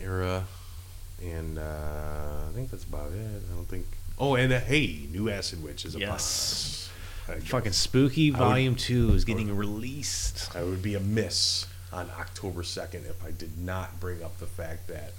era. 0.00 0.44
And 1.22 1.58
uh, 1.58 1.62
I 2.48 2.52
think 2.54 2.70
that's 2.70 2.84
about 2.84 3.12
it. 3.12 3.42
I 3.50 3.54
don't 3.54 3.68
think. 3.68 3.86
Oh, 4.18 4.34
and 4.34 4.52
uh, 4.52 4.60
hey, 4.60 5.06
new 5.10 5.28
Acid 5.30 5.62
Witch 5.62 5.84
is 5.84 5.94
a 5.94 6.00
Yes. 6.00 6.10
us. 6.10 6.90
I 7.28 7.34
guess. 7.38 7.48
Fucking 7.48 7.72
Spooky 7.72 8.30
would- 8.30 8.38
Volume 8.38 8.74
2 8.74 9.12
is 9.14 9.24
getting 9.24 9.54
released. 9.56 10.54
I 10.56 10.62
would 10.64 10.82
be 10.82 10.94
amiss 10.94 11.66
on 11.92 12.08
October 12.18 12.62
2nd 12.62 13.08
if 13.08 13.24
I 13.24 13.30
did 13.30 13.58
not 13.58 14.00
bring 14.00 14.22
up 14.22 14.38
the 14.38 14.46
fact 14.46 14.88
that 14.88 15.12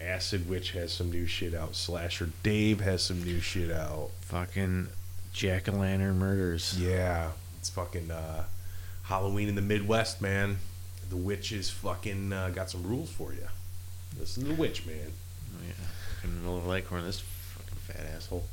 Acid 0.00 0.48
Witch 0.48 0.72
has 0.72 0.92
some 0.92 1.10
new 1.10 1.26
shit 1.26 1.54
out. 1.54 1.74
Slasher 1.76 2.30
Dave 2.42 2.80
has 2.80 3.02
some 3.02 3.22
new 3.22 3.40
shit 3.40 3.70
out. 3.70 4.10
Fucking 4.22 4.88
Jack 5.32 5.68
o' 5.68 5.72
lantern 5.72 6.18
murders. 6.18 6.76
Yeah, 6.78 7.30
it's 7.58 7.70
fucking 7.70 8.10
uh, 8.10 8.44
Halloween 9.12 9.46
in 9.46 9.56
the 9.56 9.60
Midwest, 9.60 10.22
man. 10.22 10.56
The 11.10 11.18
witch 11.18 11.52
is 11.52 11.68
fucking 11.68 12.32
uh, 12.32 12.48
got 12.48 12.70
some 12.70 12.82
rules 12.82 13.10
for 13.10 13.34
you. 13.34 13.46
Listen 14.18 14.44
to 14.44 14.48
the 14.48 14.54
witch, 14.54 14.86
man. 14.86 15.12
Oh, 15.54 15.58
yeah. 15.66 15.74
Fucking 16.14 16.42
Miller 16.42 16.62
Lighthorn, 16.62 17.04
this 17.04 17.20
fucking 17.20 17.76
fat 17.76 18.06
asshole. 18.16 18.46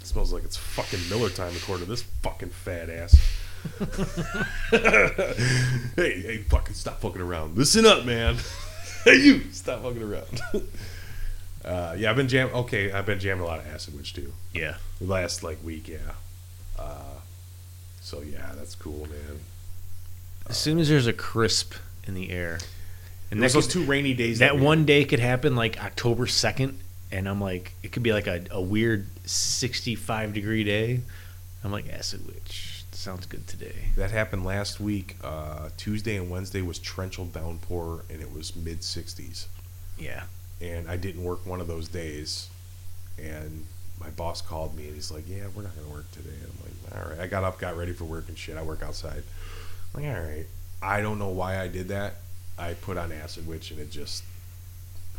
It 0.00 0.06
smells 0.06 0.32
like 0.32 0.44
it's 0.44 0.56
fucking 0.56 1.00
Miller 1.10 1.28
time 1.28 1.52
according 1.54 1.84
to 1.84 1.90
this 1.90 2.04
fucking 2.22 2.48
fat 2.48 2.88
ass. 2.88 3.20
hey, 5.94 6.22
hey, 6.22 6.38
fucking 6.48 6.74
stop 6.74 7.02
fucking 7.02 7.20
around. 7.20 7.58
Listen 7.58 7.84
up, 7.84 8.06
man. 8.06 8.38
hey, 9.04 9.16
you, 9.16 9.52
stop 9.52 9.82
fucking 9.82 10.02
around. 10.02 10.40
uh, 11.66 11.94
yeah, 11.98 12.08
I've 12.08 12.16
been 12.16 12.28
jam. 12.28 12.48
Okay, 12.54 12.92
I've 12.92 13.04
been 13.04 13.18
jamming 13.18 13.44
a 13.44 13.46
lot 13.46 13.58
of 13.58 13.66
Acid 13.66 13.94
Witch 13.94 14.14
too. 14.14 14.32
Yeah. 14.54 14.76
Last 15.02 15.42
like 15.42 15.62
week, 15.62 15.86
yeah. 15.86 15.98
Uh, 16.78 17.20
so 18.00 18.22
yeah, 18.22 18.52
that's 18.56 18.74
cool, 18.74 19.06
man. 19.10 19.40
As 20.48 20.56
soon 20.56 20.78
as 20.78 20.88
there's 20.88 21.06
a 21.06 21.12
crisp 21.12 21.74
in 22.06 22.14
the 22.14 22.30
air, 22.30 22.58
and 23.30 23.40
there's 23.40 23.54
that 23.54 23.58
those 23.58 23.68
two 23.68 23.84
rainy 23.84 24.14
days. 24.14 24.38
that 24.38 24.56
we 24.56 24.62
one 24.62 24.84
day 24.84 25.04
could 25.04 25.18
happen 25.18 25.56
like 25.56 25.82
October 25.82 26.26
2nd, 26.26 26.74
and 27.10 27.28
I'm 27.28 27.40
like, 27.40 27.72
it 27.82 27.92
could 27.92 28.02
be 28.02 28.12
like 28.12 28.26
a, 28.26 28.44
a 28.50 28.60
weird 28.60 29.06
65 29.24 30.32
degree 30.32 30.64
day. 30.64 31.00
I'm 31.64 31.72
like, 31.72 31.92
Acid 31.92 32.26
Witch. 32.26 32.84
Sounds 32.92 33.26
good 33.26 33.46
today. 33.46 33.74
That 33.96 34.10
happened 34.10 34.44
last 34.44 34.80
week. 34.80 35.16
Uh, 35.22 35.68
Tuesday 35.76 36.16
and 36.16 36.30
Wednesday 36.30 36.62
was 36.62 36.78
torrential 36.78 37.26
downpour, 37.26 38.04
and 38.08 38.22
it 38.22 38.32
was 38.32 38.54
mid 38.56 38.80
60s. 38.80 39.46
Yeah. 39.98 40.24
And 40.60 40.88
I 40.88 40.96
didn't 40.96 41.22
work 41.22 41.44
one 41.44 41.60
of 41.60 41.66
those 41.66 41.88
days, 41.88 42.48
and 43.18 43.66
my 44.00 44.10
boss 44.10 44.40
called 44.40 44.76
me 44.76 44.86
and 44.86 44.94
he's 44.94 45.10
like, 45.10 45.24
"Yeah, 45.28 45.44
we're 45.54 45.62
not 45.62 45.74
gonna 45.76 45.88
work 45.88 46.10
today." 46.12 46.30
And 46.30 46.50
I'm 46.52 46.64
like, 46.64 47.04
"All 47.04 47.10
right." 47.10 47.20
I 47.20 47.26
got 47.26 47.44
up, 47.44 47.58
got 47.58 47.76
ready 47.76 47.92
for 47.92 48.04
work 48.04 48.28
and 48.28 48.38
shit. 48.38 48.56
I 48.56 48.62
work 48.62 48.82
outside. 48.82 49.22
I'm 49.96 50.02
like, 50.02 50.16
all 50.16 50.22
right. 50.22 50.46
I 50.82 51.00
don't 51.00 51.18
know 51.18 51.28
why 51.28 51.58
I 51.60 51.68
did 51.68 51.88
that. 51.88 52.16
I 52.58 52.74
put 52.74 52.96
on 52.96 53.12
Acid 53.12 53.46
Witch, 53.46 53.70
and 53.70 53.80
it 53.80 53.90
just 53.90 54.24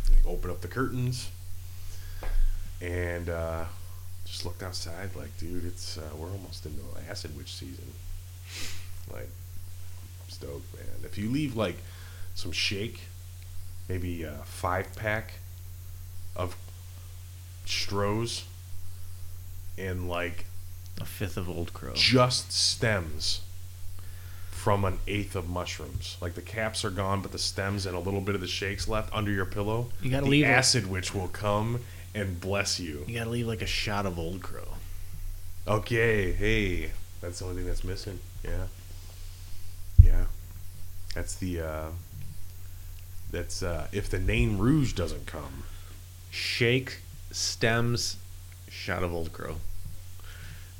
like, 0.09 0.25
opened 0.25 0.51
up 0.51 0.61
the 0.61 0.67
curtains, 0.67 1.29
and 2.81 3.29
uh, 3.29 3.65
just 4.25 4.45
looked 4.45 4.63
outside. 4.63 5.15
Like, 5.15 5.35
dude, 5.37 5.65
it's 5.65 5.97
uh, 5.97 6.09
we're 6.15 6.31
almost 6.31 6.65
into 6.65 6.81
Acid 7.09 7.35
Witch 7.37 7.53
season. 7.53 7.85
Like, 9.11 9.29
stoked, 10.27 10.73
man. 10.75 10.85
If 11.03 11.17
you 11.17 11.29
leave 11.29 11.55
like 11.55 11.77
some 12.35 12.51
shake, 12.51 13.01
maybe 13.89 14.23
a 14.23 14.41
five 14.45 14.95
pack 14.95 15.33
of 16.35 16.55
Strohs 17.65 18.43
and 19.77 20.07
like 20.07 20.45
A 21.01 21.05
fifth 21.05 21.37
of 21.37 21.49
Old 21.49 21.73
Crow. 21.73 21.93
just 21.95 22.51
stems 22.51 23.41
from 24.68 24.84
an 24.84 24.99
eighth 25.07 25.34
of 25.38 25.48
mushrooms. 25.48 26.18
Like 26.19 26.34
the 26.34 26.41
caps 26.41 26.84
are 26.84 26.89
gone, 26.89 27.22
but 27.22 27.31
the 27.31 27.38
stems 27.39 27.85
and 27.85 27.95
a 27.95 27.99
little 28.02 28.19
bit 28.19 28.35
of 28.35 28.41
the 28.41 28.48
shakes 28.49 28.85
left 28.85 29.14
under 29.15 29.31
your 29.31 29.45
pillow. 29.45 29.88
You 30.02 30.11
gotta 30.11 30.26
the 30.26 30.30
leave 30.30 30.44
it- 30.44 30.49
acid, 30.49 30.88
witch 30.88 31.15
will 31.15 31.30
come 31.30 31.80
and 32.14 32.41
bless 32.41 32.77
you. 32.77 33.06
You 33.07 33.18
gotta 33.18 33.30
leave 33.30 33.48
like 33.48 33.61
a 33.61 33.65
shot 33.65 34.06
of 34.06 34.19
Old 34.19 34.44
Crow. 34.44 34.68
Okay, 35.65 36.34
hey, 36.34 36.91
that's 37.22 37.39
the 37.39 37.45
only 37.45 37.56
thing 37.60 37.65
that's 37.68 37.85
missing. 37.85 38.19
Yeah, 38.44 38.65
yeah, 40.03 40.26
that's 41.15 41.35
the. 41.35 41.61
uh 41.61 41.85
That's 43.31 43.64
uh 43.64 43.88
if 43.94 44.10
the 44.10 44.19
name 44.19 44.57
Rouge 44.57 44.91
doesn't 44.91 45.27
come. 45.27 45.64
Shake, 46.30 46.98
stems, 47.31 48.18
shot 48.69 49.02
of 49.02 49.14
Old 49.14 49.31
Crow. 49.31 49.56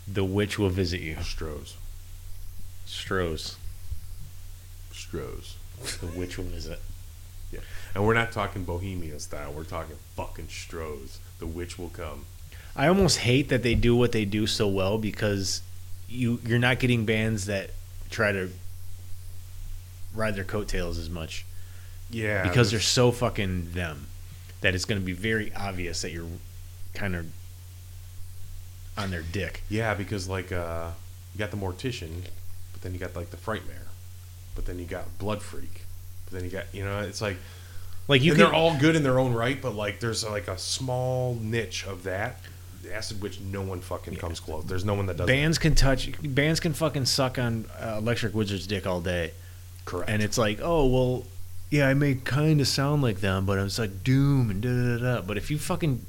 The 0.06 0.26
witch 0.26 0.60
will 0.60 0.72
visit 0.72 1.00
you. 1.00 1.16
Strohs, 1.16 1.76
Strohs. 2.86 3.56
Strohs. 5.12 5.56
The 6.00 6.08
witch 6.08 6.38
will 6.38 6.46
visit. 6.46 6.80
And 7.96 8.06
we're 8.06 8.14
not 8.14 8.32
talking 8.32 8.64
Bohemian 8.64 9.20
style. 9.20 9.52
We're 9.54 9.64
talking 9.64 9.96
fucking 10.16 10.48
Strohs. 10.48 11.18
The 11.40 11.48
witch 11.48 11.80
will 11.80 11.90
come. 11.90 12.26
I 12.76 12.88
almost 12.88 13.20
hate 13.20 13.50
that 13.50 13.64
they 13.64 13.74
do 13.74 13.96
what 13.96 14.12
they 14.12 14.26
do 14.26 14.46
so 14.46 14.68
well 14.68 14.98
because 15.00 15.62
you 16.08 16.40
you're 16.46 16.60
not 16.60 16.80
getting 16.80 17.06
bands 17.06 17.46
that 17.46 17.72
try 18.12 18.32
to 18.32 18.50
ride 20.14 20.36
their 20.36 20.44
coattails 20.44 20.98
as 21.00 21.10
much 21.10 21.46
Yeah, 22.12 22.44
because 22.44 22.70
they're 22.72 22.80
so 22.80 23.12
fucking 23.12 23.72
them 23.72 24.08
that 24.62 24.76
it's 24.76 24.86
going 24.86 25.00
to 25.02 25.06
be 25.06 25.14
very 25.14 25.52
obvious 25.56 26.02
that 26.04 26.12
you're 26.12 26.28
kind 26.94 27.16
of 27.16 27.26
on 28.98 29.10
their 29.12 29.22
dick. 29.24 29.62
yeah 29.70 29.94
because 29.96 30.28
like 30.30 30.52
uh 30.52 30.90
you 31.34 31.40
got 31.40 31.52
the 31.52 31.58
mortician, 31.58 32.24
but 32.74 32.82
then 32.82 32.94
you 32.94 33.00
got 33.00 33.16
like 33.16 33.30
the 33.32 33.38
frightmare, 33.38 33.87
but 34.58 34.66
then 34.66 34.80
you 34.80 34.86
got 34.86 35.06
blood 35.20 35.42
freak, 35.42 35.84
but 36.26 36.34
then 36.34 36.44
you 36.44 36.50
got 36.50 36.66
you 36.74 36.84
know 36.84 37.00
it's 37.00 37.22
like 37.22 37.38
Like 38.08 38.24
you 38.24 38.32
and 38.32 38.42
can 38.42 38.52
they're 38.52 38.60
all 38.60 38.76
good 38.78 38.96
in 38.96 39.04
their 39.04 39.20
own 39.20 39.34
right, 39.34 39.62
but 39.62 39.76
like 39.76 40.00
there's 40.00 40.26
like 40.26 40.48
a 40.48 40.58
small 40.58 41.36
niche 41.36 41.86
of 41.86 42.04
that. 42.04 42.42
Acid 42.92 43.22
Witch 43.22 43.40
no 43.40 43.62
one 43.62 43.82
fucking 43.82 44.16
comes 44.16 44.40
close. 44.40 44.64
There's 44.66 44.86
no 44.86 44.94
one 44.94 45.06
that 45.08 45.18
does 45.18 45.28
bands 45.28 45.58
can 45.58 45.76
touch 45.76 46.10
bands 46.24 46.60
can 46.60 46.74
fucking 46.74 47.06
suck 47.06 47.38
on 47.38 47.66
uh, 47.80 47.98
Electric 48.00 48.34
Wizard's 48.34 48.66
dick 48.66 48.88
all 48.88 49.02
day. 49.02 49.32
correct. 49.86 50.10
and 50.10 50.24
it's 50.24 50.38
like, 50.38 50.60
oh 50.62 50.86
well, 50.88 51.24
yeah, 51.70 51.88
I 51.88 51.94
may 51.94 52.16
kind 52.16 52.62
of 52.62 52.68
sound 52.68 53.04
like 53.04 53.20
them, 53.20 53.46
but 53.46 53.60
it's 53.60 53.78
like 53.78 54.04
doom 54.04 54.50
and 54.50 54.62
da 54.62 54.70
da 54.70 54.98
da. 54.98 55.16
da. 55.18 55.22
But 55.22 55.38
if 55.38 55.52
you 55.52 55.60
fucking 55.60 56.04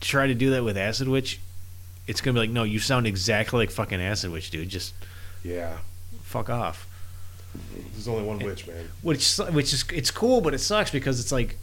try 0.00 0.26
to 0.26 0.34
do 0.34 0.50
that 0.50 0.64
with 0.64 0.76
Acid 0.78 1.08
Witch, 1.08 1.40
it's 2.06 2.20
gonna 2.22 2.34
be 2.34 2.40
like, 2.40 2.50
no, 2.50 2.64
you 2.64 2.78
sound 2.78 3.06
exactly 3.06 3.58
like 3.58 3.70
fucking 3.70 4.00
Acid 4.00 4.32
Witch, 4.32 4.50
dude. 4.50 4.68
Just 4.70 4.94
yeah, 5.42 5.76
fuck 6.22 6.48
off. 6.48 6.88
There's 7.92 8.08
only 8.08 8.24
one 8.24 8.38
witch, 8.38 8.66
man. 8.66 8.88
Which 9.02 9.36
which 9.38 9.72
is 9.72 9.84
it's 9.92 10.10
cool, 10.10 10.40
but 10.40 10.54
it 10.54 10.58
sucks 10.58 10.90
because 10.90 11.20
it's 11.20 11.32
like. 11.32 11.56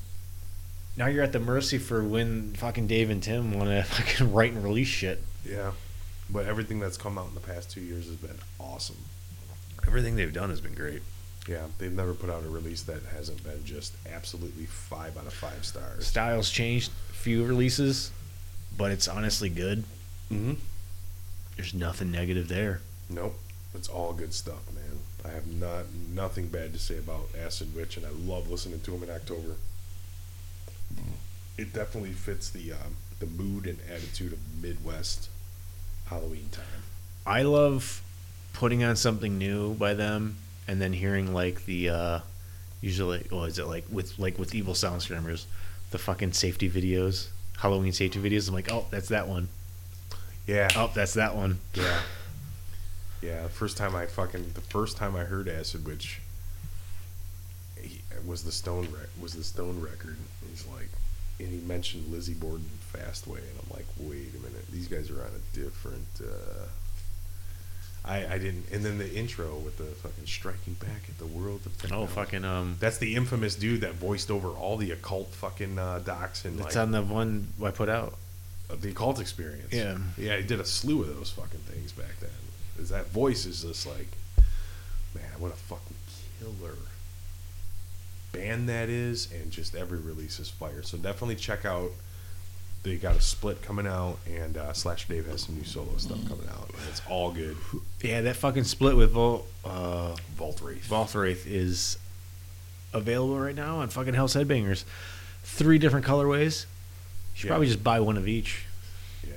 Now 0.97 1.07
you're 1.07 1.23
at 1.23 1.31
the 1.31 1.39
mercy 1.39 1.77
for 1.77 2.03
when 2.03 2.51
fucking 2.53 2.87
Dave 2.87 3.09
and 3.09 3.23
Tim 3.23 3.53
want 3.53 3.69
to 3.69 3.81
fucking 3.87 4.33
write 4.33 4.51
and 4.51 4.61
release 4.61 4.89
shit. 4.89 5.23
Yeah, 5.45 5.71
but 6.29 6.45
everything 6.45 6.79
that's 6.79 6.97
come 6.97 7.17
out 7.17 7.29
in 7.29 7.33
the 7.33 7.39
past 7.39 7.71
two 7.71 7.79
years 7.81 8.07
has 8.07 8.17
been 8.17 8.37
awesome. 8.59 8.97
Everything 9.87 10.17
they've 10.17 10.33
done 10.33 10.49
has 10.49 10.59
been 10.59 10.73
great. 10.73 11.01
Yeah, 11.47 11.67
they've 11.79 11.91
never 11.91 12.13
put 12.13 12.29
out 12.29 12.43
a 12.43 12.49
release 12.49 12.83
that 12.83 13.01
hasn't 13.15 13.43
been 13.43 13.63
just 13.65 13.93
absolutely 14.11 14.65
five 14.65 15.17
out 15.17 15.25
of 15.25 15.33
five 15.33 15.65
stars. 15.65 16.05
Styles 16.05 16.51
changed, 16.51 16.91
few 17.11 17.45
releases, 17.45 18.11
but 18.77 18.91
it's 18.91 19.07
honestly 19.07 19.49
good. 19.49 19.83
Mm-hmm. 20.31 20.53
There's 21.55 21.73
nothing 21.73 22.11
negative 22.11 22.47
there. 22.47 22.81
Nope, 23.09 23.39
it's 23.73 23.87
all 23.87 24.13
good 24.13 24.33
stuff, 24.33 24.61
man. 24.73 24.99
I 25.23 25.29
have 25.29 25.47
not 25.47 25.85
nothing 26.13 26.47
bad 26.47 26.73
to 26.73 26.79
say 26.79 26.97
about 26.97 27.29
Acid 27.39 27.75
Witch, 27.75 27.97
and 27.97 28.05
I 28.05 28.09
love 28.09 28.49
listening 28.49 28.79
to 28.81 28.95
him 28.95 29.03
in 29.03 29.09
October. 29.09 29.55
It 31.57 31.73
definitely 31.73 32.13
fits 32.13 32.49
the 32.49 32.73
um, 32.73 32.95
the 33.19 33.27
mood 33.27 33.67
and 33.67 33.77
attitude 33.89 34.33
of 34.33 34.39
Midwest 34.61 35.29
Halloween 36.07 36.49
time. 36.51 36.65
I 37.25 37.43
love 37.43 38.01
putting 38.53 38.83
on 38.83 38.95
something 38.95 39.37
new 39.37 39.75
by 39.75 39.93
them 39.93 40.37
and 40.67 40.81
then 40.81 40.93
hearing 40.93 41.33
like 41.33 41.65
the 41.65 41.89
uh 41.89 42.19
usually 42.81 43.25
well 43.31 43.45
is 43.45 43.59
it 43.59 43.67
like 43.67 43.85
with 43.89 44.17
like 44.19 44.37
with 44.37 44.53
evil 44.53 44.75
sound 44.75 45.01
screamers 45.01 45.47
the 45.91 45.97
fucking 45.97 46.33
safety 46.33 46.69
videos 46.69 47.27
halloween 47.57 47.93
safety 47.93 48.19
videos? 48.19 48.47
I'm 48.47 48.55
like 48.55 48.71
oh 48.71 48.85
that's 48.89 49.09
that 49.09 49.27
one. 49.27 49.47
Yeah, 50.47 50.67
oh 50.75 50.91
that's 50.93 51.13
that 51.13 51.35
one. 51.35 51.59
Yeah, 51.75 51.99
yeah. 53.21 53.43
The 53.43 53.49
first 53.49 53.77
time 53.77 53.95
I 53.95 54.05
fucking 54.05 54.51
the 54.53 54.61
first 54.61 54.97
time 54.97 55.15
I 55.15 55.23
heard 55.23 55.47
Acid 55.47 55.85
Witch 55.85 56.21
he, 57.81 58.01
was 58.25 58.43
the 58.43 58.51
Stone 58.51 58.87
rec- 58.91 59.09
was 59.19 59.33
the 59.33 59.43
Stone 59.43 59.81
record. 59.81 60.17
He's 60.49 60.65
like, 60.67 60.89
and 61.39 61.49
he 61.49 61.59
mentioned 61.59 62.11
Lizzy 62.11 62.33
Borden 62.33 62.69
Fastway, 62.93 63.37
and 63.37 63.59
I'm 63.63 63.75
like, 63.75 63.85
wait 63.99 64.29
a 64.35 64.43
minute, 64.43 64.65
these 64.71 64.87
guys 64.87 65.09
are 65.09 65.21
on 65.21 65.31
a 65.35 65.55
different. 65.55 66.07
Uh, 66.21 66.65
I 68.03 68.33
I 68.33 68.37
didn't, 68.39 68.65
and 68.71 68.83
then 68.83 68.97
the 68.97 69.13
intro 69.13 69.55
with 69.57 69.77
the 69.77 69.83
fucking 69.83 70.25
striking 70.25 70.73
back 70.73 71.03
at 71.07 71.17
the 71.19 71.27
world 71.27 71.61
of 71.65 71.91
oh 71.91 72.07
fucking 72.07 72.43
um 72.43 72.77
That's 72.79 72.97
the 72.97 73.15
infamous 73.15 73.55
dude 73.55 73.81
that 73.81 73.93
voiced 73.93 74.31
over 74.31 74.49
all 74.49 74.77
the 74.77 74.91
occult 74.91 75.29
fucking 75.29 75.77
uh, 75.77 75.99
docs 75.99 76.45
and 76.45 76.59
it's 76.59 76.75
like 76.75 76.83
on 76.83 76.91
the 76.91 77.03
one 77.03 77.49
i 77.63 77.69
put 77.69 77.89
out 77.89 78.15
uh, 78.71 78.75
the 78.79 78.89
occult 78.89 79.19
experience. 79.19 79.71
Yeah. 79.71 79.97
yeah, 80.17 80.37
he 80.37 80.43
did 80.43 80.59
a 80.59 80.65
slew 80.65 81.01
of 81.01 81.15
those 81.15 81.29
fucking 81.31 81.59
things 81.61 81.91
back 81.91 82.19
then. 82.19 82.29
Is 82.81 82.89
that 82.89 83.07
voice 83.11 83.45
is 83.45 83.61
just 83.63 83.85
like, 83.87 84.07
man, 85.15 85.23
what 85.39 85.51
a 85.53 85.55
fucking 85.55 85.95
killer 86.39 86.75
band 88.31 88.69
that 88.69 88.89
is, 88.89 89.29
and 89.31 89.51
just 89.51 89.75
every 89.75 89.99
release 89.99 90.39
is 90.39 90.49
fire. 90.49 90.81
So 90.83 90.97
definitely 90.97 91.35
check 91.35 91.65
out. 91.65 91.91
They 92.83 92.95
got 92.95 93.15
a 93.15 93.21
split 93.21 93.61
coming 93.61 93.85
out, 93.85 94.17
and 94.25 94.57
uh, 94.57 94.73
Slash 94.73 95.07
Dave 95.07 95.27
has 95.27 95.41
some 95.43 95.55
new 95.55 95.63
solo 95.63 95.95
stuff 95.97 96.17
coming 96.27 96.47
out, 96.49 96.67
and 96.69 96.79
it's 96.89 97.01
all 97.07 97.31
good. 97.31 97.55
yeah 98.01 98.21
that 98.21 98.35
fucking 98.37 98.63
split 98.63 98.95
with 98.97 99.11
Vol 99.11 99.45
uh 99.63 100.15
Vault 100.35 100.59
Wraith. 100.61 100.87
Volthwraith 100.89 101.45
is 101.45 101.99
available 102.93 103.37
right 103.39 103.53
now 103.55 103.77
on 103.77 103.89
fucking 103.89 104.15
Hell's 104.15 104.33
Headbangers. 104.33 104.83
Three 105.43 105.77
different 105.77 106.05
colorways. 106.07 106.63
You 106.63 107.35
should 107.35 107.45
Yeah. 107.45 107.49
probably 107.51 107.67
just 107.67 107.83
buy 107.83 107.99
one 107.99 108.17
of 108.17 108.27
each. 108.27 108.65
Yeah, 109.27 109.33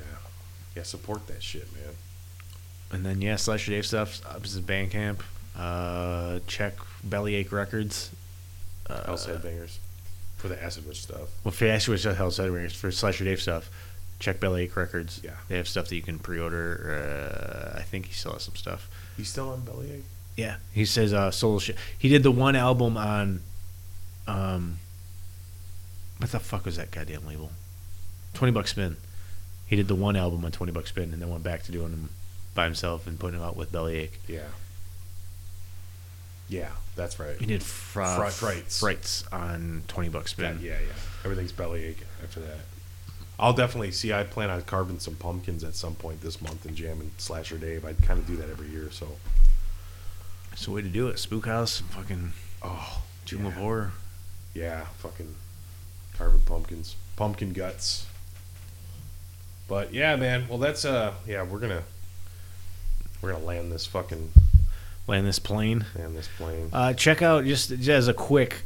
yeah, 0.74 0.82
support 0.84 1.26
that 1.26 1.42
shit, 1.42 1.70
man. 1.74 1.94
And 2.94 3.04
then 3.04 3.20
yeah, 3.20 3.34
Slasher 3.36 3.72
Dave 3.72 3.84
stuff. 3.84 4.20
Uh, 4.24 4.38
this 4.38 4.54
is 4.54 4.60
Bandcamp. 4.60 5.20
Uh, 5.58 6.38
check 6.46 6.74
Bellyache 7.02 7.50
Records. 7.50 8.10
Uh, 8.88 9.04
Hell's 9.04 9.26
Headbangers 9.26 9.78
for 10.36 10.46
the 10.46 10.62
Acid 10.62 10.86
Witch 10.86 11.02
stuff. 11.02 11.28
Well, 11.42 11.52
for 11.52 11.66
actually 11.66 11.94
which 11.94 12.04
Hell's 12.04 12.38
Headbangers 12.38 12.72
for 12.76 12.92
Slasher 12.92 13.24
Dave 13.24 13.42
stuff, 13.42 13.68
check 14.20 14.38
Bellyache 14.38 14.76
Records. 14.76 15.20
Yeah. 15.24 15.32
they 15.48 15.56
have 15.56 15.66
stuff 15.66 15.88
that 15.88 15.96
you 15.96 16.02
can 16.02 16.20
pre-order. 16.20 17.74
Uh, 17.74 17.78
I 17.78 17.82
think 17.82 18.06
he 18.06 18.12
still 18.12 18.32
has 18.32 18.44
some 18.44 18.54
stuff. 18.54 18.88
He's 19.16 19.28
still 19.28 19.50
on 19.50 19.62
Bellyache. 19.62 20.04
Yeah, 20.36 20.56
he 20.72 20.84
says 20.84 21.12
uh, 21.12 21.32
solo 21.32 21.58
shit. 21.58 21.76
He 21.98 22.08
did 22.08 22.22
the 22.22 22.30
one 22.30 22.54
album 22.54 22.96
on, 22.96 23.40
um, 24.28 24.78
what 26.18 26.30
the 26.30 26.38
fuck 26.38 26.64
was 26.64 26.76
that 26.76 26.92
goddamn 26.92 27.26
label? 27.26 27.50
Twenty 28.34 28.52
Buck 28.52 28.68
Spin. 28.68 28.96
He 29.66 29.76
did 29.76 29.88
the 29.88 29.94
one 29.94 30.14
album 30.14 30.44
on 30.44 30.52
Twenty 30.52 30.72
Buck 30.72 30.86
Spin, 30.86 31.12
and 31.12 31.20
then 31.20 31.28
went 31.30 31.42
back 31.42 31.62
to 31.64 31.72
doing 31.72 31.90
them 31.90 32.10
by 32.54 32.64
himself 32.64 33.06
and 33.06 33.18
putting 33.18 33.38
him 33.38 33.44
out 33.44 33.56
with 33.56 33.72
Bellyache. 33.72 34.18
Yeah. 34.28 34.46
Yeah, 36.48 36.70
that's 36.94 37.18
right. 37.18 37.36
He 37.38 37.46
did 37.46 37.62
fra- 37.62 38.16
Fri- 38.16 38.30
Frights. 38.30 38.80
Frights 38.80 39.24
on 39.32 39.82
Twenty 39.88 40.10
bucks 40.10 40.32
Spin. 40.32 40.58
Yeah, 40.62 40.72
yeah, 40.72 40.78
yeah. 40.86 40.92
Everything's 41.24 41.52
bellyache 41.52 42.02
after 42.22 42.40
that. 42.40 42.58
I'll 43.38 43.54
definitely 43.54 43.92
see. 43.92 44.12
I 44.12 44.24
plan 44.24 44.50
on 44.50 44.62
carving 44.62 44.98
some 44.98 45.14
pumpkins 45.16 45.64
at 45.64 45.74
some 45.74 45.94
point 45.94 46.20
this 46.20 46.40
month 46.42 46.66
and 46.66 46.76
jamming 46.76 47.10
Slasher 47.16 47.56
Dave. 47.56 47.84
I 47.84 47.94
kind 47.94 48.20
of 48.20 48.26
do 48.26 48.36
that 48.36 48.50
every 48.50 48.68
year. 48.68 48.90
So, 48.92 49.08
It's 50.52 50.68
a 50.68 50.70
way 50.70 50.82
to 50.82 50.88
do 50.88 51.08
it. 51.08 51.18
Spook 51.18 51.46
House, 51.46 51.80
fucking 51.80 52.32
oh, 52.62 53.02
Tomb 53.24 53.46
of. 53.46 53.54
Horror. 53.54 53.92
Yeah, 54.52 54.84
fucking 54.98 55.34
carving 56.16 56.42
pumpkins, 56.42 56.94
pumpkin 57.16 57.52
guts. 57.54 58.06
But 59.66 59.94
yeah, 59.94 60.14
man. 60.16 60.46
Well, 60.46 60.58
that's 60.58 60.84
uh, 60.84 61.14
yeah, 61.26 61.42
we're 61.42 61.58
gonna 61.58 61.84
we're 63.24 63.32
gonna 63.32 63.44
land 63.44 63.72
this 63.72 63.86
fucking 63.86 64.32
Land 65.06 65.26
this 65.26 65.38
plane. 65.38 65.84
land 65.98 66.16
this 66.16 66.28
plane. 66.38 66.68
Uh, 66.72 66.92
check 66.94 67.20
out 67.22 67.44
just, 67.44 67.68
just 67.70 67.88
as 67.88 68.08
a 68.08 68.14
quick. 68.14 68.62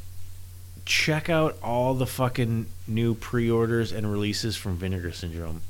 Check 0.85 1.29
out 1.29 1.57
all 1.63 1.95
the 1.95 2.07
fucking 2.07 2.67
new 2.87 3.15
pre-orders 3.15 3.93
and 3.93 4.11
releases 4.11 4.57
from 4.57 4.77
Vinegar 4.77 5.13
Syndrome. 5.13 5.63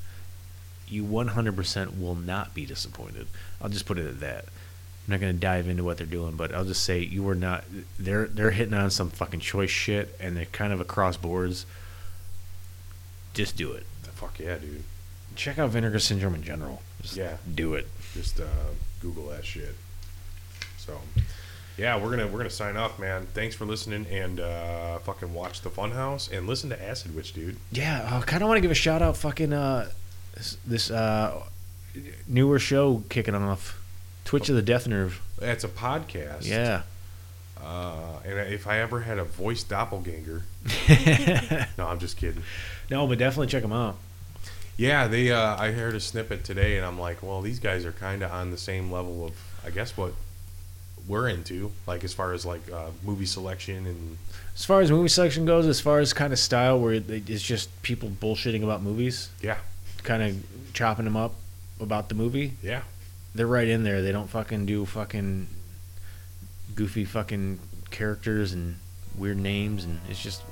You 0.87 1.05
100% 1.05 1.99
will 2.01 2.15
not 2.15 2.55
be 2.55 2.65
disappointed. 2.67 3.27
I'll 3.61 3.69
just 3.71 3.87
put 3.87 3.99
it 3.99 4.07
at 4.07 4.21
that. 4.21 4.45
I'm 4.45 5.13
not 5.13 5.21
gonna 5.21 5.33
dive 5.33 5.69
into 5.69 5.85
what 5.85 5.97
they're 5.99 6.07
doing, 6.07 6.37
but 6.37 6.55
I'll 6.55 6.65
just 6.67 6.85
say 6.85 7.01
you 7.01 7.23
were 7.23 7.35
not. 7.35 7.65
They're 7.99 8.27
they're 8.27 8.51
hitting 8.51 8.75
on 8.75 8.91
some 8.91 9.09
fucking 9.11 9.41
choice 9.41 9.71
shit, 9.71 10.15
and 10.21 10.37
they're 10.37 10.45
kind 10.47 10.71
of 10.73 10.81
across 10.81 11.17
boards. 11.17 11.65
Just 13.35 13.57
do 13.57 13.73
it. 13.73 13.85
Fuck 14.15 14.39
yeah, 14.39 14.57
dude. 14.59 14.85
Check 15.37 15.59
out 15.59 15.71
Vinegar 15.71 15.99
Syndrome 15.99 16.35
in 16.35 16.43
general. 16.43 16.83
Just 17.01 17.17
Yeah. 17.17 17.37
do 17.55 17.75
it. 17.75 17.87
Just 18.19 18.41
uh, 18.41 18.45
Google 19.01 19.29
that 19.29 19.45
shit. 19.45 19.77
So, 20.77 20.99
yeah, 21.77 21.97
we're 22.03 22.11
gonna 22.11 22.27
we're 22.27 22.39
gonna 22.39 22.51
sign 22.51 22.77
off, 22.77 22.99
man. 22.99 23.29
Thanks 23.33 23.55
for 23.55 23.65
listening 23.65 24.07
and 24.11 24.41
uh, 24.41 24.99
fucking 24.99 25.33
watch 25.33 25.61
the 25.61 25.71
Funhouse 25.71 26.29
and 26.37 26.49
listen 26.49 26.69
to 26.71 26.83
Acid 26.83 27.15
Witch, 27.15 27.33
dude. 27.33 27.59
Yeah, 27.71 28.09
I 28.11 28.21
kind 28.23 28.43
of 28.43 28.49
want 28.49 28.57
to 28.57 28.61
give 28.61 28.73
a 28.73 28.75
shout 28.75 29.03
out. 29.03 29.17
Fucking 29.19 29.53
uh, 29.53 29.91
this, 30.35 30.59
this 30.67 30.91
uh, 30.91 31.45
newer 32.27 32.59
show 32.59 33.05
kicking 33.09 33.37
off, 33.37 33.81
Twitch 34.25 34.49
of 34.49 34.57
the 34.57 34.63
Death 34.63 34.89
Nerve. 34.89 35.23
That's 35.39 35.63
a 35.63 35.69
podcast. 35.69 36.45
Yeah. 36.45 36.83
Uh, 37.63 38.19
and 38.25 38.53
if 38.53 38.67
I 38.67 38.81
ever 38.81 39.03
had 39.03 39.19
a 39.21 39.25
voice 39.25 39.63
doppelganger, 39.63 40.43
no, 41.79 41.87
I'm 41.87 42.01
just 42.01 42.17
kidding. 42.17 42.43
no, 42.91 43.07
but 43.07 43.19
definitely 43.19 43.47
check 43.47 43.63
them 43.63 43.73
out. 43.73 43.97
Yeah, 44.79 45.09
they. 45.09 45.31
Uh, 45.33 45.57
I 45.61 45.73
heard 45.73 45.95
a 45.95 46.01
snippet 46.01 46.45
today, 46.45 46.77
and 46.79 46.87
I'm 46.87 46.99
like, 46.99 47.23
well, 47.23 47.43
these 47.43 47.59
guys 47.59 47.85
are 47.85 47.93
kind 47.93 48.23
of 48.23 48.31
on 48.31 48.53
the 48.53 48.57
same 48.57 48.91
level 48.91 49.27
of, 49.27 49.33
I 49.67 49.71
guess, 49.71 49.97
what 49.97 50.13
we're 51.09 51.29
into, 51.29 51.73
like 51.87 52.05
as 52.05 52.15
far 52.15 52.33
as 52.33 52.47
like 52.47 52.61
uh, 52.71 52.91
movie 53.03 53.27
selection 53.27 53.87
and 53.87 54.19
As 54.55 54.65
far 54.65 54.81
as 54.81 54.91
movie 54.91 55.09
selection 55.09 55.45
goes, 55.47 55.67
as 55.67 55.81
far 55.81 55.99
as 55.99 56.13
kind 56.13 56.33
of 56.33 56.39
style, 56.39 56.79
where 56.79 56.93
it's 56.93 57.43
just 57.43 57.83
people 57.83 58.09
bullshitting 58.09 58.63
about 58.63 58.83
movies, 58.83 59.31
yeah, 59.43 59.57
kind 60.05 60.23
of 60.23 60.73
chopping 60.75 61.07
them 61.07 61.17
up 61.17 61.35
about 61.81 62.09
the 62.09 62.15
movie. 62.15 62.53
yeah, 62.63 62.83
They're 63.35 63.47
right 63.47 63.69
in 63.69 63.83
there. 63.85 64.01
They 64.03 64.13
don't 64.13 64.29
fucking 64.29 64.67
do 64.67 64.85
fucking 64.87 65.49
goofy 66.75 67.05
fucking 67.05 67.59
characters 67.91 68.53
and 68.53 68.77
weird 69.17 69.39
names, 69.39 69.85
and 69.85 70.01
it's 70.09 70.23
just 70.23 70.43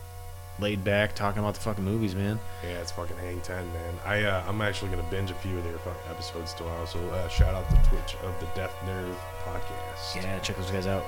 laid 0.59 0.83
back 0.85 1.15
talking 1.15 1.41
about 1.41 1.55
the 1.55 1.61
fucking 1.61 1.85
movies, 1.85 2.15
man. 2.15 2.39
yeah. 2.63 2.79
It's 2.81 2.91
fucking 2.93 3.17
hang 3.19 3.41
ten, 3.43 3.71
man. 3.73 3.95
I 4.05 4.23
uh, 4.25 4.45
I'm 4.49 4.61
actually 4.63 4.91
gonna 4.91 5.07
binge 5.11 5.31
a 5.31 5.35
few 5.35 5.57
of 5.59 5.65
their 5.65 5.79
fuck 5.79 5.97
episodes 6.11 6.55
tomorrow. 6.55 6.85
So 6.87 6.99
uh, 7.11 7.29
shout 7.29 7.55
out 7.55 7.69
the 7.71 7.77
Twitch 7.89 8.17
of 8.23 8.39
the 8.41 8.47
Death 8.55 8.75
Nerve 8.87 9.17
podcast. 9.45 10.17
Yeah, 10.23 10.39
check 10.41 10.57
those 10.57 10.71
guys 10.71 10.87
out. 10.87 11.05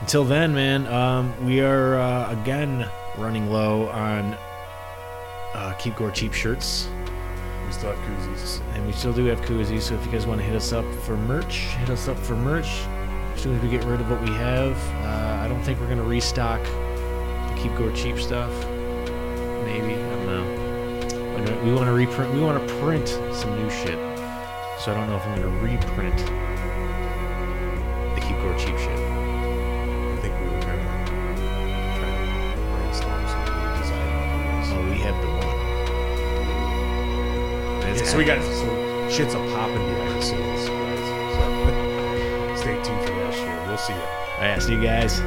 Until 0.00 0.24
then, 0.24 0.54
man, 0.54 0.86
um, 0.86 1.32
we 1.44 1.60
are 1.60 1.98
uh, 1.98 2.30
again 2.32 2.88
running 3.18 3.50
low 3.50 3.88
on 3.88 4.36
uh, 5.54 5.74
Keep 5.78 5.96
Gore 5.96 6.10
cheap 6.10 6.32
shirts, 6.32 6.88
We 7.66 7.72
still 7.72 7.92
have 7.94 7.98
koozies. 8.06 8.60
and 8.74 8.86
we 8.86 8.92
still 8.92 9.12
do 9.12 9.24
have 9.26 9.40
koozies. 9.42 9.82
So 9.82 9.94
if 9.94 10.06
you 10.06 10.12
guys 10.12 10.26
want 10.26 10.40
to 10.40 10.46
hit 10.46 10.54
us 10.56 10.72
up 10.72 10.84
for 11.02 11.16
merch, 11.16 11.56
hit 11.78 11.90
us 11.90 12.06
up 12.08 12.16
for 12.18 12.34
merch. 12.36 12.68
As 13.34 13.40
soon 13.42 13.56
as 13.56 13.62
we 13.62 13.68
get 13.68 13.84
rid 13.84 14.00
of 14.00 14.10
what 14.10 14.20
we 14.22 14.30
have, 14.30 14.76
uh, 15.04 15.42
I 15.44 15.48
don't 15.48 15.62
think 15.62 15.80
we're 15.80 15.88
gonna 15.88 16.02
restock 16.02 16.62
the 16.64 17.58
Keep 17.62 17.76
Gore 17.76 17.92
cheap 17.92 18.18
stuff. 18.18 18.50
Maybe 19.70 19.94
I 19.94 19.96
don't 20.10 20.26
know. 20.26 20.44
But 21.38 21.48
uh, 21.48 21.54
we 21.62 21.72
want 21.72 21.86
to 21.86 21.92
reprint. 21.92 22.34
We 22.34 22.40
want 22.40 22.58
to 22.58 22.74
print 22.80 23.06
some 23.06 23.54
new 23.56 23.70
shit. 23.70 23.98
So 24.80 24.90
I 24.90 24.94
don't 24.96 25.08
know 25.08 25.14
if 25.14 25.24
I'm 25.26 25.36
gonna 25.36 25.56
reprint 25.62 26.18
the 28.16 28.20
Keep 28.20 28.36
Gore 28.42 28.58
cheap 28.58 28.76
shit. 28.78 28.98
I 28.98 30.18
think 30.20 30.34
we 30.40 30.46
were 30.50 30.60
kind 30.60 30.80
of 30.80 30.86
trying 32.00 32.18
to 32.18 32.60
brainstorm 32.74 33.22
some 33.30 33.44
new 33.46 33.70
design 33.78 34.10
ideas. 34.10 34.74
Oh, 34.74 34.82
we 34.90 34.98
have 35.06 35.14
the 35.22 35.28
one. 35.38 35.58
Yeah, 37.94 38.04
so 38.04 38.18
we 38.18 38.24
got 38.24 38.42
so 38.42 38.66
shit's 39.08 39.34
a 39.34 39.38
popping 39.54 39.86
behind 39.86 40.16
the 40.18 40.22
scenes, 40.22 40.66
guys. 40.66 41.04
So 41.36 41.42
stay 42.62 42.74
tuned 42.82 43.02
for 43.06 43.14
that 43.14 43.34
shit. 43.34 43.68
We'll 43.68 43.78
see 43.78 43.92
you 43.92 44.00
Yeah, 44.40 44.58
see 44.58 44.74
you 44.74 44.82
guys. 44.82 45.20